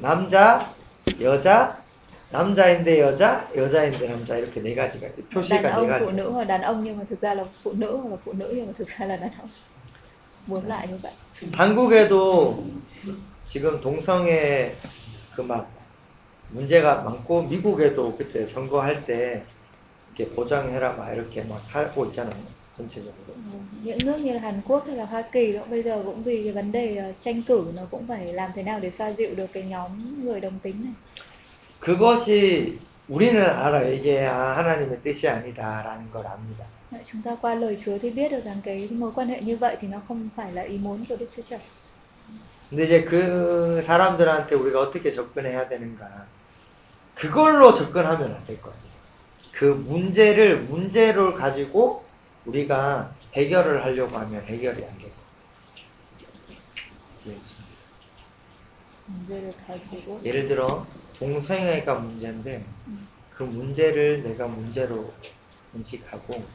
남자, 0.00 0.74
여자, 1.20 1.82
남자인데 2.30 3.00
여자, 3.00 3.48
여자인데 3.56 4.08
남자 4.08 4.36
이렇게 4.36 4.60
네 4.60 4.74
가지가 4.74 5.06
있어요. 5.08 5.28
đàn 5.30 5.30
표시가 5.30 5.62
네 5.62 5.70
ông 5.70 5.88
phụ 5.98 6.06
가지. 6.10 6.16
nữ 6.16 6.30
hoặc 6.30 6.44
đàn 6.44 6.62
ông 6.62 6.84
nhưng 6.84 6.98
mà 6.98 7.04
thực 7.10 7.20
ra 7.20 7.34
là 7.34 7.44
phụ 7.62 7.72
nữ 7.72 7.96
hoặc 7.96 8.10
là 8.10 8.16
phụ 8.24 8.32
nữ 8.32 8.52
nhưng 8.56 8.66
mà 8.66 8.72
thực 8.78 8.88
ra 8.88 9.06
là 9.06 9.16
đàn 9.16 9.30
ông 9.40 9.48
bốn 10.46 10.66
loại 10.66 10.88
như 10.88 10.98
vậy 11.02 11.12
한국에도 11.52 12.64
지금 13.44 13.80
동성애 13.80 14.76
그 15.36 15.42
막 15.42 15.68
문제가 16.52 17.02
많고 17.02 17.42
미국에도 17.42 18.16
그때 18.16 18.46
선거할 18.46 19.04
때 19.06 19.44
이렇게 20.08 20.34
보장해라 20.34 20.94
막 20.94 21.12
이렇게 21.12 21.42
막 21.44 21.66
하고 21.74 22.06
있잖아요. 22.06 22.54
전체적으로. 22.72 23.34
Ừ, 23.34 23.40
những 23.82 23.98
nước 24.04 24.18
như 24.20 24.32
là 24.32 24.40
Hàn 24.40 24.60
Quốc 24.64 24.84
hay 24.86 24.96
là 24.96 25.04
Hoa 25.06 25.22
Kỳ 25.32 25.52
đó 25.52 25.64
bây 25.70 25.82
giờ 25.82 26.02
cũng 26.06 26.22
vì 26.24 26.40
cái 26.44 26.52
vấn 26.52 26.72
đề 26.72 26.96
ờ, 26.96 27.12
tranh 27.20 27.42
cử 27.42 27.70
nó 27.74 27.82
cũng 27.90 28.06
phải 28.08 28.32
làm 28.32 28.50
thế 28.54 28.62
nào 28.62 28.80
để 28.80 28.90
xoa 28.90 29.12
dịu 29.12 29.34
được 29.34 29.46
cái 29.52 29.62
nhóm 29.62 30.20
người 30.24 30.40
đồng 30.40 30.58
tính 30.60 30.84
này 30.84 30.94
그것이 31.78 32.88
우리는 33.06 33.40
알아요. 33.44 33.92
이게 33.92 34.24
아, 34.26 34.56
하나님의 34.56 35.02
뜻이 35.02 35.28
아니다라는 35.28 36.10
걸 36.10 36.26
압니다. 36.26 36.68
Đấy, 36.90 37.02
chúng 37.06 37.22
ta 37.22 37.36
qua 37.40 37.54
lời 37.54 37.78
Chúa 37.84 37.98
thì 38.02 38.10
biết 38.10 38.28
được 38.28 38.44
rằng 38.44 38.60
cái 38.64 38.88
mối 38.90 39.12
quan 39.14 39.28
hệ 39.28 39.40
như 39.42 39.56
vậy 39.56 39.76
thì 39.80 39.88
nó 39.88 40.00
không 40.08 40.28
phải 40.36 40.52
là 40.52 40.62
ý 40.62 40.78
muốn 40.78 41.04
của 41.08 41.16
Đức 41.16 41.26
Chúa 41.36 41.42
Trời 41.46 41.60
근데 42.70 42.84
이제 42.84 43.04
그 43.04 43.82
사람들한테 43.82 44.54
우리가 44.56 44.80
어떻게 44.80 45.10
접근해야 45.10 45.68
되는가? 45.68 46.32
그걸로 47.14 47.72
접근하면 47.74 48.34
안 48.34 48.44
될 48.46 48.60
것 48.60 48.72
같아요. 48.72 48.87
그 49.51 49.65
문제를 49.65 50.63
문제로 50.65 51.35
가지고 51.35 52.11
우리가 52.45 53.19
해결을 53.33 53.83
하려고 53.85 54.17
하면 54.17 54.45
해결이 54.47 54.85
안 54.85 54.91
같아요. 55.01 55.13
그렇죠. 57.23 57.55
문제를 59.05 59.57
가지고 59.57 60.21
예를 60.23 60.47
들어 60.47 60.87
동성애가 61.13 61.99
문제인데 61.99 62.73
그 63.29 63.43
문제를 63.43 64.23
내가 64.23 64.47
문제로 64.47 65.15
인식하고 65.73 66.51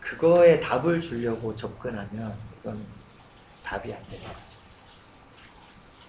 그거에 0.00 0.60
답을 0.60 1.00
주려고 1.00 1.54
접근하면 1.54 2.48
이건 2.56 2.88
답이 3.62 3.92
안 3.94 4.08
되는 4.08 4.32
거죠. 4.32 4.60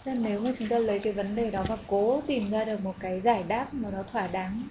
Là 0.06 0.14
nếu 0.14 0.40
mà 0.40 0.52
chúng 0.60 0.70
ta 0.70 0.80
lấy 0.80 1.00
cái 1.04 1.14
vấn 1.14 1.36
đề 1.36 1.52
đó 1.52 1.66
và 1.70 1.78
cố 1.88 2.22
tìm 2.28 2.50
ra 2.52 2.66
được 2.66 2.82
một 2.82 2.96
cái 3.00 3.22
giải 3.22 3.44
đáp 3.44 3.74
mà 3.74 3.90
nó 3.92 4.04
thỏa 4.12 4.28
đáng 4.28 4.68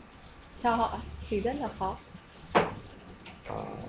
cho 0.62 0.76
họ 0.76 0.98
thì 1.28 1.40
rất 1.40 1.52
là 1.60 1.68
khó 1.78 1.96
어, 3.48 3.88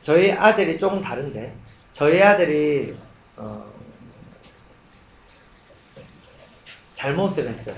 저희 0.00 0.32
아들이 0.32 0.78
조금 0.78 1.00
다른데 1.00 1.56
저희 1.92 2.20
아들이 2.22 2.96
어, 3.36 3.72
잘못을 6.92 7.48
했어요. 7.48 7.76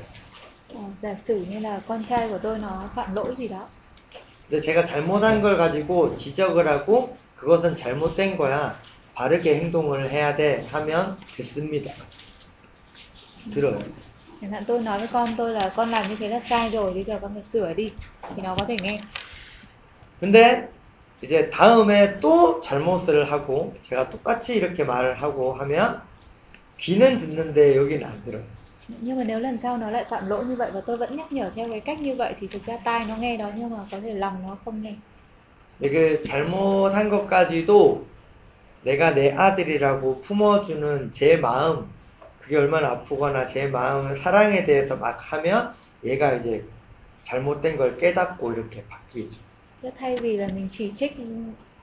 Ờ, 0.75 0.81
giả 1.03 1.15
sử 1.15 1.45
như 1.49 1.59
là 1.61 1.81
con 1.89 2.05
trai 2.05 2.29
của 2.29 2.39
tôi 2.43 2.59
nó 2.59 2.91
phạm 2.97 3.15
lỗi 3.15 3.35
gì 3.39 3.49
đó 3.49 3.69
근데 4.49 4.61
제가 4.61 4.85
잘못한 4.85 5.43
걸 5.43 5.57
가지고 5.57 6.17
지적을 6.17 6.69
하고 6.69 7.19
그것은 7.35 7.75
잘못된 7.75 8.37
거야. 8.37 8.83
바르게 9.15 9.55
행동을 9.57 10.11
해야 10.11 10.35
돼 10.35 10.67
하면 10.71 11.19
듣습니다. 11.31 11.95
들어요. 13.51 14.04
Chẳng 14.45 14.53
hạn 14.53 14.65
tôi 14.69 14.81
nói 14.83 14.99
với 14.99 15.09
con 15.13 15.35
tôi 15.39 15.53
là 15.53 15.73
con 15.77 15.91
làm 15.91 16.09
như 16.09 16.17
thế 16.17 16.29
là 16.29 16.41
sai 16.41 16.71
rồi 16.71 16.95
bây 16.95 17.05
giờ 17.05 17.19
con 17.23 17.35
phải 17.35 17.45
sửa 17.45 17.75
đi 17.75 17.99
thì 18.37 18.43
nó 18.43 18.57
có 18.57 18.65
thể 18.69 18.77
nghe 18.83 19.03
근데 20.21 20.69
이제 21.23 21.51
다음에 21.51 22.21
또 22.21 22.61
잘못을 22.61 23.31
하고 23.31 23.81
제가 23.83 24.11
똑같이 24.11 24.55
이렇게 24.57 24.85
말을 24.85 25.23
하고 25.23 25.55
하면 25.55 26.03
귀는 26.79 27.19
듣는데 27.19 27.77
여기는 27.77 28.07
안 28.07 28.23
들어요. 28.25 28.45
nhưng 28.89 29.19
mà 29.19 29.25
nếu 29.25 29.41
lần 29.41 29.59
sau 29.59 29.77
nó 29.79 29.91
lại 29.91 30.05
phạm 30.11 30.27
lỗi 30.27 30.45
như 30.45 30.57
vậy 30.57 30.71
và 30.75 30.81
tôi 30.87 30.97
vẫn 30.97 31.17
nhắc 31.17 31.33
nhở 31.33 31.51
theo 31.57 31.69
cái 31.71 31.81
cách 31.81 32.01
như 32.01 32.15
vậy 32.17 32.35
thì 32.41 32.49
thực 32.49 32.65
ra 32.67 32.79
tai 32.85 33.05
nó 33.05 33.17
nghe 33.17 33.37
đó 33.37 33.51
nhưng 33.57 33.71
mà 33.71 33.77
có 33.91 34.01
thể 34.01 34.15
lòng 34.15 34.37
nó 34.43 34.59
không 34.65 34.83
nghe 34.83 34.97
그 35.81 36.23
잘못한 36.23 37.11
것까지도 37.11 38.11
내가 38.83 39.15
내 39.15 39.31
아들이라고 39.33 40.21
품어주는 40.21 41.13
제 41.13 41.37
마음, 41.37 41.94
그게 42.44 42.58
얼마나 42.58 42.90
아프거나 42.92 43.46
제 43.46 43.68
마음, 43.68 44.16
사랑에 44.16 44.66
대해서 44.66 44.98
막 44.98 45.20
하면 45.34 45.76
얘가 46.04 46.34
이제 46.34 46.70
잘못된 47.24 47.78
걸 47.78 47.98
깨닫고 47.98 48.54
이렇게 48.54 48.88
바뀌죠. 48.88 49.42
Thế 49.82 49.92
thay 49.96 50.18
vì 50.20 50.38
là 50.38 50.48
mình 50.48 50.68
chỉ 50.72 50.94
trích 50.98 51.12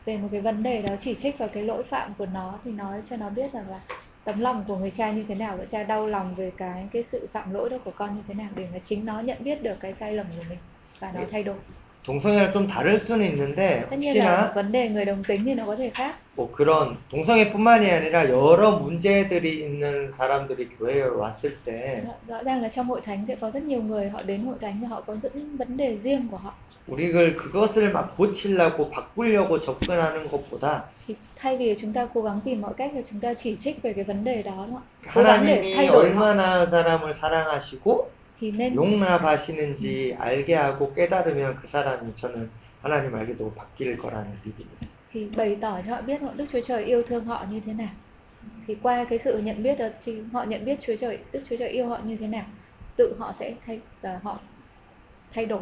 về 0.05 0.17
một 0.19 0.29
cái 0.33 0.41
vấn 0.41 0.63
đề 0.63 0.83
đó 0.83 0.97
chỉ 1.01 1.15
trích 1.19 1.39
vào 1.39 1.49
cái 1.53 1.63
lỗi 1.63 1.85
phạm 1.91 2.15
của 2.19 2.27
nó 2.27 2.61
thì 2.65 2.73
nói 2.73 3.03
cho 3.05 3.17
nó 3.17 3.31
biết 3.31 3.53
rằng 3.53 3.69
là 3.71 3.81
tấm 4.25 4.41
lòng 4.41 4.65
của 4.69 4.77
người 4.77 4.91
cha 4.91 5.13
như 5.13 5.25
thế 5.29 5.35
nào 5.35 5.57
và 5.57 5.65
cha 5.71 5.83
đau 5.83 6.07
lòng 6.07 6.35
về 6.35 6.53
cái 6.57 6.89
cái 6.93 7.03
sự 7.03 7.29
phạm 7.33 7.51
lỗi 7.55 7.71
đó 7.71 7.79
của 7.85 7.91
con 7.97 8.17
như 8.17 8.23
thế 8.29 8.35
nào 8.35 8.51
để 8.57 8.69
mà 8.73 8.79
chính 8.85 9.05
nó 9.05 9.21
nhận 9.21 9.45
biết 9.45 9.63
được 9.63 9.75
cái 9.81 9.95
sai 9.95 10.13
lầm 10.13 10.27
của 10.37 10.43
mình 10.49 10.59
và 11.01 11.13
nó 11.13 11.21
네. 11.21 11.29
thay 11.31 11.43
đổi 11.43 11.59
동성애랑 12.04 12.52
좀 12.52 12.66
다를 12.66 13.00
수는 13.00 13.26
있는데 13.28 13.86
혹시나 13.92 14.52
뭐 16.34 16.52
그런 16.52 16.98
동성애뿐만이 17.10 17.92
아니라 17.92 18.28
여러 18.30 18.72
문제들이 18.78 19.60
있는 19.60 20.12
사람들이 20.14 20.70
교회에 20.70 21.04
왔을 21.04 21.58
때 21.64 22.04
rõ, 22.28 22.42
ràng 22.44 22.62
là 22.62 22.70
trong 22.70 22.88
hội 22.88 23.02
thánh 23.02 23.26
sẽ 23.28 23.36
có 23.36 23.52
rất 23.52 23.64
nhiều 23.64 23.82
người 23.82 24.10
họ 24.10 24.20
đến 24.26 24.44
hội 24.46 24.56
thánh 24.62 24.86
họ 24.86 25.02
có 25.02 25.16
những 25.34 25.58
vấn 25.58 25.78
đề 25.78 25.98
riêng 25.98 26.28
của 26.32 26.38
họ 26.38 26.54
우리를 26.88 27.36
그것을 27.36 27.92
막 27.92 28.18
고치려고 28.18 28.90
바꾸려고 28.90 29.60
접근하는 29.60 30.28
것보다 30.28 30.90
thay 31.36 31.58
vì 31.58 31.76
chúng 31.82 31.94
ta 31.94 32.08
cố 32.14 32.22
gắng 32.22 32.42
tìm 32.46 32.62
mọi 32.62 32.74
cách 32.74 32.92
để 32.96 33.04
chúng 33.12 33.20
ta 33.20 33.34
chỉ 33.34 33.58
trích 33.64 33.82
về 33.82 33.94
cái 33.94 34.04
vấn 34.04 34.24
đề 34.24 34.44
đó 34.44 34.68
cố 35.14 35.24
gắng 35.24 35.46
để 35.46 35.62
하나님이 35.62 35.76
thay 35.76 35.88
đổi 35.88 36.14
họ 36.14 36.26
얼마나 36.26 36.66
사람을 36.66 37.14
사랑하시고 37.14 38.12
thì 38.41 38.53
nên 38.53 38.75
용납하시는지 38.75 40.15
알게 40.19 40.55
하고 40.55 40.93
깨달으면 40.95 41.57
그 41.57 41.69
사람이 41.69 42.15
저는 42.15 42.51
하나님 42.83 43.15
알게 43.15 43.37
되고 43.37 43.53
바뀔 43.55 43.97
거라는 43.97 44.31
믿음이 44.45 44.69
있어요. 44.77 44.91
thì 45.13 45.29
bày 45.37 45.57
tỏ 45.61 45.81
cho 45.87 45.95
họ 45.95 46.03
biết 46.03 46.21
họ 46.23 46.33
Đức 46.37 46.45
Chúa 46.53 46.61
Trời 46.69 46.85
yêu 46.85 47.03
thương 47.03 47.25
họ 47.25 47.47
như 47.51 47.61
thế 47.67 47.73
nào 47.73 47.89
thì 48.67 48.77
qua 48.83 49.05
cái 49.05 49.19
sự 49.19 49.39
nhận 49.39 49.63
biết 49.63 49.79
đó 49.79 49.87
thì 50.05 50.23
họ 50.33 50.45
nhận 50.45 50.65
biết 50.65 50.79
Chúa 50.87 50.97
Trời 51.01 51.19
Đức 51.33 51.41
Chúa 51.51 51.57
Trời 51.57 51.69
yêu 51.69 51.89
họ 51.89 51.99
như 52.05 52.17
thế 52.17 52.27
nào 52.27 52.45
tự 52.97 53.17
họ 53.19 53.33
sẽ 53.39 53.55
thay 53.67 53.81
và 54.03 54.21
họ 54.23 54.39
thay 55.35 55.47
đổi 55.47 55.61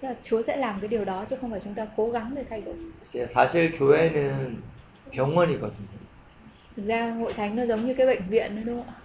Tức 0.00 0.08
là 0.08 0.14
Chúa 0.22 0.42
sẽ 0.42 0.56
làm 0.56 0.80
cái 0.80 0.88
điều 0.88 1.04
đó 1.04 1.24
chứ 1.30 1.36
không 1.40 1.50
phải 1.50 1.60
chúng 1.64 1.74
ta 1.74 1.86
cố 1.96 2.10
gắng 2.10 2.32
để 2.36 2.44
thay 2.50 2.60
đổi 2.60 2.74
이제 3.04 3.26
사실 3.26 3.78
교회는 3.78 4.56
병원이거든요. 5.12 5.98
thực 6.76 6.86
ra 6.86 7.10
hội 7.10 7.32
thánh 7.32 7.56
nó 7.56 7.66
giống 7.66 7.86
như 7.86 7.94
cái 7.94 8.06
bệnh 8.06 8.22
viện 8.28 8.54
đấy 8.54 8.64
đúng 8.64 8.76
không 8.84 8.94
ạ 8.94 8.99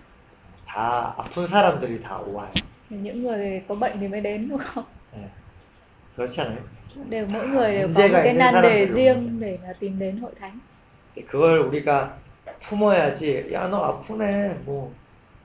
다 0.68 1.14
아픈 1.18 1.48
사람들이 1.48 2.02
다 2.02 2.20
와요. 2.22 2.52
thì 2.90 2.98
những 2.98 3.24
người 3.24 3.64
có 3.68 3.76
bệnh 3.76 4.00
thì 4.00 4.08
mới 4.08 4.22
đến 4.22 4.50
đúng 4.50 4.60
không 4.60 4.84
네. 5.14 5.28
그렇지 6.18 6.42
않아요? 6.42 6.62
đều 7.10 7.26
mỗi 7.28 7.48
người 7.48 7.76
đều 7.76 7.88
có 7.88 7.94
문제가 7.94 8.12
một 8.12 8.20
cái 8.24 8.34
있는 8.34 8.38
nan 8.38 8.62
đề 8.62 8.86
사람들이 8.86 8.94
riêng 8.94 9.40
để 9.40 9.58
mà 9.64 9.74
tìm 9.80 10.00
đến 10.00 10.18
hội 10.18 10.32
thánh 10.40 10.60
그걸 11.28 11.60
우리가 11.70 12.18
품어야지. 12.62 13.52
야, 13.54 13.68
너 13.68 13.78
아프네. 13.84 14.56
뭐 14.66 14.92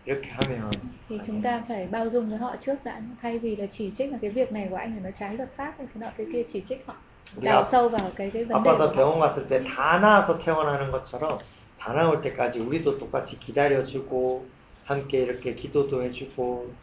이렇게 0.06 0.30
하면 0.30 0.70
thì 1.08 1.20
chúng 1.26 1.42
ta 1.42 1.62
phải 1.68 1.86
bao 1.86 2.08
dung 2.08 2.28
với 2.28 2.38
họ 2.38 2.56
trước 2.66 2.84
đã 2.84 3.00
thay 3.22 3.38
vì 3.38 3.56
là 3.56 3.66
chỉ 3.66 3.90
trích 3.98 4.12
là 4.12 4.18
cái 4.22 4.30
việc 4.30 4.52
này 4.52 4.66
của 4.70 4.76
anh 4.76 4.94
là 4.94 5.00
nó 5.02 5.10
trái 5.18 5.34
luật 5.36 5.48
pháp 5.56 5.74
hay 5.78 5.86
thế 5.94 6.00
nọ 6.00 6.06
thế 6.16 6.26
kia 6.32 6.42
chỉ 6.52 6.62
trích 6.68 6.82
họ 6.86 6.94
우리 7.36 7.44
đào 7.44 7.62
아, 7.62 7.64
sâu 7.64 7.88
vào 7.88 8.10
cái 8.16 8.30
cái 8.30 8.44
vấn 8.44 8.62
đề 8.62 8.70
아빠가 8.70 8.78
của 8.78 8.86
họ 8.86 8.94
병원 8.94 9.20
갔을 9.20 9.46
때 9.48 9.60
다 9.64 9.98
나아서 10.00 10.38
퇴원하는 10.38 10.90
것처럼 10.92 11.38
다 11.78 11.92
나올 11.92 12.20
때까지 12.20 12.60
우리도 12.60 12.98
똑같이 12.98 13.38
기다려주고 13.38 14.46
함께 14.84 15.18
이렇게 15.22 15.54
기도도 15.54 16.02
해주고 16.04 16.76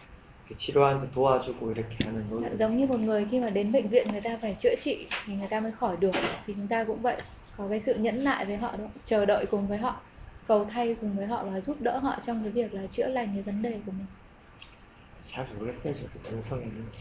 이렇게 0.45 0.57
치료하는데 0.57 1.11
도와주고 1.11 1.71
이렇게 1.71 2.03
하는 2.03 2.27
Dạ, 2.29 2.49
노력. 2.49 2.57
giống 2.59 2.77
như 2.77 2.87
một 2.87 2.99
người 2.99 3.25
khi 3.31 3.39
mà 3.39 3.49
đến 3.49 3.71
bệnh 3.71 3.89
viện 3.89 4.11
người 4.11 4.21
ta 4.21 4.37
phải 4.41 4.55
chữa 4.59 4.75
trị 4.81 5.07
thì 5.25 5.35
người 5.35 5.47
ta 5.47 5.59
mới 5.59 5.71
khỏi 5.71 5.97
được 5.97 6.11
thì 6.45 6.53
chúng 6.57 6.67
ta 6.67 6.83
cũng 6.83 7.01
vậy 7.01 7.21
có 7.51 7.67
cái 7.69 7.79
sự 7.79 7.95
nhẫn 7.95 8.23
nại 8.23 8.45
với 8.45 8.57
họ 8.57 8.75
đúng 8.77 8.87
không? 8.87 8.97
chờ 9.03 9.25
đợi 9.25 9.45
cùng 9.51 9.67
với 9.67 9.77
họ 9.77 10.03
cầu 10.45 10.65
thay 10.65 10.95
cùng 11.01 11.15
với 11.17 11.25
họ 11.27 11.45
và 11.51 11.61
giúp 11.61 11.77
đỡ 11.81 11.97
họ 11.97 12.19
trong 12.25 12.43
cái 12.43 12.51
việc 12.51 12.73
là 12.73 12.87
chữa 12.91 13.07
lành 13.07 13.29
cái 13.33 13.43
vấn 13.43 13.61
đề 13.61 13.81
của 13.85 13.91
mình 13.91 14.07
잘 15.23 15.47
모르겠어요, 15.55 15.93
저도 15.93 16.21
동성애는. 16.21 16.91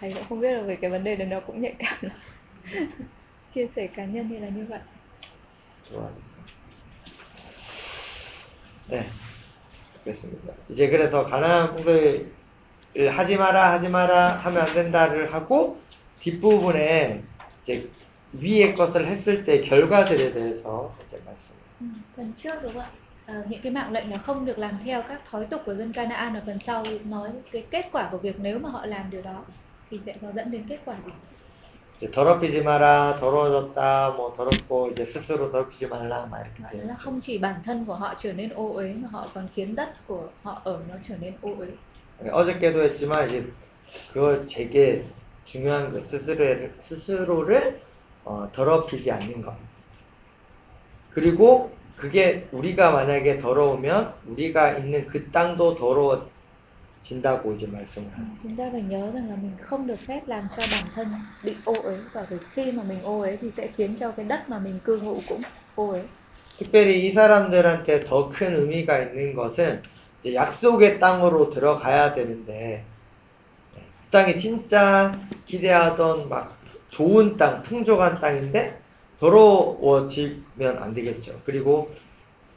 thầy 0.00 0.12
cũng 0.14 0.24
không 0.28 0.40
biết 0.40 0.52
là 0.52 0.62
về 0.62 0.76
cái 0.80 0.90
vấn 0.90 1.04
đề 1.04 1.16
này 1.16 1.26
nó 1.26 1.40
cũng 1.46 1.60
nhạy 1.60 1.74
cảm 1.78 1.98
lắm 2.02 2.18
chia 3.54 3.66
sẻ 3.76 3.88
cá 3.96 4.04
nhân 4.04 4.26
thì 4.30 4.38
là 4.38 4.48
như 4.48 4.66
vậy 4.68 4.80
도와주세요. 5.84 6.44
네, 8.88 9.10
그렇습니다. 10.03 10.53
이제 10.69 10.89
그래서 10.89 11.23
가나안 11.23 11.75
풍토를 11.75 12.35
하지 13.11 13.37
마라, 13.37 13.71
하지 13.73 13.89
마라 13.89 14.37
하면 14.37 14.61
안 14.61 14.73
된다를 14.73 15.33
하고 15.33 15.81
뒷부분에 16.19 17.23
이제 17.61 17.93
위의 18.33 18.75
것을 18.75 19.07
했을 19.07 19.45
때 19.45 19.61
결과들에 19.61 20.33
대해서 20.33 20.97
이제 21.05 21.21
말씀. 21.25 21.55
Ừ, 21.79 21.85
phần 22.17 22.33
trước 22.37 22.55
đúng 22.63 22.73
không 22.73 22.81
ạ 22.81 22.91
Ờ, 23.25 23.33
những 23.49 23.61
cái 23.63 23.71
mạng 23.71 23.91
lệnh 23.91 24.09
là 24.09 24.17
không 24.17 24.45
được 24.45 24.57
làm 24.59 24.79
theo 24.85 25.01
các 25.09 25.21
thói 25.25 25.47
tục 25.49 25.61
của 25.65 25.75
dân 25.75 25.93
Canaan 25.93 26.33
ở 26.33 26.43
phần 26.45 26.59
sau 26.59 26.83
nói 27.05 27.29
cái 27.51 27.67
kết 27.71 27.85
quả 27.91 28.09
của 28.11 28.17
việc 28.17 28.35
nếu 28.39 28.59
mà 28.59 28.69
họ 28.69 28.85
làm 28.85 29.09
điều 29.09 29.21
đó 29.21 29.45
thì 29.89 29.99
sẽ 30.05 30.17
có 30.21 30.31
dẫn 30.35 30.51
đến 30.51 30.65
kết 30.69 30.79
quả 30.85 30.95
gì 31.05 31.11
이제 31.97 32.09
더럽히지 32.11 32.61
마라, 32.63 33.15
더러워졌다, 33.19 34.11
뭐 34.17 34.33
더럽고 34.33 34.89
이제 34.91 35.05
스스로 35.05 35.51
더럽히지 35.51 35.87
말라, 35.87 36.25
막 36.25 36.41
이렇게 36.41 36.77
있죠. 36.77 36.95
không 36.97 37.19
chỉ 37.21 37.37
bản 37.39 37.55
thân 37.65 37.85
của 37.85 37.95
họ 37.95 38.13
trở 38.17 38.33
nên 38.33 38.49
ô 38.49 38.73
uế 38.73 38.93
mà 38.93 39.09
họ 39.11 39.27
còn 39.33 39.47
khiến 39.55 39.75
đất 39.75 39.89
của 40.07 40.27
họ 40.43 40.61
ở 40.63 40.79
nó 40.89 40.95
trở 41.07 41.15
nên 41.17 41.33
ô 41.41 41.49
uế. 41.59 41.67
어저께도 42.31 42.81
했지만 42.81 43.29
이제 43.29 43.45
그거 44.13 44.45
제게 44.45 45.05
중요한 45.45 45.91
거 45.91 46.01
스스로를 46.03 46.73
스스로를 46.79 47.81
어, 48.25 48.49
더럽히지 48.51 49.11
않는 49.11 49.41
것. 49.41 49.53
그리고 51.11 51.71
그게 51.95 52.47
우리가 52.51 52.91
만약에 52.91 53.37
더러우면 53.37 54.13
우리가 54.27 54.77
있는 54.77 55.05
그 55.05 55.29
땅도 55.31 55.75
더러워 55.75 56.29
진다고 57.03 57.53
이제 57.53 57.67
말씀을 57.67 58.09
합니다. 58.15 58.39
Chúng 58.43 58.55
ta 58.55 58.69
phải 58.71 58.81
nhớ 58.81 59.11
rằng 59.13 59.29
là 59.29 59.35
mình 59.35 59.51
không 59.59 59.87
được 59.87 59.99
phép 60.07 60.21
làm 60.27 60.47
cho 60.57 60.63
bản 60.71 60.83
thân 60.95 61.07
bị 61.43 61.55
ô 61.65 61.73
uế 61.83 61.97
và 62.13 62.25
vì 62.29 62.37
khi 62.53 62.71
mà 62.71 62.83
mình 62.83 63.03
ô 63.03 63.19
uế 63.21 63.37
thì 63.41 63.51
sẽ 63.51 63.67
khiến 63.77 63.95
cho 63.99 64.11
cái 64.11 64.25
đất 64.25 64.49
mà 64.49 64.59
mình 64.59 64.79
cư 64.85 64.97
ngụ 64.97 65.21
cũng 65.29 65.41
ô 65.75 65.91
uế. 65.91 66.01
특별히 66.57 67.03
이 67.03 67.11
사람들한테 67.11 68.03
더 68.03 68.29
큰 68.29 68.55
의미가 68.55 68.99
있는 68.99 69.33
것은 69.33 69.81
이제 70.21 70.33
약속의 70.35 70.99
땅으로 70.99 71.49
들어가야 71.49 72.13
되는데 72.13 72.85
그 73.73 73.79
땅이 74.11 74.35
진짜 74.35 75.19
기대하던 75.45 76.29
막 76.29 76.57
좋은 76.89 77.35
땅, 77.37 77.63
풍족한 77.63 78.21
땅인데 78.21 78.79
더러워지면 79.17 80.77
안 80.79 80.93
되겠죠. 80.93 81.41
그리고 81.45 81.91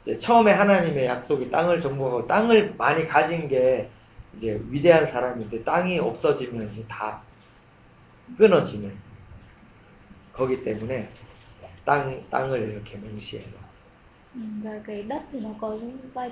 이제 0.03 0.17
처음에 0.17 0.51
하나님의 0.51 1.05
약속이 1.05 1.49
땅을 1.51 1.81
정복하고 1.81 2.27
땅을 2.27 2.75
많이 2.77 3.07
가진 3.07 3.47
게 3.49 3.89
이제 4.36 4.60
위대한 4.68 5.06
사람인데 5.06 5.64
땅이 5.64 5.98
없어지면 5.98 6.70
이제 6.70 6.86
다 6.88 7.26
끊어지는 8.36 9.00
거기 10.32 10.62
때문에 10.62 11.16
땅 11.84 12.28
땅을 12.30 12.70
이렇게 12.70 12.98
명시해 12.98 13.50
놨어요. 13.50 13.72
Ừ, 14.34 14.40
Và 14.64 14.80
cái 14.84 15.02
đất 15.02 15.22
thì 15.32 15.40
nó 15.40 15.54
có 15.60 15.78
những 15.82 16.10
vai 16.14 16.30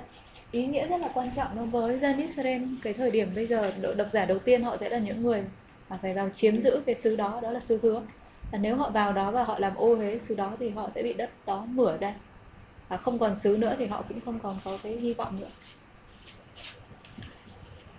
ý 0.51 0.67
nghĩa 0.67 0.87
rất 0.87 0.97
là 1.01 1.09
quan 1.13 1.29
trọng 1.35 1.55
đối 1.55 1.67
với 1.67 1.99
dân 1.99 2.17
Israel 2.17 2.63
cái 2.81 2.93
thời 2.93 3.11
điểm 3.11 3.35
bây 3.35 3.47
giờ 3.47 3.71
đ- 3.81 3.95
độc 3.95 4.07
giả 4.13 4.25
đầu 4.25 4.39
tiên 4.39 4.63
họ 4.63 4.77
sẽ 4.77 4.89
là 4.89 4.99
những 4.99 5.21
người 5.21 5.43
mà 5.89 5.99
phải 6.01 6.13
vào 6.13 6.29
chiếm 6.33 6.59
giữ 6.61 6.83
cái 6.85 6.95
xứ 6.95 7.15
đó 7.15 7.39
đó 7.43 7.51
là 7.51 7.59
xứ 7.59 7.79
hứa 7.83 8.07
và 8.51 8.57
nếu 8.57 8.75
họ 8.75 8.91
vào 8.93 9.13
đó 9.13 9.31
và 9.31 9.43
họ 9.43 9.59
làm 9.59 9.75
ô 9.75 9.95
uế 9.95 10.19
xứ 10.19 10.35
đó 10.35 10.57
thì 10.59 10.69
họ 10.69 10.89
sẽ 10.95 11.03
bị 11.03 11.13
đất 11.13 11.29
đó 11.45 11.65
mửa 11.65 11.97
ra 11.97 12.15
và 12.89 12.97
không 12.97 13.19
còn 13.19 13.35
xứ 13.35 13.57
nữa 13.57 13.75
thì 13.79 13.87
họ 13.87 14.05
cũng 14.09 14.21
không 14.21 14.39
còn 14.39 14.61
có 14.65 14.79
cái 14.83 14.93
hy 14.97 15.13
vọng 15.13 15.39
nữa 15.41 15.51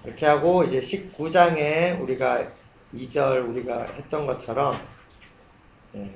이렇게 0.07 0.25
하고 0.25 0.63
이제 0.63 0.79
19장에 0.79 2.01
우리가 2.01 2.49
2절 2.95 3.49
우리가 3.49 3.91
했던 3.97 4.25
것처럼 4.25 4.79
예, 5.95 6.09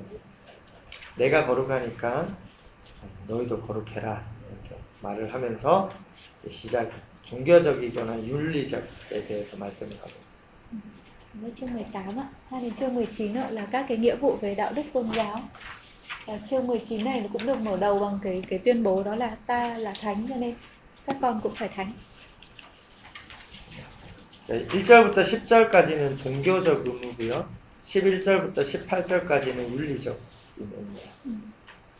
내가 1.17 1.45
거룩하니까 1.45 2.25
너희도 3.27 3.61
거룩해라 3.61 4.23
이렇게 4.49 4.81
말을 5.01 5.33
하면서 5.33 5.91
시작 6.49 6.89
종교적이거나 7.23 8.23
윤리적에 8.23 9.27
대해서 9.27 9.57
말씀을 9.57 9.91
하고. 9.97 10.21
Với 11.33 11.51
chương 11.51 11.73
18 11.73 12.17
ạ, 12.17 12.29
sang 12.49 12.63
đến 12.63 12.73
chương 12.75 12.95
19 12.95 13.37
ạ, 13.37 13.49
là 13.51 13.65
các 13.71 13.85
cái 13.89 13.97
nghĩa 13.97 14.15
vụ 14.15 14.37
về 14.41 14.55
đạo 14.55 14.73
đức 14.73 14.83
tôn 14.93 15.11
giáo. 15.13 15.41
Và 16.27 16.39
chương 16.49 16.67
19 16.67 17.05
này 17.05 17.29
cũng 17.33 17.45
được 17.45 17.59
mở 17.59 17.77
đầu 17.77 17.99
bằng 17.99 18.19
cái 18.23 18.43
cái 18.49 18.59
tuyên 18.59 18.83
bố 18.83 19.03
đó 19.03 19.15
là 19.15 19.37
ta 19.45 19.77
là 19.77 19.93
thánh 20.01 20.27
cho 20.29 20.35
nên 20.35 20.55
các 21.05 21.15
con 21.21 21.39
cũng 21.43 21.55
phải 21.55 21.69
thánh. 21.69 21.93
1절부터 24.51 25.23
10절까지는 25.23 26.17
종교적 26.17 26.85
의무고요. 26.85 27.47
11절부터 27.83 28.55
18절까지는 28.55 29.71
윤리적 29.71 30.19
의무입니다. 30.57 31.09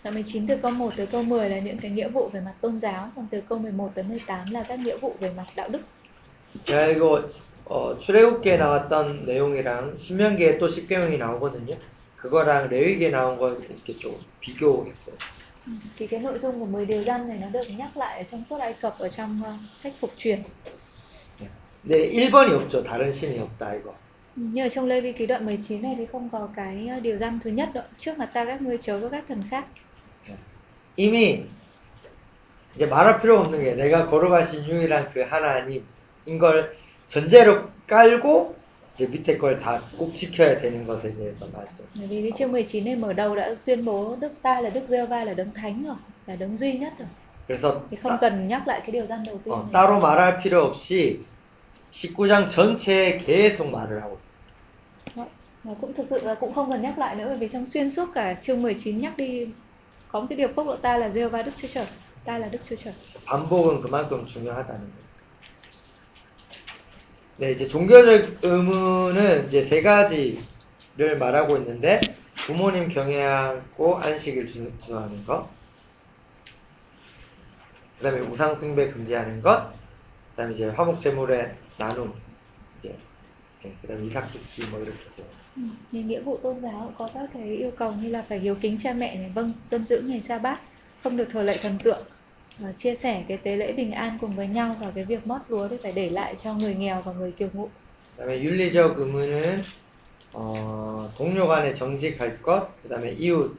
Đoạn 0.03 0.15
19 0.15 0.47
từ 0.47 0.57
câu 0.61 0.71
1 0.71 0.93
tới 0.97 1.07
câu 1.07 1.23
10 1.23 1.49
là 1.49 1.59
những 1.59 1.77
cái 1.77 1.91
nghĩa 1.91 2.09
vụ 2.09 2.29
về 2.33 2.39
mặt 2.41 2.53
tôn 2.61 2.79
giáo, 2.79 3.11
còn 3.15 3.27
từ 3.31 3.41
câu 3.49 3.59
11 3.59 3.91
tới 3.95 4.03
18 4.03 4.51
là 4.51 4.63
các 4.63 4.79
nghĩa 4.79 4.97
vụ 4.97 5.15
về 5.19 5.33
mặt 5.37 5.45
đạo 5.55 5.69
đức. 5.69 5.79
제가 6.65 6.87
이거 6.87 7.29
어, 7.65 7.97
출애굽기에 7.97 8.57
나왔던 8.57 9.25
내용이랑 9.25 9.97
신명기에 9.97 10.57
또 10.57 10.67
십계명이 10.67 11.17
나오거든요. 11.17 11.77
그거랑 12.17 12.67
레위기에 12.69 13.09
나온 13.11 13.37
거 13.37 13.53
이렇게 13.53 13.95
좀 13.97 14.19
비교했어요. 14.41 15.15
Thì 15.97 16.07
cái 16.07 16.19
nội 16.19 16.39
dung 16.41 16.59
của 16.59 16.65
10 16.65 16.85
điều 16.85 17.03
răn 17.03 17.29
này 17.29 17.37
nó 17.37 17.49
được 17.49 17.67
nhắc 17.77 17.97
lại 17.97 18.17
ở 18.17 18.23
trong 18.31 18.43
suốt 18.49 18.57
Ai 18.59 18.73
Cập 18.73 18.99
ở 18.99 19.09
trong 19.09 19.41
ờ, 19.45 19.53
sách 19.83 19.93
phục 20.01 20.11
truyền. 20.17 20.43
네, 21.84 22.09
1번이 22.09 22.53
없죠. 22.53 22.84
다른 22.84 23.11
신이 23.11 23.39
없다 23.39 23.75
이거. 23.75 23.91
Ừ, 24.38 24.41
Nhưng 24.53 24.65
ở 24.65 24.69
trong 24.69 24.86
Lê 24.86 25.01
Vi 25.01 25.11
ký 25.11 25.25
đoạn 25.25 25.45
19 25.45 25.82
này 25.82 25.95
thì 25.97 26.05
không 26.05 26.29
có 26.32 26.47
cái 26.55 26.89
điều 27.01 27.17
răn 27.17 27.39
thứ 27.43 27.49
nhất 27.49 27.69
đâu. 27.73 27.84
Trước 27.99 28.17
mặt 28.17 28.29
ta 28.34 28.45
các 28.45 28.61
ngươi 28.61 28.77
chớ 28.77 28.99
có 29.01 29.09
các 29.09 29.23
thần 29.27 29.43
khác. 29.51 29.65
이미 30.97 31.45
이제 32.75 32.86
말할 32.86 33.21
필요 33.21 33.39
없는 33.39 33.63
게 33.63 33.75
내가 33.75 34.05
거룩하신 34.07 34.65
유일한 34.67 35.09
그 35.13 35.21
하나님인 35.21 35.84
걸 36.39 36.75
전제로 37.07 37.69
깔고 37.88 38.55
이제 38.95 39.07
밑에 39.07 39.38
걸 39.38 39.59
다 39.59 39.82
꼭 39.97 40.13
지켜야 40.13 40.57
되는 40.57 40.86
것에 40.86 41.13
대해서 41.15 41.47
말씀. 41.51 41.86
Vì 41.95 42.21
cái 42.21 42.32
chương 42.38 42.51
19 42.51 42.86
này 42.86 42.95
mở 42.95 43.13
đầu 43.13 43.36
đã 43.36 43.55
tuyên 43.65 43.86
bố 43.86 44.15
Đức 44.19 44.32
ta 44.41 44.61
là 44.61 44.69
Đức 44.69 44.84
giê 44.88 45.05
va 45.05 45.23
là 45.23 45.34
đấng 45.34 45.51
thánh 45.53 45.84
rồi, 45.86 45.95
là 46.27 46.36
đấng 46.36 46.57
duy 46.57 46.73
nhất 46.73 46.93
rồi. 46.99 47.07
그래서 47.47 47.82
Thì 47.91 47.97
không 48.03 48.11
따, 48.11 48.17
cần 48.21 48.47
nhắc 48.47 48.67
lại 48.67 48.79
cái 48.82 48.91
điều 48.91 49.05
răn 49.07 49.23
đầu 49.23 49.39
tiên. 49.45 49.53
어. 49.53 49.69
따로 49.71 49.99
말할 49.99 50.41
필요 50.41 50.61
없이 50.61 51.19
19장 51.91 52.47
전체에 52.47 53.17
계속 53.17 53.69
말을 53.71 54.01
하고. 54.01 54.17
Đó. 55.15 55.27
Và 55.63 55.73
cũng 55.81 55.93
thực 55.93 56.07
sự 56.09 56.21
là 56.21 56.35
cũng 56.35 56.53
không 56.53 56.71
cần 56.71 56.81
nhắc 56.81 56.97
lại 56.97 57.15
nữa 57.15 57.25
bởi 57.27 57.37
vì 57.37 57.47
trong 57.47 57.65
xuyên 57.65 57.89
suốt 57.89 58.09
cả 58.13 58.33
chương 58.43 58.61
19 58.61 59.01
nhắc 59.01 59.17
đi 59.17 59.47
có 60.11 60.19
một 60.19 60.25
cái 60.29 60.37
điều 60.37 60.47
phúc 60.55 60.67
là 60.67 60.75
ta 60.81 60.97
là 60.97 61.09
va 61.31 61.41
Đức 61.41 61.51
Chúa 61.61 61.67
Trời. 61.73 61.85
Ta 62.25 62.37
là 62.37 62.47
Đức 62.47 62.59
Chúa 62.69 62.75
Trời. 62.83 62.93
반복은 63.25 63.81
그만큼 63.81 64.25
중요하다는 64.25 64.79
거예요. 64.79 65.01
네, 67.37 67.51
이제 67.51 67.67
종교적 67.67 68.37
의무는 68.43 69.47
이제 69.47 69.63
세 69.63 69.81
가지를 69.81 71.17
말하고 71.19 71.57
있는데 71.57 71.99
부모님 72.35 72.87
경외하고 72.89 73.97
안식일 73.97 74.45
주- 74.47 74.69
준수하는 74.79 75.25
것, 75.25 75.47
그다음에 77.97 78.19
우상 78.21 78.59
숭배 78.59 78.89
금지하는 78.89 79.41
것, 79.41 79.71
그다음에 80.31 80.53
이제 80.53 80.67
화목 80.67 80.99
제물의 80.99 81.55
나눔, 81.80 82.12
이제 82.78 82.96
네, 83.62 83.74
그다음에 83.82 84.07
이삭 84.07 84.30
죽기 84.30 84.66
뭐 84.66 84.80
이렇게 84.80 84.98
돼요. 85.16 85.26
Ừ. 85.57 85.62
Thì 85.92 86.02
nghĩa 86.02 86.20
vụ 86.20 86.36
tôn 86.42 86.61
giáo 86.61 86.92
có 86.98 87.09
các 87.14 87.30
cái 87.34 87.57
yêu 87.57 87.70
cầu 87.78 87.92
như 87.92 88.09
là 88.09 88.24
phải 88.28 88.38
hiếu 88.38 88.54
kính 88.61 88.78
cha 88.82 88.92
mẹ 88.92 89.16
này, 89.16 89.30
vâng, 89.34 89.52
tuân 89.70 89.86
giữ 89.86 90.00
ngày 90.00 90.20
sa 90.20 90.38
bát, 90.38 90.61
không 91.02 91.16
được 91.16 91.28
thờ 91.30 91.42
lạy 91.42 91.59
thần 91.62 91.78
tượng, 91.84 92.07
và 92.59 92.72
chia 92.72 92.94
sẻ 92.94 93.24
cái 93.28 93.38
tế 93.38 93.57
lễ 93.57 93.72
bình 93.72 93.92
an 93.92 94.18
cùng 94.20 94.36
với 94.36 94.46
nhau 94.48 94.76
và 94.80 94.90
cái 94.94 95.04
việc 95.04 95.26
mót 95.26 95.40
lúa 95.48 95.68
thì 95.68 95.76
phải 95.82 95.92
để 95.92 96.11
lại 96.11 96.34
cho 96.42 96.54
người 96.54 96.74
nghèo 96.74 97.02
và 97.02 97.12
người 97.12 97.32
kiều 97.32 97.48
ngụ. 97.52 97.68
그다음에 98.16 98.42
윤리적 98.42 98.98
의무는 98.98 99.62
어, 100.32 101.12
동료 101.16 101.46
간에 101.46 101.72
정직할 101.72 102.42
것, 102.42 102.80
그다음에 102.82 103.12
이웃, 103.12 103.57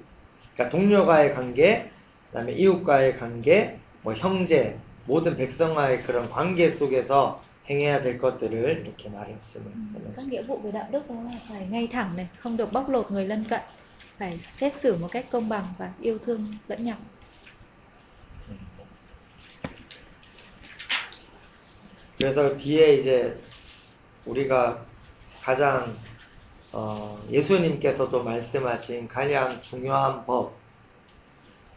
그러니까 0.54 0.70
동료와의 0.70 1.34
관계, 1.36 1.92
그다음에 2.32 2.54
이웃과의 2.54 3.18
관계, 3.18 3.80
뭐 4.04 4.14
형제, 4.14 4.78
모든 5.06 5.38
백성과의 5.38 6.04
그런 6.04 6.30
관계 6.30 6.70
속에서 6.72 7.42
행해야 7.69 8.01
될 8.01 8.19
것들을 8.19 8.85
이렇게. 8.85 9.09
되는 9.09 10.15
Các 10.15 10.23
거죠. 10.23 10.29
nghĩa 10.29 10.43
vụ 10.43 10.59
về 10.59 10.73
đạo 10.73 10.89
đức 10.91 11.09
đó 11.09 11.15
là 11.25 11.39
phải 11.49 11.67
ngay 11.67 11.89
thẳng 11.93 12.17
này, 12.17 12.29
không 12.39 12.57
được 12.57 12.73
bóc 12.73 12.89
lột 12.89 13.11
người 13.11 13.27
lân 13.27 13.45
cận, 13.45 13.61
phải 14.19 14.41
xét 14.61 14.77
xử 14.77 14.97
một 14.97 15.09
cách 15.13 15.27
công 15.31 15.49
bằng 15.49 15.75
và 15.79 15.93
yêu 16.01 16.19
thương 16.19 16.53
lẫn 16.69 16.85
nhau. 16.85 16.97
그래서 22.19 22.57
뒤에 22.57 22.95
이제 22.97 23.37
우리가 24.27 24.87
가장 25.43 25.97
어, 26.71 27.21
예수님께서도 27.31 28.23
말씀하신 28.23 29.09
가장 29.09 29.61
중요한 29.61 30.25
법, 30.25 30.55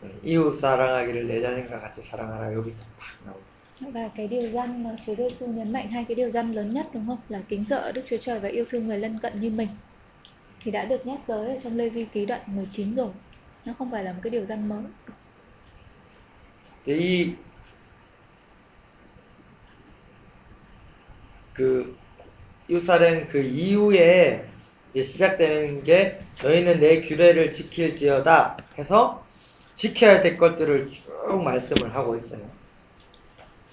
네, 0.02 0.10
이웃 0.24 0.54
사랑하기를 0.54 1.28
내 1.28 1.42
자신과 1.42 1.80
같이 1.80 2.02
사랑하라 2.02 2.54
여기서 2.54 2.84
딱 3.00 3.26
나오고. 3.26 3.55
Và 3.81 4.09
cái 4.17 4.29
điều 4.29 4.51
răn 4.53 4.83
mà 4.83 4.91
Chúa 5.07 5.15
Giêsu 5.15 5.47
nhấn 5.47 5.73
mạnh 5.73 5.91
hai 5.91 6.05
cái 6.05 6.15
điều 6.15 6.31
răn 6.31 6.53
lớn 6.53 6.71
nhất 6.71 6.87
đúng 6.93 7.07
không? 7.07 7.19
Là 7.29 7.43
kính 7.49 7.65
sợ 7.65 7.93
Đức 7.93 8.03
Chúa 8.11 8.17
Trời 8.23 8.41
và 8.41 8.49
yêu 8.49 8.65
thương 8.71 8.87
người 8.87 8.99
lân 8.99 9.19
cận 9.19 9.41
như 9.41 9.51
mình. 9.51 9.69
Thì 10.61 10.71
đã 10.71 10.85
được 10.85 11.07
nhắc 11.07 11.21
tới 11.27 11.49
ở 11.49 11.57
trong 11.63 11.77
Lê 11.77 11.89
Vi 11.89 12.05
ký 12.05 12.27
đoạn 12.27 12.41
19 12.47 12.95
rồi. 12.95 13.11
Nó 13.65 13.73
không 13.79 13.91
phải 13.91 14.05
là 14.05 14.13
một 14.13 14.21
cái 14.23 14.31
điều 14.31 14.47
răn 14.47 14.69
mới. 14.69 14.83
근데 16.85 16.99
이, 16.99 17.37
그, 21.53 21.97
이웃사랑 22.69 23.27
그 23.29 23.43
이후에 23.43 24.49
이제 24.91 25.03
시작되는 25.03 25.85
게 25.85 26.23
너희는 26.43 26.81
내 26.81 27.01
규례를 27.01 27.51
지킬지어다 27.51 28.57
해서 28.79 29.27
지켜야 29.75 30.21
될 30.21 30.37
것들을 30.37 30.89
쭉 30.89 31.43
말씀을 31.43 31.95
하고 31.95 32.17
있어요. 32.17 32.51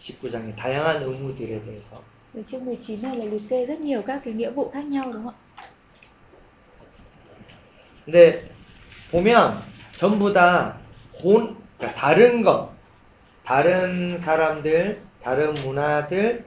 19장에 0.03 0.57
다양한 0.57 1.03
의무들에 1.03 1.63
대해서. 1.63 2.03
Ở 2.35 2.43
chương 2.43 2.65
19 2.65 3.03
này 3.03 3.17
là 3.17 3.25
liệt 3.25 3.43
kê 3.49 3.67
rất 3.67 3.81
nhiều 3.81 4.03
các 4.03 4.21
cái 4.25 4.35
nghĩa 4.35 4.51
vụ 4.51 4.71
khác 4.75 4.85
nhau 4.85 5.13
đúng 5.13 5.25
không 5.25 5.35
ạ? 5.57 5.67
근데 8.07 8.49
보면 9.13 9.63
전부 9.95 10.33
다 10.33 10.79
혼, 11.23 11.57
그러니까 11.79 11.95
다른 11.95 12.43
것, 12.43 12.71
다른 13.45 14.19
사람들, 14.19 15.03
다른 15.23 15.55
문화들, 15.55 16.45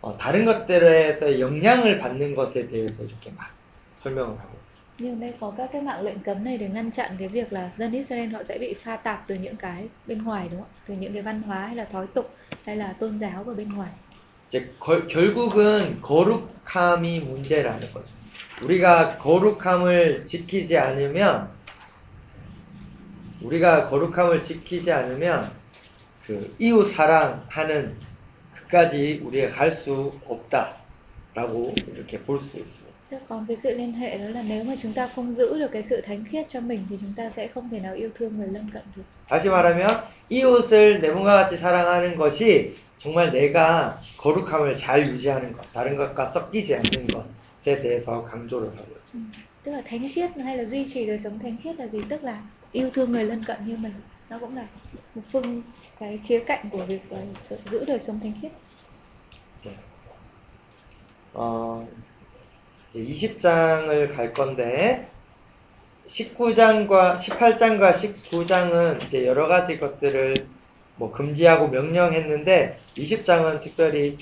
어, 0.00 0.16
다른 0.16 0.44
것들에서 0.44 1.38
영향을 1.38 2.00
받는 2.00 2.34
것에 2.34 2.66
대해서 2.66 3.04
이렇게 3.04 3.30
막 3.30 3.50
설명을 3.96 4.36
하고. 4.38 4.61
Nhưng 5.02 5.20
đây 5.20 5.32
có 5.40 5.54
các 5.56 5.70
cái 5.72 5.82
mạng 5.82 6.02
lệnh 6.02 6.18
cấm 6.20 6.44
này 6.44 6.58
để 6.58 6.68
ngăn 6.68 6.90
chặn 6.90 7.16
cái 7.18 7.28
việc 7.28 7.52
là 7.52 7.70
dân 7.78 7.92
Israel 7.92 8.32
họ 8.34 8.42
sẽ 8.48 8.58
bị 8.58 8.74
pha 8.84 8.96
tạp 8.96 9.24
từ 9.28 9.34
những 9.34 9.56
cái 9.56 9.88
bên 10.06 10.22
ngoài 10.22 10.48
đúng 10.50 10.60
không? 10.60 10.70
Từ 10.88 10.94
những 10.94 11.12
cái 11.12 11.22
văn 11.22 11.42
hóa 11.42 11.66
hay 11.66 11.76
là 11.76 11.84
thói 11.84 12.06
tục 12.14 12.36
hay 12.64 12.76
là 12.76 12.92
tôn 13.00 13.18
giáo 13.18 13.44
ở 13.46 13.54
bên 13.54 13.68
ngoài. 13.68 13.90
이제 14.48 14.74
거- 14.78 15.06
결국은 15.08 16.00
거룩함이 16.02 17.20
문제라는 17.20 17.80
거죠. 17.94 18.12
우리가 18.64 19.18
거룩함을 19.18 20.26
지키지 20.26 20.76
않으면 20.78 21.48
우리가 23.42 23.86
거룩함을 23.86 24.42
지키지 24.42 24.92
않으면 24.92 25.50
그 26.26 26.54
이웃 26.58 26.84
사랑하는 26.84 27.96
그까지 28.52 29.20
우리가 29.24 29.48
갈 29.50 29.72
수 29.72 30.12
없다라고 30.26 31.74
이렇게 31.88 32.18
볼 32.20 32.38
수 32.38 32.56
있습니다. 32.58 32.91
Thế 33.11 33.19
còn 33.29 33.45
cái 33.47 33.57
sự 33.57 33.77
liên 33.77 33.93
hệ 33.93 34.17
đó 34.17 34.29
là 34.29 34.41
nếu 34.41 34.63
mà 34.63 34.75
chúng 34.81 34.93
ta 34.93 35.09
không 35.15 35.33
giữ 35.33 35.59
được 35.59 35.71
cái 35.71 35.83
sự 35.83 36.01
thánh 36.01 36.23
khiết 36.31 36.45
cho 36.49 36.59
mình 36.59 36.85
thì 36.89 36.97
chúng 37.01 37.13
ta 37.15 37.29
sẽ 37.35 37.47
không 37.47 37.69
thể 37.69 37.79
nào 37.79 37.93
yêu 37.95 38.09
thương 38.15 38.37
người 38.37 38.47
lân 38.47 38.69
cận 38.73 38.83
được. 38.95 39.03
다시 39.29 39.49
말하면 39.49 40.03
이웃을 40.29 41.01
내 41.01 41.11
몸과 41.11 41.43
같이 41.43 41.57
사랑하는 41.57 42.15
것이 42.17 42.75
정말 42.97 43.31
내가 43.31 43.99
거룩함을 44.17 44.75
잘 44.77 45.05
유지하는 45.07 45.51
것, 45.51 45.61
다른 45.73 45.95
것과 45.95 46.31
섞이지 46.31 46.75
않는 46.75 47.07
것에 47.07 47.79
대해서 47.79 48.23
강조를 48.23 48.69
하고 48.69 48.91
있습니다. 48.95 49.07
Ừ. 49.13 49.19
Tức 49.63 49.71
là 49.71 49.81
thánh 49.85 50.09
khiết 50.13 50.31
hay 50.37 50.57
là 50.57 50.65
duy 50.65 50.87
trì 50.93 51.05
đời 51.05 51.19
sống 51.19 51.39
thánh 51.39 51.57
khiết 51.63 51.75
là 51.75 51.87
gì? 51.87 51.99
Tức 52.09 52.23
là 52.23 52.41
yêu 52.71 52.89
thương 52.93 53.11
người 53.11 53.23
lân 53.23 53.43
cận 53.43 53.57
như 53.65 53.77
mình. 53.77 53.93
Nó 54.29 54.39
cũng 54.39 54.55
là 54.55 54.67
một 55.15 55.21
phương 55.31 55.61
cái 55.99 56.19
khía 56.25 56.39
cạnh 56.39 56.69
của 56.71 56.85
việc 56.85 57.01
ờ, 57.09 57.17
giữ 57.71 57.85
đời 57.85 57.99
sống 57.99 58.19
thánh 58.19 58.33
khiết. 58.41 58.51
네. 59.65 59.71
어, 61.33 61.85
이제 62.94 63.28
20장을 63.28 64.14
갈 64.14 64.34
건데 64.34 65.10
19장과 66.06 67.16
18장과 67.16 67.92
19장은 67.92 69.06
이제 69.06 69.26
여러 69.26 69.46
가지 69.48 69.78
것들을 69.78 70.34
뭐 70.96 71.10
금지하고 71.10 71.68
명령했는데 71.68 72.82
20장은 72.96 73.60
특별히 73.62 74.18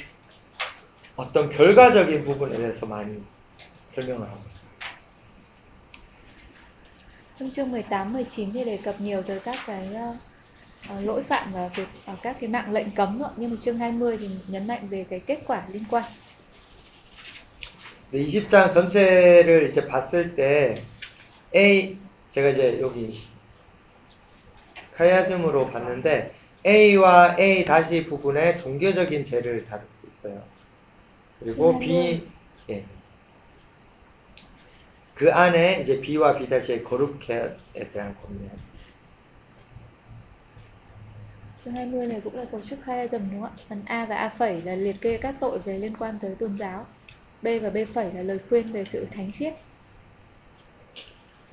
어떤 1.17 1.51
결과적인 1.51 2.25
부분에 2.25 2.57
대해서 2.57 2.87
많이 2.87 3.23
설명을 3.95 4.29
하고 4.29 4.41
있어요. 4.47 4.61
Trong 7.39 7.51
chương 7.51 7.71
18, 7.73 8.13
19 8.13 8.53
thì 8.53 8.65
đề 8.65 8.79
cập 8.85 9.01
nhiều 9.01 9.23
tới 9.23 9.41
các 9.41 9.57
cái 9.67 9.95
ờ, 10.89 11.01
lỗi 11.01 11.23
phạm 11.23 11.53
và 11.53 11.69
việc 11.77 11.89
ờ, 12.05 12.17
các 12.23 12.37
cái 12.41 12.51
mạng 12.51 12.73
lệnh 12.73 12.91
cấm 12.91 13.19
nữa. 13.19 13.35
Nhưng 13.37 13.51
mà 13.51 13.57
chương 13.61 13.79
20 13.79 14.19
thì 14.21 14.29
nhấn 14.49 14.67
mạnh 14.67 14.89
về 14.89 15.07
cái 15.11 15.21
kết 15.21 15.39
quả 15.47 15.63
liên 15.73 15.85
quan. 15.91 16.05
근데 18.11 18.25
20장 18.25 18.71
전체를 18.71 19.69
이제 19.69 19.87
봤을 19.87 20.35
때 20.35 20.75
A 21.55 21.97
제가 22.29 22.49
이제 22.49 22.81
여기 22.81 23.23
카야즘으로 24.93 25.71
봤는데 25.71 26.35
A와 26.67 27.37
A 27.39 27.65
다시 27.65 28.05
부분에 28.05 28.57
종교적인 28.57 29.25
죄를 29.25 29.65
다루고 29.65 29.89
있어요. 30.09 30.43
그리고 31.39 31.79
B 31.79 32.29
예. 32.69 32.85
그 35.15 35.33
안에 35.33 35.81
이제 35.83 36.01
B와 36.01 36.37
B 36.37 36.49
다시의 36.49 36.85
거룩해에 36.85 37.91
대한 37.93 38.15
권면. 38.23 38.71
Chương 41.65 41.75
20 41.75 42.07
này 42.07 42.21
cũng 42.25 42.37
là 42.37 42.45
cấu 42.53 42.61
trúc 42.71 42.79
khai 42.85 43.09
dầm 43.09 43.31
đúng 43.31 43.41
không 43.41 43.51
ạ? 43.51 43.63
Phần 43.69 43.83
A 43.87 44.07
và 44.07 44.17
A 44.17 44.29
phẩy 44.39 44.63
là 44.63 44.75
liệt 44.75 45.01
kê 45.01 45.19
các 45.19 45.35
tội 45.41 45.59
về 45.59 45.79
liên 45.79 45.97
quan 45.97 46.19
tới 46.19 46.35
tôn 46.39 46.57
giáo. 46.57 46.87
B 47.42 47.48
và 47.62 47.70
B 47.70 47.78
phẩy 47.94 48.14
là 48.14 48.22
lời 48.22 48.40
khuyên 48.50 48.72
về 48.72 48.86
sự 48.86 49.08
thánh 49.16 49.32
khiết. 49.32 49.54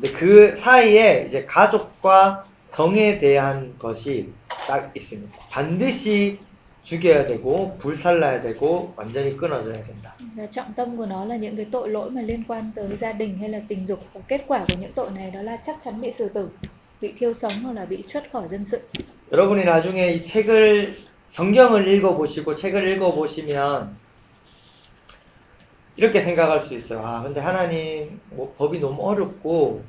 근데 0.00 0.12
그 0.18 0.56
사이에 0.56 1.24
이제 1.26 1.44
가족과 1.46 2.44
성에 2.66 3.18
대한 3.18 3.74
것이 3.78 4.32
딱 4.66 4.90
있습니다. 4.94 5.38
반드시 5.50 6.38
죽여야 6.82 7.26
되고 7.26 7.76
불살라야 7.78 8.40
되고 8.40 8.92
완전히 8.96 9.36
끊어져야 9.36 9.84
된다. 9.84 10.16
Và 10.36 10.46
trọng 10.46 10.72
tâm 10.72 10.96
của 10.96 11.06
nó 11.06 11.24
là 11.24 11.36
những 11.36 11.56
cái 11.56 11.66
tội 11.72 11.88
lỗi 11.88 12.10
mà 12.10 12.22
liên 12.22 12.44
quan 12.48 12.70
tới 12.74 12.96
gia 13.00 13.12
đình 13.12 13.38
hay 13.38 13.48
là 13.48 13.60
tình 13.68 13.88
dục 13.88 14.00
và 14.12 14.20
kết 14.28 14.44
quả 14.46 14.64
của 14.68 14.74
những 14.80 14.92
tội 14.92 15.10
này 15.10 15.30
đó 15.30 15.42
là 15.42 15.58
chắc 15.66 15.76
chắn 15.84 16.00
bị 16.00 16.12
xử 16.12 16.28
tử, 16.28 16.48
bị 17.00 17.12
thiêu 17.18 17.34
sống 17.34 17.52
hoặc 17.62 17.72
là 17.72 17.84
bị 17.84 18.04
truất 18.08 18.24
khỏi 18.32 18.48
dân 18.50 18.64
sự. 18.64 18.80
여러분이 19.32 19.64
나중에 19.64 20.12
이 20.12 20.22
책을 20.22 20.96
성경을 21.28 21.88
읽어보시고 21.88 22.54
책을 22.54 22.88
읽어보시면 22.88 23.96
이렇게 25.97 26.21
생각할 26.21 26.61
수 26.61 26.75
있어요. 26.75 26.99
아, 26.99 27.23
근데 27.23 27.41
하나님 27.41 28.21
뭐 28.29 28.53
법이 28.57 28.79
너무 28.79 29.01
어렵고 29.01 29.83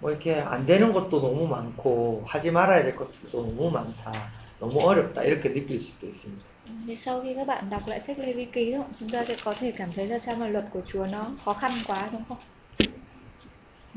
뭐 0.00 0.10
이렇게 0.10 0.34
안 0.34 0.66
되는 0.66 0.92
것도 0.92 1.20
너무 1.20 1.46
많고 1.46 2.24
하지 2.26 2.50
말아야 2.50 2.82
될 2.82 2.96
것도 2.96 3.30
너무 3.32 3.70
많다. 3.70 4.12
너무 4.58 4.80
어렵다. 4.80 5.22
이렇게 5.22 5.52
느낄 5.52 5.78
수도 5.78 6.06
있습니다. 6.06 6.44
Thì 6.86 6.96
sau 6.96 7.22
khi 7.22 7.34
các 7.34 7.46
bạn 7.46 7.70
đọc 7.70 7.82
lại 7.88 8.00
sách 8.00 8.18
Lê 8.18 8.32
Vi 8.32 8.44
Ký 8.44 8.74
chúng 9.00 9.08
ta 9.08 9.24
sẽ 9.24 9.36
có 9.44 9.52
thể 9.52 9.72
cảm 9.76 9.92
thấy 9.96 10.06
là 10.06 10.18
sao 10.18 10.36
mà 10.36 10.48
luật 10.48 10.64
của 10.72 10.80
Chúa 10.92 11.06
nó 11.06 11.30
khó 11.44 11.52
khăn 11.52 11.72
quá 11.86 12.08
đúng 12.12 12.22
không? 12.28 12.38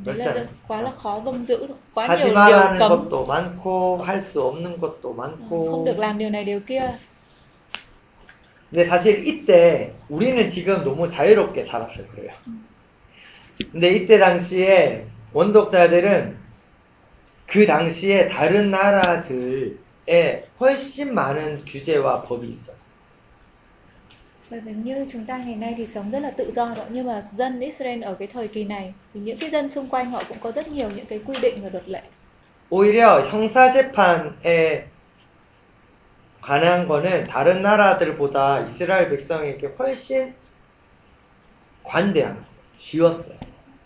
Đấy 0.06 0.16
là 0.16 0.26
그렇죠. 0.34 0.48
quá 0.68 0.82
là 0.82 0.92
khó 0.92 1.20
vâng 1.20 1.46
giữ, 1.46 1.68
quá 1.94 2.08
하지 2.08 2.26
nhiều 2.26 2.36
điều 2.48 2.58
cấm, 2.80 3.10
것도 3.10 3.26
많고 3.26 3.98
할수 3.98 4.42
없는 4.44 4.80
것도 4.80 5.14
không 5.72 5.86
많고 5.86 5.86
được 5.86 6.00
làm 6.00 6.18
điều 6.18 6.30
này 6.30 6.44
điều 6.44 6.60
kia. 6.60 6.98
근데 8.74 8.86
사실 8.86 9.28
이때 9.28 9.94
우리는 10.10 10.48
지금 10.48 10.84
너무 10.84 11.08
자유롭게 11.08 11.66
살았어요. 11.66 12.08
그래요. 12.08 12.32
근데 13.72 13.90
이때 13.94 14.18
당시에 14.18 15.06
원독자들은 15.32 16.36
그 17.46 17.68
당시에 17.68 18.28
다른 18.28 18.72
나라들에 18.72 20.48
훨씬 20.60 21.14
많은 21.14 21.66
규제와 21.66 22.24
법이 22.24 22.48
있어요. 22.48 22.76
Vì 24.50 24.74
như 24.84 25.06
chúng 25.12 25.26
ta 25.26 25.38
ngày 25.38 25.56
nay 25.56 25.74
thì 25.78 25.88
sống 25.88 26.12
rất 26.12 26.20
là 26.20 26.32
tự 26.32 26.52
do 26.56 26.74
đó 26.76 26.84
nhưng 26.90 27.08
mà 27.08 27.24
dân 27.34 27.60
Israel 27.60 28.04
ở 28.04 28.16
cái 28.20 28.28
thời 28.28 28.48
kỳ 28.48 28.64
này 28.64 28.94
thì 29.14 29.20
những 29.20 29.38
cái 29.38 29.50
dân 29.50 29.70
xung 29.70 29.90
quanh 29.90 30.12
họ 30.12 30.24
cũng 30.30 30.38
có 30.40 30.52
rất 30.52 30.68
nhiều 30.68 30.90
những 30.96 31.06
cái 31.06 31.20
quy 31.26 31.36
định 31.42 31.64
và 31.64 31.70
luật 31.70 31.90
lệ. 31.90 32.02
오히려 32.70 33.28
형사 33.30 33.72
재판에 33.72 34.93
관한 36.44 36.88
거는 36.90 37.26
다른 37.28 37.62
나라들보다 37.62 38.68
이스라엘 38.68 39.10
백성에게 39.10 39.68
훨씬 39.80 40.34
관대한. 41.84 42.46
쉬웠어요. 42.78 43.38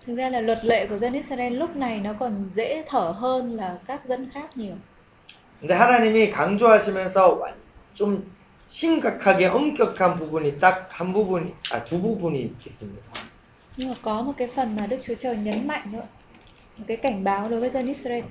Thực 0.05 0.15
ra 0.17 0.29
là 0.29 0.39
luật 0.41 0.65
lệ 0.65 0.87
của 0.87 0.97
dân 0.97 1.13
Israel 1.13 1.53
lúc 1.53 1.75
này 1.75 1.99
nó 1.99 2.13
còn 2.19 2.49
dễ 2.53 2.83
thở 2.87 3.13
hơn 3.17 3.55
là 3.55 3.77
các 3.87 4.05
dân 4.05 4.29
khác 4.33 4.57
nhiều. 4.57 4.75
근데 5.61 5.73
하나님이 5.75 6.31
강조하시면서 6.31 7.39
완- 7.39 7.53
좀 7.93 8.31
심각하게 8.67 9.47
엄격한 9.47 10.17
부분이 10.17 10.59
딱 10.59 10.87
한 10.91 11.13
부분, 11.13 11.53
아, 11.71 11.83
두 11.83 12.01
부분이 12.01 12.55
있습니다. 12.65 13.01
Nhưng 13.77 13.89
mà 13.89 13.95
có 14.01 14.21
một 14.21 14.33
cái 14.37 14.47
phần 14.55 14.75
mà 14.75 14.87
Đức 14.87 14.97
Chúa 15.07 15.13
Trời 15.21 15.37
nhấn 15.37 15.67
mạnh 15.67 15.91
nữa, 15.91 16.03
một 16.77 16.85
cái 16.87 16.97
cảnh 16.97 17.23
báo 17.23 17.49
đối 17.49 17.59
với 17.59 17.69
dân 17.69 17.87
Israel, 17.87 18.23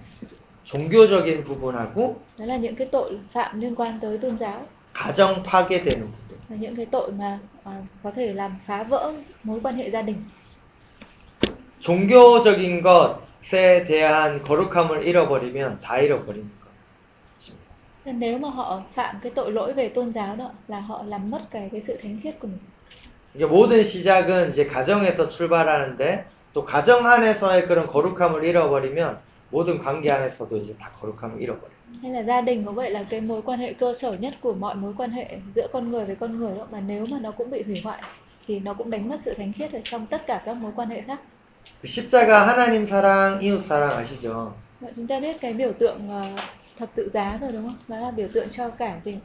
종교적인 0.67 1.45
부분하고 1.45 2.17
đó 2.39 2.45
là 2.45 2.57
những 2.57 2.75
cái 2.77 2.87
tội 2.93 3.19
phạm 3.33 3.61
liên 3.61 3.75
quan 3.75 4.01
tới 4.01 4.19
tôn 4.19 4.39
giáo, 4.39 4.67
가정 4.93 5.43
파괴되는 5.43 6.01
부분. 6.01 6.39
là 6.49 6.57
những 6.57 6.77
cái 6.77 6.87
tội 6.87 7.13
mà 7.13 7.39
à, 7.65 7.73
có 8.03 8.11
thể 8.11 8.33
làm 8.35 8.57
phá 8.67 8.83
vỡ 8.83 9.13
mối 9.43 9.61
quan 9.63 9.77
hệ 9.77 9.91
gia 9.91 10.03
đình. 10.03 10.17
종교적인 11.81 12.83
것에 12.83 13.85
대한 13.85 14.43
거룩함을 14.43 15.07
잃어버리면 15.07 15.81
다 15.81 15.99
잃어버리는 16.01 16.51
것. 16.61 16.67
Thế 18.05 18.13
nếu 18.13 18.39
mà 18.39 18.49
họ 18.51 18.83
phạm 18.95 19.17
cái 19.23 19.33
tội 19.35 19.53
lỗi 19.53 19.73
về 19.73 19.89
tôn 19.89 20.13
giáo 20.13 20.37
đó 20.37 20.51
là 20.69 20.81
họ 20.81 21.03
làm 21.07 21.31
mất 21.31 21.41
cái 21.51 21.69
cái 21.73 21.81
sự 21.81 21.99
thánh 22.03 22.21
khiết 22.23 22.41
của 22.41 22.49
mình. 22.49 22.61
이게 23.35 23.45
모든 23.47 23.85
시작은 23.85 24.51
이제 24.51 24.67
가정에서 24.67 25.29
출발하는데 25.29 26.25
또 26.55 26.65
가정 26.65 27.07
안에서의 27.07 27.67
그런 27.67 27.87
거룩함을 27.87 28.45
잃어버리면 28.45 29.19
모든 29.50 29.78
관계 29.78 30.10
안에서도 30.12 30.56
이제 30.58 30.76
다 30.78 30.92
거룩함을 30.94 31.42
잃어버려요. 31.42 31.82
Hay 32.04 32.12
là 32.12 32.24
gia 32.24 32.42
đình 32.42 32.66
cũng 32.66 32.76
vậy 32.76 32.90
là 32.92 33.04
cái 33.10 33.22
mối 33.22 33.42
quan 33.42 33.60
hệ 33.60 33.74
cơ 33.74 33.94
sở 33.94 34.14
nhất 34.14 34.34
của 34.42 34.54
mọi 34.54 34.76
mối 34.76 34.94
quan 34.98 35.12
hệ 35.12 35.40
giữa 35.56 35.68
con 35.74 35.92
người 35.92 36.06
với 36.06 36.16
con 36.16 36.40
người 36.40 36.58
đó 36.58 36.68
mà 36.72 36.80
nếu 36.80 37.06
mà 37.06 37.20
nó 37.20 37.32
cũng 37.32 37.52
bị 37.52 37.64
hủy 37.64 37.82
hoại 37.84 38.02
thì 38.48 38.60
nó 38.60 38.74
cũng 38.74 38.90
đánh 38.90 39.10
mất 39.10 39.18
sự 39.26 39.34
thánh 39.38 39.54
khiết 39.54 39.74
ở 39.74 39.80
trong 39.84 40.08
tất 40.08 40.28
cả 40.28 40.42
các 40.46 40.54
mối 40.58 40.72
quan 40.76 40.90
hệ 40.90 41.02
khác. 41.02 41.20
그 41.82 41.88
십자가 41.88 42.48
하나님 42.48 42.86
사랑, 42.86 43.42
이웃 43.42 43.62
사랑 43.62 43.98
아시죠? 43.98 44.54
Vậy 44.80 44.92
chúng 44.96 45.08
ta 45.08 45.20
biết 45.20 45.38
cái 45.42 45.54
biểu 45.54 45.74
tượng 45.80 46.10
ờ, 46.10 46.36
thập 46.78 46.96
tự 46.96 47.10
giá 47.10 47.38
rồi 47.42 47.52
đúng 47.52 47.66
không? 47.66 47.78
Nó 47.88 48.00
là 48.00 48.12
biểu 48.12 48.28
tượng 48.34 48.48
cho 48.52 48.70
cả 48.70 49.00
tình 49.04 49.20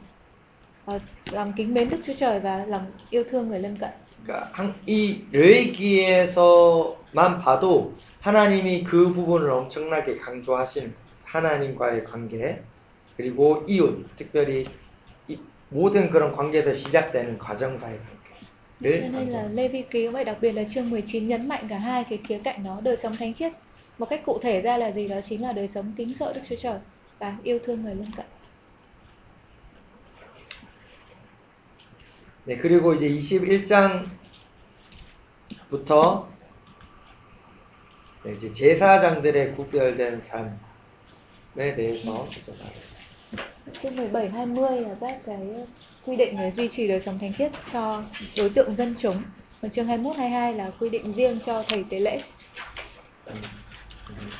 ờ, 0.85 0.99
lòng 1.31 1.53
kính 1.57 1.73
mến 1.73 1.89
Đức 1.89 1.97
Chúa 2.07 2.13
Trời 2.19 2.39
và 2.39 2.65
lòng 2.65 2.85
yêu 3.09 3.23
thương 3.29 3.49
người 3.49 3.59
lân 3.59 3.77
cận. 3.77 3.89
그러니까 4.25 4.51
한- 4.53 4.73
이 4.85 5.27
레위기에서만 5.31 7.39
봐도 7.39 7.93
하나님이 8.22 8.84
그 8.84 9.12
부분을 9.12 9.50
엄청나게 9.50 10.16
거예요. 10.16 10.94
하나님과의 11.24 12.04
관계 12.04 12.62
그리고 13.16 13.64
이웃 13.66 14.06
특별히 14.16 14.64
이 15.26 15.38
모든 15.68 16.08
그런 16.08 16.32
관계에서 16.32 16.72
시작되는 16.72 17.38
가정과의 17.38 17.98
Cho 18.82 18.90
관계를 18.90 19.12
nên 19.12 19.30
là. 19.30 19.48
Lê 19.48 19.68
Vi 19.68 19.82
Ký 19.90 20.08
vậy 20.08 20.24
đặc 20.24 20.36
biệt 20.40 20.52
là 20.52 20.62
chương 20.74 20.90
19 20.90 21.28
nhấn 21.28 21.48
mạnh 21.48 21.66
cả 21.68 21.78
hai 21.78 22.04
cái 22.04 22.18
khía 22.28 22.38
cạnh 22.44 22.64
đó 22.64 22.80
đời 22.82 22.96
sống 22.96 23.16
thánh 23.16 23.34
khiết. 23.34 23.52
Một 23.98 24.06
cách 24.10 24.20
cụ 24.24 24.38
thể 24.42 24.60
ra 24.60 24.76
là 24.76 24.92
gì 24.92 25.08
đó 25.08 25.16
chính 25.28 25.42
là 25.42 25.52
đời 25.52 25.68
sống 25.68 25.92
kính 25.96 26.14
sợ 26.14 26.32
Đức 26.32 26.40
Chúa 26.48 26.56
Trời 26.56 26.78
và 27.18 27.36
yêu 27.42 27.58
thương 27.64 27.82
người 27.82 27.94
lân 27.94 28.12
cận. 28.16 28.26
네 32.44 32.56
그리고 32.56 32.92
이제 32.94 33.08
21장부터 33.08 35.70
네, 35.70 36.31
이제 38.24 38.52
제사장들의 38.52 39.54
구별된 39.54 40.22
삶에 40.24 41.74
대해서 41.74 42.28
이제 42.28 42.52
말해요. 42.52 42.92
Chương 43.80 43.96
17 43.96 44.28
20 44.28 44.80
là 44.80 44.94
cái 45.26 45.38
quy 46.06 46.16
định 46.16 46.36
để 46.38 46.50
duy 46.50 46.68
trì 46.68 46.88
đời 46.88 47.00
sống 47.00 47.18
thánh 47.18 47.32
khiết 47.32 47.52
cho 47.72 48.02
đối 48.38 48.50
tượng 48.50 48.76
dân 48.76 48.94
chúng. 48.98 49.22
Còn 49.62 49.70
chương 49.70 49.86
21 49.86 50.16
22 50.16 50.54
là 50.54 50.70
quy 50.80 50.90
định 50.90 51.12
riêng 51.12 51.38
cho 51.46 51.64
thầy 51.68 51.84
tế 51.90 52.00
lễ. 52.00 52.20
음, 53.26 53.42
음. 54.08 54.30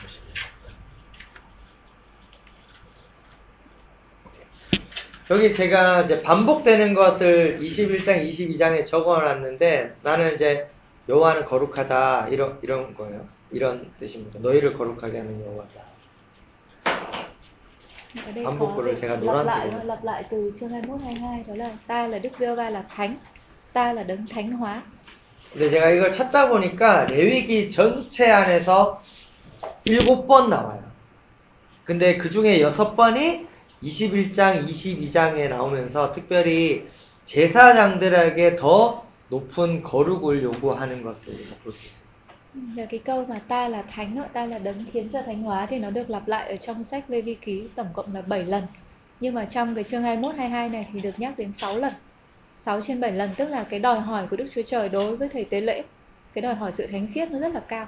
여기 5.31 5.55
제가 5.55 6.03
이제 6.03 6.23
반복되는 6.23 6.95
것을 6.95 7.59
21장, 7.59 8.29
22장에 8.29 8.85
적어 8.85 9.21
놨는데 9.21 9.97
나는 10.03 10.35
이제 10.35 10.69
여호와는 11.09 11.45
거룩하다 11.45 12.29
이런 12.29 12.59
이런 12.63 12.95
거예요. 12.95 13.23
이런 13.53 13.91
뜻입니다. 14.01 14.39
너희를 14.41 14.77
거룩하게 14.77 15.19
하는 15.19 15.41
여호와다. 15.45 15.93
Ở 18.27 18.33
đây 18.35 18.45
Âm 18.45 18.59
có 18.59 18.67
bục 18.67 18.77
của 18.77 18.83
việc 18.83 18.99
Sài 18.99 19.09
Gòn 19.11 19.21
lặp 19.21 19.33
Loan 19.35 19.47
lại 19.47 19.69
thì- 19.71 19.87
lặp 19.87 20.05
lại 20.05 20.25
từ 20.31 20.53
chương 20.61 20.69
21 20.69 21.01
22 21.03 21.45
đó 21.49 21.55
là 21.65 21.71
ta 21.87 22.07
là 22.09 22.19
Đức 22.19 22.29
Giê-hô-va 22.39 22.71
là 22.71 22.85
thánh, 22.97 23.17
ta 23.73 23.93
là 23.93 24.03
đấng 24.03 24.27
thánh 24.31 24.53
hóa. 24.53 24.83
근데 25.55 25.71
제가 25.71 25.91
이걸 25.91 26.11
찾다 26.13 26.49
보니까 26.49 27.07
레위기 27.11 27.71
전체 27.71 28.31
안에서 28.31 29.03
일곱 29.85 30.27
번 30.27 30.49
나와요. 30.51 30.83
근데 31.85 32.17
그 32.17 32.31
중에 32.31 32.61
여섯 32.61 32.97
번이 32.97 33.47
21장, 33.83 34.67
22장에 34.67 35.49
나오면서 35.49 36.13
특별히 36.13 36.87
제사장들에게 37.27 38.57
더 38.57 39.05
높은 39.29 39.83
거룩을 39.83 40.43
요구하는 40.43 41.03
것을 41.03 41.35
볼수 41.65 41.79
있어요. 41.87 42.02
Và 42.54 42.86
cái 42.86 43.00
câu 43.06 43.26
mà 43.26 43.40
ta 43.48 43.68
là 43.68 43.82
thánh 43.82 44.16
đó, 44.16 44.26
ta 44.34 44.46
là 44.46 44.58
đấng 44.58 44.86
khiến 44.94 45.10
cho 45.14 45.22
thánh 45.22 45.44
hóa 45.44 45.66
thì 45.70 45.80
nó 45.80 45.90
được 45.90 46.10
lặp 46.10 46.28
lại 46.28 46.50
ở 46.50 46.56
trong 46.56 46.84
sách 46.84 47.04
Lê 47.08 47.22
Vi 47.22 47.36
Ký 47.36 47.68
tổng 47.76 47.88
cộng 47.94 48.16
là 48.16 48.22
7 48.22 48.46
lần. 48.46 48.64
Nhưng 49.20 49.34
mà 49.34 49.46
trong 49.46 49.76
cái 49.76 49.84
chương 49.84 50.04
21 50.04 50.36
22 50.36 50.70
này 50.70 50.88
thì 50.94 51.02
được 51.02 51.20
nhắc 51.20 51.34
đến 51.38 51.54
6 51.54 51.78
lần. 51.78 51.94
6 52.62 52.82
trên 52.82 53.00
7 53.00 53.12
lần 53.12 53.30
tức 53.38 53.50
là 53.50 53.64
cái 53.64 53.80
đòi 53.80 54.00
hỏi 54.00 54.28
của 54.28 54.36
Đức 54.36 54.48
Chúa 54.56 54.62
Trời 54.68 54.90
đối 54.90 55.18
với 55.18 55.30
thầy 55.30 55.46
tế 55.46 55.62
lễ. 55.62 55.84
Cái 56.34 56.42
đòi 56.42 56.56
hỏi 56.56 56.72
sự 56.74 56.88
thánh 56.88 57.08
khiết 57.14 57.32
nó 57.32 57.40
rất 57.40 57.54
là 57.54 57.62
cao. 57.68 57.88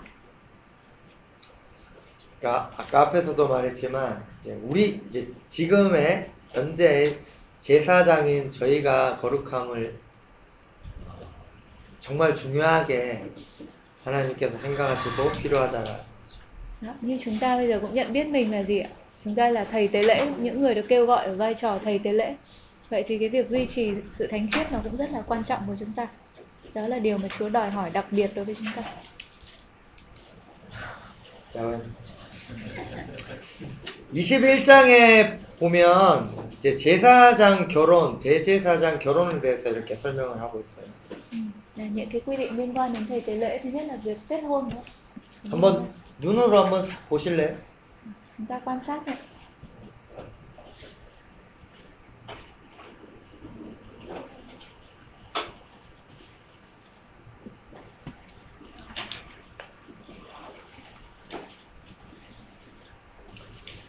그러니까 2.41 2.71
아까 2.77 3.01
앞에서도 3.01 3.47
말했지만 3.47 4.23
이제 4.39 4.57
우리 4.63 5.01
이제 5.07 5.27
지금의 5.49 6.29
현대의 6.51 7.19
제사장인 7.59 8.49
저희가 8.49 9.17
거룩함을 9.17 9.99
정말 11.99 12.33
중요하게 12.33 13.25
하나님께서 14.03 14.57
생각하시고 14.57 15.31
필요하다라. 15.31 16.09
Đó, 16.81 16.93
như 17.01 17.19
chúng 17.25 17.37
ta 17.39 17.57
bây 17.57 17.67
giờ 17.67 17.79
cũng 17.81 17.93
nhận 17.93 18.13
biết 18.13 18.27
mình 18.27 18.51
là 18.51 18.63
gì 18.63 18.79
ạ? 18.79 18.89
Chúng 19.25 19.35
ta 19.35 19.49
là 19.49 19.63
thầy 19.63 19.87
tế 19.87 20.03
lễ, 20.03 20.27
những 20.39 20.61
người 20.61 20.75
được 20.75 20.85
kêu 20.89 21.05
gọi 21.05 21.25
ở 21.25 21.35
vai 21.35 21.53
trò 21.53 21.79
thầy 21.83 21.99
tế 21.99 22.13
lễ. 22.13 22.35
Vậy 22.89 23.03
thì 23.07 23.17
cái 23.17 23.29
việc 23.29 23.47
duy 23.47 23.65
trì 23.65 23.91
sự 24.13 24.27
thánh 24.27 24.47
khiết 24.51 24.71
nó 24.71 24.79
cũng 24.83 24.97
rất 24.97 25.11
là 25.11 25.21
quan 25.27 25.43
trọng 25.43 25.67
của 25.67 25.75
chúng 25.79 25.93
ta. 25.93 26.07
Đó 26.73 26.87
là 26.87 26.99
điều 26.99 27.17
mà 27.17 27.27
Chúa 27.39 27.49
đòi 27.49 27.69
hỏi 27.69 27.89
đặc 27.89 28.05
biệt 28.11 28.31
đối 28.35 28.45
với 28.45 28.55
chúng 28.55 28.67
ta. 28.75 28.83
자, 31.53 31.79
21장에 34.13 35.39
보면 35.59 36.49
이제 36.57 36.75
제사장 36.75 37.67
결혼, 37.67 38.19
대제사장 38.19 38.99
결혼에 38.99 39.39
대해서 39.41 39.69
이렇게 39.69 39.95
설명을 39.95 40.39
하고 40.41 40.59
있어요. 40.59 40.85
Ừ, 41.31 41.37
Là 41.76 41.84
những 41.84 42.08
cái 42.10 42.20
quy 42.26 42.36
định 42.36 42.56
liên 42.56 42.78
quan 42.78 42.92
đến 42.92 43.06
thầy 43.08 43.20
tế 43.20 43.34
lễ 43.34 43.60
thứ 43.62 43.70
nhất 43.70 43.86
là 43.88 43.96
việc 43.96 44.18
kết 44.28 44.40
hôn 44.40 44.68
nữa 44.68 44.82
한번 45.50 45.86
눈으로 46.20 46.64
한번 46.64 46.82
싹 46.86 47.08
보실래요? 47.08 47.56
chúng 48.38 48.46
ta 48.46 48.60
quan 48.64 48.80
sát 48.86 49.06
này 49.06 49.16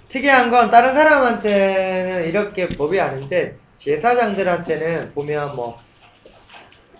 특이한 0.09 0.49
건 0.49 0.71
다른 0.71 0.93
사람한테는 0.93 2.25
이렇게 2.25 2.69
법이 2.69 3.01
아닌데 3.01 3.59
제사장들한테는 3.75 5.13
보면 5.13 5.55
뭐 5.57 5.84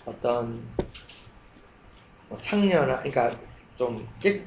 어떤 0.06 0.62
뭐 2.30 2.38
창녀나 2.40 3.00
그러니까 3.00 3.38
좀 3.76 4.08
깨, 4.20 4.44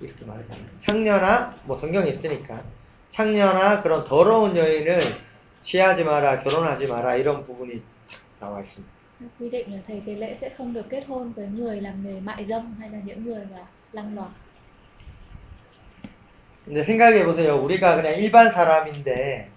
이렇게 0.00 0.24
말했다 0.24 0.54
창녀나 0.80 1.54
뭐 1.64 1.76
성경에 1.76 2.10
있으니까 2.10 2.62
창녀나 3.10 3.82
그런 3.82 4.04
더러운 4.04 4.56
여인을 4.56 5.00
취하지 5.60 6.04
마라 6.04 6.40
결혼하지 6.42 6.86
마라 6.86 7.16
이런 7.16 7.44
부분이 7.44 7.82
탁 8.10 8.20
나와 8.40 8.60
있습니다. 8.60 8.94
quy 9.40 9.50
định 9.50 9.72
là 9.72 9.78
thầy 9.86 10.02
tế 10.06 10.14
lễ 10.14 10.36
sẽ 10.40 10.50
không 10.58 10.72
được 10.72 10.86
kết 10.90 11.04
hôn 11.06 11.32
với 11.32 11.46
người 11.46 11.80
làm 11.80 12.04
nghề 12.04 12.20
mại 12.20 12.46
dâm 12.48 12.74
hay 12.80 12.90
là 12.90 12.98
những 13.04 13.24
người 13.24 13.44
mà 13.52 13.66
lăng 13.92 14.14
loàn 14.14 14.28
근데 16.66 16.82
생각해 16.82 17.24
보세요. 17.26 17.56
우리가 17.62 17.96
그냥 17.96 18.14
일반 18.16 18.50
사람인데 18.50 19.53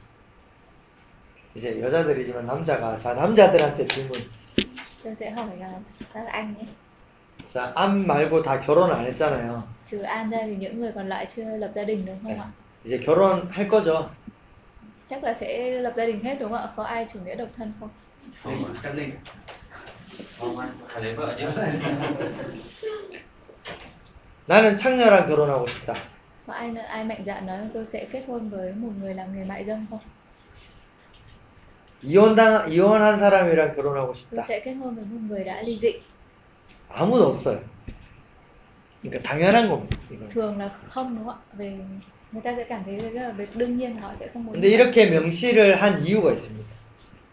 이제 1.58 1.82
여자들이지만 1.82 2.46
남자가 2.46 3.00
자 3.00 3.16
남자들한테 3.16 3.84
질문. 3.86 4.22
sẽ 5.16 5.32
hỏi 5.32 5.58
là 5.58 5.80
các 6.14 6.28
anh 6.28 6.54
nhé 6.54 6.66
자, 7.54 7.74
암 7.74 8.06
말고 8.06 8.44
다 8.44 8.62
결혼 8.62 8.92
안 8.92 9.06
했잖아요. 9.06 9.64
trừ 9.86 10.02
an 10.02 10.30
ra 10.30 10.38
thì 10.46 10.56
những 10.56 10.80
người 10.80 10.92
còn 10.92 11.10
lại 11.10 11.28
chưa 11.36 11.58
lập 11.58 11.72
gia 11.76 11.84
đình 11.84 12.06
đúng 12.06 12.20
không 12.24 12.32
네. 12.32 12.38
ạ 12.38 12.48
이제 12.86 12.98
결혼할 13.00 13.68
거죠. 13.68 14.10
chắc 15.10 15.24
là 15.24 15.36
sẽ 15.40 15.82
lập 15.82 15.94
gia 15.98 16.06
đình 16.06 16.24
hết 16.24 16.38
đúng 16.40 16.52
không 16.52 16.62
ạ 16.62 16.70
có 16.76 16.84
ai 16.84 17.08
chủ 17.14 17.20
nghĩa 17.20 17.36
độc 17.36 17.50
thân 17.58 17.74
không 17.80 17.90
không 18.44 18.74
định 18.96 19.12
không 20.40 20.60
anh 20.60 20.70
phải 20.88 21.04
lấy 21.04 21.16
vợ 21.16 21.36
chứ 21.38 21.46
나는 24.48 24.78
창녀랑 24.78 25.26
결혼하고 25.26 25.66
싶다. 25.66 25.96
có 26.48 26.54
ai 26.54 26.76
ai 26.88 27.04
mạnh 27.04 27.24
dạn 27.26 27.46
nói 27.46 27.60
tôi 27.74 27.86
sẽ 27.86 28.06
kết 28.12 28.24
hôn 28.28 28.50
với 28.50 28.74
một 28.74 28.92
người 29.02 29.14
làm 29.14 29.36
nghề 29.36 29.44
mại 29.44 29.66
dâm 29.66 29.86
không 29.90 30.00
이혼당 32.04 32.70
이혼한 32.72 33.20
사람이랑 33.20 33.76
결혼하고 33.76 34.14
싶다. 34.14 34.44
sẽ 34.48 34.60
kết 34.60 34.74
hôn 34.74 34.96
với 34.96 35.06
một 35.06 35.20
người 35.30 35.44
đã 35.44 35.62
ly 35.62 35.78
dị 35.82 35.94
아무도 36.90 37.34
없어요. 37.34 37.60
그러니까 39.02 39.22
당연한 39.24 39.70
겁니다. 39.70 39.98
이건. 40.12 40.30
thường 40.30 40.58
là 40.60 40.70
không 40.90 41.16
đúng 41.16 41.26
không 41.26 41.36
ạ 41.36 41.54
về 41.58 41.78
người 42.32 42.42
ta 42.42 42.54
sẽ 42.58 42.64
cảm 42.64 42.84
thấy 42.86 42.96
rất 43.00 43.22
là 43.22 43.32
việc 43.32 43.56
đương 43.56 43.78
nhiên 43.78 43.98
họ 44.02 44.12
sẽ 44.20 44.28
không 44.34 44.46
muốn 44.46 44.54
근데 44.54 44.70
이렇게 44.70 45.06
명시를 45.10 45.76
한 45.76 46.04
이유가 46.06 46.32
있습니다. 46.34 46.68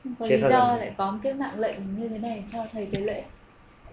không 0.05 0.15
có 0.19 0.27
chế 0.29 0.37
lý 0.37 0.43
tạo 0.43 0.51
do 0.51 0.69
ra. 0.73 0.77
lại 0.77 0.93
có 0.99 1.11
một 1.11 1.19
cái 1.23 1.35
mạng 1.35 1.61
lệnh 1.61 2.01
như 2.01 2.09
thế 2.09 2.19
này 2.19 2.45
cho 2.53 2.67
thầy 2.73 2.87
tế 2.93 3.01
lễ 3.01 3.23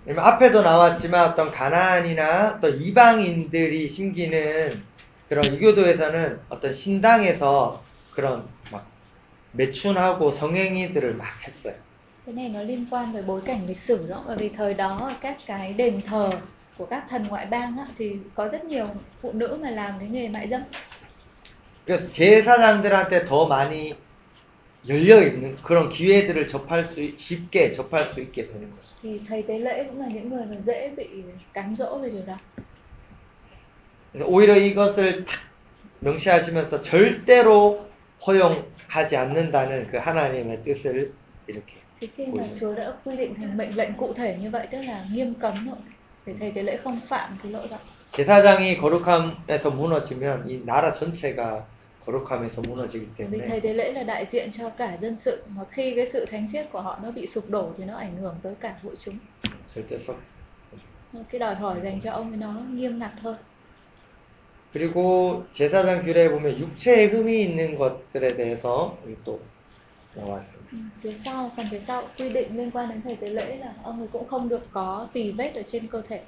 왜냐면 0.05 0.25
앞에도 0.25 0.61
나왔지만 0.63 1.13
어떤 1.31 1.51
가나안이나 1.51 2.59
또 2.59 2.69
이방인들이 2.69 3.87
심기는 3.87 4.81
그런 5.29 5.45
이교도에서는 5.45 6.39
어떤 6.49 6.73
신당에서 6.73 7.81
그런 8.15 8.41
막 8.41 8.60
매춘하고 9.53 10.31
성행위들을 10.31 11.15
막 11.15 11.25
했어요. 11.47 11.75
cái 12.25 12.35
này 12.35 12.49
nó 12.49 12.61
liên 12.63 12.85
quan 12.91 13.13
tới 13.13 13.21
bối 13.21 13.41
cảnh 13.45 13.67
lịch 13.67 13.79
sử 13.79 14.07
đó 14.09 14.23
bởi 14.27 14.37
vì 14.37 14.49
thời 14.49 14.73
đó 14.73 15.11
các 15.21 15.37
cái 15.45 15.73
đền 15.73 16.01
thờ 16.01 16.29
của 16.77 16.85
các 16.85 17.03
thần 17.09 17.27
ngoại 17.27 17.45
bang 17.45 17.77
á, 17.77 17.85
thì 17.97 18.15
có 18.35 18.47
rất 18.47 18.65
nhiều 18.65 18.87
phụ 19.21 19.31
nữ 19.31 19.57
mà 19.61 19.69
làm 19.69 19.99
cái 19.99 20.09
nghề 20.09 20.27
mại 20.27 20.47
dâm 20.49 20.61
그래서 21.85 22.11
제사장들한테 22.11 23.25
더 23.25 23.47
많이 23.47 23.95
열려 24.87 25.21
있는 25.23 25.57
그런 25.63 25.89
기회들을 25.89 26.47
접할 26.47 26.85
수 26.85 27.01
쉽게 27.17 27.71
접할 27.71 28.05
수 28.05 28.21
있게 28.21 28.47
되는 28.47 28.69
거죠. 28.69 28.95
thì 29.01 29.19
thầy 29.29 29.43
tế 29.43 29.59
lễ 29.59 29.83
cũng 29.83 29.99
là 29.99 30.07
những 30.07 30.29
người 30.29 30.45
mà 30.45 30.55
dễ 30.65 30.89
bị 30.97 31.07
cám 31.53 31.75
dỗ 31.75 31.97
về 31.97 32.09
điều 32.09 32.23
đó 32.25 32.37
오히려 34.25 34.55
이것을 34.55 35.25
탁 35.25 35.39
명시하시면서 36.01 36.81
절대로 36.81 37.85
허용 38.25 38.63
하지 38.90 39.16
않는다는 39.16 39.86
그 39.86 39.96
하나님의 39.96 40.62
뜻을 40.64 41.12
이렇게 41.46 41.76
thì 42.00 42.06
khi 42.16 42.26
mà 42.26 42.42
Ui. 42.42 42.60
Chúa 42.60 42.74
đã 42.74 42.92
quy 43.04 43.16
định 43.16 43.34
thành 43.34 43.56
mệnh 43.56 43.76
lệnh 43.76 43.94
cụ 43.94 44.12
thể 44.12 44.36
như 44.40 44.50
vậy 44.50 44.66
tức 44.72 44.78
là 44.82 45.04
nghiêm 45.12 45.34
cấm 45.34 45.66
rồi 45.66 45.76
để 46.26 46.34
thầy 46.40 46.50
tế 46.50 46.62
lễ 46.62 46.76
không 46.84 47.00
phạm 47.08 47.38
cái 47.42 47.52
lỗi 47.52 47.68
đó 47.70 47.78
제사장이 48.12 48.78
거룩함에서 48.78 49.70
무너지면 49.70 50.46
이 50.48 50.64
나라 50.64 50.92
전체가 50.92 51.66
거룩함에서 52.00 52.62
무너지기 52.62 53.06
vì 53.30 53.40
때문에 53.40 53.48
thầy 53.48 53.60
tế 53.60 53.72
lễ 53.72 53.92
là 53.92 54.02
đại 54.02 54.26
diện 54.30 54.50
cho 54.52 54.68
cả 54.70 54.98
dân 55.00 55.18
sự 55.18 55.44
mà 55.56 55.64
khi 55.70 55.92
cái 55.96 56.06
sự 56.06 56.26
thánh 56.26 56.48
khiết 56.52 56.66
của 56.72 56.80
họ 56.80 56.98
nó 57.02 57.10
bị 57.10 57.26
sụp 57.26 57.50
đổ 57.50 57.72
thì 57.78 57.84
nó 57.84 57.96
ảnh 57.96 58.16
hưởng 58.16 58.34
tới 58.42 58.54
cả 58.60 58.74
hội 58.82 58.94
chúng 59.04 59.18
절대 59.74 59.98
썩 59.98 60.16
cái 61.30 61.38
đòi 61.38 61.54
hỏi 61.54 61.80
dành 61.82 62.00
cho 62.00 62.12
ông 62.12 62.30
ấy 62.32 62.36
nó 62.36 62.52
nghiêm 62.74 62.98
ngặt 62.98 63.12
hơn 63.20 63.36
그리고 64.73 65.45
제사장 65.51 66.01
규례에 66.01 66.29
보면 66.29 66.57
육체에 66.59 67.05
흠이 67.05 67.41
있는 67.41 67.75
것들에 67.75 68.35
대해서 68.35 68.97
또 69.23 69.41
나와 70.15 70.39
있습니다. 70.39 70.71
Ừ, 70.71 70.77
phía 71.03 71.13
sau 71.13 71.51
phần 71.55 71.65
phía 71.71 71.79
sau 71.79 72.07
quy 72.17 72.29
định 72.29 72.57
liên 72.57 72.71
quan 72.71 72.89
đến 72.89 73.01
thầy 73.03 73.15
tế 73.15 73.29
lễ 73.29 73.57
là 73.57 73.73
ông 73.83 73.99
ấy 73.99 74.07
cũng 74.11 74.27
không 74.27 74.49
được 74.49 74.67
có 74.71 75.07
tỳ 75.13 75.31
vết 75.31 75.51
ở 75.55 75.61
trên 75.71 75.87
cơ 75.87 76.01
thể 76.09 76.21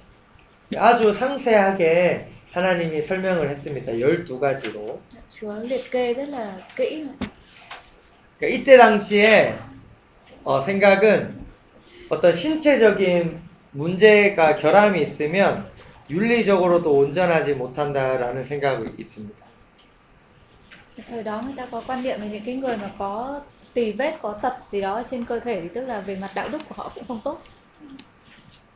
아주 0.76 1.14
상세하게 1.14 2.28
하나님이 2.54 3.02
설명을 3.02 3.50
했습니다. 3.50 3.92
12가지로. 3.92 5.00
Chúa 5.40 5.54
liệt 5.64 5.92
kê 5.92 6.14
rất 6.14 6.30
là 6.30 6.54
kỹ 6.76 7.06
그러니까 8.40 8.48
이때 8.48 8.78
당시에 8.78 9.56
어, 10.44 10.62
생각은 10.62 11.44
어떤 12.10 12.34
신체적인 12.34 13.42
문제가 13.72 14.56
결함이 14.56 15.02
있으면 15.02 15.72
윤리적으로도 16.10 16.92
온전하지 16.94 17.56
못한다라는 17.56 18.44
생각이 18.46 18.94
있습니다. 18.98 19.44
thời 21.10 21.24
đó 21.24 21.42
người 21.46 21.54
ta 21.58 21.66
có 21.72 21.84
quan 21.88 22.04
niệm 22.04 22.22
là 22.22 22.28
những 22.28 22.46
cái 22.46 22.56
người 22.56 22.78
mà 22.78 22.92
có 22.98 23.42
tỳ 23.74 23.92
vết 23.92 24.18
có 24.22 24.34
tật 24.42 24.54
gì 24.72 24.82
đó 24.82 25.04
trên 25.12 25.26
cơ 25.26 25.40
thể 25.40 25.62
thì 25.62 25.70
tức 25.76 25.82
là 25.82 26.00
về 26.00 26.16
mặt 26.16 26.32
đạo 26.36 26.50
đức 26.50 26.58
của 26.70 26.76
họ 26.78 26.92
cũng 26.96 27.04
không 27.08 27.22
tốt 27.24 27.42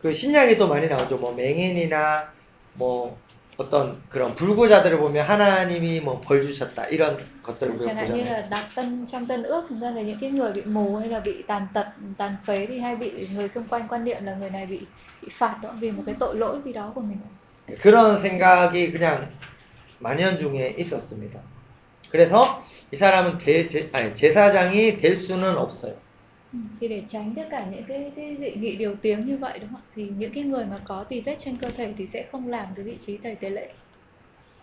그 0.02 0.14
신약에 0.14 0.58
또 0.58 0.68
많이 0.68 0.88
나오죠. 0.88 1.18
뭐 1.18 1.34
맹인이나 1.34 2.32
뭐 2.74 3.18
어떤 3.58 4.00
그런 4.10 4.36
불구자들을 4.36 5.00
보면 5.00 5.26
하나님이 5.26 6.02
뭐 6.02 6.22
벌 6.22 6.44
주셨다 6.44 6.86
이런 6.88 7.18
것들을 7.42 7.74
우리가 7.74 7.86
chẳng 7.86 7.96
hạn 7.96 8.14
như 8.14 8.24
보잖아요. 8.24 8.26
là 8.26 8.42
đặc 8.42 8.66
tân 8.76 9.08
trong 9.12 9.28
tân 9.28 9.44
ước 9.44 9.66
chúng 9.70 9.82
ta 9.82 9.92
thấy 9.94 10.04
những 10.04 10.18
cái 10.22 10.30
người 10.30 10.52
bị 10.54 10.62
mù 10.62 10.96
hay 10.96 11.10
là 11.10 11.20
bị 11.20 11.44
tàn 11.48 11.68
tật 11.74 11.88
tàn 12.18 12.36
phế 12.46 12.66
thì 12.66 12.80
hay 12.80 12.96
bị 12.96 13.28
người 13.28 13.50
xung 13.50 13.68
quanh 13.68 13.88
quan 13.88 14.04
niệm 14.04 14.26
là 14.26 14.36
người 14.36 14.50
này 14.50 14.66
bị 14.66 14.88
bị 15.28 15.34
phạt 15.38 15.56
đó 15.62 15.70
vì 15.80 15.92
một 15.92 16.04
cái 16.06 16.16
tội 16.20 16.36
lỗi 16.36 16.60
gì 16.66 16.74
đó 16.74 16.92
của 16.96 17.02
mình 17.02 17.18
그런 17.82 18.18
생각이 18.18 18.92
그냥 18.92 19.30
만연중에 20.00 20.76
있었습니다. 20.78 21.42
그래서 22.10 22.64
이 22.92 22.96
사람은 22.96 23.38
대, 23.38 23.68
제, 23.68 23.90
아니, 23.92 24.16
제사장이 24.16 24.98
될 24.98 25.18
수는 25.18 25.58
없어요. 25.58 25.94
Thì 26.80 26.88
để 26.88 27.04
tránh 27.10 27.34
tất 27.36 27.48
cả 27.52 27.66
những 27.72 27.84
cái, 27.88 28.12
cái 28.16 28.38
dị 28.40 28.52
nghị 28.52 28.76
điều 28.76 28.96
tiếng 29.02 29.28
như 29.28 29.38
vậy 29.38 29.60
đúng 29.60 29.70
không 29.72 29.82
thì 29.96 30.08
những 30.18 30.34
cái 30.34 30.44
người 30.44 30.66
mà 30.66 30.80
có 30.86 31.04
tỳ 31.10 31.22
vết 31.22 31.38
trên 31.46 31.58
cơ 31.58 31.70
thể 31.78 31.94
thì 31.98 32.08
sẽ 32.08 32.26
không 32.32 32.48
làm 32.48 32.68
cái 32.76 32.86
vị 32.86 32.98
trí 33.06 33.18
thầy 33.24 33.36
tế 33.36 33.50
lễ 33.50 33.68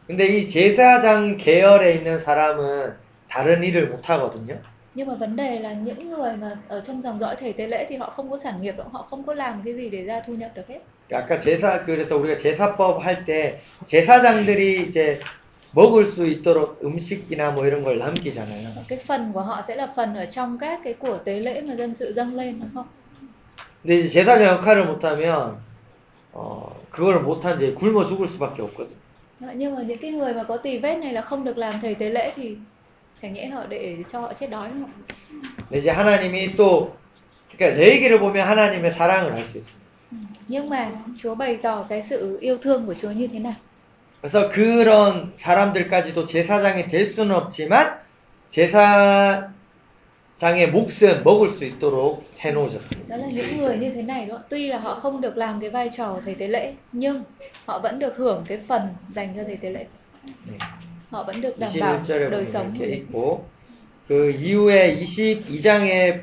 근데 0.09 0.27
이 0.27 0.49
제사장 0.49 1.37
계열에 1.37 1.95
있는 1.95 2.19
사람은 2.19 2.95
다른 3.29 3.63
일을 3.63 3.89
못 3.89 4.09
하거든요. 4.11 4.61
nhưng 4.94 5.08
mà 5.08 5.14
vấn 5.14 5.36
đề 5.36 5.60
là 5.60 5.74
những 5.74 6.10
người 6.10 6.34
mà 6.36 6.58
ở 6.68 6.84
trong 6.88 7.02
dòng 7.02 7.20
dõi 7.20 7.36
thầy 7.40 7.54
tế 7.54 7.68
lễ 7.68 7.86
thì 7.90 7.96
họ 7.96 8.10
không 8.10 8.32
có 8.32 8.38
sản 8.38 8.62
nghiệp 8.62 8.78
đâu 8.78 8.88
họ 8.92 9.08
không 9.10 9.24
có 9.24 9.34
làm 9.34 9.62
cái 9.66 9.74
gì 9.74 9.90
để 9.90 10.04
ra 10.04 10.22
thu 10.28 10.34
nhập 10.34 10.52
được 10.56 10.68
hết 10.68 10.80
아까 11.12 11.40
제사 11.40 11.86
그래서 11.86 12.18
우리가 12.18 12.36
제사법 12.36 13.00
할 13.00 13.26
때 13.26 13.62
제사장들이 13.88 14.88
이제 14.88 15.20
먹을 15.74 16.06
수 16.06 16.28
있도록 16.28 16.84
음식이나 16.84 17.52
뭐 17.52 17.66
이런 17.66 17.84
걸 17.84 17.98
남기잖아요. 18.00 18.70
cái 18.88 19.00
phần 19.08 19.34
của 19.34 19.42
họ 19.42 19.62
sẽ 19.68 19.76
là 19.76 19.94
phần 19.96 20.16
ở 20.16 20.26
trong 20.26 20.58
các 20.58 20.80
cái 20.84 20.94
của 20.94 21.18
tế 21.18 21.40
lễ 21.40 21.62
mà 21.62 21.76
dân 21.76 21.96
sự 21.96 22.14
dâng 22.14 22.36
lên 22.36 22.60
đúng 22.60 22.70
không 22.74 22.86
근데 23.84 24.00
이제 24.00 24.10
제사장 24.10 24.44
역할을 24.44 24.86
못하면 24.86 25.58
어 26.34 26.76
그걸 26.92 27.22
못한 27.24 27.56
이제 27.58 27.74
굶어 27.74 28.04
죽을 28.04 28.28
수밖에 28.28 28.62
없거든. 28.62 28.90
Đó, 29.40 29.48
nhưng 29.56 29.76
mà 29.76 29.82
những 29.82 29.98
cái 29.98 30.12
người 30.12 30.34
mà 30.34 30.44
có 30.44 30.58
tỳ 30.58 30.78
vết 30.78 30.96
này 30.96 31.14
là 31.14 31.22
không 31.22 31.44
được 31.44 31.58
làm 31.58 31.80
thầy 31.82 31.96
tế 31.96 32.10
lễ 32.10 32.34
thì 32.36 32.56
chẳng 33.22 33.34
nhẽ 33.34 33.46
họ 33.48 33.66
để 33.70 33.98
cho 34.12 34.20
họ 34.22 34.34
chết 34.40 34.50
đói 34.50 34.70
đúng 34.70 34.82
không 34.82 34.92
근데 35.70 35.80
이제 35.80 35.90
하나님이 35.92 36.56
또 36.56 36.98
그러니까 37.58 37.78
레이기를 37.80 38.20
보면 38.20 38.48
하나님의 38.48 38.92
사랑을 38.92 39.34
알 39.34 39.46
수 39.46 39.58
있습니다. 39.58 39.80
Ừ. 40.12 40.18
nhưng 40.48 40.70
mà 40.70 40.92
Chúa 41.22 41.36
bày 41.36 41.58
tỏ 41.62 41.86
cái 41.90 42.04
sự 42.10 42.38
yêu 42.42 42.58
thương 42.58 42.86
của 42.86 42.94
Chúa 42.94 43.12
như 43.12 43.28
thế 43.28 43.40
nào 43.40 43.54
그래서 44.22 44.50
그런 44.50 45.34
사람들까지도 45.38 46.26
제사장이 46.26 46.88
될 46.88 47.06
수는 47.06 47.36
없지만 47.36 48.00
제사장의 48.50 49.52
몫은 50.72 51.24
먹을 51.24 51.48
수 51.50 51.64
있도록 51.66 52.24
해놓으셨습니다. 52.40 53.10
đó 53.10 53.18
là 53.18 53.28
những 53.32 53.60
người 53.60 53.78
như 53.78 53.92
thế 53.96 54.02
này 54.02 54.26
đó 54.26 54.40
tuy 54.50 54.68
là 54.68 54.78
họ 54.78 54.96
không 54.96 55.22
được 55.22 55.38
làm 55.38 55.62
cái 55.62 55.70
vai 55.70 55.90
trò 55.98 56.20
thầy 56.26 56.36
tế 56.36 56.48
lễ 56.48 56.74
nhưng 56.92 57.24
họ 57.66 57.80
vẫn 57.80 58.00
được 58.00 58.18
hưởng 58.18 58.46
cái 58.48 58.60
phần 58.68 58.82
dành 59.16 59.34
cho 59.38 59.44
thầy 59.48 59.58
tế 59.58 59.70
lễ 59.70 59.86
네. 60.52 60.58
Họ 61.11 61.23
vẫn 61.23 61.41
được 61.41 61.59
đảm 61.59 61.71
bảo 61.81 62.01
21절에 62.03 62.31
đời 62.31 62.47
sống 62.47 62.75
이렇게. 62.75 62.97
있고 62.97 63.47
그 64.09 64.31
이후에 64.31 64.97
22장에 64.97 66.23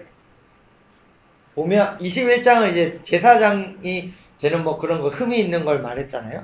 보면 1.56 1.98
21장은 1.98 2.72
이제 2.72 3.00
제사장이 3.04 4.14
되는 4.40 4.64
뭐 4.64 4.78
그런 4.78 5.02
거 5.02 5.10
흠이 5.10 5.40
있는 5.40 5.66
걸 5.66 5.82
말했잖아요. 5.82 6.44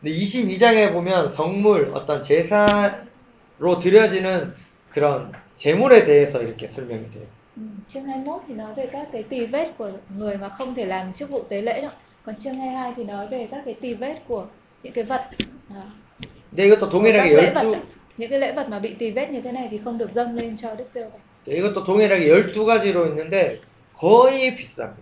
근데 0.00 0.14
22장에 0.14 0.92
보면 0.92 1.28
성물 1.30 1.90
어떤 1.94 2.22
제사로 2.22 3.78
드려지는 3.80 4.54
그런 4.90 5.32
제물에 5.56 6.04
대해서 6.04 6.42
이렇게 6.42 6.68
설명이 6.68 7.10
돼요. 7.10 7.26
Chương 7.88 8.04
21 8.04 8.42
thì 8.48 8.54
nói 8.54 8.74
về 8.74 8.86
các 8.92 9.08
cái 9.12 9.22
tỳ 9.22 9.46
vết 9.46 9.72
của 9.78 9.90
người 10.16 10.36
mà 10.36 10.48
không 10.48 10.74
thể 10.74 10.84
làm 10.84 11.12
chức 11.12 11.30
vụ 11.30 11.42
tế 11.48 11.62
lễ 11.62 11.80
đâu 11.80 11.90
còn 12.24 12.34
chương 12.36 12.54
22 12.54 12.92
thì 12.96 13.04
nói 13.04 13.28
về 13.28 13.48
các 13.50 13.62
cái 13.64 13.74
tỳ 13.80 13.94
vết 13.94 14.22
của 14.28 14.46
những 14.82 14.92
cái 14.92 15.04
vật 15.04 15.30
근데 16.55 16.67
이것도 16.67 16.89
동일하게 16.89 17.35
các 17.35 17.41
lễ 17.41 17.51
vật 17.53 17.63
12 17.63 17.73
ạ. 17.73 17.81
những 18.17 18.29
cái 18.29 18.39
lễ 18.39 18.51
vật 18.51 18.69
mà 18.69 18.79
bị 18.79 18.95
tỳ 18.99 19.11
vết 19.11 19.29
như 19.31 19.41
thế 19.41 19.51
này 19.51 19.67
thì 19.71 19.79
không 19.85 19.97
được 19.97 20.09
dâng 20.15 20.35
lên 20.35 20.57
cho 20.61 20.75
đức 20.75 20.85
giê 20.93 21.01
hô 21.03 21.19
이것도 21.47 21.83
동일하게 21.83 22.27
12가지로 22.27 23.07
있는데 23.09 23.57
거의 23.93 24.55
비쌉니다. 24.57 25.01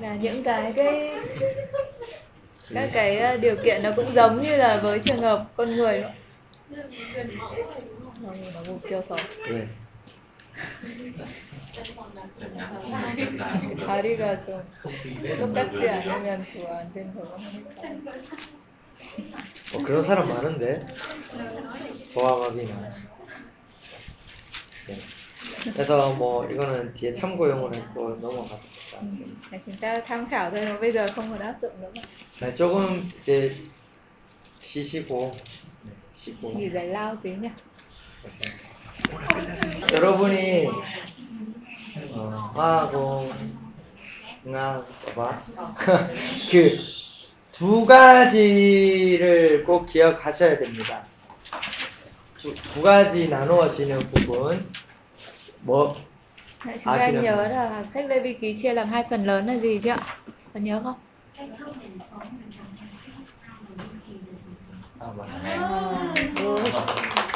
là 0.00 0.14
những 0.14 0.42
cái 0.44 0.72
cái 0.76 1.10
các 2.74 2.90
cái 2.92 3.18
ờ, 3.18 3.36
điều 3.36 3.56
kiện 3.64 3.82
nó 3.82 3.92
cũng 3.96 4.12
giống 4.14 4.42
như 4.42 4.56
là 4.56 4.80
với 4.82 4.98
trường 5.04 5.22
hợp 5.22 5.44
con 5.56 5.76
người 5.76 6.00
đó 6.00 6.08
gần 7.14 7.30
mẫu 7.38 7.54
rồi 7.54 7.66
đúng 7.88 8.00
không? 8.04 8.22
nó 8.22 8.32
nó 8.54 8.72
một 8.72 8.78
kiểu 8.88 9.02
sống 9.08 9.18
네. 9.52 9.66
Chân 11.76 11.86
còn 11.96 12.08
là 12.14 12.22
Chân 12.40 12.50
ngắn 12.56 12.74
không 12.82 12.92
được, 12.92 13.24
chân 13.24 13.38
dài 13.38 13.50
không 13.62 13.76
được. 13.76 13.86
아리가죠 13.86 14.58
Không 14.82 14.92
tì 15.04 15.10
vết 15.22 15.36
똑같지 15.40 15.88
않으면 15.88 16.46
좋아한테는 16.54 17.08
적응하니까 17.14 17.82
뭐 19.71 19.81
그런 19.83 20.03
사람 20.03 20.27
많은데 20.29 20.85
소아마비나 22.13 22.97
네. 24.87 24.97
그래서 25.73 26.13
뭐 26.13 26.45
이거는 26.49 26.93
뒤에 26.93 27.13
참고용으로 27.13 27.75
했고 27.75 28.15
넘어갑니다 28.15 29.01
네, 32.41 32.53
조금 32.53 33.11
이제 33.19 33.55
쉬시고 34.61 35.31
네, 35.83 35.93
쉬고 36.13 36.53
여러분이 39.93 40.67
어, 42.13 42.19
하고 42.55 43.31
나 44.43 44.85
봐봐 45.15 45.45
그 46.51 47.10
두 47.51 47.85
가지를 47.85 49.63
꼭 49.63 49.85
기억하셔야 49.85 50.57
됩니다. 50.57 51.05
두, 52.37 52.53
두 52.55 52.81
가지 52.81 53.29
나누어지는 53.29 53.99
부분 54.11 54.67
뭐 55.61 55.95
Đấy, 56.65 56.77
chúng 56.83 56.93
À, 56.93 56.99
ta 56.99 57.07
xin 57.07 57.15
lỗi. 57.15 57.23
nhớ 57.23 57.47
là 57.47 57.83
sách 57.93 58.05
Lê 58.05 58.19
Vi 58.19 58.33
Ký 58.41 58.55
chia 58.57 58.73
làm 58.73 58.89
hai 58.89 59.03
phần 59.09 59.25
lớn 59.25 59.45
là 59.45 59.57
gì 59.59 59.79
chứ 59.83 59.89
ạ? 59.89 59.97
Có 60.53 60.59
nhớ 60.59 60.81
không? 60.83 60.95
아, 64.99 65.11
맞아. 65.17 65.39
À, 65.41 67.30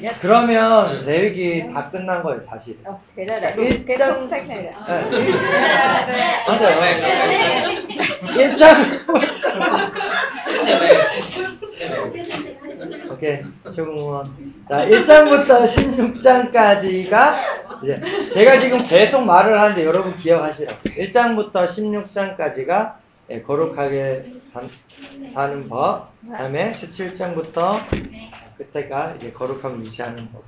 nhất. 0.00 0.14
그러면 0.20 1.04
레위기 1.04 1.68
다 1.72 1.90
끝난 1.90 2.22
거예요, 2.22 2.40
사실. 2.42 2.76
Chân- 3.98 4.14
thúc 4.14 4.28
sách 4.30 4.46
này 4.46 4.62
đã. 4.64 4.72
네. 4.86 6.44
맞아요. 6.46 6.76
1장 8.36 9.02
오케이 13.10 13.42
최공무원 13.74 14.30
자 14.68 14.86
1장부터 14.86 15.66
16장까지가 15.66 17.34
이제 17.82 18.00
제가 18.32 18.58
지금 18.58 18.84
계속 18.84 19.24
말을 19.24 19.60
하는데 19.60 19.84
여러분 19.84 20.16
기억하시라고 20.16 20.78
1장부터 20.82 21.66
16장까지가 21.66 22.68
예, 22.70 23.01
거룩하게 23.45 24.25
산- 24.53 24.69
사는 25.33 25.67
법 25.69 26.13
그다음에 26.21 26.71
17장부터 26.71 27.79
그때가 28.57 29.15
이제 29.15 29.31
거룩함을 29.31 29.85
유지하는 29.85 30.31
법 30.31 30.43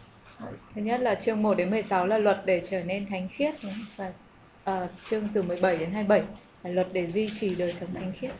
Thứ 0.76 0.82
nhất 0.82 1.02
là 1.02 1.16
chương 1.16 1.42
1 1.42 1.54
đến 1.58 1.70
16 1.70 2.06
là 2.06 2.18
luật 2.18 2.42
để 2.46 2.62
trở 2.70 2.84
nên 2.84 3.08
thánh 3.10 3.28
khiết 3.32 3.54
đúng 3.64 3.72
không? 3.72 3.86
và 3.98 4.14
ờ, 4.64 4.88
chương 5.10 5.28
từ 5.34 5.42
17 5.44 5.78
đến 5.78 5.92
27 5.92 6.22
là 6.64 6.70
luật 6.72 6.88
để 6.94 7.08
duy 7.08 7.28
trì 7.40 7.56
đời 7.56 7.74
sống 7.80 7.94
thánh 7.94 8.14
khiết. 8.22 8.32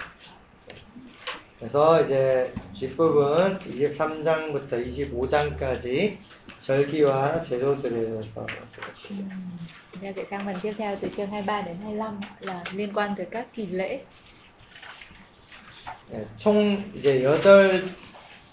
그래서 1.60 2.02
이제 2.02 2.54
뒷부분 2.74 3.60
23장부터 3.60 4.80
25장까지 4.80 6.18
절기와 6.62 7.42
제도들에 7.42 7.96
대해서 8.06 8.46
Ừm. 9.10 9.20
Chúng 9.92 10.02
ta 10.04 10.12
sẽ 10.16 10.26
sang 10.32 10.46
phần 10.46 10.56
tiếp 10.62 10.74
theo 10.78 10.98
từ 11.02 11.10
chương 11.10 11.32
23 11.32 11.62
đến 11.62 11.78
25 11.84 12.20
là 12.40 12.64
liên 12.76 12.94
quan 12.94 13.14
tới 13.18 13.28
các 13.32 13.48
kỳ 13.54 13.66
lễ. 13.68 14.00
예, 16.14 16.26
총 16.38 16.92
이제 16.96 17.24
여덟 17.24 17.86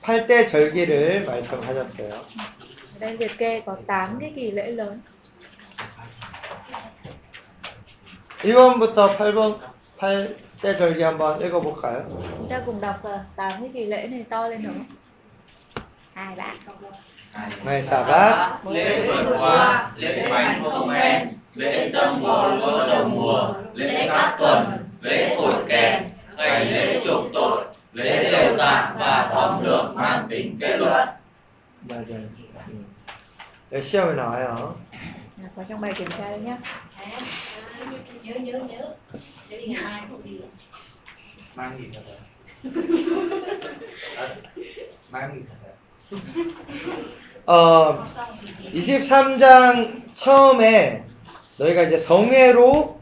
8대 0.03 0.49
절기를 0.51 1.25
말씀하셨어요. 1.27 2.11
Ở 2.11 2.99
đây 3.01 3.17
liệt 3.19 3.39
kê 3.39 3.61
có 3.67 3.77
8 3.87 4.19
cái 4.21 4.33
kỳ 4.37 4.51
lễ 4.51 4.71
lớn. 4.71 5.01
1번부터 8.43 9.17
8번 9.17 9.59
8대 9.99 10.79
절기 10.79 11.03
한번 11.03 11.41
읽어볼까요? 11.41 12.05
Chúng 12.39 12.49
ta 12.51 12.63
cùng 12.67 12.81
đọc 12.81 13.01
ờ, 13.03 13.25
8 13.37 13.53
cái 13.61 13.71
kỳ 13.75 13.85
lễ 13.85 14.07
này 14.07 14.25
to 14.31 14.49
lên 14.49 14.63
được 14.63 14.69
không? 14.73 14.87
Hai 16.15 16.37
bạn. 16.37 16.57
ngày 17.65 17.83
xả 17.83 18.05
bát, 18.05 18.67
lễ 18.71 19.07
vượt 19.07 19.37
qua, 19.39 19.91
lễ 19.97 20.27
bánh 20.31 20.63
không 20.65 20.89
men, 20.89 21.29
lễ 21.55 21.89
dâng 21.89 22.23
bò 22.23 22.49
lúa 22.49 22.87
đầu 22.87 23.09
mùa, 23.09 23.53
lễ 23.75 24.07
các 24.09 24.37
tuần, 24.39 24.67
lễ 25.01 25.35
thổi 25.37 25.55
kèn, 25.69 26.03
ngày 26.37 26.65
lễ 26.65 27.01
chuộc 27.05 27.33
tội, 27.33 27.65
lễ 27.93 28.31
đều 28.33 28.57
tạ 28.59 28.95
và 28.99 29.31
thọ 29.33 29.61
lượng 29.63 29.95
mang 29.97 30.27
tính 30.31 30.57
kết 30.61 30.77
luận. 30.77 31.09
맞아요. 31.89 32.29
음. 32.69 32.87
여기 33.73 33.83
시험에 33.83 34.15
나와요. 34.15 34.77
À, 34.93 35.49
có 35.57 35.65
trong 35.69 35.81
bài 35.81 35.93
kiểm 35.97 36.09
tra 36.11 36.31
đấy 36.31 36.39
nhá. 36.39 36.57
À, 36.97 37.11
nhớ 38.23 38.35
nhớ 38.35 38.59
nhớ. 38.59 38.95
Thế 39.49 39.63
thì 39.67 39.67
ngày 39.67 39.83
mai 39.85 40.03
không 40.11 40.21
đi. 40.25 40.31
Mang 41.55 41.79
nghỉ 41.81 41.89
thật 41.95 42.01
Mang 45.11 45.35
nghỉ 45.35 45.41
thật 45.49 45.57
어, 47.47 48.03
23장 48.75 50.13
처음에 50.13 51.05
너희가 51.59 51.83
이제 51.83 51.99
성회로 51.99 53.00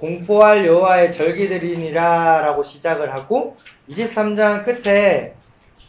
공포할 0.00 0.64
여호와의 0.64 1.12
절기들이니라 1.12 2.40
라고 2.40 2.62
시작을 2.62 3.12
하고 3.12 3.56
23장 3.90 4.64
끝에 4.64 5.34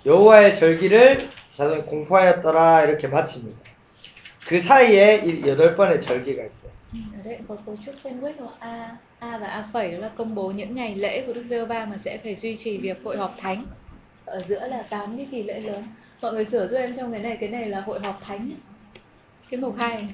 여호와의 0.06 0.58
절기를 0.58 1.30
자손 1.54 1.86
공포하였더라 1.86 2.84
이렇게 2.84 3.08
마칩니다. 3.08 3.58
그 4.48 4.60
사이에 4.60 5.22
이 5.24 5.48
여덟 5.48 5.76
번의 5.78 6.02
절기가 6.02 6.44
있어요. 6.44 6.72
Ở 6.94 7.24
đây 7.24 7.38
có 7.48 7.56
cấu 7.66 7.78
trúc 7.86 7.96
sandwich 8.04 8.38
của 8.38 8.52
A, 8.60 8.98
A 9.20 9.38
và 9.38 9.48
A 9.48 9.64
phẩy 9.74 9.92
là 9.92 10.10
công 10.18 10.36
bố 10.36 10.52
những 10.52 10.76
ngày 10.76 10.96
lễ 10.96 11.24
của 11.28 11.34
Đức 11.34 11.44
Giê-hô-va 11.44 11.86
mà 11.86 11.98
sẽ 12.06 12.18
phải 12.24 12.36
duy 12.36 12.58
trì 12.64 12.78
việc 12.78 12.98
hội 13.04 13.18
họp 13.18 13.36
thánh. 13.42 13.66
Ở 14.26 14.40
giữa 14.48 14.68
là 14.68 14.82
8 14.90 15.18
cái 15.18 15.28
kỳ 15.32 15.44
lễ 15.44 15.60
lớn. 15.60 15.84
Mọi 16.22 16.34
người 16.34 16.46
sửa 16.46 16.68
giúp 16.68 16.78
em 16.78 16.98
trong 16.98 17.12
cái 17.12 17.22
này, 17.22 17.38
cái 17.40 17.50
này 17.50 17.70
là 17.70 17.82
hội 17.82 18.00
họp 18.00 18.22
thánh. 18.24 18.52
Cái 19.51 19.61
mục 19.61 19.75
2 19.79 19.95
này. 19.95 20.09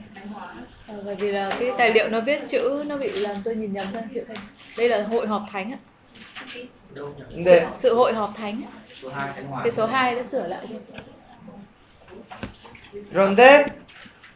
Ờ, 0.89 0.95
bởi 1.05 1.15
vì 1.15 1.33
là 1.33 1.57
cái 1.61 1.71
tài 1.79 1.91
liệu 1.95 2.09
nó 2.09 2.21
viết 2.21 2.41
chữ 2.49 2.85
nó 2.87 2.97
bị 2.97 3.11
làm 3.11 3.37
tôi 3.45 3.55
nhìn 3.55 3.73
nhầm 3.73 3.87
thôi 3.93 4.03
chữ 4.15 4.21
thánh. 4.29 4.37
Đây 4.79 4.89
là 4.89 5.03
hội 5.03 5.27
họp 5.27 5.43
thánh 5.53 5.73
ạ. 5.73 5.79
Đâu 6.95 7.15
nhỉ? 7.19 7.25
근데 7.35 7.67
Sự 7.79 7.95
hội 7.95 8.13
họp 8.15 8.33
thánh. 8.37 8.63
ạ. 8.63 8.71
Số 9.03 9.09
2 9.09 9.33
sẽ 9.37 9.43
ngoài 9.43 9.61
Cái 9.65 9.71
số 9.73 9.87
2 9.87 10.15
đã 10.15 10.23
sửa 10.33 10.47
lại 10.47 10.67
thôi. 10.69 10.81
그런데 13.13 13.65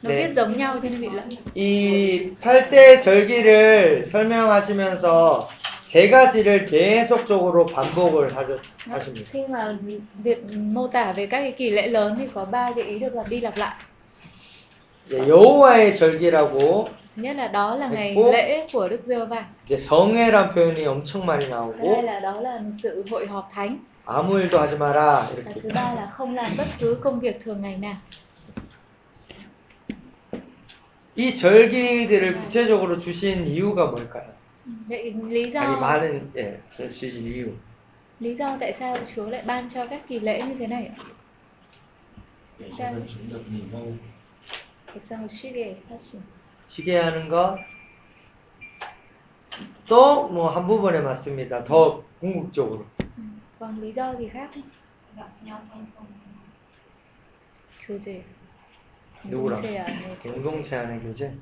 Nó 0.03 0.11
네. 0.11 0.17
viết 0.29 0.35
giống 0.37 0.57
nhau 0.57 0.75
cho 0.83 0.89
nên 0.89 1.01
bị 1.01 1.09
lẫn. 1.09 1.29
이 1.55 2.35
8대 2.43 3.01
절기를 3.03 4.07
설명하시면서 4.07 5.49
세 5.85 6.11
가지를 6.11 6.67
계속적으로 6.67 7.67
반복을 7.67 8.29
하셨, 8.37 8.61
하십니다. 8.87 9.31
Khi 9.33 9.47
mà 9.49 9.77
việc 10.25 10.39
mô 10.57 10.87
tả 10.89 11.13
về 11.13 11.27
các 11.27 11.41
cái 11.41 11.53
kỳ 11.53 11.71
lễ 11.71 11.87
lớn 11.89 12.17
thì 12.19 12.25
có 12.35 12.45
ba 12.45 12.73
cái 12.77 12.85
ý 12.85 12.99
được 12.99 13.15
lặp 13.15 13.29
đi 13.29 13.41
lặp 13.41 13.57
lại. 13.57 13.75
여호와의 15.12 15.96
절기라고 15.98 16.88
nhất 17.16 17.36
là 17.36 17.48
đó 17.48 17.76
là 17.76 17.88
ngày 17.88 18.16
lễ 18.16 18.68
của 18.74 18.90
Đức 18.90 19.02
Giê-hô-va 19.04 19.46
이제 19.66 19.78
성회란 19.78 20.54
표현이 20.54 20.86
엄청 20.86 21.26
많이 21.26 21.50
나오고 21.50 22.02
là 22.02 22.20
đó 22.20 22.40
là 22.42 22.60
sự 22.84 23.04
hội 23.12 23.28
họp 23.28 23.50
thánh 23.54 23.78
아무 24.06 24.40
일도 24.40 24.58
하지 24.60 24.78
마라 24.78 25.28
và 25.30 25.36
이렇게. 25.36 25.62
thứ 25.62 25.70
ba 25.74 25.94
là 25.94 26.12
không 26.18 26.36
làm 26.36 26.58
bất 26.58 26.68
cứ 26.80 26.98
công 27.02 27.20
việc 27.20 27.44
thường 27.44 27.62
ngày 27.62 27.78
nào 27.78 27.96
이 31.16 31.36
절기들을 31.36 32.38
구체적으로 32.38 33.00
주신 33.00 33.46
이유가 33.46 33.92
뭘까요? 33.92 34.32
vậy 34.88 35.14
lý 35.30 35.44
아니 35.44 35.52
do 35.52 35.80
많은 35.80 36.32
예, 36.36 36.60
주신 36.92 37.26
이유. 37.26 37.52
lý 38.20 38.36
do 38.36 38.58
tại 38.60 38.74
sao 38.80 38.98
Chúa 39.16 39.26
lại 39.26 39.44
ban 39.46 39.70
cho 39.74 39.86
các 39.88 40.02
kỳ 40.08 40.20
lễ 40.20 40.42
như 40.42 40.56
thế 40.60 40.68
này 40.68 40.90
để 42.60 42.70
cho 42.78 42.86
dân 42.86 43.04
chúng 43.08 43.30
được 43.30 43.44
nghỉ 43.52 43.62
ngơi 43.72 43.94
백성을 44.94 45.30
쉬게 45.30 45.84
하신 45.90 46.24
쉬게 46.68 46.98
하는 46.98 47.28
것. 47.30 47.60
또 49.88 50.30
뭐 50.32 50.48
한 50.50 50.66
부분에 50.68 51.02
맞습니다. 51.02 51.64
더 51.64 52.08
궁극적으로. 52.20 52.86
Ừ. 53.18 53.24
còn 53.60 53.82
lý 53.82 53.94
do 53.94 54.16
gì 54.20 54.28
khác 54.34 54.50
không? 54.54 54.70
gặp 55.16 55.30
nhau 55.44 55.62
trong 55.70 55.86
không 55.96 56.08
교제 57.88 58.24
누구랑? 59.24 59.62
공동체 59.62 59.80
안에 59.80 60.24
안의 60.78 61.02
교제. 61.04 61.34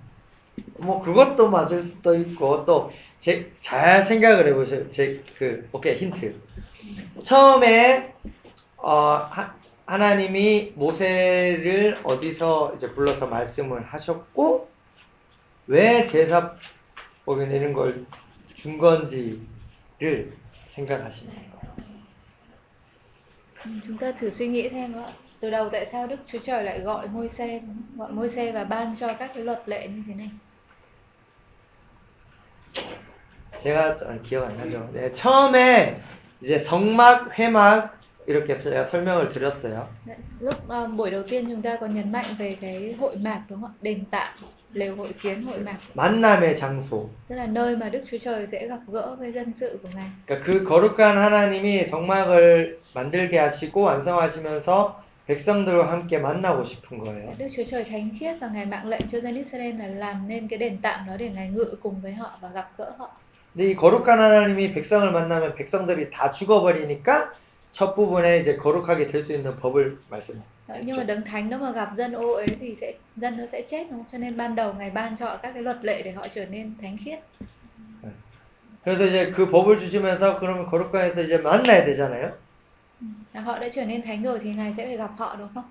뭐 0.79 0.99
그것도 1.01 1.49
맞을 1.49 1.83
수도 1.83 2.15
있고 2.15 2.65
또 2.65 2.91
제 3.19 3.57
잘 3.61 4.03
생각을 4.03 4.47
해보세요. 4.47 4.89
제 4.91 5.23
그 5.37 5.69
오케이 5.73 5.97
힌트. 5.97 6.41
처음에 7.25 8.13
어 8.77 8.91
하, 9.31 9.58
하나님이 9.89 10.73
모세를 10.75 11.97
어디서 12.03 12.73
이제 12.75 12.91
불러서 12.91 13.25
말씀을 13.25 13.81
하셨고 13.81 14.69
왜 15.65 16.05
제사법에 16.05 17.47
내는 17.47 17.73
걸준 17.73 18.77
건지를 18.77 20.37
생각하시는 20.75 21.33
거예요. 21.33 21.49
Chúng 23.85 23.97
ta 23.97 24.11
thử 24.11 24.29
suy 24.29 24.47
nghĩ 24.47 24.69
thêm 24.69 24.93
ạ 24.93 25.13
từ 25.39 25.49
đầu 25.49 25.69
tại 25.69 25.85
sao 25.91 26.07
Đức 26.07 26.17
Chúa 26.27 26.39
Trời 26.45 26.63
lại 26.63 26.79
gọi 26.79 27.07
môi 27.07 27.29
xe 27.29 27.61
gọi 27.97 28.11
môi 28.11 28.29
xe 28.29 28.51
và 28.51 28.63
ban 28.63 28.95
cho 28.99 29.07
các 29.07 29.31
cái 29.33 29.43
luật 29.43 29.69
lệ 29.69 29.87
như 29.87 30.03
thế 30.07 30.13
này 30.13 30.29
제가 33.63 33.95
아, 34.07 34.17
기억 34.23 34.45
안 34.45 34.57
나죠. 34.57 34.89
네, 34.93 35.11
처음에 35.11 35.99
이제 36.41 36.59
성막, 36.59 37.37
회막 37.37 37.98
이렇게 38.29 38.59
제가 38.59 38.85
설명을 38.85 39.33
드렸어요. 39.33 39.87
Lúc 40.39 40.67
ờ, 40.67 40.87
buổi 40.87 41.11
đầu 41.11 41.23
tiên 41.23 41.45
chúng 41.49 41.61
ta 41.61 41.77
có 41.81 41.87
nhấn 41.87 42.11
mạnh 42.11 42.25
về 42.37 42.57
cái 42.61 42.95
hội 42.99 43.15
mạc 43.15 43.41
đúng 43.49 43.61
không 43.61 43.71
ạ 43.71 43.81
đền 43.81 44.03
tạm 44.11 44.27
lều 44.73 44.95
hội 44.95 45.07
kiến 45.21 45.43
hội 45.43 45.59
mạc 45.59 45.77
만남의 45.95 46.55
장소. 46.55 47.09
tức 47.27 47.35
là 47.35 47.45
nơi 47.45 47.75
mà 47.75 47.89
Đức 47.89 48.01
Chúa 48.11 48.17
Trời 48.17 48.47
sẽ 48.51 48.67
gặp 48.67 48.79
gỡ 48.87 49.15
với 49.19 49.31
dân 49.31 49.53
sự 49.53 49.79
của 49.83 49.89
ngài 49.95 50.09
그러니까 50.27 50.45
그 50.45 50.63
거룩한 50.63 51.17
하나님이 51.17 51.85
성막을 51.85 52.79
만들게 52.93 53.39
하시고 53.39 53.81
완성하시면서 53.81 55.03
백성들과 55.27 55.91
함께 55.91 56.19
만나고 56.19 56.63
싶은 56.63 56.99
거예요. 56.99 57.33
Đức 57.37 57.47
Chúa 57.57 57.63
Trời 57.71 57.83
thánh 57.83 58.09
khiết 58.19 58.35
và 58.41 58.49
ngài 58.53 58.65
mạng 58.65 58.89
lệnh 58.89 59.07
cho 59.11 59.19
dân 59.19 59.35
Israel 59.35 59.79
là 59.79 59.87
làm 59.87 60.27
nên 60.27 60.47
cái 60.47 60.59
đền 60.59 60.77
tạm 60.81 61.07
đó 61.07 61.13
để 61.17 61.29
ngài 61.29 61.49
ngự 61.49 61.75
cùng 61.81 62.01
với 62.01 62.13
họ 62.13 62.37
và 62.41 62.49
gặp 62.49 62.71
gỡ 62.77 62.91
họ 62.97 63.09
근데 63.55 63.71
이 63.71 63.75
거룩한 63.75 64.19
하나님이 64.19 64.73
백성을 64.73 65.11
만나면 65.11 65.55
백성들이 65.55 66.11
다 66.11 66.29
죽어버리니까 66.29 67.33
첫 67.71 67.95
부분에 67.95 68.39
이제 68.39 68.57
거룩하게 68.57 69.07
될 69.07 69.23
수 69.23 69.33
있는 69.33 69.59
법을. 69.59 69.99
Đấy, 70.67 70.81
nhưng 70.85 70.97
mà 70.97 71.03
đấng 71.03 71.21
thánh 71.21 71.49
đó 71.49 71.57
mà 71.57 71.71
gặp 71.71 71.89
dân 71.97 72.13
ô 72.13 72.31
ấy 72.31 72.45
thì 72.59 72.75
sẽ 72.81 72.93
dân 73.15 73.37
nó 73.37 73.43
sẽ 73.51 73.61
chết 73.69 73.87
đúng 73.91 73.99
không? 73.99 74.05
Cho 74.11 74.17
nên 74.17 74.37
ban 74.37 74.55
đầu 74.55 74.73
ngài 74.73 74.89
ban 74.89 75.15
cho 75.19 75.25
họ 75.25 75.37
các 75.37 75.51
cái 75.53 75.63
luật 75.63 75.77
lệ 75.85 76.01
để 76.01 76.11
họ 76.11 76.27
trở 76.35 76.45
nên 76.45 76.75
thánh 76.81 76.97
khiết. 77.05 77.19
그래서 78.83 79.05
이제 79.05 79.31
그 79.31 79.49
법을 79.51 79.77
주시면서 79.77 80.39
그러면 80.39 80.65
거룩한에서 80.65 81.21
이제 81.21 81.37
만나야 81.37 81.85
되잖아요. 81.85 82.33
Họ 83.33 83.59
đã 83.59 83.69
trở 83.69 83.85
nên 83.85 84.01
thánh 84.01 84.23
rồi 84.23 84.39
thì 84.43 84.53
ngài 84.53 84.73
sẽ 84.77 84.85
phải 84.85 84.97
gặp 84.97 85.11
họ 85.17 85.35
đúng 85.35 85.49
không? 85.53 85.63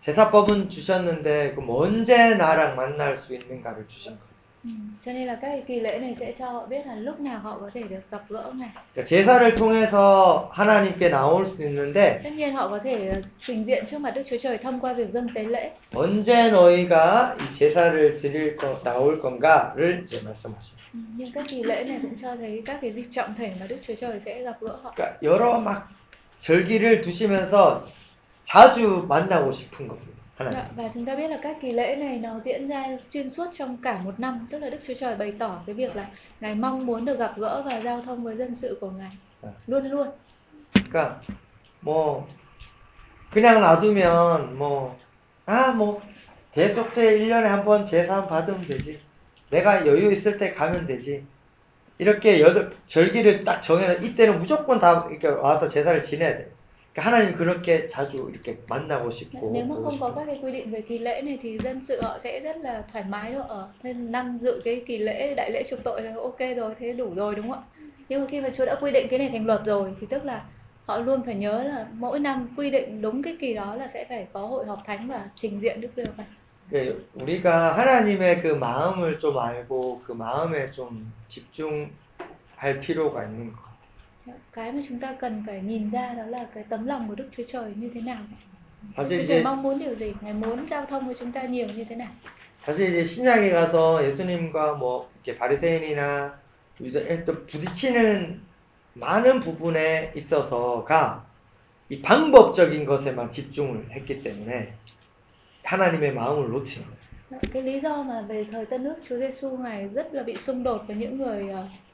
제사법은 0.00 0.68
주셨는데 0.68 1.54
그럼 1.54 1.70
언제 1.70 2.34
나랑 2.34 2.74
만날 2.74 3.16
수 3.16 3.34
있는가를 3.34 3.86
주신 3.86 4.18
거예요. 4.18 4.31
Ừ. 4.64 4.70
Cho 5.04 5.12
nên 5.12 5.26
là 5.26 5.34
các 5.34 5.48
cái 5.48 5.62
kỳ 5.66 5.80
lễ 5.80 5.98
này 5.98 6.16
sẽ 6.20 6.32
cho 6.38 6.50
họ 6.50 6.66
biết 6.66 6.86
là 6.86 6.94
lúc 6.94 7.20
nào 7.20 7.38
họ 7.38 7.58
có 7.60 7.70
thể 7.74 7.82
được 7.82 8.00
gặp 8.10 8.22
gỡ 8.28 8.52
ngài. 8.54 8.68
그러니까 8.94 9.04
제사를 9.04 9.54
통해서 9.56 10.48
하나님께 10.52 11.10
나올 11.10 11.46
수 11.46 11.62
있는데 11.62 12.20
Tất 12.24 12.30
nhiên 12.32 12.54
họ 12.54 12.68
có 12.68 12.78
thể 12.78 13.12
trình 13.40 13.64
diện 13.66 13.84
trước 13.90 13.98
mặt 13.98 14.10
Đức 14.10 14.22
Chúa 14.30 14.36
Trời 14.42 14.58
thông 14.58 14.80
qua 14.80 14.92
việc 14.92 15.12
dâng 15.12 15.26
tế 15.34 15.42
lễ. 15.42 15.70
언제 15.92 16.50
너희가 16.50 17.34
이 17.38 17.42
제사를 17.58 18.18
드릴 18.22 18.56
거 18.56 18.80
나올 18.84 19.20
건가를 19.20 20.04
이제 20.04 20.20
말씀하십니다. 20.24 20.82
Ừ. 20.94 20.98
Nhưng 21.16 21.32
các 21.32 21.44
kỳ 21.48 21.62
lễ 21.62 21.84
này 21.84 21.98
cũng 22.02 22.14
cho 22.22 22.36
thấy 22.36 22.62
các 22.66 22.78
cái 22.82 22.92
dịp 22.92 23.06
trọng 23.14 23.34
thể 23.38 23.52
mà 23.60 23.66
Đức 23.66 23.76
Chúa 23.88 23.94
Trời 24.00 24.20
sẽ 24.24 24.42
gặp 24.42 24.56
gỡ 24.60 24.76
họ. 24.82 24.92
그러니까 24.96 25.16
여러 25.22 25.58
막 25.60 25.88
절기를 26.40 27.00
두시면서 27.02 27.84
자주 28.44 29.06
만나고 29.08 29.50
싶은 29.52 29.88
겁니다. 29.88 30.11
Dạ, 30.41 30.45
하나님. 30.45 30.59
Và 30.75 30.89
chúng 30.93 31.05
ta 31.05 31.15
biết 31.15 31.27
là 31.27 31.37
các 31.41 31.57
kỳ 31.61 31.71
lễ 31.71 31.95
này 31.95 32.19
nó 32.19 32.39
diễn 32.45 32.67
ra 32.67 32.85
xuyên 33.13 33.29
suốt 33.29 33.45
trong 33.57 33.77
cả 33.77 33.97
một 34.03 34.19
năm 34.19 34.47
Tức 34.51 34.59
là 34.59 34.69
Đức 34.69 34.77
Chúa 34.87 34.93
Trời 34.99 35.15
bày 35.15 35.33
tỏ 35.39 35.59
cái 35.65 35.75
việc 35.75 35.95
là 35.95 36.07
Ngài 36.39 36.55
mong 36.55 36.85
muốn 36.85 37.05
được 37.05 37.19
gặp 37.19 37.33
gỡ 37.37 37.63
và 37.65 37.81
giao 37.81 38.01
thông 38.01 38.23
với 38.23 38.35
dân 38.35 38.55
sự 38.55 38.77
của 38.81 38.89
Ngài 38.89 39.11
Dạ. 39.41 39.49
Luôn 39.67 39.89
luôn 39.91 40.07
그러니까 40.73 41.21
뭐 41.81 42.27
그냥 43.31 43.61
놔두면 43.61 44.57
뭐아뭐 44.57 46.01
대속제 46.53 47.19
1년에 47.19 47.43
한 47.43 47.63
번 47.65 47.85
제사 47.85 48.25
받으면 48.27 48.65
되지. 48.67 48.99
내가 49.51 49.85
여유 49.85 50.11
있을 50.11 50.37
때 50.37 50.53
가면 50.53 50.87
되지. 50.87 51.23
이렇게 51.99 52.41
여덟 52.41 52.75
절기를 52.87 53.43
딱 53.43 53.61
정해놔 53.61 53.93
이때는 54.01 54.39
무조건 54.39 54.79
다 54.79 55.07
이렇게 55.09 55.27
와서 55.27 55.67
제사를 55.67 56.01
지내야 56.01 56.37
돼. 56.37 56.51
그러니까 56.93 57.01
하나님 57.05 57.37
그렇게 57.37 57.87
자주 57.87 58.29
이렇게 58.31 58.57
만나고 58.67 59.11
싶고 59.11 59.51
Nếu 59.53 59.65
mà 59.65 59.75
보고 59.75 59.83
không 59.89 59.99
có 59.99 60.09
싶고. 60.09 60.15
các 60.15 60.25
cái 60.25 60.39
quy 60.43 60.51
định 60.51 60.71
về 60.71 60.81
kỳ 60.81 60.97
lễ 60.99 61.21
này 61.21 61.39
thì 61.41 61.57
dân 61.63 61.81
sự 61.81 62.01
họ 62.01 62.17
sẽ 62.23 62.39
rất 62.39 62.57
là 62.57 62.83
thoải 62.91 63.03
mái 63.09 63.31
đâu 63.31 63.41
ở 63.41 63.69
Nên 63.83 64.11
năm 64.11 64.37
dự 64.41 64.61
cái 64.65 64.83
kỳ 64.87 64.97
lễ 64.97 65.33
đại 65.35 65.51
lễ 65.51 65.63
chuộc 65.69 65.79
tội 65.83 66.01
là 66.01 66.13
ok 66.21 66.39
rồi, 66.57 66.75
thế 66.79 66.93
đủ 66.93 67.13
rồi 67.15 67.35
đúng 67.35 67.49
không 67.51 67.59
ạ? 67.59 67.81
Nhưng 68.09 68.21
mà 68.21 68.27
khi 68.29 68.41
mà 68.41 68.49
Chúa 68.57 68.65
đã 68.65 68.75
quy 68.81 68.91
định 68.91 69.07
cái 69.09 69.19
này 69.19 69.29
thành 69.29 69.45
luật 69.45 69.61
rồi 69.65 69.93
thì 70.01 70.07
tức 70.09 70.25
là 70.25 70.45
họ 70.85 70.97
luôn 70.97 71.23
phải 71.25 71.35
nhớ 71.35 71.63
là 71.63 71.87
mỗi 71.93 72.19
năm 72.19 72.47
quy 72.57 72.69
định 72.69 73.01
đúng 73.01 73.23
cái 73.23 73.37
kỳ 73.41 73.53
đó 73.53 73.75
là 73.75 73.87
sẽ 73.87 74.05
phải 74.09 74.27
có 74.33 74.39
hội 74.45 74.65
họp 74.65 74.79
thánh 74.85 75.07
và 75.07 75.29
trình 75.35 75.59
diện 75.61 75.81
Đức 75.81 75.89
Giê-hô-va. 75.95 76.23
그 76.69 77.09
우리가 77.15 77.77
하나님의 77.77 78.41
그 78.41 78.47
마음을 78.47 79.17
좀 79.19 79.37
알고 79.39 80.01
그 80.05 80.11
마음에 80.11 80.69
좀 80.71 81.11
집중할 81.29 82.81
필요가 82.81 83.23
있는 83.23 83.51
것 83.53 83.57
같아요. 83.63 83.70
Cái 84.52 84.72
mà 84.72 84.82
chúng 84.88 84.98
ta 85.00 85.14
cần 85.20 85.42
phải 85.46 85.60
nhìn 85.60 85.90
ra 85.90 86.14
đó 86.14 86.24
là 86.24 86.46
cái 86.54 86.64
tấm 86.68 86.86
lòng 86.86 87.08
của 87.08 87.14
Đức 87.14 87.28
Chúa 87.36 87.42
Trời 87.52 87.72
như 87.76 87.90
thế 87.94 88.00
nào 88.00 88.18
사실 88.96 89.18
Chúa 89.18 89.24
이제 89.24 89.34
Trời 89.34 89.44
mong 89.44 89.62
muốn 89.62 89.78
điều 89.78 89.94
gì 89.94 90.12
Ngài 90.20 90.32
muốn 90.32 90.66
giao 90.70 90.86
thông 90.86 91.06
với 91.06 91.16
chúng 91.20 91.32
ta 91.32 91.42
nhiều 91.42 91.66
như 91.66 91.84
thế 91.84 91.96
nào 91.96 92.10
사실 92.66 92.90
이제 92.90 93.04
신약에 93.04 93.50
가서 93.50 94.04
예수님과 94.04 94.74
뭐 94.74 95.10
이렇게 95.24 95.38
바리새인이나 95.38 96.38
또 97.26 97.46
부딪히는 97.46 98.40
많은 98.94 99.40
부분에 99.40 100.12
있어서가 100.14 101.24
이 101.88 102.00
방법적인 102.00 102.84
것에만 102.84 103.32
집중을 103.32 103.90
했기 103.90 104.22
때문에 104.22 104.72
하나님의 105.64 106.14
마음을 106.14 106.50
놓친 106.50 106.84
거예요. 106.84 107.02
cái 107.52 107.62
lý 107.62 107.80
do 107.80 108.02
mà 108.02 108.22
về 108.22 108.44
thời 108.52 108.66
Tân 108.66 108.84
ước 108.84 108.96
Chúa 109.08 109.18
Giêsu 109.18 109.56
ngài 109.56 109.88
rất 109.88 110.14
là 110.14 110.22
bị 110.22 110.36
xung 110.36 110.62
đột 110.62 110.86
với 110.86 110.96
những 110.96 111.18
người 111.18 111.48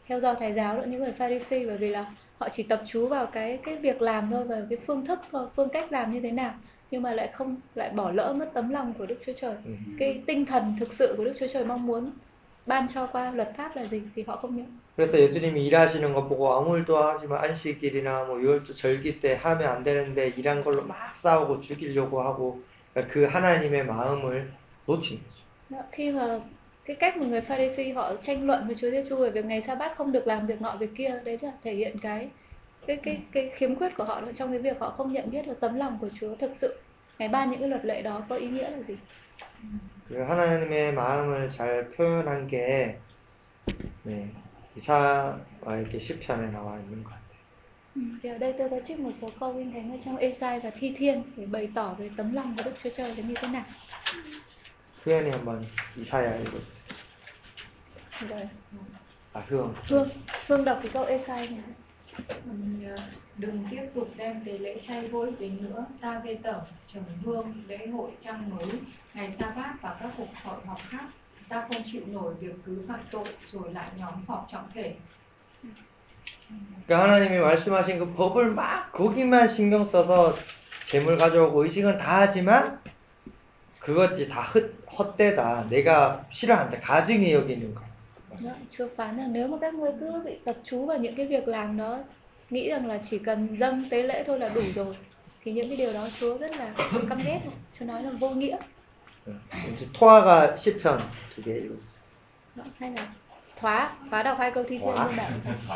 theo 0.07 0.19
do 0.19 0.33
Thái 0.33 0.53
giáo 0.53 0.77
lẫn 0.77 0.91
những 0.91 1.03
người 1.03 1.11
Pharisee 1.11 1.65
bởi 1.65 1.77
vì 1.77 1.89
là 1.89 2.05
họ 2.37 2.49
chỉ 2.49 2.63
tập 2.63 2.81
chú 2.87 3.07
vào 3.07 3.25
cái 3.25 3.59
cái 3.65 3.75
việc 3.75 4.01
làm 4.01 4.29
thôi 4.31 4.43
và 4.43 4.61
cái 4.69 4.79
phương 4.87 5.05
thức 5.05 5.19
thôi, 5.31 5.47
phương 5.55 5.69
cách 5.69 5.91
làm 5.91 6.13
như 6.13 6.19
thế 6.19 6.31
nào 6.31 6.53
nhưng 6.91 7.01
mà 7.01 7.13
lại 7.13 7.29
không 7.33 7.55
lại 7.75 7.89
bỏ 7.89 8.11
lỡ 8.11 8.33
mất 8.33 8.49
tấm 8.53 8.69
lòng 8.69 8.93
của 8.97 9.05
Đức 9.05 9.15
Chúa 9.25 9.33
Trời 9.41 9.55
음. 9.65 9.77
cái 9.99 10.23
tinh 10.27 10.45
thần 10.45 10.75
thực 10.79 10.93
sự 10.93 11.13
của 11.17 11.25
Đức 11.25 11.33
Chúa 11.39 11.47
Trời 11.53 11.65
mong 11.65 11.85
muốn 11.85 12.11
ban 12.65 12.87
cho 12.93 13.07
qua 13.07 13.31
luật 13.31 13.53
pháp 13.57 13.75
là 13.75 13.83
gì 13.83 14.01
thì 14.15 14.23
họ 14.27 14.35
không 14.35 14.57
nhớ 14.57 14.63
그래서 14.95 15.17
예수님이 15.19 15.65
일하시는 15.65 16.13
거 16.13 16.27
보고 16.27 16.53
아무 16.53 16.77
일도 16.77 16.97
하지 16.97 17.25
마 17.25 17.41
안식일이나 17.41 18.25
뭐 18.25 18.39
유월절 18.39 18.75
절기 18.75 19.19
때 19.19 19.35
하면 19.41 19.67
안 19.67 19.83
되는데 19.83 20.27
일한 20.37 20.63
걸로 20.63 20.83
막 20.83 21.15
싸우고 21.15 21.61
죽이려고 21.61 22.21
하고 22.21 22.61
그러니까 22.93 23.11
그 23.11 23.23
하나님의 23.25 23.85
마음을 23.87 24.51
놓친 24.85 25.17
거죠. 25.17 25.43
Đó, 25.69 25.77
khi 25.91 26.11
mà 26.11 26.39
cái 26.87 26.95
cách 26.95 27.17
mà 27.17 27.25
người 27.25 27.41
Pharisee 27.41 27.93
họ 27.93 28.13
tranh 28.23 28.47
luận 28.47 28.67
với 28.67 28.75
Chúa 28.81 28.91
Giêsu 28.91 29.17
về 29.17 29.29
việc 29.29 29.45
ngày 29.45 29.61
Sa-bát 29.61 29.97
không 29.97 30.11
được 30.11 30.27
làm 30.27 30.47
việc 30.47 30.61
nọ 30.61 30.75
việc 30.79 30.89
kia 30.97 31.19
đấy 31.23 31.39
là 31.41 31.51
thể 31.63 31.73
hiện 31.73 31.97
cái 32.01 32.29
cái 32.87 32.97
cái 32.97 33.19
cái 33.31 33.51
khiếm 33.55 33.75
khuyết 33.75 33.97
của 33.97 34.03
họ 34.03 34.21
trong 34.37 34.49
cái 34.49 34.59
việc 34.59 34.79
họ 34.79 34.89
không 34.89 35.13
nhận 35.13 35.31
biết 35.31 35.47
được 35.47 35.59
tấm 35.59 35.75
lòng 35.75 35.97
của 36.01 36.09
Chúa 36.19 36.35
thực 36.35 36.55
sự 36.55 36.79
ngày 37.19 37.29
ban 37.29 37.51
những 37.51 37.59
cái 37.59 37.69
luật 37.69 37.85
lệ 37.85 38.01
đó 38.01 38.21
có 38.29 38.35
ý 38.35 38.47
nghĩa 38.47 38.69
là 38.69 38.77
gì 38.87 38.95
그 40.09 40.21
하나님의 40.21 40.93
마음을 40.93 41.49
잘 41.49 41.89
표현한 41.91 42.47
게 42.47 42.99
네, 44.03 44.29
이사와 44.75 45.77
이렇게 45.79 45.97
시편에 45.97 46.51
나와 46.51 46.77
있는 46.79 47.03
것 47.03 47.09
같아요. 47.09 47.39
ừ. 47.95 48.01
thì 48.21 48.29
ở 48.29 48.37
đây 48.37 48.53
tôi 48.57 48.69
có 48.69 48.79
trích 48.87 48.99
một 48.99 49.11
số 49.21 49.29
câu 49.39 49.53
kinh 49.53 49.73
thánh 49.73 49.91
ở 49.91 49.97
trong 50.05 50.17
Esai 50.17 50.59
và 50.59 50.69
Thi 50.79 50.95
Thiên 50.97 51.23
để 51.35 51.45
bày 51.45 51.69
tỏ 51.75 51.95
về 51.99 52.09
tấm 52.17 52.33
lòng 52.33 52.55
của 52.57 52.63
Đức 52.63 52.71
Chúa 52.83 52.89
Trời 52.97 53.15
là 53.15 53.23
như 53.27 53.33
thế 53.41 53.47
nào 53.47 53.63
후연이 55.03 55.29
한번 55.29 55.67
이사야 55.97 56.37
읽어주세요. 56.37 56.76
Rồi 58.28 58.48
아 59.32 59.42
hương 59.48 59.74
hương 59.88 60.08
hương 60.46 60.64
đọc 60.64 60.78
cái 60.82 60.90
câu 60.94 61.04
ê 61.04 61.20
sai 61.26 61.48
này 61.48 62.96
đừng 63.36 63.64
tiếp 63.70 63.82
tục 63.94 64.08
đem 64.16 64.44
tế 64.44 64.58
lễ 64.58 64.80
chay 64.86 65.08
vô 65.08 65.20
ích 65.20 65.40
đến 65.40 65.58
nữa 65.60 65.86
ta 66.00 66.20
gây 66.24 66.38
tẩm 66.42 66.60
trầm 66.86 67.02
hương 67.24 67.62
lễ 67.66 67.86
hội 67.86 68.10
trăng 68.20 68.50
mới 68.50 68.68
ngày 69.14 69.34
sa 69.38 69.50
bát 69.50 69.74
và 69.82 69.96
các 70.00 70.10
cuộc 70.16 70.28
hội 70.42 70.56
họp 70.66 70.78
khác 70.88 71.04
ta 71.48 71.60
không 71.60 71.82
chịu 71.84 72.02
nổi 72.06 72.34
việc 72.40 72.54
cứ 72.66 72.82
phạm 72.88 73.00
tội 73.10 73.24
rồi 73.52 73.72
lại 73.72 73.88
nhóm 73.98 74.12
họp 74.26 74.46
trọng 74.52 74.70
thể 74.74 74.94
그러니까 76.86 77.02
하나님이 77.04 77.38
말씀하신 77.38 77.98
그 77.98 78.14
법을 78.14 78.52
막 78.52 78.92
거기만 78.92 79.48
신경 79.48 79.84
써서 79.86 80.36
재물 80.84 81.18
가져오고 81.18 81.64
의식은 81.64 81.98
다 81.98 82.20
하지만 82.20 82.80
그것이 83.78 84.28
다 84.28 84.42
헛, 84.42 84.70
헛되다. 84.86 85.66
내가 85.70 86.26
싫어한다. 86.30 86.80
가증히 86.80 87.32
여기는 87.32 87.74
거. 87.74 87.87
Đó, 88.43 88.51
Chúa 88.77 88.87
phán 88.95 89.17
rằng 89.17 89.33
nếu 89.33 89.47
mà 89.47 89.57
các 89.61 89.73
ngươi 89.73 89.91
cứ 89.99 90.21
bị 90.25 90.31
tập 90.45 90.55
chú 90.63 90.85
vào 90.85 90.97
những 90.97 91.15
cái 91.15 91.25
việc 91.25 91.47
làm 91.47 91.77
đó 91.77 91.99
nghĩ 92.49 92.69
rằng 92.69 92.87
là 92.87 92.99
chỉ 93.09 93.17
cần 93.19 93.57
dâng 93.59 93.89
tế 93.89 94.03
lễ 94.03 94.23
thôi 94.27 94.39
là 94.39 94.49
đủ 94.49 94.61
rồi 94.75 94.97
thì 95.43 95.51
những 95.51 95.67
cái 95.69 95.77
điều 95.77 95.93
đó 95.93 96.07
Chúa 96.19 96.37
rất 96.37 96.51
là 96.51 96.73
căm 97.09 97.23
ghét 97.25 97.39
Chúa 97.79 97.85
nói 97.85 98.03
là 98.03 98.11
vô 98.19 98.29
nghĩa 98.29 98.57
이제 99.73 99.87
토아가 99.93 100.55
시편 100.55 100.99
두 101.31 101.43
개 101.43 101.57
읽어. 101.63 101.75
Đó, 102.55 102.63
hay 102.79 102.91
là 102.91 103.13
thoá 103.55 103.95
phá 104.11 104.23
đọc 104.23 104.37
hai 104.39 104.51
câu 104.51 104.63
thi 104.63 104.77
thiên 104.77 104.95
Thoá. 104.95 105.05
luôn 105.05 105.15
bạn 105.17 105.41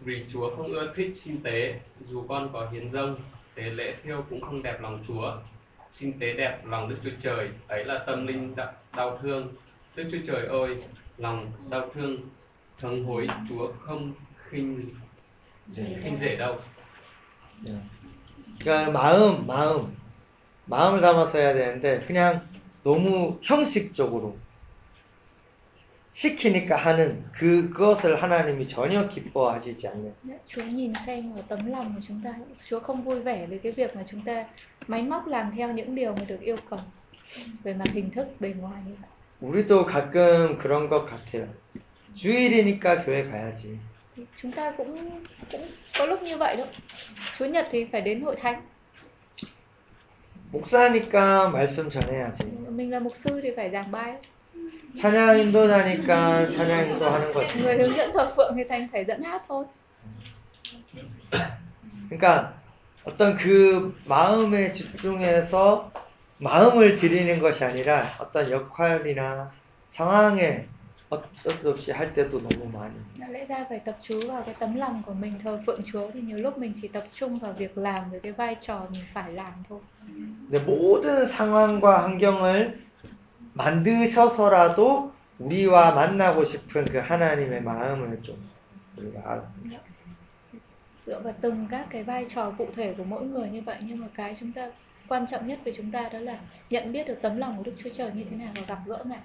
Vì 0.00 0.24
Chúa 0.32 0.56
không 0.56 0.66
ưa 0.66 0.92
thích 0.96 1.12
xin 1.24 1.42
tế, 1.42 1.80
dù 2.08 2.26
con 2.28 2.50
có 2.52 2.68
hiến 2.72 2.90
dâng, 2.90 3.16
tế 3.54 3.62
lễ 3.62 3.94
thiêu 4.02 4.24
cũng 4.30 4.40
không 4.40 4.62
đẹp 4.62 4.80
lòng 4.80 5.04
Chúa. 5.08 5.36
Xin 5.92 6.18
tế 6.18 6.32
đẹp 6.32 6.58
lòng 6.64 6.88
Đức 6.88 6.96
Chúa 7.04 7.10
Trời, 7.22 7.50
ấy 7.68 7.84
là 7.84 7.98
tâm 8.06 8.26
linh 8.26 8.56
đau, 8.56 8.72
đau 8.96 9.18
thương. 9.22 9.54
Đức 9.94 10.08
Chúa 10.12 10.18
Trời 10.26 10.46
ơi, 10.46 10.76
lòng 11.18 11.52
đau 11.70 11.90
thương, 11.94 12.20
thống 12.78 13.04
hối 13.04 13.28
Chúa 13.48 13.72
không 13.80 14.12
khinh 14.50 14.80
khinh 15.72 16.18
dễ 16.20 16.36
đâu. 16.36 16.58
그러니까 18.60 18.90
마음, 18.90 19.46
마음, 19.46 19.96
마음을 20.66 21.00
담아서 21.00 21.38
해야 21.38 21.54
되는데 21.54 22.00
그냥 22.06 22.46
너무 22.82 23.38
형식적으로 23.42 24.36
시키니까 26.16 26.76
하는 26.76 27.22
그 27.32 27.68
그것을 27.70 28.22
하나님이 28.22 28.66
전혀 28.68 29.06
기뻐하시지 29.08 29.88
않는. 29.88 30.14
Đấy, 30.22 30.38
Chúa 30.48 30.62
nhìn 30.62 30.92
xem 31.06 31.32
vào 31.32 31.42
tấm 31.48 31.70
lòng 31.70 31.92
của 31.94 32.00
chúng 32.08 32.20
ta 32.24 32.34
Chúa 32.68 32.80
không 32.80 33.02
vui 33.02 33.20
vẻ 33.20 33.46
với 33.46 33.58
cái 33.58 33.72
việc 33.72 33.96
mà 33.96 34.04
chúng 34.10 34.20
ta 34.24 34.44
máy 34.86 35.02
móc 35.02 35.26
làm 35.26 35.52
theo 35.56 35.72
những 35.72 35.94
điều 35.94 36.12
mà 36.12 36.24
được 36.28 36.40
yêu 36.40 36.56
cầu 36.70 36.78
về 37.62 37.74
mặt 37.74 37.88
hình 37.92 38.10
thức 38.10 38.26
bề 38.40 38.48
ngoài 38.60 38.82
như 38.86 38.94
vậy 39.00 39.10
우리도 39.40 39.84
가끔 39.84 40.56
그런 40.56 40.88
것 40.88 41.04
같아요. 41.04 41.46
주일이니까 42.14 43.04
교회 43.04 43.22
가야지. 43.30 43.76
thì 44.16 44.24
chúng 44.42 44.52
ta 44.52 44.70
cũng 44.76 45.20
cũng 45.52 45.68
có 45.98 46.06
lúc 46.06 46.22
như 46.22 46.36
vậy 46.36 46.56
đâu 46.56 46.66
Chúa 47.38 47.46
nhật 47.46 47.68
thì 47.70 47.84
phải 47.92 48.00
đến 48.00 48.20
hội 48.20 48.36
thánh 48.42 48.62
목사니까 50.52 51.48
말씀 51.48 51.90
전해야지. 51.90 52.44
mình 52.70 52.90
là 52.90 52.98
mục 53.00 53.16
sư 53.16 53.40
thì 53.42 53.50
phải 53.56 53.70
giảng 53.70 53.90
bài 53.90 54.14
찬양 54.97 55.39
인도자니까 55.39 56.51
찬양 56.51 56.87
인도하는 56.89 57.33
거지. 57.33 57.59
người 57.61 57.77
hướng 57.77 57.95
dẫn 57.97 58.11
thờ 58.13 58.33
phượng 58.35 58.53
thì 58.55 58.63
thành 58.69 58.87
phải 58.91 59.05
dẫn 59.05 59.23
hát 59.23 59.41
thôi 59.47 59.65
그러니까 62.09 62.53
어떤 63.03 63.35
그 63.35 63.95
마음에 64.05 64.71
집중해서 64.73 65.91
마음을 66.39 66.95
드리는 66.95 67.39
것이 67.39 67.63
아니라 67.63 68.15
어떤 68.19 68.51
역할이나 68.51 69.51
상황에 69.91 70.67
어쩔 71.09 71.57
수 71.57 71.69
없이 71.69 71.91
할 71.91 72.13
때도 72.13 72.41
너무 72.41 72.69
많이. 72.71 72.95
lẽ 73.31 73.45
ra 73.45 73.65
phải 73.69 73.79
tập 73.85 73.97
trung 74.03 74.19
vào 74.27 74.43
cái 74.45 74.55
tấm 74.59 74.75
lòng 74.75 75.03
của 75.05 75.13
mình 75.13 75.33
thờ 75.43 75.59
phượng 75.65 75.81
Chúa 75.91 76.11
thì 76.13 76.21
nhiều 76.21 76.37
lúc 76.37 76.57
mình 76.57 76.73
chỉ 76.81 76.87
tập 76.87 77.03
trung 77.13 77.39
vào 77.39 77.53
việc 77.53 77.77
làm 77.77 78.11
với 78.11 78.19
cái 78.19 78.31
vai 78.31 78.55
trò 78.61 78.87
mình 78.91 79.03
phải 79.13 79.33
làm 79.33 79.53
thôi 79.69 79.79
근데 80.49 80.59
모든 80.65 81.27
상황과 81.27 82.03
환경을 82.03 82.90
만드셔서라도 83.53 85.11
우리와 85.39 85.91
만나고 85.93 86.45
싶은 86.45 86.85
그 86.85 86.97
하나님의 86.97 87.61
마음을 87.63 88.21
좀 88.21 88.37
우리가 88.97 89.21
알았습니다. 89.25 89.81
dựa 91.05 91.19
vào 91.19 91.33
từng 91.41 91.67
các 91.71 91.87
cái 91.89 92.03
vai 92.03 92.25
trò 92.35 92.51
cụ 92.57 92.67
thể 92.75 92.93
của 92.97 93.03
mỗi 93.03 93.23
người 93.23 93.49
như 93.49 93.61
vậy 93.61 93.77
nhưng 93.81 93.99
mà 93.99 94.07
cái 94.15 94.35
chúng 94.39 94.51
ta 94.51 94.67
quan 95.07 95.25
trọng 95.31 95.47
nhất 95.47 95.59
với 95.63 95.73
chúng 95.77 95.91
ta 95.91 96.09
đó 96.13 96.19
là 96.19 96.37
nhận 96.69 96.91
biết 96.93 97.07
được 97.07 97.17
tấm 97.21 97.37
lòng 97.37 97.57
của 97.57 97.63
Đức 97.63 97.73
Chúa 97.83 97.89
Trời 97.97 98.11
như 98.13 98.23
thế 98.29 98.35
nào 98.37 98.51
và 98.55 98.61
gặp 98.67 98.79
gỡ 98.85 99.03
Ngài. 99.05 99.19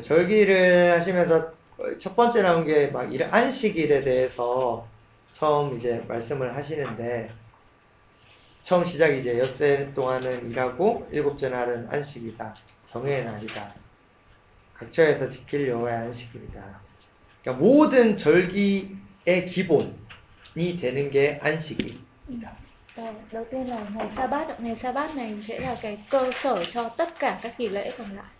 절기를 0.00 0.92
하시면서 0.92 1.52
첫 1.98 2.14
번째 2.14 2.42
나온 2.42 2.64
게 2.64 2.90
막 2.92 3.12
이런 3.12 3.28
안식일에 3.30 4.02
대해서 4.02 4.84
처음 5.32 5.76
이제 5.76 6.04
말씀을 6.08 6.54
하시는데 6.54 7.30
처음 8.62 8.84
시작이 8.84 9.20
이제 9.20 9.38
엿새 9.38 9.92
동안은 9.94 10.50
일하고 10.50 11.08
일곱째 11.10 11.48
날은 11.48 11.88
안식이다. 11.90 12.54
정의 12.86 13.24
날이다. 13.24 13.74
각처에서 14.74 15.28
지킬 15.28 15.68
여호와의 15.68 15.96
안식일이다. 15.98 16.80
그러니까 17.42 17.64
모든 17.64 18.16
절기의 18.16 19.46
기본이 19.46 20.76
되는 20.80 21.10
게 21.10 21.40
안식일이다. 21.42 22.60
Rồi, 22.96 23.14
đầu 23.32 23.44
tiên 23.50 23.70
là 23.70 23.86
ngày 23.94 24.08
sa 24.16 24.26
bát 24.26 24.60
ngày 24.60 24.76
sa 24.76 24.92
bát 24.92 25.16
này 25.16 25.34
sẽ 25.48 25.60
là 25.60 25.76
cái 25.82 25.98
cơ 26.10 26.30
sở 26.42 26.64
cho 26.72 26.88
tất 26.88 27.18
cả 27.18 27.40
các 27.42 27.54
kỳ 27.58 27.68
lễ 27.68 27.92
còn 27.98 28.16
lại 28.16 28.30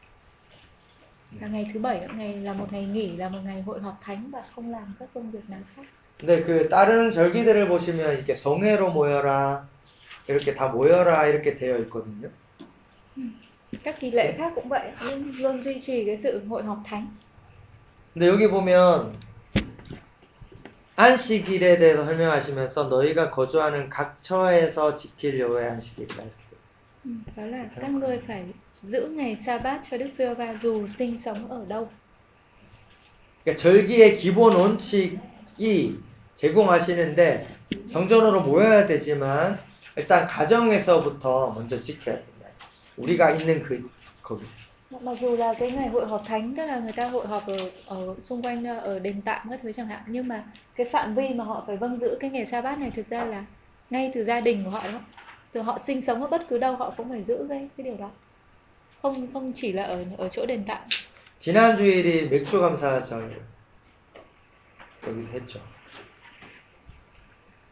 là 1.41 1.49
ngày 1.49 1.67
thứ 1.75 1.81
bảy 1.81 2.09
ngày 2.17 2.35
là 2.35 2.53
một 2.53 2.73
ngày 2.73 2.85
nghỉ 2.85 3.17
là 3.17 3.29
một 3.29 3.39
ngày 3.45 3.63
hội 3.63 3.81
họp 3.81 4.01
thánh 4.03 4.31
và 4.31 4.43
không 4.55 4.73
làm 4.73 4.95
các 4.99 5.09
công 5.15 5.31
việc 5.31 5.51
nào 5.51 5.61
khác 5.77 5.83
근데 6.19 6.43
그 6.43 6.69
다른 6.69 7.11
절기들을 7.11 7.67
보시면 7.69 8.13
이렇게 8.13 8.35
성회로 8.35 8.93
모여라 8.93 9.67
이렇게 10.31 10.55
다 10.55 10.69
모여라 10.69 11.27
이렇게 11.27 11.57
되어 11.57 11.79
있거든요. 11.79 12.31
các 13.85 14.01
kỳ 14.01 14.11
lễ 14.11 14.35
khác 14.39 14.53
cũng 14.55 14.69
vậy 14.69 14.93
luôn 15.05 15.33
luôn 15.39 15.63
duy 15.63 15.81
trì 15.81 16.05
cái 16.05 16.17
sự 16.17 16.43
hội 16.49 16.63
họp 16.63 16.79
thánh 16.85 17.07
근데 18.15 18.27
여기 18.29 18.49
보면 18.49 19.15
안식일에 20.97 21.79
대해서 21.79 22.05
설명하시면서 22.05 22.89
너희가 22.89 23.31
거주하는 23.31 23.89
각 23.89 24.21
처에서 24.21 24.95
지킬 24.95 25.39
여호와의 25.39 25.71
안식일이다. 25.71 26.25
đó 27.37 27.43
là 27.47 27.65
các 27.81 27.91
ngươi 27.91 28.19
phải 28.27 28.45
giữ 28.83 29.09
ngày 29.09 29.37
sa 29.47 29.59
bát 29.59 29.81
cho 29.91 29.97
Đức 29.97 30.11
giê 30.15 30.35
va 30.35 30.55
dù 30.63 30.87
sinh 30.87 31.19
sống 31.19 31.49
ở 31.51 31.65
đâu 31.69 31.89
그러니까 33.45 33.63
절기의 33.63 34.19
기본 34.19 34.53
원칙이 34.55 35.99
제공하시는데 36.35 37.49
성전으로 37.89 38.43
모여야 38.43 38.87
되지만 38.87 39.59
일단 39.96 40.28
가정에서부터 40.28 41.52
먼저 41.54 41.80
지켜야 41.82 42.16
된다. 42.16 42.50
우리가 42.98 43.32
있는 43.32 43.64
그 43.64 43.90
거기. 44.22 44.46
mặc 44.90 45.18
dù 45.22 45.36
là 45.36 45.54
cái 45.54 45.72
ngày 45.72 45.88
hội 45.88 46.08
họp 46.08 46.24
thánh 46.28 46.56
tức 46.58 46.66
là 46.66 46.80
người 46.80 46.92
ta 46.92 47.08
hội 47.08 47.28
họp 47.28 47.48
ở, 47.48 47.72
ở 47.86 48.16
xung 48.22 48.42
quanh 48.42 48.64
ờ, 48.66 48.78
ở 48.80 49.00
đền 49.00 49.22
tạm 49.26 49.48
các 49.50 49.60
thứ 49.64 49.72
chẳng 49.74 49.88
hạn 49.88 50.04
nhưng 50.08 50.28
mà 50.28 50.44
cái 50.76 50.88
phạm 50.92 51.16
vi 51.16 51.30
mà 51.30 51.44
họ 51.44 51.64
phải 51.68 51.78
vâng 51.78 52.00
giữ 52.00 52.18
cái 52.20 52.30
ngày 52.30 52.46
sa 52.46 52.62
bát 52.62 52.80
này 52.80 52.92
thực 52.96 53.10
ra 53.10 53.26
là 53.26 53.46
ngay 53.90 54.12
từ 54.16 54.26
gia 54.26 54.42
đình 54.42 54.64
của 54.64 54.70
họ 54.70 54.84
đó 54.84 55.00
từ 55.52 55.62
họ 55.62 55.80
sinh 55.80 56.02
sống 56.02 56.22
ở 56.22 56.28
bất 56.28 56.42
cứ 56.50 56.58
đâu 56.58 56.76
họ 56.76 56.94
cũng 56.98 57.10
phải 57.10 57.24
giữ 57.24 57.46
cái 57.50 57.70
cái 57.78 57.84
điều 57.84 57.98
đó 57.98 58.12
không 59.02 59.34
không 59.34 59.52
chỉ 59.56 59.74
là 59.74 59.84
ở 59.84 60.06
ở 60.18 60.30
chỗ 60.30 60.46
đền 60.46 60.64
tạm 60.68 60.82
지난 61.40 61.76
주일이 61.76 62.28
맥주 62.30 62.60
감사절 62.60 63.46
여기도 65.08 65.28
했죠. 65.34 65.60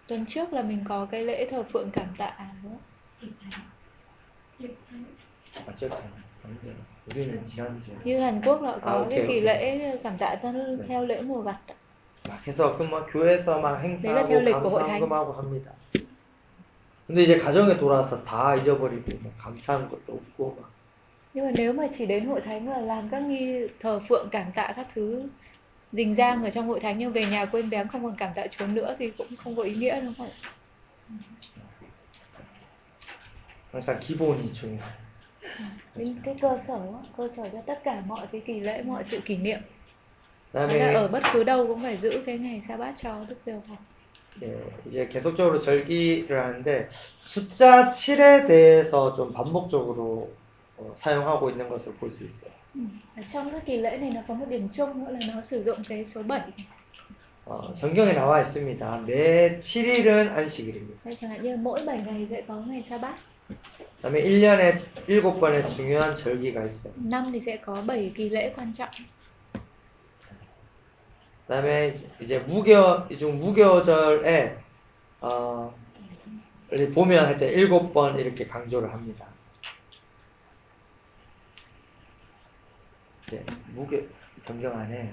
tuần 0.07 0.25
trước 0.25 0.53
là 0.53 0.61
mình 0.61 0.84
có 0.89 1.05
cái 1.11 1.23
lễ 1.25 1.47
thờ 1.51 1.63
phượng 1.73 1.89
cảm 1.93 2.07
tạ 2.17 2.38
đúng 2.63 2.71
không? 2.71 2.81
어쨌든 5.67 5.97
아무튼 6.43 6.75
우리는 7.07 7.45
지난주에 7.45 7.93
như 8.03 8.19
Hàn 8.19 8.41
Quốc 8.45 8.61
họ 8.61 8.80
có 8.81 8.91
À, 8.91 8.93
ok, 8.93 9.09
cái 9.09 9.25
kỳ 9.27 9.35
ok. 9.39 9.43
lễ 9.45 9.97
cảm 10.03 10.17
tạ 10.17 10.35
theo, 10.41 10.53
theo 10.88 11.05
lễ 11.05 11.21
mùa 11.21 11.41
gặt 11.41 11.57
ạ. 11.67 11.75
막 12.30 12.47
해서 12.47 12.77
그막 12.77 13.07
교회에서 13.11 13.59
막 13.61 13.81
내가 14.01 14.25
행사하고 14.25 14.27
태울릴 14.30 14.53
거, 14.53 14.69
다행. 14.69 15.01
감사한금하고 15.01 15.34
합니다. 15.34 15.71
근데 17.07 17.23
이제 17.23 17.38
가정에 17.38 17.77
돌아와서 17.77 18.23
다 18.23 18.55
잊어버리고 18.55 19.11
뭐 19.21 19.31
감사한 19.38 19.89
것도 19.89 20.13
없고 20.13 20.55
막 20.61 20.69
nhưng 21.34 21.45
mà 21.45 21.51
nếu 21.57 21.73
mà 21.73 21.88
chỉ 21.97 22.05
đến 22.05 22.25
hội 22.25 22.41
thánh 22.41 22.69
và 22.69 22.77
làm 22.77 23.09
các 23.09 23.19
nghi 23.21 23.67
thờ 23.80 23.99
phượng 24.09 24.30
cảm 24.31 24.51
tạ 24.55 24.73
các 24.75 24.88
thứ 24.95 25.30
rình 25.91 26.15
rang 26.15 26.43
ở 26.43 26.49
trong 26.49 26.67
hội 26.67 26.80
thánh 26.80 26.97
nhưng 26.97 27.13
về 27.13 27.25
nhà 27.25 27.45
quên 27.45 27.69
béng 27.69 27.88
không 27.88 28.03
còn 28.03 28.15
cảm 28.17 28.31
tạ 28.35 28.47
Chúa 28.57 28.67
nữa 28.67 28.95
thì 28.99 29.11
cũng 29.17 29.27
không 29.43 29.55
có 29.55 29.63
ý 29.63 29.75
nghĩa 29.75 30.01
đúng 30.01 30.13
không 30.17 30.30
ạ? 30.30 30.49
항상 33.73 33.99
기본이 33.99 34.53
중요해요. 34.53 34.85
cái, 35.95 36.15
cái 36.23 36.35
cơ 36.41 36.57
sở 36.67 36.73
á, 36.73 37.01
cơ 37.17 37.30
sở 37.38 37.49
cho 37.53 37.61
tất 37.65 37.80
cả 37.84 38.03
mọi 38.07 38.27
cái 38.31 38.41
kỳ 38.45 38.59
lễ 38.59 38.84
mọi 38.84 39.03
sự 39.03 39.19
kỷ 39.25 39.38
niệm 39.38 39.59
đó 40.53 40.61
là 40.61 40.73
그다음에 40.73 40.93
ở 40.93 41.07
bất 41.07 41.23
cứ 41.34 41.43
đâu 41.43 41.67
cũng 41.67 41.81
phải 41.81 41.97
giữ 41.97 42.23
cái 42.25 42.38
ngày 42.38 42.61
sa 42.67 42.77
bát 42.77 42.95
cho 43.03 43.25
Đức 43.30 43.38
giê 43.45 43.53
va 43.53 43.75
예, 44.41 44.47
이제 44.88 45.07
계속적으로 45.07 45.59
절기를 45.59 46.39
하는데 46.43 46.89
숫자 47.21 47.91
7에 47.91 48.47
대해서 48.47 49.13
좀 49.13 49.31
반복적으로 49.31 50.31
어, 50.77 50.91
사용하고 50.95 51.51
있는 51.51 51.69
것을 51.69 51.93
볼 51.93 52.09
수 52.09 52.23
있어요. 52.23 52.51
Ở 53.16 53.22
trong 53.32 53.50
các 53.50 53.62
kỳ 53.66 53.76
lễ 53.76 53.98
này 53.98 54.10
nó 54.14 54.20
có 54.28 54.34
một 54.34 54.46
điểm 54.48 54.68
chung 54.74 55.05
nữa 55.05 55.10
là 55.10 55.18
nó 55.34 55.42
sử 55.42 55.64
dụng 55.64 55.78
cái 55.88 56.05
số 56.06 56.22
7 56.22 56.40
어, 57.50 57.72
성경에 57.74 58.12
나와 58.12 58.42
있습니다. 58.42 59.05
매 59.06 59.59
7일은 59.59 60.30
안식일입니다. 60.32 61.00
Hay 61.05 61.16
chẳng 61.20 61.30
hạn 61.30 61.42
như 61.42 61.56
mỗi 61.56 61.84
7 61.84 62.02
ngày 62.06 62.26
sẽ 62.30 62.42
có 62.48 62.55
ngày 62.55 62.82
sa 62.82 62.98
bát 62.98 63.14
그다음에 63.96 64.22
1년에 64.22 64.76
7번의 65.06 65.68
중요한 65.68 66.14
절기가 66.14 66.64
있어요. 66.64 66.92
năm 66.96 67.32
thì 67.32 67.40
sẽ 67.40 67.56
có 67.56 67.82
7 67.86 68.12
kỳ 68.14 68.28
lễ 68.28 68.52
quan 68.56 68.72
trọng 68.74 68.90
그다음에 71.46 71.94
이제 72.20 72.38
무교 72.38 73.09
이중 73.09 73.40
무교절에 73.40 74.56
어 75.20 75.72
보면 76.94 77.24
할때 77.24 77.48
일곱 77.48 77.94
번 77.94 78.18
이렇게 78.18 78.46
강조를 78.46 78.92
합니다. 78.92 79.26
이제 83.28 83.44
무교 83.74 84.09
성경 84.42 84.78
안에 84.78 85.12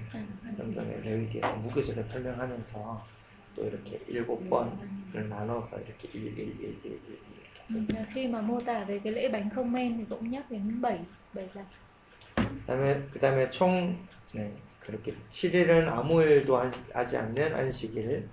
성경의 0.55 1.01
레위기에서 1.01 1.53
무교절을 1.57 2.07
설명하면서 2.07 3.09
또 3.55 3.65
이렇게 3.67 3.99
일곱 4.07 4.49
번을 4.49 5.27
나눠서 5.27 5.81
이렇게 5.81 6.07
1, 6.13 6.25
1, 6.37 6.37
1, 6.37 6.85
1, 6.85 7.01
1 7.09 7.19
이렇게 7.27 7.65
Ừ, 7.69 7.75
là 7.93 8.05
khi 8.13 8.27
mà 8.27 8.41
mô 8.41 8.59
tả 8.61 8.83
về 8.83 8.99
cái 9.03 9.13
lễ 9.13 9.29
bánh 9.29 9.49
không 9.55 9.71
men 9.71 9.97
thì 9.97 10.03
cũng 10.09 10.29
nhắc 10.31 10.51
đến 10.51 10.81
7 10.81 10.99
7 11.33 11.49
lần 11.53 11.65
그다음에 12.35 13.01
그다음에 13.11 13.49
총 13.49 13.97
네, 14.33 14.51
그렇게 14.79 15.13
7일은 15.29 15.87
아무 15.89 16.21
일도 16.21 16.57
한- 16.57 16.73
하지 16.93 17.17
않는 17.17 17.53
안식일. 17.55 18.29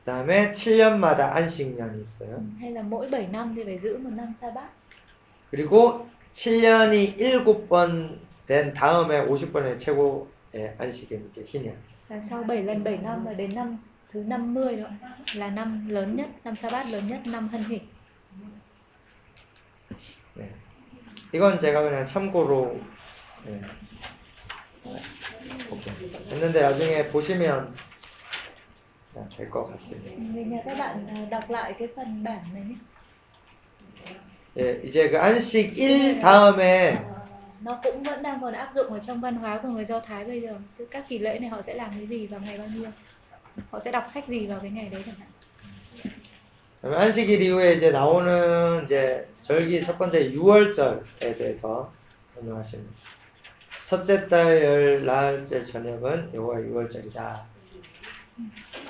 그다음에 0.00 0.52
7년마다 0.52 1.34
안식년이 1.34 2.02
있어요. 2.02 2.36
Ừ, 2.36 2.42
hay 2.60 2.72
là 2.72 2.82
mỗi 2.82 3.08
7 3.10 3.26
năm 3.32 3.52
thì 3.56 3.62
phải 3.64 3.78
giữ 3.78 3.98
một 3.98 4.10
năm 4.16 4.32
sa 4.40 4.50
bát 4.50 4.68
그리고 5.50 6.08
7년이 6.32 7.16
7번 7.16 8.31
된 8.46 8.74
다음에 8.74 9.24
50번의 9.26 9.78
최고의 9.78 10.74
안식일 10.78 11.28
이제 11.30 11.44
희년. 11.46 11.76
sau 12.28 12.44
7 12.44 12.62
lần 12.64 12.84
7 12.84 12.98
năm 13.02 13.24
là 13.26 13.32
đến 13.32 13.54
năm 13.54 13.78
thứ 14.12 14.22
50 14.22 14.76
đó 14.76 14.88
là 15.36 15.50
năm 15.50 15.88
lớn 15.88 16.16
nhất 16.16 16.26
năm 16.44 16.56
sa 16.56 16.68
bát 16.70 16.86
lớn 16.86 17.08
nhất 17.08 17.20
năm 17.26 17.48
hân 17.48 17.64
hỷ 17.64 17.80
네. 20.34 20.48
이건 21.32 21.58
제가 21.58 21.82
그냥 21.82 22.04
참고로 22.06 22.78
네. 23.46 23.60
오케이. 25.70 25.94
했는데 26.30 26.62
나중에 26.62 27.08
보시면 27.08 27.74
될 29.36 29.50
것 29.50 29.64
같습니다. 29.72 30.10
Nhà 30.16 30.62
các 30.64 30.74
bạn 30.78 31.30
đọc 31.30 31.50
lại 31.50 31.74
cái 31.78 31.88
phần 31.96 32.24
bản 32.24 32.40
này 32.52 32.62
nhé 32.64 32.74
예, 34.58 34.80
이제 34.84 35.08
그 35.08 35.18
안식 35.18 35.78
일 35.78 36.20
다음에 36.20 36.96
Ờ, 36.98 37.21
nó 37.61 37.79
cũng 37.83 38.03
vẫn 38.03 38.23
đang 38.23 38.41
còn 38.41 38.53
áp 38.53 38.71
dụng 38.75 38.93
ở 38.93 38.99
trong 39.07 39.21
văn 39.21 39.35
hóa 39.35 39.59
của 39.63 39.69
người 39.69 39.85
Do 39.85 39.99
Thái 39.99 40.25
bây 40.25 40.41
giờ 40.41 40.55
Tức 40.77 40.87
các 40.91 41.05
kỳ 41.09 41.19
lễ 41.19 41.39
này 41.39 41.49
họ 41.49 41.61
sẽ 41.61 41.73
làm 41.73 41.89
cái 41.89 42.07
gì 42.07 42.27
vào 42.27 42.39
ngày 42.39 42.57
bao 42.57 42.67
nhiêu 42.67 42.85
họ 43.71 43.79
sẽ 43.79 43.91
đọc 43.91 44.05
sách 44.13 44.27
gì 44.27 44.47
vào 44.47 44.59
cái 44.59 44.71
ngày 44.71 44.89
đấy 44.89 45.03
chẳng 45.05 45.15
hạn 45.15 45.27
그다음에 46.81 46.97
안식일 46.97 47.41
이후에 47.41 47.73
이제 47.73 47.91
나오는 47.91 48.83
이제 48.83 49.27
절기 49.41 49.81
첫 49.81 49.97
번째 49.97 50.31
6월절에 50.31 51.35
대해서 51.37 51.91
설명하십니다. 52.35 52.93
첫째 53.83 54.27
달 54.29 54.61
열 54.63 55.05
나흘째 55.05 55.63
저녁은 55.63 56.31
여호와 56.33 56.59
6월절이다. 56.59 57.41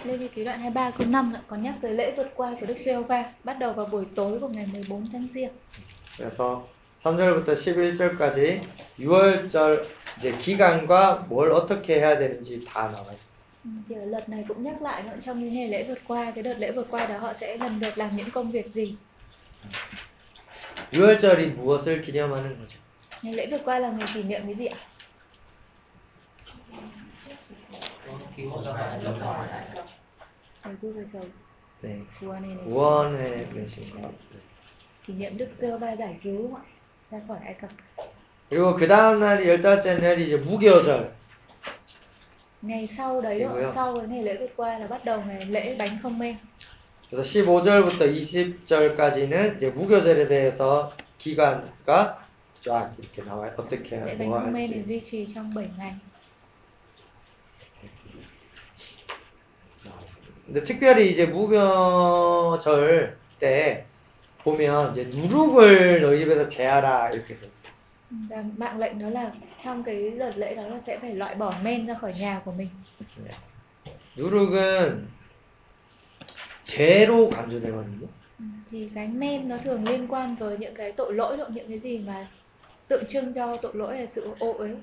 Lê 0.05 0.17
Vi 0.17 0.27
ký 0.27 0.43
đoạn 0.43 0.59
23 0.59 0.91
câu 0.91 1.07
5 1.07 1.33
lại 1.33 1.41
có 1.47 1.55
nhắc 1.55 1.75
tới 1.81 1.93
lễ 1.93 2.13
vượt 2.17 2.31
qua 2.35 2.55
của 2.59 2.65
Đức 2.65 2.77
Giê-hô-va 2.85 3.31
bắt 3.43 3.59
đầu 3.59 3.73
vào 3.73 3.85
buổi 3.85 4.05
tối 4.15 4.39
của 4.39 4.47
ngày 4.47 4.67
14 4.73 5.09
tháng 5.13 5.27
Giêng. 5.33 5.53
그래서 6.17 6.63
3절부터 7.03 7.53
11절까지 7.53 8.61
6월절 8.99 9.85
이제 10.17 10.31
기간과 10.37 11.25
뭘 11.29 11.51
어떻게 11.51 11.99
해야 11.99 12.17
되는지 12.17 12.63
다 12.65 12.89
나와 12.91 13.13
있어요. 13.13 13.27
Ừ, 13.65 13.69
Thì 13.89 13.95
ở 13.95 14.05
luật 14.05 14.29
này 14.29 14.45
cũng 14.47 14.63
nhắc 14.63 14.81
lại 14.81 15.03
nữa 15.03 15.17
trong 15.25 15.39
những 15.43 15.53
ngày 15.55 15.67
lễ 15.69 15.83
vượt 15.87 15.99
qua 16.07 16.31
cái 16.31 16.43
đợt 16.43 16.53
lễ 16.57 16.71
vượt 16.71 16.87
qua 16.89 17.05
đó 17.05 17.17
họ 17.17 17.33
sẽ 17.33 17.57
lần 17.57 17.79
lượt 17.79 17.97
làm 17.97 18.15
những 18.15 18.31
công 18.31 18.51
việc 18.51 18.73
gì. 18.73 18.95
6월절이 20.91 21.55
무엇을 21.55 22.01
기념하는 22.01 22.57
거죠? 22.59 22.79
Ngày 23.21 23.33
lễ 23.33 23.47
vượt 23.51 23.61
qua 23.65 23.79
là 23.79 23.89
ngày 23.91 24.07
kỷ 24.13 24.23
niệm 24.23 24.41
cái 24.45 24.55
gì 24.55 24.65
ạ? 24.65 24.77
Thời 30.63 30.75
vua 30.81 30.91
về 30.91 31.05
dầu 31.05 31.23
네. 31.81 31.95
vua 32.19 32.33
này 32.39 32.55
này 32.55 32.65
구원의 32.69 33.47
메시지. 33.53 33.85
kỷ 35.07 35.13
niệm 35.13 35.37
Đức 35.37 35.49
Giê-hô-va 35.57 35.91
giải 35.95 36.19
cứu 36.23 36.37
đúng 36.37 36.51
không 36.53 36.61
ạ? 36.61 36.65
그리고 38.48 38.74
그 38.74 38.86
다음 38.86 39.20
날이 39.20 39.48
열달째 39.48 39.98
날이 39.98 40.26
이제 40.26 40.36
무교절. 40.36 41.12
Ngày 42.62 42.86
sau 42.86 43.20
đấy 43.20 43.46
sau 43.74 43.98
cái 43.98 44.08
ngày 44.08 44.22
lễ 44.22 44.36
vượt 44.36 44.50
qua 44.56 44.78
là 44.78 44.86
bắt 44.86 45.04
đầu 45.04 45.22
ngày 45.26 45.44
lễ 45.46 45.74
bánh 45.78 45.98
không 46.02 46.18
men. 46.18 46.36
그래서 47.10 47.22
15절부터 47.22 47.98
20절까지는 48.66 49.56
이제 49.56 49.70
무교절에 49.70 50.28
대해서 50.28 50.92
기간과 51.18 52.18
쫙 52.60 52.94
이렇게 52.98 53.22
나와요. 53.22 53.52
어떻게 53.56 53.96
Lễ 53.96 54.16
bánh 54.16 54.28
뭐 54.28 54.40
không 54.40 54.52
men 54.52 54.70
thì 54.70 54.74
할지 54.74 54.84
duy 54.86 55.00
trì 55.10 55.26
trong 55.34 55.54
7 55.54 55.70
ngày. 55.78 55.94
나와. 59.84 59.98
근데 60.46 60.62
특별히 60.62 61.10
이제 61.10 61.26
무교절 61.26 63.16
때 63.40 63.86
보면 64.43 64.91
이제 64.91 65.03
누룩을 65.05 66.01
너희 66.01 66.19
집에서 66.19 66.47
제하라 66.47 67.11
이렇게 67.11 67.39
돼. 67.39 67.47
있어요. 67.47 67.51
Và 68.29 68.43
mạng 68.57 68.79
lệnh 68.79 68.99
đó 68.99 69.09
là 69.09 69.31
trong 69.63 69.83
cái 69.83 70.09
đợt 70.19 70.31
lễ 70.37 70.55
đó 70.55 70.67
là 70.67 70.79
sẽ 70.87 70.99
phải 71.01 71.15
loại 71.15 71.35
bỏ 71.35 71.51
men 71.63 71.87
ra 71.87 71.93
khỏi 71.93 72.13
nhà 72.13 72.41
của 72.45 72.51
mình. 72.53 72.69
네. 73.15 73.31
누룩은 74.15 75.09
죄로 76.65 77.29
간주되거든요. 77.29 78.07
Ừ, 78.39 78.45
Thì 78.69 78.91
cái 78.95 79.07
men 79.07 79.47
nó 79.49 79.57
thường 79.57 79.83
liên 79.87 80.07
quan 80.07 80.35
với 80.35 80.57
những 80.57 80.73
cái 80.75 80.91
tội 80.91 81.13
lỗi 81.13 81.37
hoặc 81.37 81.49
những 81.53 81.67
cái 81.69 81.79
gì 81.79 81.99
mà 81.99 82.31
tượng 82.87 83.03
trưng 83.09 83.33
cho 83.33 83.57
tội 83.61 83.71
lỗi 83.75 83.97
là 83.99 84.05
sự 84.07 84.35
ô 84.39 84.53
uế. 84.53 84.75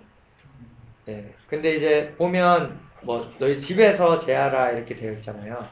네. 1.07 1.35
근데 1.47 1.77
이제 1.77 2.15
보면 2.16 2.81
뭐 3.03 3.31
너희 3.39 3.59
집에서 3.59 4.19
제하라 4.19 4.70
이렇게 4.73 4.97
되어 4.97 5.12
있잖아요. 5.12 5.70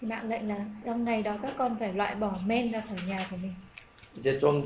Thì 0.00 0.08
mạng 0.08 0.28
lệnh 0.28 0.48
là 0.48 0.56
trong 0.84 1.04
ngày 1.04 1.22
đó 1.22 1.36
các 1.42 1.52
con 1.58 1.76
phải 1.80 1.92
loại 1.94 2.14
bỏ 2.14 2.38
men 2.46 2.72
ra 2.72 2.82
khỏi 2.88 2.98
nhà 3.08 3.26
của 3.30 3.36
mình. 3.36 3.52
이제 4.18 4.38
좀 4.38 4.64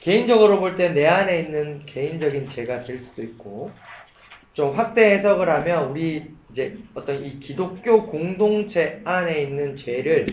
개인적으로 0.00 0.60
볼 0.60 0.76
때 0.76 0.92
내 0.92 1.06
안에 1.06 1.40
있는 1.40 1.82
개인적인 1.86 2.48
죄가 2.48 2.84
될 2.84 2.98
수도 3.04 3.22
있고 3.22 3.70
좀 4.52 4.74
확대 4.76 5.10
해석을 5.14 5.48
하면 5.48 5.90
우리 5.90 6.22
이제 6.50 6.76
어떤 6.94 7.24
이 7.24 7.40
기독교 7.40 8.06
공동체 8.06 9.00
안에 9.04 9.42
있는 9.42 9.76
죄를 9.76 10.26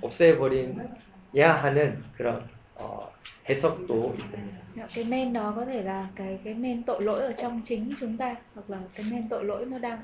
없애버려야 0.00 1.52
하는 1.62 2.02
그런 2.16 2.48
어, 2.76 3.10
해석도 3.48 4.14
있습니다. 4.18 4.58
Cái 4.94 5.04
men 5.04 5.32
đó 5.32 5.52
có 5.56 5.64
thể 5.64 5.82
là 5.82 6.06
cái 6.16 6.38
cái 6.44 6.54
men 6.54 6.82
tội 6.82 7.02
lỗi 7.02 7.20
ở 7.20 7.32
trong 7.32 7.62
chính 7.64 7.92
chúng 8.00 8.16
ta 8.16 8.36
hoặc 8.54 8.70
là 8.70 8.78
cái 8.94 9.06
men 9.10 9.28
tội 9.28 9.44
lỗi 9.44 9.66
nó 9.66 9.78
đang 9.78 9.98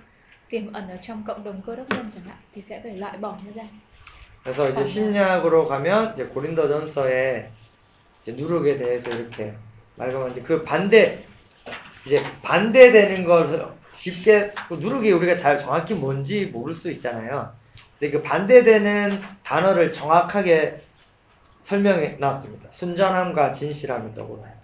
tiềm 0.54 0.72
ẩn 0.72 0.88
ở 0.88 0.96
trong 1.06 1.24
cộng 1.26 1.44
đồng 1.44 1.62
cơ 1.66 1.76
đốc 1.76 1.90
nhân 1.90 2.10
chẳng 2.14 2.24
hạn 2.24 2.36
thì 2.54 2.62
sẽ 2.62 2.80
phải 2.82 2.96
loại 2.96 3.18
bỏ 3.18 3.38
nó 3.46 3.52
ra. 3.54 3.64
그래서 4.44 4.70
이제 4.70 4.84
신약으로 4.84 5.66
가면 5.66 6.12
이제 6.12 6.24
고린도전서에 6.26 7.50
이제 8.22 8.32
누룩에 8.32 8.76
대해서 8.76 9.10
이렇게 9.10 9.54
말하는데 9.96 10.42
그 10.42 10.62
반대 10.62 11.24
이제 12.06 12.20
반대되는 12.42 13.24
걸 13.24 13.66
쉽게 13.92 14.52
그 14.68 14.74
누룩이 14.74 15.10
우리가 15.12 15.34
잘 15.34 15.58
정확히 15.58 15.94
뭔지 15.94 16.46
모를 16.46 16.74
수 16.74 16.90
있잖아요. 16.92 17.52
근데 17.98 18.12
그 18.12 18.22
반대되는 18.22 19.20
단어를 19.42 19.90
정확하게 19.90 20.84
설명해 21.62 22.18
놨습니다. 22.20 22.70
순전함과 22.70 23.52
진실함이 23.52 24.14
떠오르요. 24.14 24.54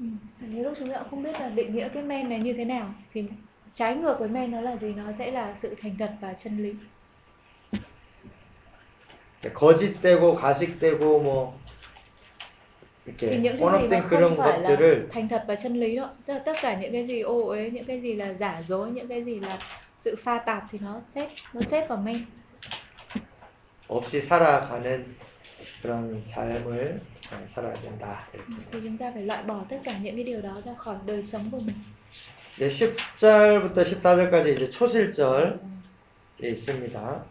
Ừ. 0.00 0.06
Nếu 0.40 0.64
lúc 0.64 0.74
chúng 0.78 0.90
ta 0.90 0.98
cũng 0.98 1.10
không 1.10 1.22
biết 1.22 1.40
là 1.40 1.48
định 1.48 1.74
nghĩa 1.74 1.88
cái 1.88 2.02
men 2.02 2.28
này 2.28 2.38
như 2.38 2.52
thế 2.52 2.64
nào 2.64 2.94
thì 3.12 3.22
trái 3.73 3.95
ngược 3.95 4.19
với 4.19 4.29
men 4.29 4.51
nó 4.51 4.61
là 4.61 4.75
gì? 4.77 4.93
Nó 4.93 5.03
sẽ 5.19 5.31
là 5.31 5.55
sự 5.61 5.75
thành 5.81 5.95
thật 5.99 6.11
và 6.21 6.33
chân 6.33 6.63
lý. 6.63 6.73
거짓되고 9.53 10.35
가식되고 10.35 11.21
뭐 11.21 11.59
Thì 13.05 13.11
이렇게 13.11 13.37
những 13.37 13.57
cái 13.57 13.81
gì 13.81 13.87
mà 13.87 13.99
혼합된 13.99 14.01
không 14.01 14.09
그런 14.09 14.37
phải 14.37 14.59
là 14.59 14.69
것들을 14.69 15.07
thành 15.11 15.27
thật 15.29 15.43
và 15.47 15.55
chân 15.55 15.79
lý 15.79 15.95
đó, 15.95 16.09
tức 16.25 16.33
là 16.33 16.39
tất 16.39 16.55
cả 16.61 16.79
những 16.81 16.93
cái 16.93 17.05
gì 17.05 17.21
ô 17.21 17.47
uế, 17.47 17.69
những 17.69 17.85
cái 17.85 18.01
gì 18.01 18.13
là 18.13 18.33
giả 18.33 18.63
dối, 18.67 18.91
những 18.91 19.07
cái 19.07 19.23
gì 19.23 19.39
là 19.39 19.57
sự 19.99 20.15
pha 20.23 20.37
tạp 20.37 20.63
thì 20.71 20.79
nó 20.81 21.01
xếp 21.07 21.29
nó 21.53 21.61
xếp 21.61 21.87
vào 21.87 21.97
men. 21.97 22.25
없이 23.87 24.21
살아가는 24.21 25.15
그런 25.81 26.23
삶을 26.31 27.01
살아야 27.53 27.73
된다. 27.73 28.27
이렇게. 28.33 28.47
Ừ, 28.47 28.53
Thì 28.71 28.79
chúng 28.83 28.97
ta 28.97 29.11
phải 29.13 29.23
loại 29.23 29.43
bỏ 29.43 29.65
tất 29.69 29.77
cả 29.83 29.97
những 30.01 30.15
cái 30.15 30.23
điều 30.23 30.41
đó 30.41 30.61
ra 30.65 30.73
khỏi 30.77 30.95
đời 31.05 31.23
sống 31.23 31.49
của 31.51 31.59
mình. 31.59 31.75
이제 32.58 32.66
10절부터 32.66 33.84
14절까지 33.84 34.56
이제 34.56 34.68
초실절이 34.68 35.58
있습니다. 36.42 37.24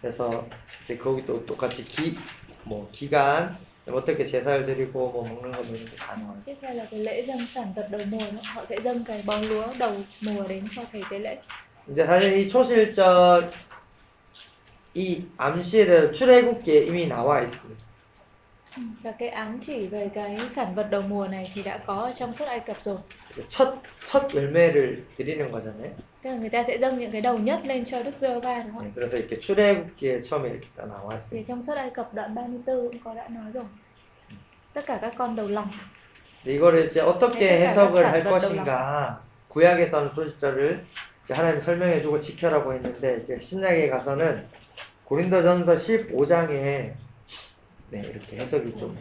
그래서 0.00 0.48
이제 0.82 0.96
거기도 0.96 1.44
똑같이 1.44 1.84
기, 1.84 2.16
뭐 2.64 2.88
기간 2.90 3.58
어떻게 3.86 4.24
제사를 4.24 4.64
드리고 4.64 5.10
뭐 5.10 5.28
먹는 5.28 5.52
거 5.52 5.62
이런 5.62 5.84
게다 5.90 6.16
나와요. 6.16 6.42
tiếp 6.46 6.56
theo 6.60 6.74
là 6.74 6.86
cái 6.90 7.00
lễ 7.00 7.26
dâng 7.26 7.46
sản 7.46 7.72
vật 7.74 7.88
đầu 7.90 8.00
mùa 8.10 8.18
nữa. 8.18 8.40
họ 8.44 8.64
sẽ 8.68 8.76
dâng 8.84 9.04
cái 9.04 9.22
bó 9.26 9.38
lúa 9.40 9.66
đầu 9.78 9.96
mùa 10.22 10.48
đến 10.48 10.68
cho 10.76 10.82
thầy 10.92 11.02
tế 11.10 11.18
lễ 11.18 11.38
이제 11.90 12.06
사실 12.06 12.38
이 12.38 12.48
초실절 12.48 13.50
이 14.94 15.24
암시에 15.36 15.84
대해서 15.86 16.12
출애굽기에 16.12 16.84
이미 16.86 17.06
나와 17.06 17.42
있습니다. 17.42 17.84
Và 19.02 19.12
cái 19.12 19.28
ám 19.28 19.60
chỉ 19.66 19.86
về 19.86 20.10
cái 20.14 20.36
sản 20.56 20.74
vật 20.74 20.86
đầu 20.90 21.02
mùa 21.02 21.26
này 21.28 21.50
thì 21.54 21.62
đã 21.62 21.78
có 21.86 21.94
ở 21.94 22.12
trong 22.16 22.32
suốt 22.32 22.44
Ai 22.44 22.60
Cập 22.60 22.76
rồi 22.84 22.96
첫, 23.48 23.74
첫 24.06 24.22
열매를 24.34 24.96
드리는 25.16 25.50
거잖아요. 25.52 25.90
tức 26.22 26.30
là 26.30 26.36
người 26.36 26.48
ta 26.50 26.64
sẽ 26.66 26.78
dâng 26.78 26.98
những 26.98 27.10
cái 27.12 27.20
đầu 27.20 27.38
nhất 27.38 27.60
lên 27.64 27.84
cho 27.84 28.02
Đức 28.02 28.10
Giê-hô-va 28.20 28.62
đúng 28.62 28.72
không 28.74 28.82
ạ 28.82 28.84
네, 28.84 28.92
그래서 28.94 29.16
이렇게 29.16 29.38
출애굽기에 29.40 30.20
처음에 30.22 30.48
이렇게 30.50 30.66
딱 30.76 30.86
나와 30.88 31.08
thì 31.30 31.38
있어요. 31.38 31.44
trong 31.48 31.62
suốt 31.62 31.74
Ai 31.76 31.90
Cập 31.90 32.14
đoạn 32.14 32.34
34 32.34 32.88
cũng 32.92 32.98
có 33.04 33.14
đã 33.14 33.28
nói 33.28 33.52
rồi 33.54 33.64
tất 34.74 34.86
cả 34.86 34.98
các 35.02 35.14
con 35.18 35.36
đầu 35.36 35.48
lòng 35.48 35.68
이거를 36.46 36.88
이제 36.90 37.00
어떻게 37.00 37.38
네, 37.38 37.68
해석을 37.68 38.02
네, 38.02 38.08
할 38.10 38.24
네, 38.24 38.30
것인가 38.30 39.20
구약에서는 39.48 40.14
초실절을 40.14 40.84
이제 41.24 41.34
하나님 41.34 41.60
설명해주고 41.60 42.20
지켜라고 42.20 42.72
했는데 42.74 43.20
이제 43.22 43.38
신약에 43.40 43.88
가서는 43.88 44.44
고린도전서 45.04 45.74
15장에 45.74 46.92
네, 47.91 48.01
이렇게 48.01 48.37
해석이 48.37 48.75
좀 48.77 48.97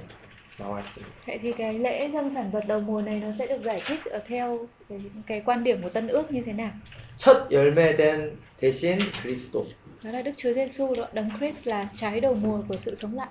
나와 0.57 0.81
있습니다. 0.81 1.17
Vậy 1.27 1.39
thì 1.43 1.53
cái 1.59 1.79
lễ 1.79 2.11
dâng 2.15 2.31
sản 2.35 2.51
vật 2.53 2.65
đầu 2.69 2.81
mùa 2.81 3.03
này 3.03 3.21
nó 3.21 3.29
sẽ 3.39 3.47
được 3.47 3.63
giải 3.65 3.81
thích 3.87 4.01
ở 4.05 4.23
theo 4.29 4.69
cái, 4.89 4.99
cái 5.27 5.43
quan 5.47 5.65
điểm 5.65 5.83
của 5.83 5.91
Tân 5.91 6.09
ước 6.09 6.33
như 6.33 6.43
thế 6.47 6.53
nào? 6.53 6.71
첫 7.17 7.51
열매된 7.51 8.39
대신 8.57 8.99
그리스도. 9.23 9.67
Đó 10.03 10.11
là 10.11 10.23
Đức 10.23 10.33
Chúa 10.39 10.53
Giêsu 10.55 10.95
đó, 10.95 11.09
Đấng 11.13 11.31
Christ 11.39 11.67
là 11.67 11.89
trái 11.95 12.21
đầu 12.21 12.35
mùa 12.35 12.63
của 12.69 12.77
sự 12.77 12.95
sống 12.95 13.15
lại. 13.15 13.29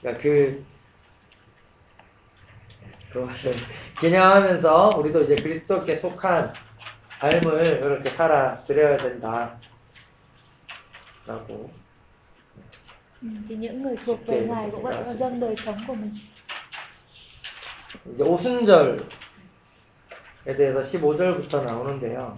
그러니까 0.00 0.22
그 0.22 0.64
그것을 3.10 3.54
기념하면서 4.00 4.98
우리도 4.98 5.22
이제 5.22 5.36
그리스도께 5.36 5.96
속한 5.96 6.52
삶을 7.20 7.80
그렇게 7.80 8.08
살아 8.10 8.62
드려야 8.64 8.96
된다. 8.96 9.60
라고 11.26 11.70
Ừ, 11.70 11.77
thì 13.21 13.55
những 13.55 13.81
người 13.81 13.95
thuộc 14.05 14.25
về 14.25 14.47
Ngài 14.49 14.69
cũng 14.71 14.83
vậy 14.83 15.03
là 15.05 15.13
dâng 15.13 15.39
đời 15.39 15.55
sống 15.55 15.77
của 15.87 15.95
mình. 15.95 16.11
이제 18.13 18.23
오순절에 18.23 18.99
대해서 20.57 20.81
15절부터 20.81 21.63
나오는데요. 21.63 22.37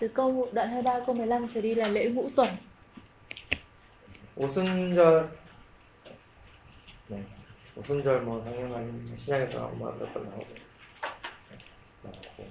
Từ 0.00 0.08
câu 0.08 0.48
đoạn 0.52 0.68
23 0.68 1.00
câu 1.06 1.14
15 1.14 1.48
trở 1.54 1.60
đi 1.60 1.74
là 1.74 1.88
lễ 1.88 2.08
ngũ 2.08 2.30
tuần. 2.36 2.48
오순절 4.36 5.28
네. 7.08 7.26
오순절 7.76 8.22
뭐 8.22 8.42
당연히 8.42 9.14
신약에서 9.16 9.58
나오고 9.58 9.76
뭐몇번 9.76 10.24
나오고 10.24 10.46
네, 11.50 11.58
나오고 12.02 12.46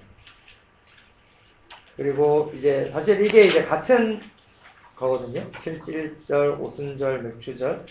그리고 1.96 2.52
이제 2.56 2.90
사실 2.94 3.26
이게 3.26 3.46
이제 3.46 3.64
같은 3.64 4.22
거거든요. 4.99 5.51
77절, 5.53 6.59
오순절, 6.61 7.23
맥주절. 7.23 7.85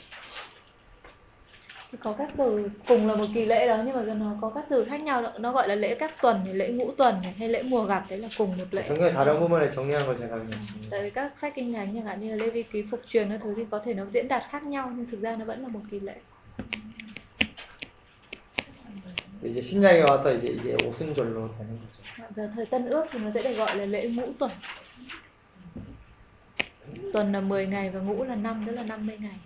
Thì 1.92 2.00
có 2.02 2.14
các 2.18 2.30
từ 2.38 2.70
cùng 2.88 3.08
là 3.08 3.16
một 3.16 3.26
kỳ 3.34 3.46
lễ 3.46 3.68
đó 3.68 3.78
nhưng 3.86 3.96
mà 3.96 4.14
nó 4.14 4.36
có 4.42 4.52
các 4.56 4.66
từ 4.70 4.86
khác 4.86 5.02
nhau. 5.02 5.34
Nó 5.40 5.52
gọi 5.52 5.68
là 5.68 5.76
lễ 5.76 5.96
các 5.96 6.22
tuần, 6.22 6.42
này, 6.46 6.54
lễ 6.54 6.70
ngũ 6.70 6.92
tuần 6.92 7.22
này, 7.24 7.34
hay 7.40 7.50
lễ 7.50 7.64
mùa 7.64 7.84
gặp 7.84 8.06
đấy 8.10 8.20
là 8.20 8.30
cùng 8.38 8.58
một 8.58 8.66
lễ. 8.72 8.84
성경의 8.88 9.14
다른 9.14 9.40
부분에 9.40 9.70
정리한 9.70 10.06
걸 10.06 10.18
제가 10.18 10.30
그냥 10.30 10.60
Tại 10.90 11.04
vì 11.04 11.10
các 11.10 11.32
sách 11.42 11.54
kinh 11.56 11.74
thánh 11.74 11.96
chẳng 11.96 12.06
hạn 12.06 12.22
như 12.22 12.30
là 12.30 12.36
Lê 12.36 12.50
Vi 12.50 12.64
ký 12.64 12.84
phục 12.92 13.02
truyền 13.10 13.30
các 13.30 13.40
thứ 13.44 13.54
thì 13.58 13.64
có 13.72 13.80
thể 13.86 13.94
nó 13.94 14.06
diễn 14.14 14.28
đạt 14.28 14.44
khác 14.50 14.64
nhau 14.64 14.92
nhưng 14.96 15.06
thực 15.12 15.22
ra 15.22 15.36
nó 15.36 15.46
vẫn 15.46 15.62
là 15.62 15.68
một 15.68 15.80
kỳ 15.92 16.00
lễ. 16.00 16.16
이제 19.44 19.60
신약에 19.62 20.02
와서 20.02 20.32
이제 20.32 20.48
이게 20.48 20.74
오순절로 20.88 21.50
되는 21.58 21.78
거죠. 21.82 22.04
Giờ 22.36 22.50
thời 22.56 22.66
Tân 22.66 22.90
ước 22.90 23.06
thì 23.12 23.20
nó 23.20 23.32
sẽ 23.34 23.42
được 23.42 23.54
gọi 23.54 23.76
là 23.76 23.86
lễ 23.86 24.08
ngũ 24.08 24.28
tuần. 24.40 24.52
Tuần 27.13 27.33
là 27.33 27.41
10 27.41 27.67
ngày 27.67 27.91
và 27.91 28.01
ngũ 28.01 28.25
là 28.25 28.35
năm, 28.35 28.65
tức 28.67 28.73
là 28.73 28.83
50 28.83 29.19
ngày 29.21 29.39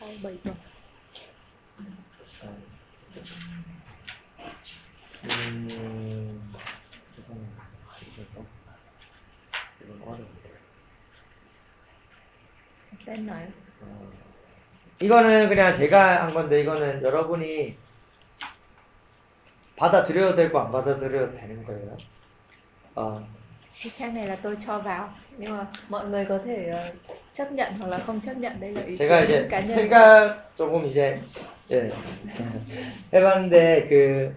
sau 0.00 0.08
7 0.22 0.36
tuần. 0.44 0.54
음, 5.24 6.52
이거는 15.00 15.48
그냥 15.48 15.76
제가 15.76 16.24
한 16.24 16.34
건데 16.34 16.60
이거는 16.60 17.02
여러분이 17.02 17.76
받아들여도 19.76 20.34
되고 20.36 20.58
안 20.58 20.72
받아들여도 20.72 21.36
되는 21.36 21.64
거예요. 21.64 21.96
어, 22.94 23.26
cái 23.83 23.91
trang 23.97 24.15
này 24.15 24.27
là 24.27 24.35
tôi 24.35 24.57
cho 24.65 24.79
vào 24.79 25.13
nhưng 25.37 25.57
mà 25.57 25.65
mọi 25.89 26.07
người 26.07 26.25
có 26.25 26.39
thể 26.45 26.67
ờ, 26.67 26.93
chấp 27.33 27.51
nhận 27.51 27.73
hoặc 27.79 27.87
là 27.87 27.97
không 27.97 28.21
chấp 28.21 28.37
nhận 28.37 28.59
đây 28.59 28.71
là 28.73 28.81
ý 28.81 28.95
제가 28.95 29.25
kiến 29.25 29.29
이제 29.29 29.47
cá 29.49 29.59
nhân. 29.59 29.75
생각 29.77 30.35
조금 30.57 30.85
이제 30.85 31.21
예, 31.71 31.91
해봤는데 33.13 33.87
그 33.89 34.35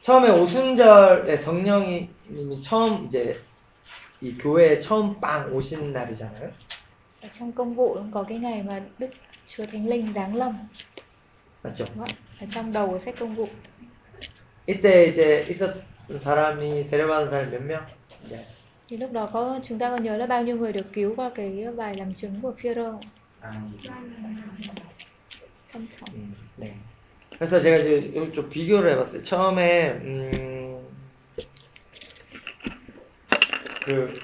처음에 0.00 0.30
오순절에 0.30 1.36
성령이 1.36 2.08
님이 2.30 2.60
처음 2.62 3.06
이제 3.06 3.40
이 4.20 4.36
교회에 4.38 4.80
처음 4.80 5.20
빵 5.20 5.52
오신 5.52 5.92
날이잖아요. 5.92 6.50
Ở 7.22 7.28
trong 7.38 7.52
công 7.52 7.74
vụ 7.74 7.94
cũng 7.94 8.10
có 8.12 8.22
cái 8.28 8.38
ngày 8.38 8.62
mà 8.62 8.80
Đức 8.98 9.10
Chúa 9.46 9.66
Thánh 9.66 9.86
Linh 9.88 10.12
giáng 10.14 10.34
lâm 10.36 10.68
맞죠? 11.62 11.84
đúng 11.94 11.98
không? 11.98 12.08
ạ? 12.08 12.16
ở 12.40 12.46
trong 12.50 12.72
đầu 12.72 12.88
của 12.88 12.98
sách 12.98 13.14
công 13.18 13.34
vụ. 13.34 13.48
이때 14.66 15.06
이제 15.08 15.44
있었던 15.48 15.82
사람이 16.19 16.83
세례받은 16.85 17.31
사람이 17.31 17.51
몇 17.51 17.61
명? 17.63 17.85
네. 18.29 18.45
Thì 18.87 18.97
lúc 18.97 19.11
đó 19.11 19.29
có 19.33 19.59
chúng 19.63 19.79
ta 19.79 19.89
có 19.89 19.97
nhớ 19.97 20.17
là 20.17 20.25
bao 20.25 20.43
nhiêu 20.43 20.57
người 20.57 20.73
được 20.73 20.85
cứu 20.93 21.13
qua 21.15 21.31
cái 21.35 21.67
bài 21.77 21.95
làm 21.97 22.13
chứng 22.13 22.41
của 22.41 22.53
không? 22.75 22.99
아, 23.41 23.51
xong. 25.73 25.87
음, 26.13 26.35
네. 26.57 26.73
그래서 27.39 27.59
제가 27.59 27.77
이제 27.77 28.11
여기 28.15 28.31
좀 28.31 28.49
비교를 28.49 28.91
해봤어요. 28.91 29.23
처음에 29.23 29.91
음, 29.91 30.87
그 33.85 34.19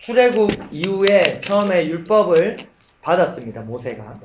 출애굽 0.00 0.50
이후에 0.70 1.40
처음에 1.40 1.86
율법을 1.86 2.58
받았습니다. 3.00 3.62
모세가. 3.62 4.20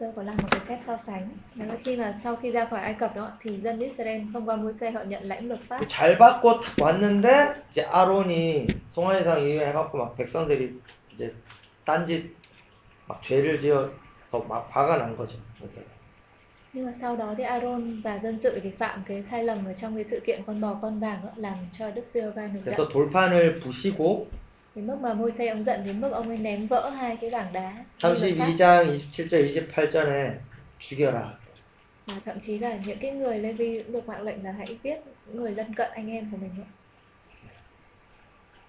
Tôi 0.00 0.12
có 0.16 0.22
làm 0.22 0.36
một 0.42 0.48
cái 0.50 0.60
phép 0.68 0.78
so 0.82 0.96
sánh. 0.96 1.28
Đó 1.54 1.64
là 1.66 1.74
khi 1.84 1.96
mà 1.96 2.14
sau 2.22 2.36
khi 2.36 2.50
ra 2.50 2.64
khỏi 2.64 2.80
Ai 2.80 2.94
Cập 2.94 3.16
đó 3.16 3.30
thì 3.40 3.56
dân 3.60 3.78
Israel 3.80 4.22
thông 4.32 4.48
qua 4.48 4.56
Môi-se 4.56 4.90
họ 4.90 5.00
nhận 5.02 5.22
lãnh 5.28 5.48
luật 5.48 5.60
pháp. 5.68 5.80
잘 5.88 6.18
받고 6.18 6.60
탁 6.60 6.80
왔는데 6.80 7.54
이제 7.72 7.82
아론이 7.82 8.66
송환상 8.90 9.42
이후에 9.42 9.66
해갖고 9.66 9.98
막 9.98 10.16
백성들이 10.16 10.80
이제 11.12 11.32
딴짓 11.84 12.36
막 13.08 13.22
죄를 13.22 13.60
지어서 13.60 14.44
막 14.48 14.68
화가 14.70 14.98
난 14.98 15.16
거죠. 15.16 15.38
그래서 15.58 15.80
Nhưng 16.72 16.86
mà 16.86 16.92
sau 16.92 17.16
đó 17.16 17.34
thì 17.38 17.44
Aaron 17.44 18.00
và 18.04 18.18
dân 18.22 18.38
sự 18.38 18.60
thì 18.62 18.70
phạm 18.70 19.02
cái 19.08 19.22
sai 19.22 19.44
lầm 19.44 19.64
ở 19.66 19.72
trong 19.80 19.94
cái 19.94 20.04
sự 20.04 20.20
kiện 20.26 20.42
con 20.46 20.60
bò 20.60 20.78
con 20.82 21.00
vàng 21.00 21.20
đó, 21.24 21.30
làm 21.36 21.54
cho 21.78 21.90
Đức 21.90 22.02
Giê-hô-va 22.12 22.46
nổi 22.46 22.62
giận. 22.64 22.74
그래서 22.74 22.88
돌판을 22.88 23.60
부시고 23.60 24.26
Đến 24.74 24.86
mức 24.86 24.96
mà 25.00 25.14
Môi-se 25.14 25.46
ông 25.48 25.64
giận 25.64 25.84
đến 25.86 26.00
mức 26.00 26.10
ông 26.12 26.28
ấy 26.28 26.38
ném 26.38 26.66
vỡ 26.66 26.90
hai 26.90 27.16
cái 27.20 27.30
bảng 27.30 27.52
đá. 27.52 27.72
ghi 28.02 28.08
luật 28.08 28.18
pháp. 28.18 28.46
32장 28.46 28.98
27절 29.10 29.66
28절에 29.74 30.30
죽여라. 30.78 31.22
Và 32.06 32.14
thậm 32.24 32.40
chí 32.40 32.58
là 32.58 32.78
những 32.86 32.98
cái 32.98 33.10
người 33.10 33.38
Lê-vi 33.38 33.82
cũng 33.82 33.92
được 33.92 34.08
mạng 34.08 34.22
lệnh 34.22 34.44
là 34.44 34.52
hãy 34.52 34.66
giết 34.82 34.96
những 35.26 35.36
người 35.42 35.50
lân 35.54 35.74
cận 35.74 35.90
anh 35.94 36.10
em 36.10 36.30
của 36.30 36.36
mình 36.36 36.50
nữa. 36.56 36.64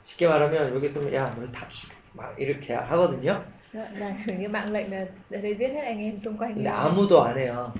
쉽게 0.05 0.27
말하면 0.27 0.73
여기 0.73 0.87
있으면 0.87 1.13
야 1.13 1.35
너희 1.35 1.51
다 1.51 1.67
죽여 1.69 1.93
막 2.13 2.33
이렇게 2.39 2.73
하거든요. 2.73 3.43
Đó, 3.73 3.81
Là 3.97 4.15
sử 4.25 4.33
như 4.33 4.47
mạng 4.47 4.71
lệnh 4.71 4.91
là 4.91 5.05
để 5.29 5.55
giết 5.55 5.67
hết 5.67 5.81
anh 5.83 5.99
em 5.99 6.19
xung 6.19 6.37
quanh. 6.37 6.55
근데 6.55 6.63
mình. 6.63 6.73
아무도 6.73 7.21
안 7.23 7.37
해요. 7.37 7.73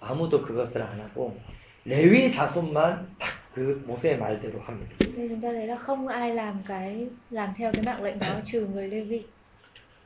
아무도 0.00 0.42
그것을 0.42 0.82
안 0.82 1.00
하고 1.00 1.36
레위 1.84 2.32
자손만 2.32 3.06
딱 3.18 3.28
그 3.57 3.83
모세의 3.87 4.19
말대로 4.19 4.59
합니다. 4.61 4.95
Nên 5.17 5.29
chúng 5.29 5.41
ta 5.41 5.51
thấy 5.51 5.67
là 5.67 5.75
không 5.75 6.07
ai 6.07 6.35
làm 6.35 6.61
cái 6.67 7.07
làm 7.31 7.53
theo 7.57 7.71
cái 7.73 7.83
mạng 7.83 8.03
lệnh 8.03 8.19
đó 8.19 8.39
trừ 8.51 8.67
người 8.73 8.87
Lê-vi. 8.87 9.21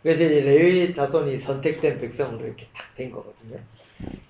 그래서 0.04 0.24
이제 0.24 0.42
레위 0.42 0.94
자손이 0.94 1.40
선택된 1.40 2.00
백성으로 2.00 2.46
이렇게 2.46 2.66
딱 2.74 2.96
된 2.96 3.12
거거든요. 3.12 3.60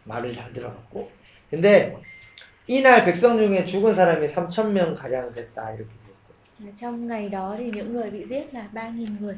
말을 0.06 0.34
잘 0.34 0.52
들어갖고. 0.54 1.12
근데 1.52 1.96
이날 2.66 3.06
백성 3.06 3.38
중에 3.38 3.64
죽은 3.66 3.94
사람이 3.94 4.26
3천 4.28 4.72
명 4.72 4.96
가량 4.96 5.34
됐다 5.34 5.74
이렇게. 5.76 5.92
Và 6.60 6.72
Trong 6.76 7.08
ngày 7.08 7.30
đó 7.30 7.56
thì 7.58 7.72
những 7.74 7.94
người 7.94 8.10
bị 8.10 8.26
giết 8.26 8.54
là 8.54 8.68
3.000 8.74 9.20
người. 9.22 9.36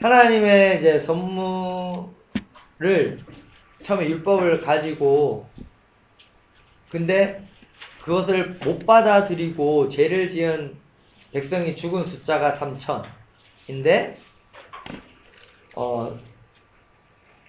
하나님의 0.00 0.78
이제 0.78 1.00
선물을 1.00 2.08
처음에 3.82 4.08
율법을 4.08 4.60
가지고 4.60 5.46
근데 6.90 7.47
그것을 8.08 8.58
못 8.64 8.86
받아들이고 8.86 9.90
죄를 9.90 10.30
지은 10.30 10.74
백성이 11.30 11.76
죽은 11.76 12.06
숫자가 12.06 12.54
3천인데 12.54 14.16
어, 15.76 16.18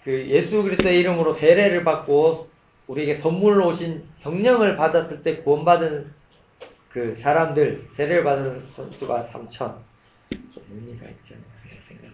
그 0.04 0.28
예수 0.28 0.62
그리스도의 0.64 1.00
이름으로 1.00 1.32
세례를 1.32 1.86
받고 1.86 2.50
우리에게 2.88 3.16
선물로 3.16 3.70
오신 3.70 4.10
성령을 4.16 4.76
받았을 4.76 5.24
때 5.24 5.38
구원받은 5.38 6.14
그 6.90 7.16
sa람들 7.16 7.92
세례를 7.96 8.24
받은 8.26 8.68
선수가 8.76 9.30
3천. 9.32 9.78
좀 10.54 10.64
의미가 10.72 11.06
있잖아요. 11.08 11.46
생각. 11.88 12.10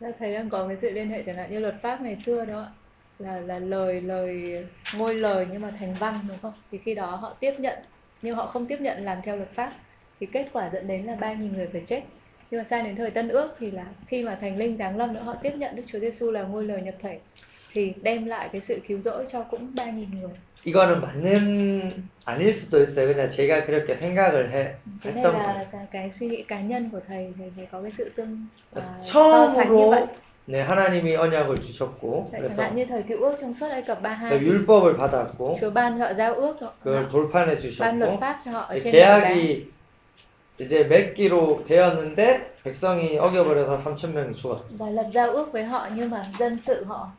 Ta 0.00 0.06
thấy 0.18 0.34
đang 0.34 0.50
có 0.50 0.66
cái 0.68 0.76
sự 0.76 0.90
liên 0.90 1.10
hệ 1.10 1.22
chẳng 1.22 1.36
hạn 1.36 1.50
như 1.50 1.58
luật 1.58 1.74
pháp 1.82 2.00
ngày 2.02 2.16
xưa 2.16 2.44
đó 2.44 2.68
là 3.19 3.39
là 3.39 3.59
lời 3.59 4.01
lời 4.01 4.65
ngôi 4.97 5.15
lời 5.15 5.47
nhưng 5.51 5.61
mà 5.61 5.71
thành 5.79 5.95
văn 5.99 6.19
đúng 6.27 6.37
không? 6.41 6.53
Thì 6.71 6.77
khi 6.85 6.95
đó 6.95 7.05
họ 7.05 7.33
tiếp 7.39 7.53
nhận 7.59 7.77
nhưng 8.21 8.35
họ 8.35 8.47
không 8.47 8.65
tiếp 8.65 8.77
nhận 8.81 9.05
làm 9.05 9.17
theo 9.23 9.35
luật 9.35 9.49
pháp 9.55 9.73
thì 10.19 10.25
kết 10.25 10.47
quả 10.53 10.69
dẫn 10.73 10.87
đến 10.87 11.05
là 11.05 11.15
3.000 11.15 11.53
người 11.55 11.67
phải 11.71 11.81
chết. 11.87 12.01
Nhưng 12.51 12.59
mà 12.59 12.63
sang 12.63 12.83
đến 12.85 12.95
thời 12.95 13.11
Tân 13.11 13.27
Ước 13.29 13.55
thì 13.59 13.71
là 13.71 13.85
khi 14.07 14.23
mà 14.23 14.37
Thành 14.41 14.57
Linh 14.57 14.77
giáng 14.77 14.97
lâm 14.97 15.13
nữa 15.13 15.21
họ 15.21 15.35
tiếp 15.43 15.53
nhận 15.55 15.75
Đức 15.75 15.83
Chúa 15.91 15.99
Giêsu 15.99 16.31
là 16.31 16.41
ngôi 16.41 16.63
lời 16.63 16.81
nhập 16.81 16.95
thể 17.01 17.19
thì 17.73 17.93
đem 18.01 18.25
lại 18.25 18.49
cái 18.51 18.61
sự 18.61 18.79
cứu 18.87 19.01
rỗi 19.01 19.25
cho 19.31 19.43
cũng 19.43 19.71
3.000 19.75 20.05
người. 20.21 20.29
이거는 20.65 21.01
맞는 21.01 21.91
아닐 22.25 22.53
수도 22.53 22.81
있어요. 22.83 23.07
그냥 23.13 23.29
제가 23.29 23.65
그렇게 23.65 23.97
생각을 23.97 24.49
해, 24.51 24.75
Cái 25.03 25.13
này 25.13 25.23
했던 25.23 25.33
là 25.33 25.43
거예요. 25.43 25.65
cái, 25.71 25.85
cái 25.91 26.11
suy 26.11 26.27
nghĩ 26.27 26.43
cá 26.43 26.61
nhân 26.61 26.89
của 26.89 26.99
thầy 27.07 27.33
thầy, 27.37 27.51
thầy 27.55 27.65
có 27.71 27.81
cái 27.81 27.91
sự 27.97 28.11
tương 28.15 28.47
à, 28.75 28.81
그래서 28.81 29.03
so 29.03 29.53
sánh 29.55 29.75
như 29.77 29.89
vậy. 29.89 30.01
처음으로 30.01 30.07
네, 30.50 30.62
하나님이 30.62 31.14
언약을 31.14 31.60
주셨고 31.60 32.30
그래서 32.30 32.62
hạn 32.62 32.74
như 32.74 32.86
thời 32.86 33.02
cựu 33.02 33.20
ước 33.20 33.36
trong 33.38 33.52
suốt 33.52 33.68
Ai 33.68 33.84
Cập 33.84 34.00
32 34.00 34.30
thì 34.30 34.46
율법을 34.46 34.96
받았고. 34.96 35.58
그걸 36.82 37.08
돌판해 37.08 37.58
주셨고 37.58 38.18
이제. 38.74 38.90
계약이 38.90 39.70
이제 40.58 40.84
맺기로 40.84 41.64
되었는데 41.66 42.54
백성이 42.64 43.18
어겨버려서 43.18 43.76
3천 43.84 44.14
명이 44.14 44.34
họ 45.68 47.10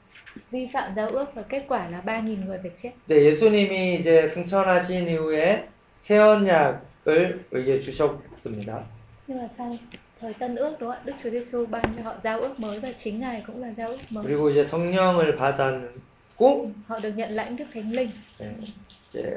vi 0.51 0.67
phạm 0.73 0.95
giao 0.95 1.07
ước 1.07 1.35
và 1.35 1.41
kết 1.49 1.65
quả 1.67 1.89
là 1.89 2.01
3.000 2.05 2.45
người 2.45 2.59
phải 2.63 2.71
chết. 2.75 2.91
네, 3.07 3.25
예수님이 3.25 3.99
이제 3.99 4.27
승천하신 4.29 5.07
이후에 5.07 5.67
새 6.01 6.17
언약을 6.17 7.45
우리에게 7.51 7.79
주셨습니다. 7.79 8.85
Nhưng 9.27 9.37
mà 9.37 9.47
sau 9.57 9.75
thời 10.20 10.34
Tân 10.34 10.56
ước 10.56 10.76
đúng 10.80 10.90
không 10.90 10.98
ạ? 10.98 11.02
Đức 11.04 11.12
Chúa 11.22 11.30
Giêsu 11.30 11.66
ban 11.66 11.82
cho 11.96 12.02
họ 12.02 12.14
giao 12.24 12.40
ước 12.40 12.60
mới 12.60 12.80
và 12.80 12.92
chính 12.92 13.20
Ngài 13.20 13.42
cũng 13.46 13.60
là 13.62 13.68
giao 13.76 13.88
ước 13.88 13.98
mới. 14.10 14.24
그리고 14.24 14.50
이제 14.50 14.64
성령을 14.64 15.36
받았고 15.36 16.70
Họ 16.88 16.98
được 16.98 17.12
nhận 17.16 17.30
lãnh 17.32 17.56
Đức 17.56 17.64
Thánh 17.74 17.92
Linh 17.92 18.10
네, 18.38 18.54
이제 19.10 19.36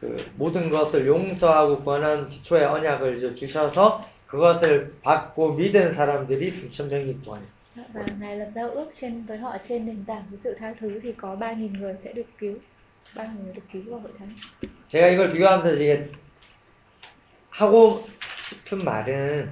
그 0.00 0.16
모든 0.38 0.70
것을 0.70 1.06
용서하고 1.06 1.80
구원하는 1.84 2.28
기초의 2.28 2.64
언약을 2.64 3.16
이제 3.16 3.34
주셔서 3.34 4.04
그것을 4.26 4.94
받고 5.02 5.54
믿은 5.54 5.92
사람들이 5.92 6.52
3천 6.70 6.88
명이 6.88 7.16
구원해요. 7.24 7.60
và 7.94 8.02
Ngài 8.20 8.36
lập 8.36 8.48
giao 8.54 8.70
ước 8.70 8.90
trên 9.00 9.24
với 9.26 9.38
họ 9.38 9.56
trên 9.68 9.86
nền 9.86 10.04
tảng 10.06 10.22
của 10.30 10.36
sự 10.44 10.56
tha 10.58 10.74
thứ 10.80 11.00
thì 11.02 11.12
có 11.12 11.34
3.000 11.40 11.78
người 11.78 11.94
sẽ 12.04 12.12
được 12.12 12.26
cứu. 12.38 12.54
3.000 13.14 13.26
người 13.44 13.52
được 13.54 13.62
cứu 13.72 13.82
vào 13.86 14.00
hội 14.00 14.12
thánh. 14.18 14.28
제가 14.88 15.08
이걸 15.08 15.32
비교하면서 15.32 15.74
이게 15.74 16.08
하고 17.50 18.04
싶은 18.48 18.84
말은 18.84 19.48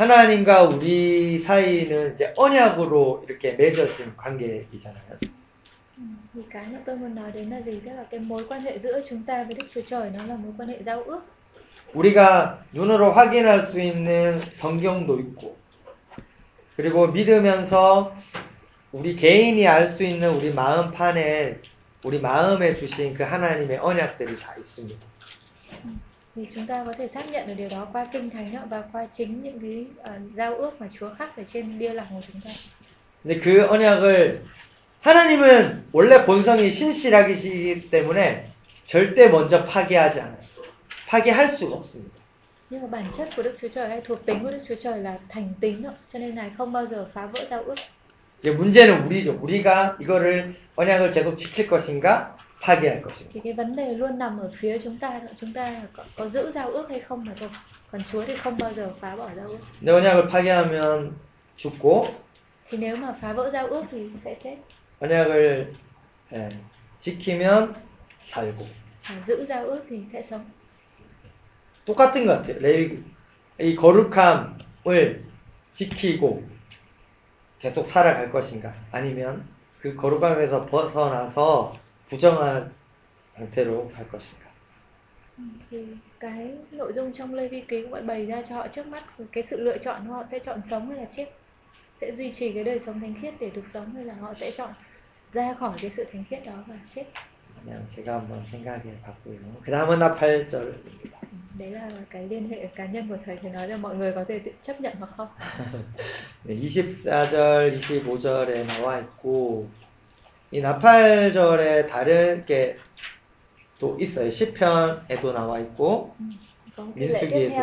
하나님과 0.00 0.62
우리 0.62 1.38
사이는 1.40 2.14
이제 2.14 2.32
언약으로 2.34 3.22
이렇게 3.28 3.52
맺어진 3.52 4.16
관계이잖아요. 4.16 5.18
Ừ, 5.98 6.02
Thì 6.34 6.40
cái 6.50 6.66
mà 6.72 6.78
tôi 6.86 6.96
muốn 6.96 7.14
nói 7.14 7.32
đến 7.32 7.50
là 7.50 7.60
gì? 7.60 7.80
Tức 7.84 7.90
là 7.96 8.04
cái 8.10 8.20
mối 8.20 8.44
quan 8.48 8.62
hệ 8.62 8.78
giữa 8.78 9.00
chúng 9.08 9.22
ta 9.22 9.44
với 9.44 9.54
Đức 9.54 9.66
Chúa 9.74 9.80
Trời 9.90 10.10
nó 10.10 10.24
là 10.24 10.36
mối 10.36 10.52
quan 10.58 10.68
hệ 10.68 10.82
giao 10.82 11.02
ước. 11.02 11.20
우리가 11.94 12.64
눈으로 12.72 13.12
확인할 13.12 13.66
수 13.66 13.80
있는 13.80 14.40
성경도 14.54 15.18
있고, 15.20 15.56
그리고 16.76 17.06
믿으면서 17.08 18.14
우리 18.92 19.16
개인이 19.16 19.66
알 19.68 19.90
수 19.90 20.02
있는 20.04 20.30
우리 20.34 20.50
마음판에, 20.54 21.58
우리 22.04 22.20
마음에 22.20 22.74
주신 22.74 23.12
그 23.14 23.22
하나님의 23.22 23.78
언약들이 23.78 24.38
다 24.38 24.54
있습니다. 24.58 25.09
Thì 26.40 26.46
chúng 26.54 26.66
ta 26.66 26.84
có 26.86 26.92
thể 26.92 27.08
xác 27.08 27.28
nhận 27.30 27.46
được 27.46 27.54
điều 27.56 27.68
đó 27.68 27.86
qua 27.92 28.06
kinh 28.12 28.30
thánh 28.30 28.68
và 28.70 28.82
qua 28.92 29.06
chính 29.16 29.42
những 29.42 29.60
cái 29.60 29.84
ờ, 30.02 30.12
giao 30.36 30.54
ước 30.54 30.80
mà 30.80 30.88
Chúa 31.00 31.14
khắc 31.18 31.36
ở 31.36 31.42
trên 31.52 31.78
bia 31.78 31.92
lòng 31.92 32.06
của 32.10 32.20
chúng 32.32 32.40
ta. 32.40 32.50
근데 33.22 33.38
그 33.38 33.66
언약을 33.68 34.42
하나님은 35.02 35.84
원래 35.92 36.24
본성이 36.24 36.70
신실하시기 36.72 37.90
때문에 37.90 38.46
절대 38.86 39.28
먼저 39.28 39.66
파괴하지 39.66 40.20
않아요. 40.20 40.40
파괴할 41.08 41.56
수가 41.56 41.76
없습니다. 41.76 42.20
Nhưng 42.70 42.82
mà 42.82 42.88
bản 42.88 43.04
chất 43.16 43.28
của 43.36 43.42
Đức 43.42 43.58
Chúa 43.62 43.68
Trời 43.68 43.88
hay 43.88 44.00
thuộc 44.00 44.26
tính 44.26 44.42
của 44.42 44.50
Đức 44.50 44.62
Chúa 44.68 44.74
Trời 44.82 44.98
là 44.98 45.18
thành 45.28 45.52
tín 45.60 45.82
cho 46.12 46.18
nên 46.18 46.34
Ngài 46.34 46.50
không 46.58 46.72
bao 46.72 46.86
giờ 46.86 47.06
phá 47.14 47.26
vỡ 47.26 47.40
giao 47.50 47.62
ước. 47.62 47.74
이제 48.42 48.50
문제는 48.52 49.04
우리죠. 49.06 49.38
우리가 49.42 49.98
이거를 50.00 50.54
언약을 50.76 51.10
계속 51.10 51.36
지킬 51.36 51.66
것인가, 51.66 52.39
파괴할 52.60 53.02
것인가. 53.02 53.30
Thì 53.32 53.40
cái 53.44 53.52
vấn 53.52 53.76
đề 53.76 53.94
luôn 53.94 54.18
nằm 54.18 54.38
ở 54.38 54.50
phía 54.58 54.78
chúng 54.78 54.98
ta, 54.98 55.20
chúng 55.40 55.52
ta 55.52 55.82
có, 55.92 56.04
có 56.16 56.28
giữ 56.28 56.52
giao 56.52 56.70
ước 56.70 56.90
hay 56.90 57.00
không 57.00 57.24
mà 57.24 57.32
thôi. 57.40 57.48
Còn 57.92 58.00
Chúa 58.12 58.24
thì 58.24 58.34
không 58.36 58.56
bao 58.58 58.72
giờ 58.74 58.92
phá 59.00 59.16
bỏ 59.16 59.28
giao 59.36 59.46
ước. 59.48 59.58
내 59.80 59.92
언약을 59.92 60.28
파괴하면 60.28 61.10
죽고 61.56 62.06
Thì 62.70 62.78
nếu 62.78 62.96
mà 62.96 63.14
phá 63.20 63.32
vỡ 63.32 63.50
giao 63.52 63.66
ước 63.66 63.84
thì 63.90 64.10
sẽ 64.24 64.34
chết. 64.44 64.56
언약을 65.00 65.72
예, 66.32 66.48
지키면 67.00 67.74
살고 68.30 68.66
Và 69.08 69.14
giữ 69.26 69.44
giao 69.48 69.64
ước 69.66 69.82
thì 69.88 70.04
sẽ 70.12 70.22
sống. 70.22 70.44
똑같은 71.86 72.26
것 72.26 72.42
같아요. 72.42 72.60
레위 72.60 73.02
이 73.58 73.74
거룩함을 73.74 75.24
지키고 75.72 76.42
계속 77.58 77.86
살아갈 77.86 78.30
것인가 78.30 78.72
아니면 78.92 79.44
그 79.80 79.96
거룩함에서 79.96 80.66
벗어나서 80.66 81.76
부정한 82.09 82.71
상태로 83.35 83.91
갈 83.91 84.07
것인가. 84.07 84.45
Ừ, 85.37 85.43
thì 85.69 85.85
cái 86.19 86.57
nội 86.71 86.93
dung 86.93 87.13
trong 87.13 87.33
Lê 87.33 87.47
Vi 87.47 87.61
Ký 87.61 87.81
cũng 87.81 87.91
phải 87.91 88.01
bày 88.01 88.25
ra 88.25 88.41
cho 88.49 88.55
họ 88.55 88.67
trước 88.67 88.87
mắt 88.87 89.03
cái 89.31 89.43
sự 89.43 89.63
lựa 89.63 89.77
chọn 89.77 90.07
của 90.07 90.13
họ 90.13 90.23
sẽ 90.31 90.39
chọn 90.39 90.61
sống 90.63 90.89
hay 90.89 90.97
là 90.97 91.05
chết 91.15 91.25
sẽ 91.95 92.11
duy 92.15 92.31
trì 92.31 92.53
cái 92.53 92.63
đời 92.63 92.79
sống 92.79 92.99
thánh 92.99 93.15
khiết 93.21 93.33
để 93.39 93.49
được 93.49 93.67
sống 93.67 93.95
hay 93.95 94.05
là 94.05 94.13
họ 94.13 94.33
sẽ 94.39 94.51
chọn 94.51 94.73
ra 95.31 95.53
khỏi 95.53 95.77
cái 95.81 95.91
sự 95.91 96.05
thánh 96.11 96.23
khiết 96.29 96.45
đó 96.45 96.63
và 96.67 96.75
chết 96.95 97.05
그냥 97.65 97.87
제가 97.89 98.19
한번 98.19 98.45
생각해 98.45 99.01
봤고요. 99.01 99.39
그 99.63 99.71
다음은 99.71 99.97
나 99.97 100.13
8절입니다. 100.15 101.17
Ừ, 101.31 101.37
đấy 101.57 101.71
là 101.71 101.89
cái 102.09 102.27
liên 102.27 102.49
hệ 102.49 102.67
cá 102.75 102.85
nhân 102.85 103.07
của 103.09 103.17
thầy 103.25 103.37
thì 103.41 103.49
nói 103.49 103.67
là 103.67 103.77
mọi 103.77 103.95
người 103.95 104.11
có 104.11 104.23
thể 104.27 104.39
tự 104.39 104.51
chấp 104.61 104.81
nhận 104.81 104.93
hoặc 104.99 105.09
không 105.17 105.27
네, 106.43 106.55
24절, 106.55 107.79
25절에 107.79 108.65
나와 108.65 108.99
있고, 108.99 109.67
이 110.50 110.60
나팔절에 110.60 111.86
다른 111.86 112.44
게 112.44 112.78
또 113.80 113.96
있어요. 113.98 114.28
10편에도 114.28 115.32
나와 115.32 115.58
있고, 115.60 116.14
민수기에도 116.94 117.54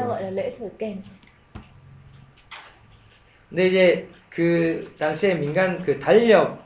근데 3.49 3.67
이제 3.67 4.09
그 4.29 4.93
당시에 4.97 5.35
민간 5.35 5.83
그 5.83 5.99
달력, 5.99 6.65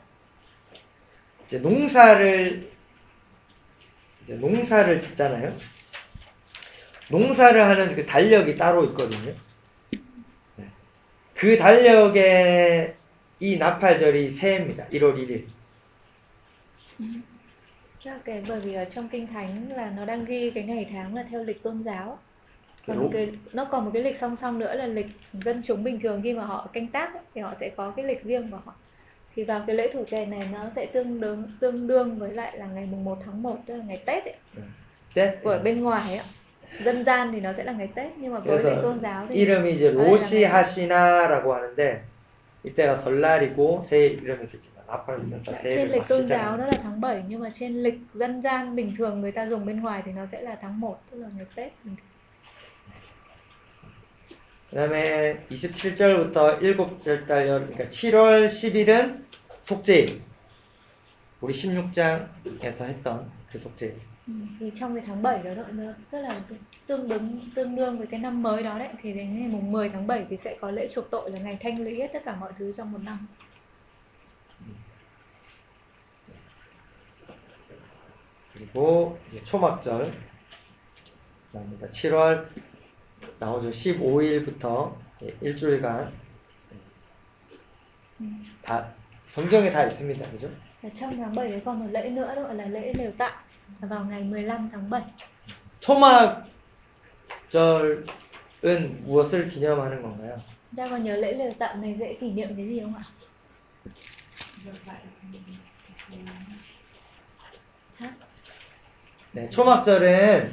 이제 1.46 1.58
농사를, 1.58 2.72
이제 4.22 4.34
농사를 4.34 5.00
짓잖아요. 5.00 5.56
농사를 7.10 7.62
하는 7.62 7.94
그 7.94 8.06
달력이 8.06 8.56
따로 8.56 8.86
있거든요. 8.86 9.34
네. 10.56 10.66
그 11.34 11.58
달력에 11.58 12.96
이 13.38 13.58
나팔절이 13.58 14.30
새해입니다. 14.30 14.86
1월 14.86 15.14
1일. 15.16 15.44
Tức 17.01 18.11
là 18.11 18.19
cái 18.25 18.43
bởi 18.47 18.59
vì 18.59 18.73
ở 18.73 18.85
trong 18.85 19.09
kinh 19.09 19.27
thánh 19.27 19.71
là 19.75 19.93
nó 19.97 20.05
đang 20.05 20.25
ghi 20.25 20.51
cái 20.55 20.63
ngày 20.63 20.89
tháng 20.91 21.15
là 21.15 21.23
theo 21.31 21.43
lịch 21.43 21.63
tôn 21.63 21.83
giáo 21.83 22.19
còn 22.87 22.97
Đúng. 22.97 23.11
cái 23.13 23.29
nó 23.53 23.65
còn 23.65 23.85
một 23.85 23.91
cái 23.93 24.03
lịch 24.03 24.15
song 24.15 24.35
song 24.35 24.59
nữa 24.59 24.75
là 24.75 24.87
lịch 24.87 25.07
dân 25.33 25.61
chúng 25.67 25.83
bình 25.83 25.99
thường 25.99 26.21
khi 26.23 26.33
mà 26.33 26.45
họ 26.45 26.69
canh 26.73 26.87
tác 26.87 27.13
ấy, 27.13 27.23
thì 27.33 27.41
họ 27.41 27.53
sẽ 27.59 27.69
có 27.77 27.91
cái 27.95 28.05
lịch 28.05 28.23
riêng 28.23 28.51
của 28.51 28.59
họ 28.65 28.73
thì 29.35 29.43
vào 29.43 29.61
cái 29.67 29.75
lễ 29.75 29.91
thử 29.93 30.03
kèn 30.09 30.29
này 30.29 30.47
nó 30.53 30.69
sẽ 30.75 30.85
tương 30.85 31.19
đương 31.19 31.43
tương 31.59 31.87
đương 31.87 32.19
với 32.19 32.33
lại 32.33 32.57
là 32.57 32.65
ngày 32.65 32.87
mùng 32.91 33.05
1 33.05 33.17
tháng 33.25 33.43
1 33.43 33.57
tức 33.65 33.75
là 33.75 33.83
ngày 33.87 34.01
Tết 34.05 34.23
ấy, 34.25 34.35
때 35.13 35.35
của 35.43 35.59
bên 35.63 35.83
ngoài 35.83 36.09
ấy. 36.09 36.17
ạ. 36.17 36.25
dân 36.83 37.05
gian 37.05 37.31
thì 37.31 37.39
nó 37.39 37.53
sẽ 37.53 37.63
là 37.63 37.71
ngày 37.71 37.89
Tết 37.95 38.11
nhưng 38.17 38.33
mà 38.33 38.39
với 38.39 38.57
그래서 38.57 38.69
lịch 38.69 38.81
tôn 38.81 38.99
giáo 38.99 39.27
thì 39.29 39.35
이름이 39.35 39.73
이제 39.75 39.89
아, 39.89 39.91
로시 39.91 40.39
네. 40.39 40.45
하시나라고 40.45 41.53
하는데 41.53 42.01
이때가 42.64 42.96
설날이고 42.96 43.82
새 43.82 44.06
이름이 44.06 44.44
있지만 44.44 44.86
나팔면서 44.86 45.52
trên 45.52 45.62
새해를 45.62 45.92
lịch 45.92 45.98
막 45.98 46.08
tôn 46.08 46.26
giáo 46.26 46.56
nó 46.56 46.66
là 46.66 46.78
tháng 46.82 47.00
7 47.00 47.24
nhưng 47.28 47.40
mà 47.40 47.50
trên 47.54 47.82
lịch 47.82 47.98
dân 48.14 48.42
gian 48.42 48.76
bình 48.76 48.94
thường 48.98 49.20
người 49.20 49.32
ta 49.32 49.46
dùng 49.46 49.66
bên 49.66 49.80
ngoài 49.80 50.02
thì 50.04 50.12
nó 50.12 50.26
sẽ 50.26 50.40
là 50.40 50.58
tháng 50.62 50.80
1 50.80 51.00
tức 51.10 51.18
là 51.18 51.28
ngày 51.36 51.46
Tết 51.54 51.72
bình 51.84 51.96
thường. 51.96 52.06
그다음에 54.70 55.36
27절부터 55.50 56.60
7절 56.60 57.26
달력 57.26 57.66
그러니까 57.66 57.88
7월 57.88 58.48
10일은 58.48 59.22
속죄일. 59.64 60.20
우리 61.40 61.52
16장에서 61.52 62.84
했던 62.84 63.30
그 63.52 63.58
속죄. 63.58 64.11
Ừ, 64.27 64.33
thì 64.59 64.71
trong 64.75 64.95
cái 64.95 65.03
tháng 65.07 65.21
7 65.21 65.43
đó 65.43 65.51
nó 65.53 65.63
nó 65.71 65.91
rất 66.11 66.21
là 66.21 66.41
tương 66.87 67.09
ứng 67.09 67.39
tương 67.55 67.75
đương 67.75 67.97
với 67.97 68.07
cái 68.07 68.19
năm 68.19 68.43
mới 68.43 68.63
đó 68.63 68.79
đấy 68.79 68.89
thì 69.01 69.13
đến 69.13 69.39
ngày 69.39 69.47
mùng 69.47 69.71
10 69.71 69.89
tháng 69.89 70.07
7 70.07 70.25
thì 70.29 70.37
sẽ 70.37 70.57
có 70.61 70.71
lễ 70.71 70.87
chuộc 70.95 71.11
tội 71.11 71.31
là 71.31 71.39
ngày 71.39 71.57
thanh 71.61 71.79
lý 71.79 71.99
hết 71.99 72.09
tất 72.13 72.19
cả 72.25 72.35
mọi 72.35 72.51
thứ 72.57 72.73
trong 72.77 72.91
một 72.91 72.99
năm 73.03 73.17
그리고 78.57 79.19
이제 79.29 79.43
초막절 79.43 80.11
나옵니다. 81.51 81.87
7월 81.91 82.47
나오죠. 83.39 83.69
15일부터 83.69 84.95
일주일간 85.41 86.11
ừ. 88.19 88.25
다 88.63 88.93
성경에 89.25 89.71
다 89.71 89.85
있습니다. 89.85 90.31
그죠? 90.31 90.49
Và 90.81 90.89
trong 90.99 91.17
tháng 91.17 91.35
7 91.35 91.49
đấy 91.49 91.61
còn 91.65 91.79
một 91.79 91.87
lễ 91.91 92.09
nữa 92.09 92.35
đó 92.35 92.41
gọi 92.41 92.55
là 92.55 92.65
lễ 92.65 92.93
lều 92.93 93.11
tạm 93.17 93.31
là 93.31 93.40
vào 93.81 94.05
ngày 94.05 94.23
15 94.23 94.69
tháng 94.71 94.89
7 94.89 95.01
초막절은 95.79 96.45
무엇을 99.05 99.49
기념하는 99.49 100.01
건가요? 100.01 100.37
ra 100.77 100.87
còn 100.89 101.03
nhớ 101.03 101.15
lễ 101.15 101.33
lều 101.33 101.53
tạm 101.59 101.81
này 101.81 101.95
dễ 101.99 102.17
kỷ 102.19 102.31
niệm 102.31 102.55
cái 102.57 102.67
gì 102.67 102.79
không 102.81 102.95
ạ? 102.95 103.03
Hát. 107.99 108.13
네, 109.33 109.49
초막절은 109.49 110.51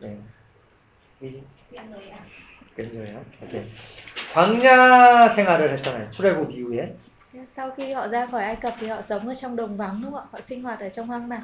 네. 0.00 0.18
이- 1.22 1.42
그죠 2.76 3.00
오케이. 3.42 3.64
광야 4.34 5.28
생활을 5.34 5.72
했잖아요. 5.72 6.10
출애굽 6.10 6.50
이후에. 6.50 6.94
Thế 7.32 7.46
Sau 7.48 7.70
khi 7.70 7.92
họ 7.92 8.08
ra 8.08 8.26
khỏi 8.26 8.44
Ai 8.44 8.56
Cập 8.56 8.74
thì 8.80 8.86
họ 8.86 9.02
sống 9.02 9.28
ở 9.28 9.34
trong 9.40 9.56
đồng 9.56 9.76
vắng 9.76 10.00
đúng 10.02 10.12
không 10.12 10.20
ạ? 10.20 10.26
Họ 10.32 10.40
sinh 10.40 10.62
hoạt 10.62 10.80
ở 10.80 10.88
trong 10.88 11.06
hoang 11.06 11.28
mạc. 11.28 11.42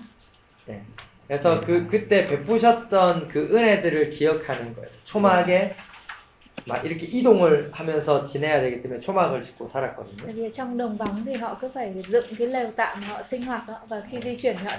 네. 0.67 0.81
그래서 1.27 1.61
그 1.61 1.87
그때 1.87 2.27
베푸셨던 2.27 3.27
그 3.29 3.49
은혜들을 3.51 4.11
기억하는 4.11 4.73
거예요. 4.75 4.89
초막에 5.03 5.75
막 6.65 6.85
이렇게 6.85 7.05
이동을 7.05 7.71
하면서 7.73 8.25
지내야 8.25 8.61
되기 8.61 8.81
때문에 8.81 8.99
초막을 8.99 9.43
짓고 9.43 9.69
살았거든요. 9.69 10.25
Vì 10.33 10.49
trong 10.51 10.77
đồng 10.77 10.97
vắng 10.97 11.23
thì 11.25 11.33
họ 11.33 11.57
cứ 11.61 11.69
phải 11.73 12.03
dựng 12.09 12.25
cái 12.37 12.47
lều 12.47 12.71
tạm 12.75 13.03
họ 13.03 13.23
sinh 13.23 13.41
hoạt 13.41 13.67
đó 13.67 13.79
và 13.89 14.01
khi 14.11 14.19
di 14.23 14.37
chuyển 14.37 14.57
họ 14.57 14.71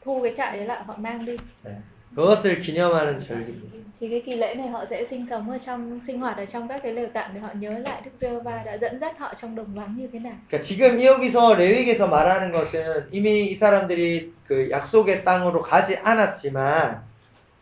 thu 0.00 0.22
cái 0.22 0.34
trại 0.36 0.56
đấy 0.56 0.66
lại 0.66 0.84
họ 0.84 0.96
mang 0.98 1.24
đi. 1.24 1.36
네. 1.64 1.72
그것을 2.14 2.60
기념하는 2.60 3.18
절기입니다. 3.20 3.80
Thì 4.00 4.08
cái 4.08 4.22
kỳ 4.26 4.36
lễ 4.36 4.54
này 4.54 4.68
họ 4.68 4.84
sẽ 4.90 5.04
sinh 5.04 5.26
sống 5.26 5.50
ở 5.50 5.58
trong 5.66 6.00
sinh 6.06 6.20
hoạt 6.20 6.36
ở 6.36 6.44
trong 6.44 6.68
các 6.68 6.80
cái 6.82 6.92
lều 6.92 7.08
tạm 7.14 7.30
để 7.34 7.40
họ 7.40 7.48
nhớ 7.54 7.70
lại 7.70 8.02
Đức 8.04 8.10
Giê-hô-va 8.14 8.62
đã 8.64 8.78
dẫn 8.78 8.98
dắt 8.98 9.18
họ 9.18 9.34
trong 9.40 9.54
đồng 9.54 9.74
vắng 9.74 9.96
như 9.96 10.08
thế 10.12 10.18
nào. 10.18 10.32
그러니까 10.48 10.62
지금 10.62 11.02
여기서 11.02 11.54
레위기에서 11.54 12.06
말하는 12.06 12.50
것은 12.52 13.08
이미 13.10 13.46
이 13.46 13.56
사람들이 13.56 14.32
그 14.46 14.70
약속의 14.70 15.24
땅으로 15.24 15.62
가지 15.62 15.96
않았지만 15.96 17.02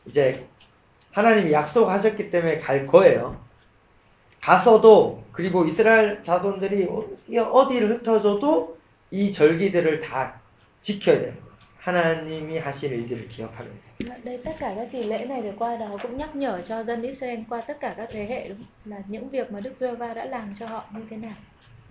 이제 0.07 0.47
하나님이 1.13 1.53
약속하셨기 1.53 2.31
때문에 2.31 2.61
갈 2.61 2.87
거예요. 2.87 3.37
가서도 4.41 5.25
그리고 5.33 5.67
이스라엘 5.67 6.23
자손들이 6.23 6.89
어디를 7.37 7.91
흩어져도 7.91 8.79
이 9.11 9.33
절기들을 9.33 10.01
다 10.01 10.41
지켜야 10.83 11.19
거예요. 11.19 11.48
하나님이 11.88 12.58
하신 12.60 12.92
일들을 12.92 13.28
기억하면서. 13.28 13.84
Đây 14.24 14.38
tất 14.44 14.52
cả 14.60 14.74
các 14.76 14.88
kỳ 14.92 15.04
lễ 15.04 15.26
này 15.26 15.42
để 15.42 15.54
qua 15.58 15.78
đó 15.78 15.98
cũng 16.02 16.18
nhắc 16.18 16.36
nhở 16.36 16.62
cho 16.68 16.84
dân 16.84 17.02
Israel 17.02 17.40
qua 17.50 17.62
tất 17.62 17.78
cả 17.80 17.94
các 17.98 18.10
thế 18.12 18.26
hệ 18.26 18.48
đúng 18.50 18.58
không? 18.58 18.68
là 18.86 19.02
những 19.08 19.30
việc 19.30 19.52
mà 19.52 19.60
Đức 19.60 19.78
Giê-hô-va 19.78 20.14
đã 20.14 20.26
làm 20.26 20.56
cho 20.60 20.68
họ 20.68 20.86
như 20.94 21.02
thế 21.10 21.18
nào. 21.18 21.36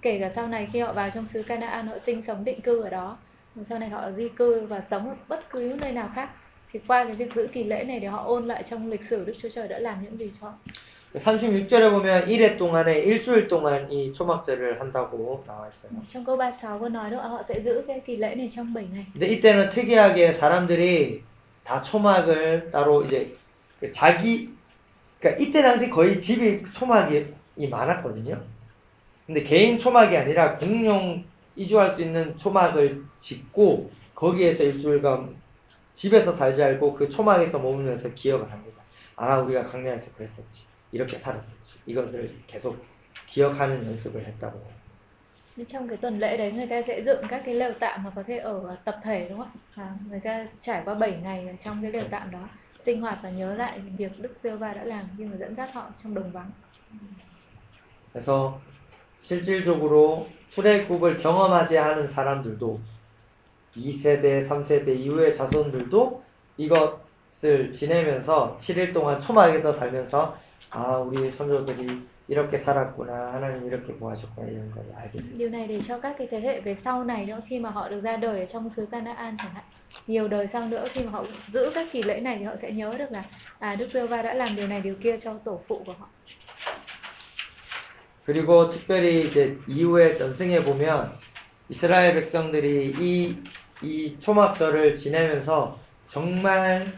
Kể 0.03 0.19
cả 0.19 0.31
sau 0.31 0.49
này 0.49 0.69
khi 0.73 0.81
họ 0.81 0.93
vào 0.93 1.11
trong 1.11 1.27
xứ 1.27 1.43
Canaan 1.43 1.87
họ 1.87 1.99
sinh 1.99 2.23
sống 2.23 2.45
định 2.45 2.61
cư 2.61 2.83
ở 2.83 2.91
đó, 2.91 3.19
và 3.55 3.65
sau 3.65 3.79
này 3.79 3.89
họ 3.89 4.11
di 4.11 4.29
cư 4.29 4.67
và 4.67 4.81
sống 4.81 5.09
ở 5.09 5.15
bất 5.29 5.51
cứ 5.51 5.77
nơi 5.81 5.93
nào 5.93 6.11
khác 6.15 6.31
thì 6.73 6.81
qua 6.87 7.05
cái 7.05 7.15
việc 7.15 7.35
giữ 7.35 7.49
kỳ 7.53 7.65
lễ 7.65 7.85
này 7.85 8.01
để 8.01 8.09
họ 8.09 8.25
ôn 8.25 8.49
lại 8.49 8.65
trong 8.71 8.91
lịch 8.91 9.05
sử 9.05 9.25
Đức 9.25 9.35
Chúa 9.43 9.49
Trời 9.55 9.69
đã 9.69 9.79
làm 9.79 10.05
những 10.05 10.19
gì 10.19 10.31
cho 10.41 10.47
họ. 10.47 10.55
36절에 11.16 11.90
보면 11.92 12.26
1회 12.26 12.58
동안에 12.58 13.00
일주일 13.00 13.48
동안 13.48 13.90
이 13.92 14.12
초막절을 14.14 14.80
한다고 14.80 15.44
나와 15.48 15.70
있어요. 15.70 15.92
Trong 16.08 16.26
câu 16.26 16.38
36 16.38 16.80
có 16.80 16.90
nói 16.90 17.12
đó 17.12 17.22
họ 17.22 17.44
sẽ 17.48 17.62
giữ 17.62 17.84
cái 17.88 18.02
kỳ 18.06 18.18
lễ 18.18 18.36
này 18.36 18.52
trong 18.56 18.74
7 18.74 18.88
ngày. 18.92 19.06
근데 19.14 19.28
이때는 19.28 19.70
특이하게 19.70 20.34
사람들이 20.34 21.24
다 21.64 21.82
초막을 21.82 22.72
따로 22.72 23.04
이제 23.04 23.36
그 23.80 23.92
자기 23.94 24.50
그러니까 25.20 25.44
이때 25.44 25.62
당시 25.62 25.90
거의 25.90 26.20
집이 26.20 26.72
초막이 26.74 27.34
많았거든요. 27.70 28.42
근데 29.26 29.44
개인 29.44 29.80
초막이 29.80 30.16
아니라 30.16 30.58
공용 30.58 31.24
이주할 31.56 31.96
수 31.96 32.02
있는 32.02 32.38
초막을 32.38 33.04
짓고 33.22 33.92
거기에서 34.14 34.64
일주일간 34.64 35.36
집에서 35.94 36.36
살지 36.36 36.62
않고 36.62 36.94
그 36.94 37.10
초막에서 37.10 37.60
머물면서 37.60 38.14
기억을 38.14 38.52
합니다. 38.52 38.84
아 39.16 39.40
우리가 39.40 39.64
강야에서 39.64 40.06
그랬었지 40.16 40.66
이렇게 40.92 41.18
살았었지 41.18 41.80
이것을 41.86 42.36
계속 42.48 42.78
기억하는 43.28 43.86
연습을 43.86 44.26
했다고 44.26 44.62
trong 45.68 45.88
cái 45.88 45.98
tuần 45.98 46.20
lễ 46.20 46.38
đấy 46.38 46.52
người 46.52 46.68
ta 46.68 46.82
sẽ 46.82 47.04
dựng 47.04 47.28
các 47.30 47.42
cái 47.46 47.56
lều 47.56 47.74
tạm 47.80 48.04
mà 48.04 48.12
có 48.16 48.24
thể 48.28 48.38
ở 48.38 48.78
tập 48.86 49.00
thể 49.04 49.28
đúng 49.30 49.40
không 49.40 49.52
ạ? 49.76 49.84
À, 49.84 49.96
người 50.10 50.20
ta 50.20 50.48
trải 50.62 50.82
qua 50.86 50.94
7 50.94 51.18
ngày 51.24 51.58
trong 51.64 51.82
cái 51.82 51.92
lều 51.92 52.04
tạm 52.12 52.32
đó 52.32 52.50
sinh 52.80 53.02
hoạt 53.02 53.20
và 53.24 53.30
nhớ 53.30 53.54
lại 53.54 53.80
việc 53.98 54.12
Đức 54.20 54.34
Giê-hô-va 54.38 54.74
đã 54.74 54.84
làm 54.84 55.06
khi 55.18 55.26
mà 55.26 55.38
dẫn 55.38 55.56
dắt 55.56 55.74
họ 55.74 55.90
trong 56.04 56.14
đồng 56.14 56.32
vắng. 56.32 56.52
그래서 58.14 58.60
실질적으로 59.22 60.28
출애굽을 60.50 61.18
경험하지 61.18 61.78
않은 61.78 62.10
사람들도 62.10 62.80
2세대, 63.76 64.48
3세대 64.48 65.00
이후의 65.00 65.36
자손들도 65.36 66.24
이것을 66.58 67.74
지내면서 67.74 68.58
7일 68.60 68.94
동안 68.94 69.20
초막에서 69.20 69.74
살면서 69.74 70.38
아 70.71 70.97
우리 70.99 71.31
선조들이 71.33 72.09
이렇게 72.29 72.59
살았구나 72.59 73.33
하나님 73.33 73.67
이렇게 73.67 73.93
구하셨구나 73.95 74.49
이런 74.49 74.71
걸 74.71 74.85
알게 74.97 75.19
돼요. 75.21 75.37
Điều 75.37 75.51
này 75.51 75.67
để 75.67 75.81
cho 75.81 75.99
các 75.99 76.15
cái 76.19 76.27
thế 76.31 76.41
hệ 76.41 76.61
về 76.61 76.75
sau 76.75 77.05
này 77.05 77.27
nữa 77.27 77.41
khi 77.49 77.59
mà 77.59 77.71
họ 77.71 77.89
được 77.89 77.99
ra 77.99 78.17
đời 78.17 78.41
ở 78.41 78.47
trong 78.47 78.69
xứ 78.69 78.87
Canaan 78.91 79.37
chẳng 79.39 79.55
hạn 79.55 79.65
nhiều 80.07 80.29
đời 80.29 80.49
sau 80.49 80.69
nữa 80.69 80.89
khi 80.93 81.03
mà 81.03 81.11
họ 81.11 81.25
giữ 81.49 81.71
các 81.75 81.89
kỳ 81.93 82.03
lễ 82.03 82.21
này 82.21 82.37
thì 82.39 82.45
họ 82.45 82.57
sẽ 82.57 82.71
nhớ 82.73 82.95
được 82.99 83.13
là 83.13 83.25
à 83.59 83.75
Đức 83.75 83.91
Giê-hô-va 83.91 84.23
đã 84.23 84.35
làm 84.35 84.49
điều 84.57 84.67
này 84.67 84.81
điều 84.81 84.95
kia 84.95 85.17
cho 85.17 85.35
tổ 85.45 85.61
phụ 85.69 85.83
của 85.87 85.95
họ. 85.99 86.07
그리고 88.27 88.71
특별히 88.71 89.27
이제 89.27 89.57
이후의 89.67 90.17
전승에 90.17 90.63
보면 90.63 91.13
이스라엘 91.69 92.15
백성들이 92.15 92.95
이, 92.99 93.37
이 93.83 94.17
초막절을 94.21 94.95
지내면서 94.97 95.77
정말 96.07 96.93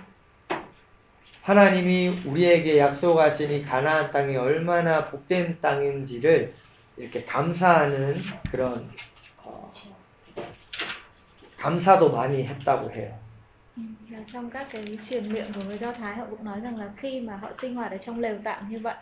하나님이 1.49 2.09
우리에게 2.27 2.77
약속하신 2.77 3.49
이 3.49 3.63
가나안 3.63 4.11
땅이 4.11 4.37
얼마나 4.37 5.09
복된 5.09 5.57
땅인지를 5.59 6.53
이렇게 6.95 7.25
감사하는 7.25 8.21
그런 8.51 8.87
어, 9.43 9.73
감사도 11.57 12.11
많이 12.11 12.43
했다고 12.43 12.91
해요. 12.91 13.11
Và 14.11 14.17
trong 14.31 14.49
các 14.49 14.67
cái 14.71 14.85
truyền 15.09 15.33
miệng 15.33 15.53
của 15.53 15.61
người 15.67 15.77
Do 15.77 15.91
Thái 15.91 16.15
họ 16.15 16.25
cũng 16.29 16.45
nói 16.45 16.59
rằng 16.59 16.77
là 16.77 16.89
khi 16.97 17.21
mà 17.21 17.35
họ 17.35 17.53
sinh 17.53 17.75
hoạt 17.75 17.91
ở 17.91 17.97
trong 17.97 18.19
lều 18.19 18.35
tạm 18.43 18.69
như 18.69 18.79
vậy 18.79 18.95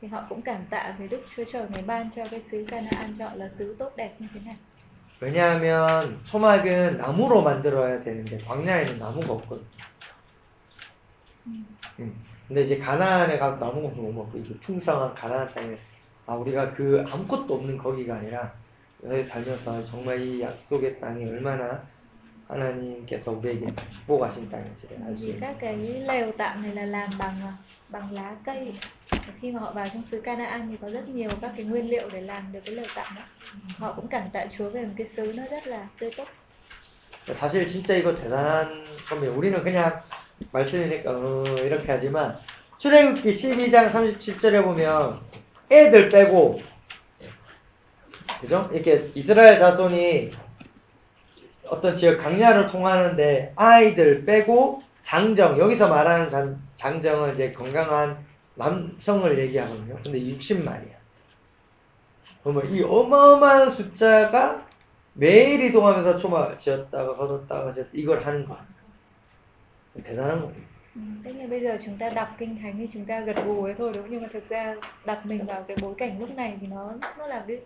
thì 0.00 0.08
họ 0.08 0.24
cũng 0.28 0.42
cảm 0.42 0.64
tạ 0.70 0.94
với 0.98 1.08
Đức 1.08 1.20
Chúa 1.36 1.44
Trời 1.52 1.66
ngày 1.68 1.82
ban 1.82 2.10
cho 2.16 2.22
cái 2.30 2.42
xứ 2.42 2.64
Canaan 2.68 3.18
họ 3.18 3.30
là 3.34 3.48
xứ 3.48 3.76
tốt 3.78 3.92
đẹp 3.96 4.14
như 4.18 4.26
thế 4.34 4.40
này. 4.44 4.56
왜냐하면 5.20 6.20
초막은 6.26 6.98
나무로 6.98 7.42
만들어야 7.42 8.04
되는데 8.04 8.38
광야에는 8.46 9.00
나무가 9.00 9.32
없거든요. 9.32 9.77
음. 11.98 12.14
근데 12.48 12.62
이제 12.62 12.78
가나안에 12.78 13.38
가서 13.38 13.56
나무가 13.56 13.88
없으면 13.88 14.14
못 14.14 14.24
먹고 14.24 14.38
이게 14.38 14.54
풍성한 14.60 15.14
가나안 15.14 15.52
땅에 15.54 15.76
아 16.26 16.34
우리가 16.34 16.72
그 16.74 17.04
아무것도 17.08 17.54
없는 17.54 17.76
거기가 17.78 18.16
아니라 18.16 18.52
여기 19.04 19.24
살면서 19.24 19.84
정말 19.84 20.20
이 20.20 20.40
약속의 20.40 21.00
땅이 21.00 21.24
얼마나 21.24 21.82
하나님께서 22.48 23.30
우리에게 23.32 23.66
축복하신 23.90 24.48
땅인지를 24.48 24.96
알수 25.04 25.20
Vì 25.20 25.28
있는 25.28 25.40
các 25.40 25.56
cái 25.60 25.76
lều 25.76 26.32
tạm 26.38 26.62
này 26.62 26.74
là 26.74 26.84
làm 26.84 27.10
bằng 27.18 27.56
bằng 27.88 28.12
lá 28.12 28.36
cây. 28.44 28.72
Khi 29.40 29.52
mà 29.52 29.60
họ 29.60 29.72
vào 29.72 29.86
trong 29.92 30.04
xứ 30.04 30.20
Canaan 30.20 30.68
thì 30.70 30.76
có 30.80 30.90
rất 30.90 31.08
nhiều 31.08 31.30
các 31.40 31.52
cái 31.56 31.64
nguyên 31.64 31.90
liệu 31.90 32.08
để 32.12 32.20
làm 32.20 32.52
được 32.52 32.60
cái 32.66 32.74
lều 32.74 32.86
tạm 32.94 33.14
đó. 33.16 33.22
Họ 33.78 33.92
cũng 33.92 34.08
cảm 34.08 34.30
tạ 34.32 34.46
Chúa 34.58 34.70
về 34.70 34.84
một 34.84 34.92
cái 34.96 35.06
xứ 35.06 35.32
nó 35.36 35.42
rất 35.50 35.66
là 35.66 35.86
tươi 36.00 36.10
tốt. 36.16 36.28
사실 37.34 37.66
진짜 37.66 37.94
이거 37.94 38.14
대단한 38.14 38.84
겁니다. 39.06 39.32
우리는 39.36 39.62
그냥 39.62 40.00
말씀이니까 40.52 41.10
어, 41.10 41.44
이렇게 41.58 41.84
하지만 41.92 42.38
출애굽기 42.78 43.30
12장 43.30 43.90
37절에 43.90 44.62
보면 44.62 45.20
애들 45.70 46.08
빼고 46.10 46.62
그죠? 48.40 48.68
이렇게 48.72 49.10
이스라엘 49.14 49.58
자손이 49.58 50.30
어떤 51.66 51.94
지역 51.94 52.18
강야를 52.18 52.66
통하는데 52.66 53.52
아이들 53.56 54.24
빼고 54.24 54.82
장정 55.02 55.58
여기서 55.58 55.88
말하는 55.88 56.28
장, 56.28 56.62
장정은 56.76 57.34
이제 57.34 57.52
건강한 57.52 58.26
남성을 58.54 59.38
얘기하거든요. 59.38 59.98
근데 60.02 60.20
60마리야. 60.20 60.98
그러면 62.42 62.72
이 62.72 62.82
어마어마한 62.82 63.70
숫자가 63.70 64.66
매일 65.14 65.64
이동하면서 65.64 66.16
초막 66.16 66.58
지었다가 66.60 67.16
지었다 67.72 67.90
이걸 67.92 68.24
하는 68.24 68.46
거야. 68.46 68.64
thế 70.04 70.14
ra 70.14 70.26
lắm 70.26 70.46
ừ, 70.94 71.00
Tức 71.24 71.32
là 71.32 71.46
bây 71.46 71.60
giờ 71.60 71.78
chúng 71.84 71.98
ta 71.98 72.10
đọc 72.10 72.28
kinh 72.38 72.56
thánh 72.62 72.78
thì 72.78 72.86
chúng 72.92 73.06
ta 73.06 73.20
gật 73.20 73.36
gù 73.46 73.64
ấy 73.64 73.74
thôi 73.78 73.92
đúng 73.94 74.02
không? 74.02 74.10
nhưng 74.10 74.22
mà 74.22 74.28
thực 74.32 74.48
ra 74.48 74.74
đặt 75.04 75.26
mình 75.26 75.46
vào 75.46 75.64
cái 75.68 75.76
bối 75.76 75.94
cảnh 75.98 76.18
lúc 76.20 76.30
này 76.30 76.58
thì 76.60 76.66
nó 76.66 76.98
nó 77.18 77.26
là 77.26 77.44
cái 77.48 77.60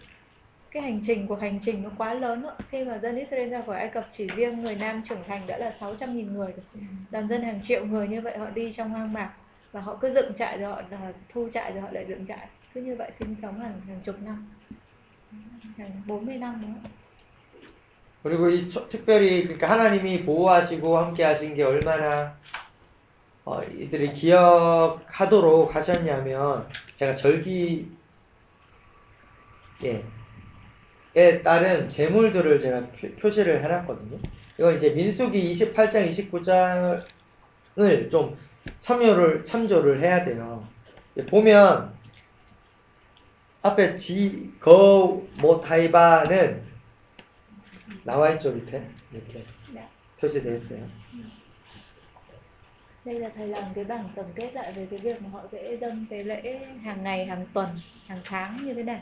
cái 0.71 0.83
hành 0.83 1.01
trình 1.07 1.29
của 1.29 1.37
hành 1.37 1.61
trình 1.63 1.83
nó 1.83 1.91
quá 1.99 2.15
lớn 2.15 2.45
ạ. 2.47 2.55
Khi 2.69 2.85
mà 2.85 2.99
dân 2.99 3.17
Israel 3.17 3.51
ra 3.51 3.63
khỏi 3.67 3.79
Ai 3.79 3.89
Cập 3.95 4.09
chỉ 4.13 4.27
riêng 4.37 4.63
người 4.63 4.77
nam 4.77 5.03
trưởng 5.09 5.25
thành 5.27 5.47
đã 5.47 5.59
là 5.59 5.73
600.000 5.73 6.35
người 6.35 6.53
rồi. 6.53 6.65
Ừ. 6.75 6.81
Đàn 7.11 7.29
dân 7.29 7.43
hàng 7.43 7.61
triệu 7.65 7.87
người 7.87 8.09
như 8.09 8.21
vậy 8.21 8.39
họ 8.39 8.51
đi 8.51 8.73
trong 8.77 8.91
hoang 8.91 9.13
mạc 9.13 9.35
và 9.73 9.81
họ 9.81 9.99
cứ 10.03 10.13
dựng 10.15 10.35
trại 10.37 10.59
rồi 10.59 10.71
họ 10.71 10.83
à, 10.91 11.13
thu 11.29 11.51
trại 11.53 11.73
rồi 11.73 11.83
họ 11.83 11.91
lại 11.93 12.07
dựng 12.09 12.27
trại. 12.27 12.49
Cứ 12.75 12.83
như 12.83 12.97
vậy 12.97 13.11
sinh 13.15 13.37
sống 13.37 13.61
hàng 13.61 13.81
hàng 13.89 14.03
chục 14.05 14.17
năm. 14.23 14.51
Hàng 15.79 16.03
40 16.07 16.37
năm 16.39 16.63
nữa. 16.63 16.91
그리고 18.23 18.49
이 18.51 18.69
초- 18.69 18.89
특별히 18.89 19.43
그러니까 19.45 19.71
하나님이 19.71 20.25
보호하시고 20.25 20.99
함께 20.99 21.25
하신 21.25 21.55
게 21.55 21.63
얼마나 21.65 22.41
어, 23.45 23.63
이들이 23.65 24.15
기억하도록 24.15 25.75
하셨냐면 25.75 26.73
제가 26.95 27.15
절기 27.15 27.99
예, 29.83 30.13
에 31.15 31.43
따른 31.43 31.89
제물들을 31.89 32.61
제가 32.61 32.91
표, 33.21 33.31
시를 33.31 33.63
해놨거든요. 33.65 34.23
이건 34.59 34.77
이제 34.77 34.91
민수기 34.91 35.51
28장, 35.51 36.07
29장을 36.07 37.07
좀 38.11 38.39
참여를 38.81 39.45
참조를 39.45 40.01
해야 40.03 40.25
돼요. 40.25 40.75
예, 41.17 41.27
보면 41.27 41.99
앞에 43.63 43.95
지, 43.97 44.57
거, 44.61 45.29
못하이바는 45.35 46.72
나와 48.05 48.31
있죠 48.31 48.53
밑에 48.53 48.83
이렇게 49.13 49.43
Dạ. 49.75 49.81
표시되어 50.21 50.57
있어요. 50.57 50.81
Đây 53.05 53.19
là 53.19 53.29
thầy 53.37 53.47
làm 53.49 53.65
cái 53.75 53.85
bảng 53.85 54.09
tổng 54.17 54.33
kết 54.35 54.51
lại 54.55 54.73
về 54.77 54.87
cái 54.91 54.99
việc 54.99 55.23
mà 55.23 55.29
họ 55.33 55.41
sẽ 55.53 55.77
dâng 55.81 56.07
tế 56.11 56.23
lễ 56.23 56.59
hàng 56.85 57.03
ngày, 57.03 57.27
hàng 57.27 57.47
tuần, 57.55 57.69
hàng 58.07 58.21
tháng 58.25 58.67
như 58.67 58.75
thế 58.75 58.83
này. 58.83 59.01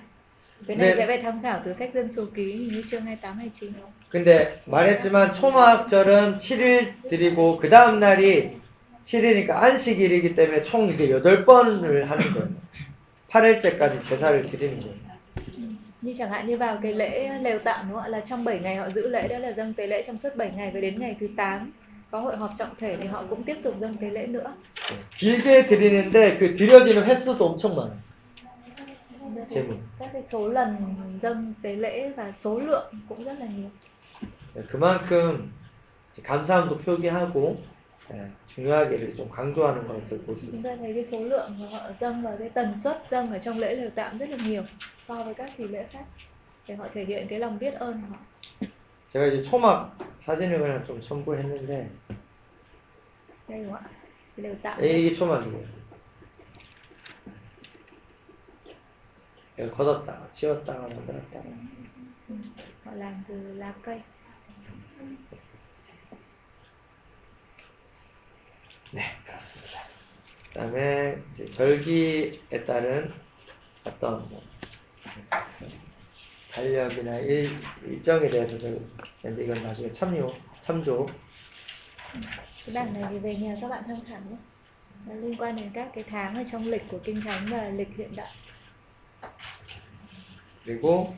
Cái 0.66 0.76
này 0.76 0.88
네. 0.88 0.96
sẽ 0.96 1.06
phải 1.06 1.22
tham 1.22 1.42
khảo 1.42 1.62
từ 1.64 1.74
sách 1.74 1.90
dân 1.94 2.10
số 2.10 2.26
ký 2.34 2.68
như 2.72 2.84
chương 2.90 3.04
28 3.06 3.38
29. 3.38 3.72
근데 4.10 4.62
말했지만 4.66 5.32
초막절은 5.34 6.36
7일 6.36 6.92
드리고 7.10 7.58
그 7.58 7.68
다음 7.68 8.00
날이 8.00 8.50
7일이니까 9.04 9.50
안식일이기 9.50 10.34
때문에 10.34 10.62
총 10.62 10.88
이제 10.88 11.06
8번을 11.08 12.04
하는 12.04 12.32
거예요. 12.34 12.48
8일째까지 13.28 14.02
제사를 14.02 14.50
드리는 14.50 14.80
거예요. 14.80 15.09
Như 16.01 16.15
chẳng 16.17 16.29
hạn 16.29 16.47
như 16.47 16.57
vào 16.57 16.77
cái 16.81 16.93
lễ 16.93 17.39
lều 17.41 17.59
tạm 17.59 17.85
đúng 17.89 17.95
không 17.95 18.03
ạ? 18.03 18.07
Là 18.07 18.19
trong 18.19 18.43
7 18.43 18.59
ngày 18.59 18.75
họ 18.75 18.89
giữ 18.89 19.09
lễ 19.09 19.27
đó 19.27 19.37
là 19.37 19.51
dâng 19.51 19.73
tế 19.73 19.87
lễ 19.87 20.03
trong 20.07 20.19
suốt 20.19 20.35
7 20.35 20.51
ngày 20.55 20.71
và 20.73 20.79
đến 20.79 20.99
ngày 20.99 21.15
thứ 21.19 21.27
8 21.37 21.71
có 22.11 22.19
hội 22.19 22.37
họp 22.37 22.51
trọng 22.57 22.75
thể 22.79 22.97
thì 23.01 23.07
họ 23.07 23.23
cũng 23.29 23.43
tiếp 23.43 23.57
tục 23.63 23.75
dâng 23.79 23.97
tế 23.97 24.09
lễ 24.09 24.27
nữa. 24.27 24.53
길게 25.17 25.65
드리는데 25.65 26.37
그 26.37 26.53
드려지는 26.53 27.03
횟수도 27.03 27.45
엄청 27.45 27.75
많아요. 27.75 28.05
제물. 29.49 29.77
Các 29.99 30.09
cái 30.13 30.23
số 30.23 30.47
lần 30.49 30.95
dâng 31.21 31.53
tế 31.61 31.75
lễ 31.75 32.09
và 32.15 32.31
số 32.31 32.59
lượng 32.59 32.93
cũng 33.09 33.23
rất 33.23 33.39
là 33.39 33.45
nhiều. 33.45 33.69
네, 34.55 34.61
그만큼 34.71 35.51
이제 36.13 36.21
감사함도 36.21 36.77
표기하고 36.77 37.57
예, 37.57 37.63
중요하게 38.47 38.95
이렇게 38.97 39.15
좀 39.15 39.29
강조하는 39.29 39.87
것을 39.87 40.25
볼 40.25 40.37
수 40.37 40.45
Chúng 40.45 40.61
있어요. 40.61 40.63
ta 40.63 40.75
thấy 40.77 40.93
cái 40.93 41.05
số 41.05 41.23
lượng 41.23 41.57
mà 41.59 41.67
họ 41.79 41.89
dâng 41.99 42.23
và 42.23 42.35
cái 42.39 42.49
tần 42.49 42.73
suất 42.83 43.03
dâng 43.11 43.31
ở 43.31 43.39
trong 43.39 43.59
lễ 43.59 43.75
lều 43.75 43.89
tạm 43.95 44.17
rất 44.17 44.29
là 44.29 44.37
nhiều 44.47 44.63
so 44.99 45.15
với 45.23 45.33
các 45.33 45.49
kỳ 45.57 45.67
lễ 45.67 45.85
khác 45.91 46.05
để 46.67 46.75
họ 46.75 46.87
thể 46.93 47.05
hiện 47.05 47.27
cái 47.29 47.39
lòng 47.39 47.59
biết 47.59 47.73
ơn 47.73 48.01
của 48.01 48.07
họ. 48.15 48.19
제가 49.09 49.27
이제 49.27 49.41
초막 49.41 49.97
사진을 50.19 50.59
그냥 50.59 50.83
좀 50.85 50.99
첨부했는데 51.01 51.89
Đây 53.47 53.63
đúng 53.63 53.73
không 53.73 53.81
ạ? 53.83 53.89
Cái 54.37 54.43
lều 54.43 54.53
tạm. 54.63 54.81
예, 54.81 54.87
이게 54.99 55.13
초막이에요. 55.13 55.65
이거 59.57 59.71
걷었다가 59.71 60.31
치웠다가 60.33 60.87
만들었다가 60.87 61.43
Ừ, 62.29 62.35
Họ 62.85 62.91
làm 62.95 63.23
từ 63.27 63.53
lá 63.53 63.73
cây. 63.83 64.01
네 68.92 69.02
그렇습니다. 69.24 69.80
그 70.48 70.58
다음에 70.58 71.16
이제 71.34 71.48
절기에 71.50 72.64
따른 72.66 73.12
어떤 73.84 74.28
뭐 74.28 74.42
달력이나 76.52 77.18
일, 77.18 77.50
일정에 77.84 78.28
대해서 78.28 78.58
저 78.58 78.68
근데 79.22 79.44
이건 79.44 79.62
나중에 79.62 79.92
참요 79.92 80.26
참조 80.60 81.06
Cái 82.66 82.74
bảng 82.74 82.92
này 82.92 83.04
thì 83.10 83.18
về 83.18 83.36
nhà 83.36 83.56
các 83.60 83.68
bạn 83.68 83.82
tham 83.86 83.96
khảo 84.08 84.20
nhé. 84.30 84.36
Nó 85.06 85.14
liên 85.14 85.36
quan 85.36 85.56
đến 85.56 85.70
các 85.74 85.90
cái 85.94 86.04
tháng 86.10 86.34
ở 86.34 86.44
trong 86.52 86.66
lịch 86.66 86.82
của 86.90 86.98
Kinh 87.04 87.20
Thánh 87.20 87.46
và 87.50 87.68
lịch 87.68 87.96
hiện 87.96 88.12
đại. 88.16 88.28
그리고 90.64 91.14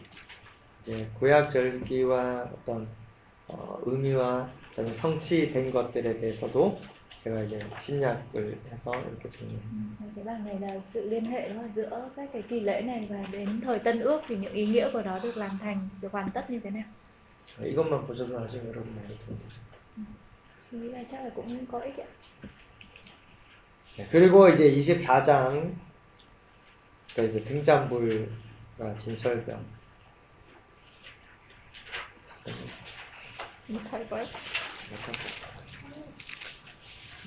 이제 0.82 1.10
구약 1.18 1.50
절기와 1.50 2.50
어떤 2.52 2.88
어, 3.48 3.78
의미와 3.84 4.48
성취된 4.94 5.70
것들에 5.72 6.20
대해서도 6.20 6.80
제가 7.23 7.41
이제 7.43 7.59
신약을 7.79 8.57
해서 8.71 8.91
이렇게 9.01 9.29
정리해요. 9.29 9.59
Ừ, 9.99 10.05
Cái 10.15 10.23
bảng 10.23 10.45
này 10.45 10.59
là 10.59 10.81
sự 10.93 11.09
liên 11.09 11.25
hệ 11.25 11.49
đó 11.49 11.61
giữa 11.75 12.09
các 12.15 12.29
cái 12.33 12.41
kỳ 12.49 12.59
lễ 12.59 12.81
này 12.81 13.07
và 13.09 13.25
đến 13.31 13.61
thời 13.61 13.79
Tân 13.79 13.99
Ước 13.99 14.21
thì 14.27 14.35
những 14.37 14.53
ý 14.53 14.65
nghĩa 14.65 14.89
của 14.93 15.01
nó 15.01 15.19
được 15.19 15.37
làm 15.37 15.59
thành, 15.61 15.89
được 16.01 16.11
hoàn 16.11 16.29
tất 16.31 16.49
như 16.49 16.59
thế 16.63 16.69
nào. 16.69 16.83
이것만 17.59 18.05
보셔도 18.07 18.39
나중에 18.39 18.61
여러분 18.69 18.93
많이 18.95 19.17
도움 19.25 19.37
되죠. 19.41 19.57
Suy 20.69 20.77
nghĩ 20.79 20.89
là 20.89 21.03
chắc 21.11 21.23
là 21.23 21.29
cũng 21.35 21.65
có 21.71 21.79
ích 21.79 21.97
ạ. 21.97 22.07
네, 23.97 24.07
그리고 24.11 24.47
이제 24.49 24.69
24장 24.69 25.73
그 27.15 27.25
이제 27.27 27.43
등잔불과 27.43 28.95
진설병 28.97 29.65
Thầy 33.91 34.05
có 34.09 34.17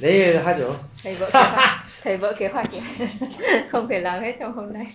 내일 0.01 0.37
하죠. 0.39 0.77
thầy 1.03 1.15
vỡ 1.15 1.31
kế 1.33 1.41
hoạch, 1.41 1.85
thầy 2.03 2.17
vỡ 2.17 2.33
kế 2.39 2.49
hoạch 2.49 2.67
kìa. 2.73 3.07
không 3.71 3.89
thể 3.89 4.01
làm 4.01 4.23
hết 4.23 4.37
trong 4.41 4.53
hôm 4.53 4.73
nay. 4.73 4.87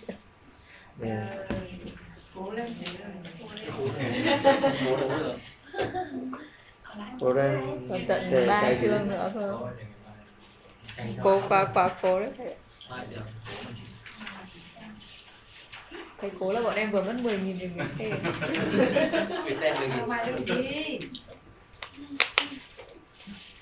네. 0.99 1.27
cố 2.35 2.51
lên 2.51 2.73
오랜 7.19 7.87
Còn 7.89 8.05
tận 8.07 8.31
네, 8.31 8.45
ba 8.47 8.61
cái 8.61 8.75
gì? 8.75 8.87
chương 8.87 9.09
nữa 9.09 9.31
thôi. 9.33 9.73
Cố 11.23 11.41
quá 11.49 11.65
quá 11.73 11.89
cố 12.01 12.19
đấy 12.19 12.29
thầy. 12.37 12.47
ạ. 12.47 12.55
Thầy 16.21 16.31
cố 16.39 16.51
là 16.51 16.61
bọn 16.61 16.75
em 16.75 16.91
vừa 16.91 17.03
mất 17.03 17.15
10 17.21 17.37
nghìn 17.37 17.59
để 17.59 17.69
mình 17.75 17.87
xem. 17.99 18.09
Người 19.43 19.53
xem 19.53 19.75
được 19.79 19.87
Sao 19.89 20.07
mày 20.07 20.25
được 20.25 20.45
đi 20.45 20.99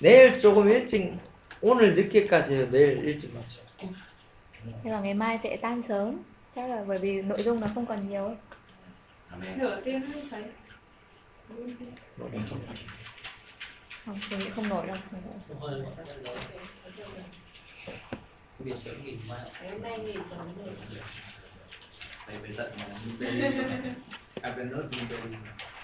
내일 0.03 0.41
조금 0.41 0.67
일찍 0.67 1.13
오늘 1.61 1.95
늦게까지 1.95 2.53
해요. 2.53 2.69
내일 2.71 3.03
일찍 3.05 3.33
맞죠. 3.33 3.61
Thế 4.83 4.91
là 4.91 4.99
ngày 4.99 5.13
mai 5.13 5.39
sẽ 5.43 5.57
tan 5.61 5.81
sớm. 5.81 6.17
Chắc 6.55 6.69
là 6.69 6.83
bởi 6.87 6.97
vì 6.97 7.21
nội 7.21 7.43
dung 7.43 7.59
nó 7.59 7.67
không 7.75 7.85
còn 7.85 8.09
nhiều 8.09 8.25
ấy. 8.25 8.35
nửa 9.57 9.81
tiếng 9.85 10.11
nữa 10.11 10.19
thấy 10.31 10.43
Không, 14.05 14.19
tôi 14.29 14.39
nghĩ 14.39 14.49
không 14.49 14.69
nổi 14.69 14.87
đâu. 14.87 14.97
Không 15.11 15.61
nổi. 15.61 15.83
Việc 18.59 18.77
sớm 18.77 19.03
nghỉ 19.03 19.17
mai 19.29 19.39
hôm 19.71 19.81
nay 19.81 19.99
nghỉ 19.99 20.13
sớm 20.29 20.47
rồi 20.65 20.75
Phải 22.25 22.37
về 22.37 22.49
tận 22.57 22.71
bên 23.19 23.95
à 24.41 24.51
bên 24.57 24.69
nước 24.69 24.89
bên 25.09 25.35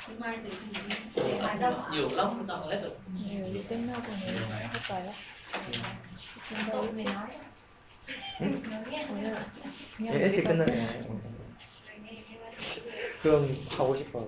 bên 0.07 0.17
hôm 0.17 0.19
mai 0.19 0.37
thì 0.43 0.49
không 0.49 0.87
được. 0.89 1.23
để 1.27 1.39
hoạt 1.39 1.59
động 1.59 1.83
ạ. 1.83 1.89
Nhiều 1.91 2.09
lắm 2.11 2.45
tao 2.47 2.67
hết 2.67 2.79
được 2.81 2.97
Nhiều 3.23 3.47
những 3.47 3.63
cái 3.69 3.77
nào 3.77 4.01
của 4.07 4.13
mình 4.25 4.35
không 4.73 4.81
phải 4.83 5.03
lắm. 5.03 5.15
Chúng 6.49 6.59
tôi 6.71 6.71
tôi 6.71 6.91
mới 6.91 7.03
nói 7.03 7.27
nói 8.39 8.81
nghe 8.91 9.05
Không 9.07 9.23
được. 9.23 9.37
네, 9.99 10.19
일찍 10.19 10.43
끝나요. 10.45 10.87
그럼 13.23 13.49
하고 13.77 13.97
싶어. 13.97 14.21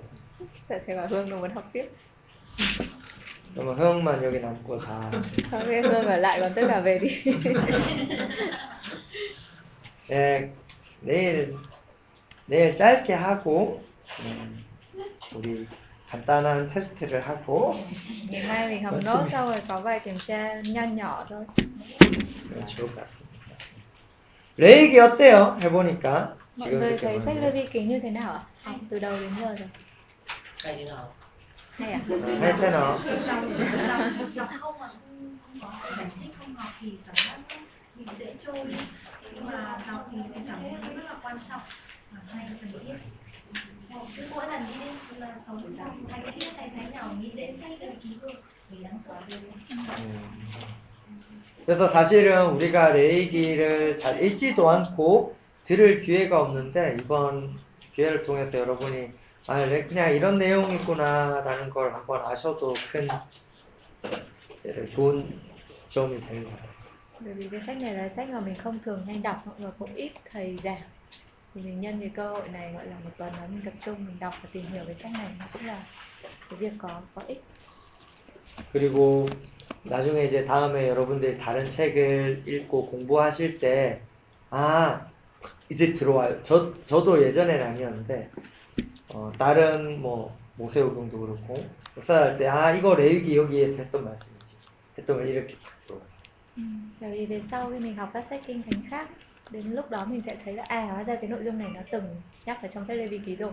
Tại 0.68 0.80
thầy 0.88 0.98
bảo 0.98 1.08
Hương 1.08 1.30
nó 1.30 1.38
muốn 1.38 1.52
học 1.56 1.70
tiếp. 1.74 1.86
그러면 3.56 3.78
형만 3.78 4.24
여기 4.24 4.40
남고 4.40 4.80
다. 4.80 5.12
Sau 5.52 5.62
khi 5.68 5.82
Hương 5.82 6.06
ở 6.08 6.18
lại 6.18 6.40
còn 6.40 6.54
tất 6.54 6.62
cả 6.68 6.80
về 6.80 7.00
đi. 7.00 7.24
네, 10.08 10.50
내일 11.02 11.56
내일 12.48 12.76
짧게 12.76 13.14
하고 13.14 13.82
음, 14.20 14.64
우리 15.35 15.67
간단한 16.11 16.69
테스트를 16.69 17.21
하고 17.29 17.75
Ngày 18.31 18.45
mai 18.49 18.69
mình 18.69 18.85
học 18.85 18.95
Quá 18.95 19.01
nốt 19.05 19.21
trình. 19.25 19.33
xong 19.33 19.49
rồi 19.49 19.61
có 19.69 19.81
bài 19.81 20.01
kiểm 20.05 20.19
tra 20.27 20.55
nho 20.65 20.83
nhỏ 20.83 21.25
thôi. 21.29 21.45
그러면 22.49 22.67
좋을 22.77 22.95
것 22.95 22.97
같습니다. 22.97 23.57
레이기 24.57 24.99
어때요? 25.01 25.59
해보니까 25.61 26.37
Mọi 26.59 26.69
지금 26.69 26.79
người 26.81 26.91
이렇게 26.91 27.07
thấy 27.07 27.21
sách 27.21 27.35
하는데. 27.37 27.41
Lê 27.41 27.53
Vi 27.53 27.67
Kính 27.73 27.89
như 27.89 28.01
thế 28.01 28.11
nào 28.11 28.33
ạ? 28.33 28.41
Học 28.63 28.77
từ 28.91 28.99
đầu 28.99 29.13
đến 29.21 29.31
giờ 29.41 29.55
rồi. 29.55 29.69
Hay 30.65 30.77
thế 30.77 30.85
nào 30.85 31.13
hay 31.79 31.93
à 31.93 32.01
hay 32.41 32.53
thế 32.61 32.71
nào 32.71 32.99
đọc 33.27 33.27
đọc 33.27 34.35
đọc 34.35 34.49
không 34.61 34.79
mà 34.79 34.89
không, 34.89 35.39
không 35.43 35.61
có 35.63 35.69
sự 35.83 35.89
giải 35.97 36.07
thích 36.21 36.31
không 36.39 36.55
học 36.55 36.73
thì 36.81 36.93
cảm 37.07 37.15
giác 37.15 37.59
bị 37.97 38.05
dễ 38.19 38.35
trôi 38.47 38.65
đi 38.65 38.77
nhưng 39.35 39.47
mà 39.47 39.79
đọc 39.89 40.09
thì 40.13 40.17
mình 40.19 40.45
cảm 40.49 40.59
thấy 40.63 40.71
nó 40.83 40.89
rất 40.89 41.05
là 41.05 41.15
quan 41.23 41.39
trọng 41.49 41.61
và 42.11 42.19
hay 42.33 42.47
cần 42.61 42.71
thiết 42.87 42.95
cứ 44.17 44.23
mỗi 44.31 44.47
lần 44.47 44.63
đi 44.69 44.81
là 45.17 45.41
sống 45.47 45.75
xong 45.79 46.05
hay 46.11 46.21
thiết 46.35 46.47
hay 46.57 46.71
thấy 46.77 46.91
nào 46.91 47.15
nghĩ 47.21 47.31
đến 47.37 47.57
sách 47.63 47.73
đăng 47.81 48.01
ký 48.03 48.19
hương 48.23 48.35
thì 48.69 48.77
đáng 48.83 48.99
quá 49.07 49.21
음. 49.79 50.63
그래서 51.67 51.89
사실은 51.89 52.51
우리가 52.53 52.91
레이기를 52.91 53.97
잘 53.97 54.23
읽지도 54.23 54.69
않고 54.71 55.37
들을 55.65 56.01
기회가 56.01 56.43
없는데 56.43 56.97
이번 57.01 57.59
기회를 57.93 58.23
통해서 58.23 58.59
여러분이 58.59 59.11
아 59.49 59.65
레- 59.65 59.87
그냥 59.87 60.15
이런 60.15 60.39
내용이구나라는 60.39 61.71
걸 61.71 61.93
한번 61.95 62.25
아셔도 62.25 62.75
큰 62.93 63.09
예, 64.67 64.85
좋은 64.87 65.41
점이 65.89 66.21
되는 66.21 66.45
것 66.45 66.51
같아요. 66.51 66.77
bởi 67.21 67.35
vì 67.35 67.49
cái 67.51 67.61
sách 67.61 67.77
này 67.77 67.95
là 67.95 68.09
sách 68.17 68.29
mà 68.31 68.41
mình 68.41 68.55
không 68.59 68.79
thường 68.85 69.05
hay 69.07 69.19
đọc 69.19 69.37
và 69.59 69.71
cũng 69.79 69.95
ít 69.95 70.13
thầy 70.25 70.57
giảng 70.65 70.83
thì 71.57 71.63
mình 71.63 71.81
nhân 71.81 72.01
cái 72.01 72.11
cơ 72.17 72.29
hội 72.29 72.49
này 72.49 72.73
gọi 72.73 72.87
là 72.87 72.97
một 73.05 73.11
tuần 73.19 73.33
đó 73.33 73.43
mình 73.49 73.63
tập 73.65 73.75
trung 73.85 74.07
mình 74.07 74.17
đọc 74.21 74.35
và 74.43 74.49
tìm 74.53 74.67
hiểu 74.67 74.83
cái 74.87 74.95
sách 74.95 75.13
này 75.13 75.31
nó 75.39 75.45
cũng 75.53 75.67
là 75.67 75.87
cái 76.51 76.59
việc 76.59 76.73
có 76.79 77.01
có 77.15 77.23
ích 77.27 77.43
그리고 78.73 79.27
나중에 79.85 80.25
이제 80.25 80.45
다음에 80.45 80.89
여러분들이 80.89 81.39
다른 81.39 81.69
책을 81.69 82.43
읽고 82.47 82.87
공부하실 82.91 83.59
때, 83.59 84.01
아, 84.51 85.09
이제 85.69 85.93
들어와요. 85.93 86.43
저, 86.43 86.73
저도 86.85 87.23
예전에는 87.23 87.67
아니었는데, 87.67 88.31
어, 89.11 89.33
다른 89.39 90.01
뭐, 90.01 90.37
모세오경도 90.57 91.19
그렇고, 91.19 91.65
역사할 91.97 92.39
때, 92.39 92.47
아, 92.49 92.73
이거 92.73 92.95
레위기 92.95 93.37
여기에서 93.37 93.83
했던 93.83 94.05
말씀이지. 94.05 94.57
했던 94.99 95.19
말 95.19 95.29
이렇게 95.29 95.55
탁 95.63 95.79
들어와요. 95.81 96.17
bởi 97.01 97.11
vì 97.11 97.27
về 97.27 97.41
sau 97.41 97.71
khi 97.71 97.79
mình 97.79 97.97
học 97.97 98.11
các 98.15 98.27
sách 98.27 98.41
kinh 98.47 98.63
thánh 98.63 98.83
khác 98.91 99.09
đến 99.52 99.72
lúc 99.72 99.90
đó 99.90 100.06
mình 100.06 100.22
sẽ 100.22 100.38
thấy 100.46 100.54
là 100.54 100.64
à 100.64 100.82
hóa 100.82 101.04
ra 101.04 101.16
cái 101.16 101.30
nội 101.30 101.44
dung 101.44 101.58
này 101.58 101.70
nó 101.74 101.82
từng 101.92 102.22
nhắc 102.46 102.62
ở 102.62 102.68
trong 102.68 102.86
sách 102.86 102.98
Lê 102.98 103.08
Vi 103.08 103.18
ký 103.26 103.36
rồi 103.36 103.52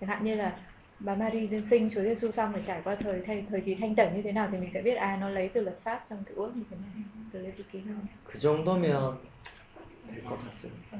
chẳng 0.00 0.10
hạn 0.10 0.24
như 0.24 0.34
là 0.34 0.56
bà 0.98 1.14
Marie 1.14 1.46
tiên 1.46 1.66
sinh 1.66 1.90
Chúa 1.94 2.02
Giêsu 2.02 2.30
xong 2.30 2.52
rồi 2.52 2.62
trải 2.66 2.80
qua 2.84 2.94
thời 2.94 3.20
thời, 3.26 3.44
thời 3.50 3.60
kỳ 3.60 3.74
thanh 3.74 3.94
tẩy 3.94 4.10
như 4.14 4.22
thế 4.22 4.32
nào 4.32 4.48
thì 4.52 4.58
mình 4.58 4.70
sẽ 4.70 4.82
biết 4.82 4.94
à 4.94 5.16
nó 5.20 5.28
lấy 5.28 5.48
từ 5.48 5.60
luật 5.60 5.78
pháp 5.84 6.06
trong 6.10 6.24
cựu 6.24 6.44
ước 6.44 6.52
như 6.56 6.62
thế 6.70 6.76
này 6.76 7.04
từ 7.32 7.40
Lê 7.40 7.50
Vi 7.50 7.64
ký 7.72 7.80
hơn 7.80 7.98
그 8.24 8.38
정도면 8.38 9.18
될 10.08 10.24
것 10.24 10.38
같습니다. 10.44 10.96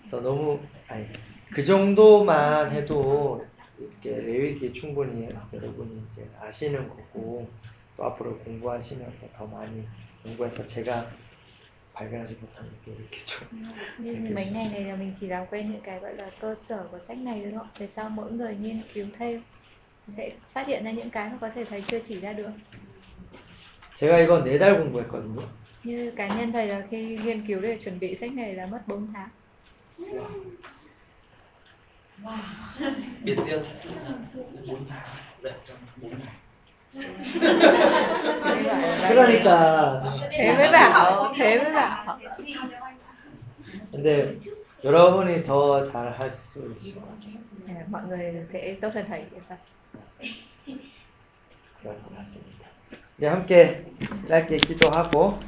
그래서 0.00 0.20
너무, 0.20 0.60
아니, 0.88 1.06
그 1.50 1.64
정도만 1.64 2.70
해도 2.70 3.44
이렇게 3.78 4.20
레위기 4.20 4.72
충분히 4.72 5.28
여러분이 5.52 6.02
이제 6.06 6.28
아시는 6.40 6.88
거고, 6.88 7.48
또 7.96 8.04
앞으로 8.04 8.38
공부하시면서 8.38 9.26
더 9.32 9.46
많이 9.46 9.86
공부해서 10.22 10.64
제가 10.64 11.10
발견하지 11.98 12.34
못한 12.40 12.66
것도 12.70 12.92
이렇게 12.98 13.24
좀 13.24 13.48
như 13.98 14.34
mấy 14.34 14.46
ngày 14.50 14.68
này 14.68 14.84
là 14.84 14.96
mình 14.96 15.14
chỉ 15.20 15.26
làm 15.26 15.46
quen 15.50 15.70
những 15.72 15.80
cái 15.80 15.98
gọi 16.00 16.14
là 16.16 16.30
cơ 16.40 16.54
sở 16.54 16.88
của 16.90 16.98
sách 16.98 17.18
này 17.18 17.46
thôi 17.54 17.64
về 17.78 17.86
sau 17.86 18.08
mỗi 18.08 18.32
người 18.32 18.56
nghiên 18.56 18.82
cứu 18.94 19.06
thêm 19.18 19.42
sẽ 20.08 20.30
phát 20.52 20.66
hiện 20.66 20.84
ra 20.84 20.90
những 20.90 21.10
cái 21.10 21.28
mà 21.30 21.36
có 21.40 21.50
thể 21.54 21.64
thầy 21.64 21.82
chưa 21.86 22.00
chỉ 22.08 22.20
ra 22.20 22.32
được 22.32 22.50
제가 23.96 24.18
이거 24.26 24.42
네 24.44 24.58
달 24.58 24.74
공부했거든요. 24.78 25.42
như 25.84 26.12
cá 26.16 26.28
nhân 26.28 26.52
thầy 26.52 26.66
là 26.66 26.82
khi 26.90 27.18
nghiên 27.24 27.46
cứu 27.46 27.60
để 27.60 27.78
chuẩn 27.84 27.98
bị 27.98 28.16
sách 28.16 28.32
này 28.32 28.54
là 28.54 28.66
mất 28.66 28.80
4 28.86 29.06
tháng 29.14 29.28
biệt 33.24 33.38
riêng 33.46 33.64
bốn 34.68 34.86
tháng 34.88 35.08
dạy 35.42 35.52
trong 35.66 35.78
bốn 36.02 36.10
ngày 36.10 36.18
Đây 36.20 36.20
gọi 36.20 36.20
là- 36.20 36.40
그러니까 39.07 40.01
mới 40.57 40.71
bảo 40.71 41.31
근데 43.91 44.37
여러분이 44.83 45.43
더 45.43 45.81
잘 45.83 46.11
할 46.13 46.31
수 46.31 46.73
있을 46.75 46.95
것 46.95 47.01
같아요. 47.07 47.35
À, 47.67 47.85
mọi 47.89 48.03
người 48.07 48.45
sẽ 48.47 48.79
tốt 48.81 48.91
hơn 48.95 49.05
thầy. 49.07 49.25
그럴 51.81 52.01
것 52.01 52.15
같습니다. 52.15 52.67
함께 53.21 53.85
짧게 54.27 54.57
기도하고 54.63 55.39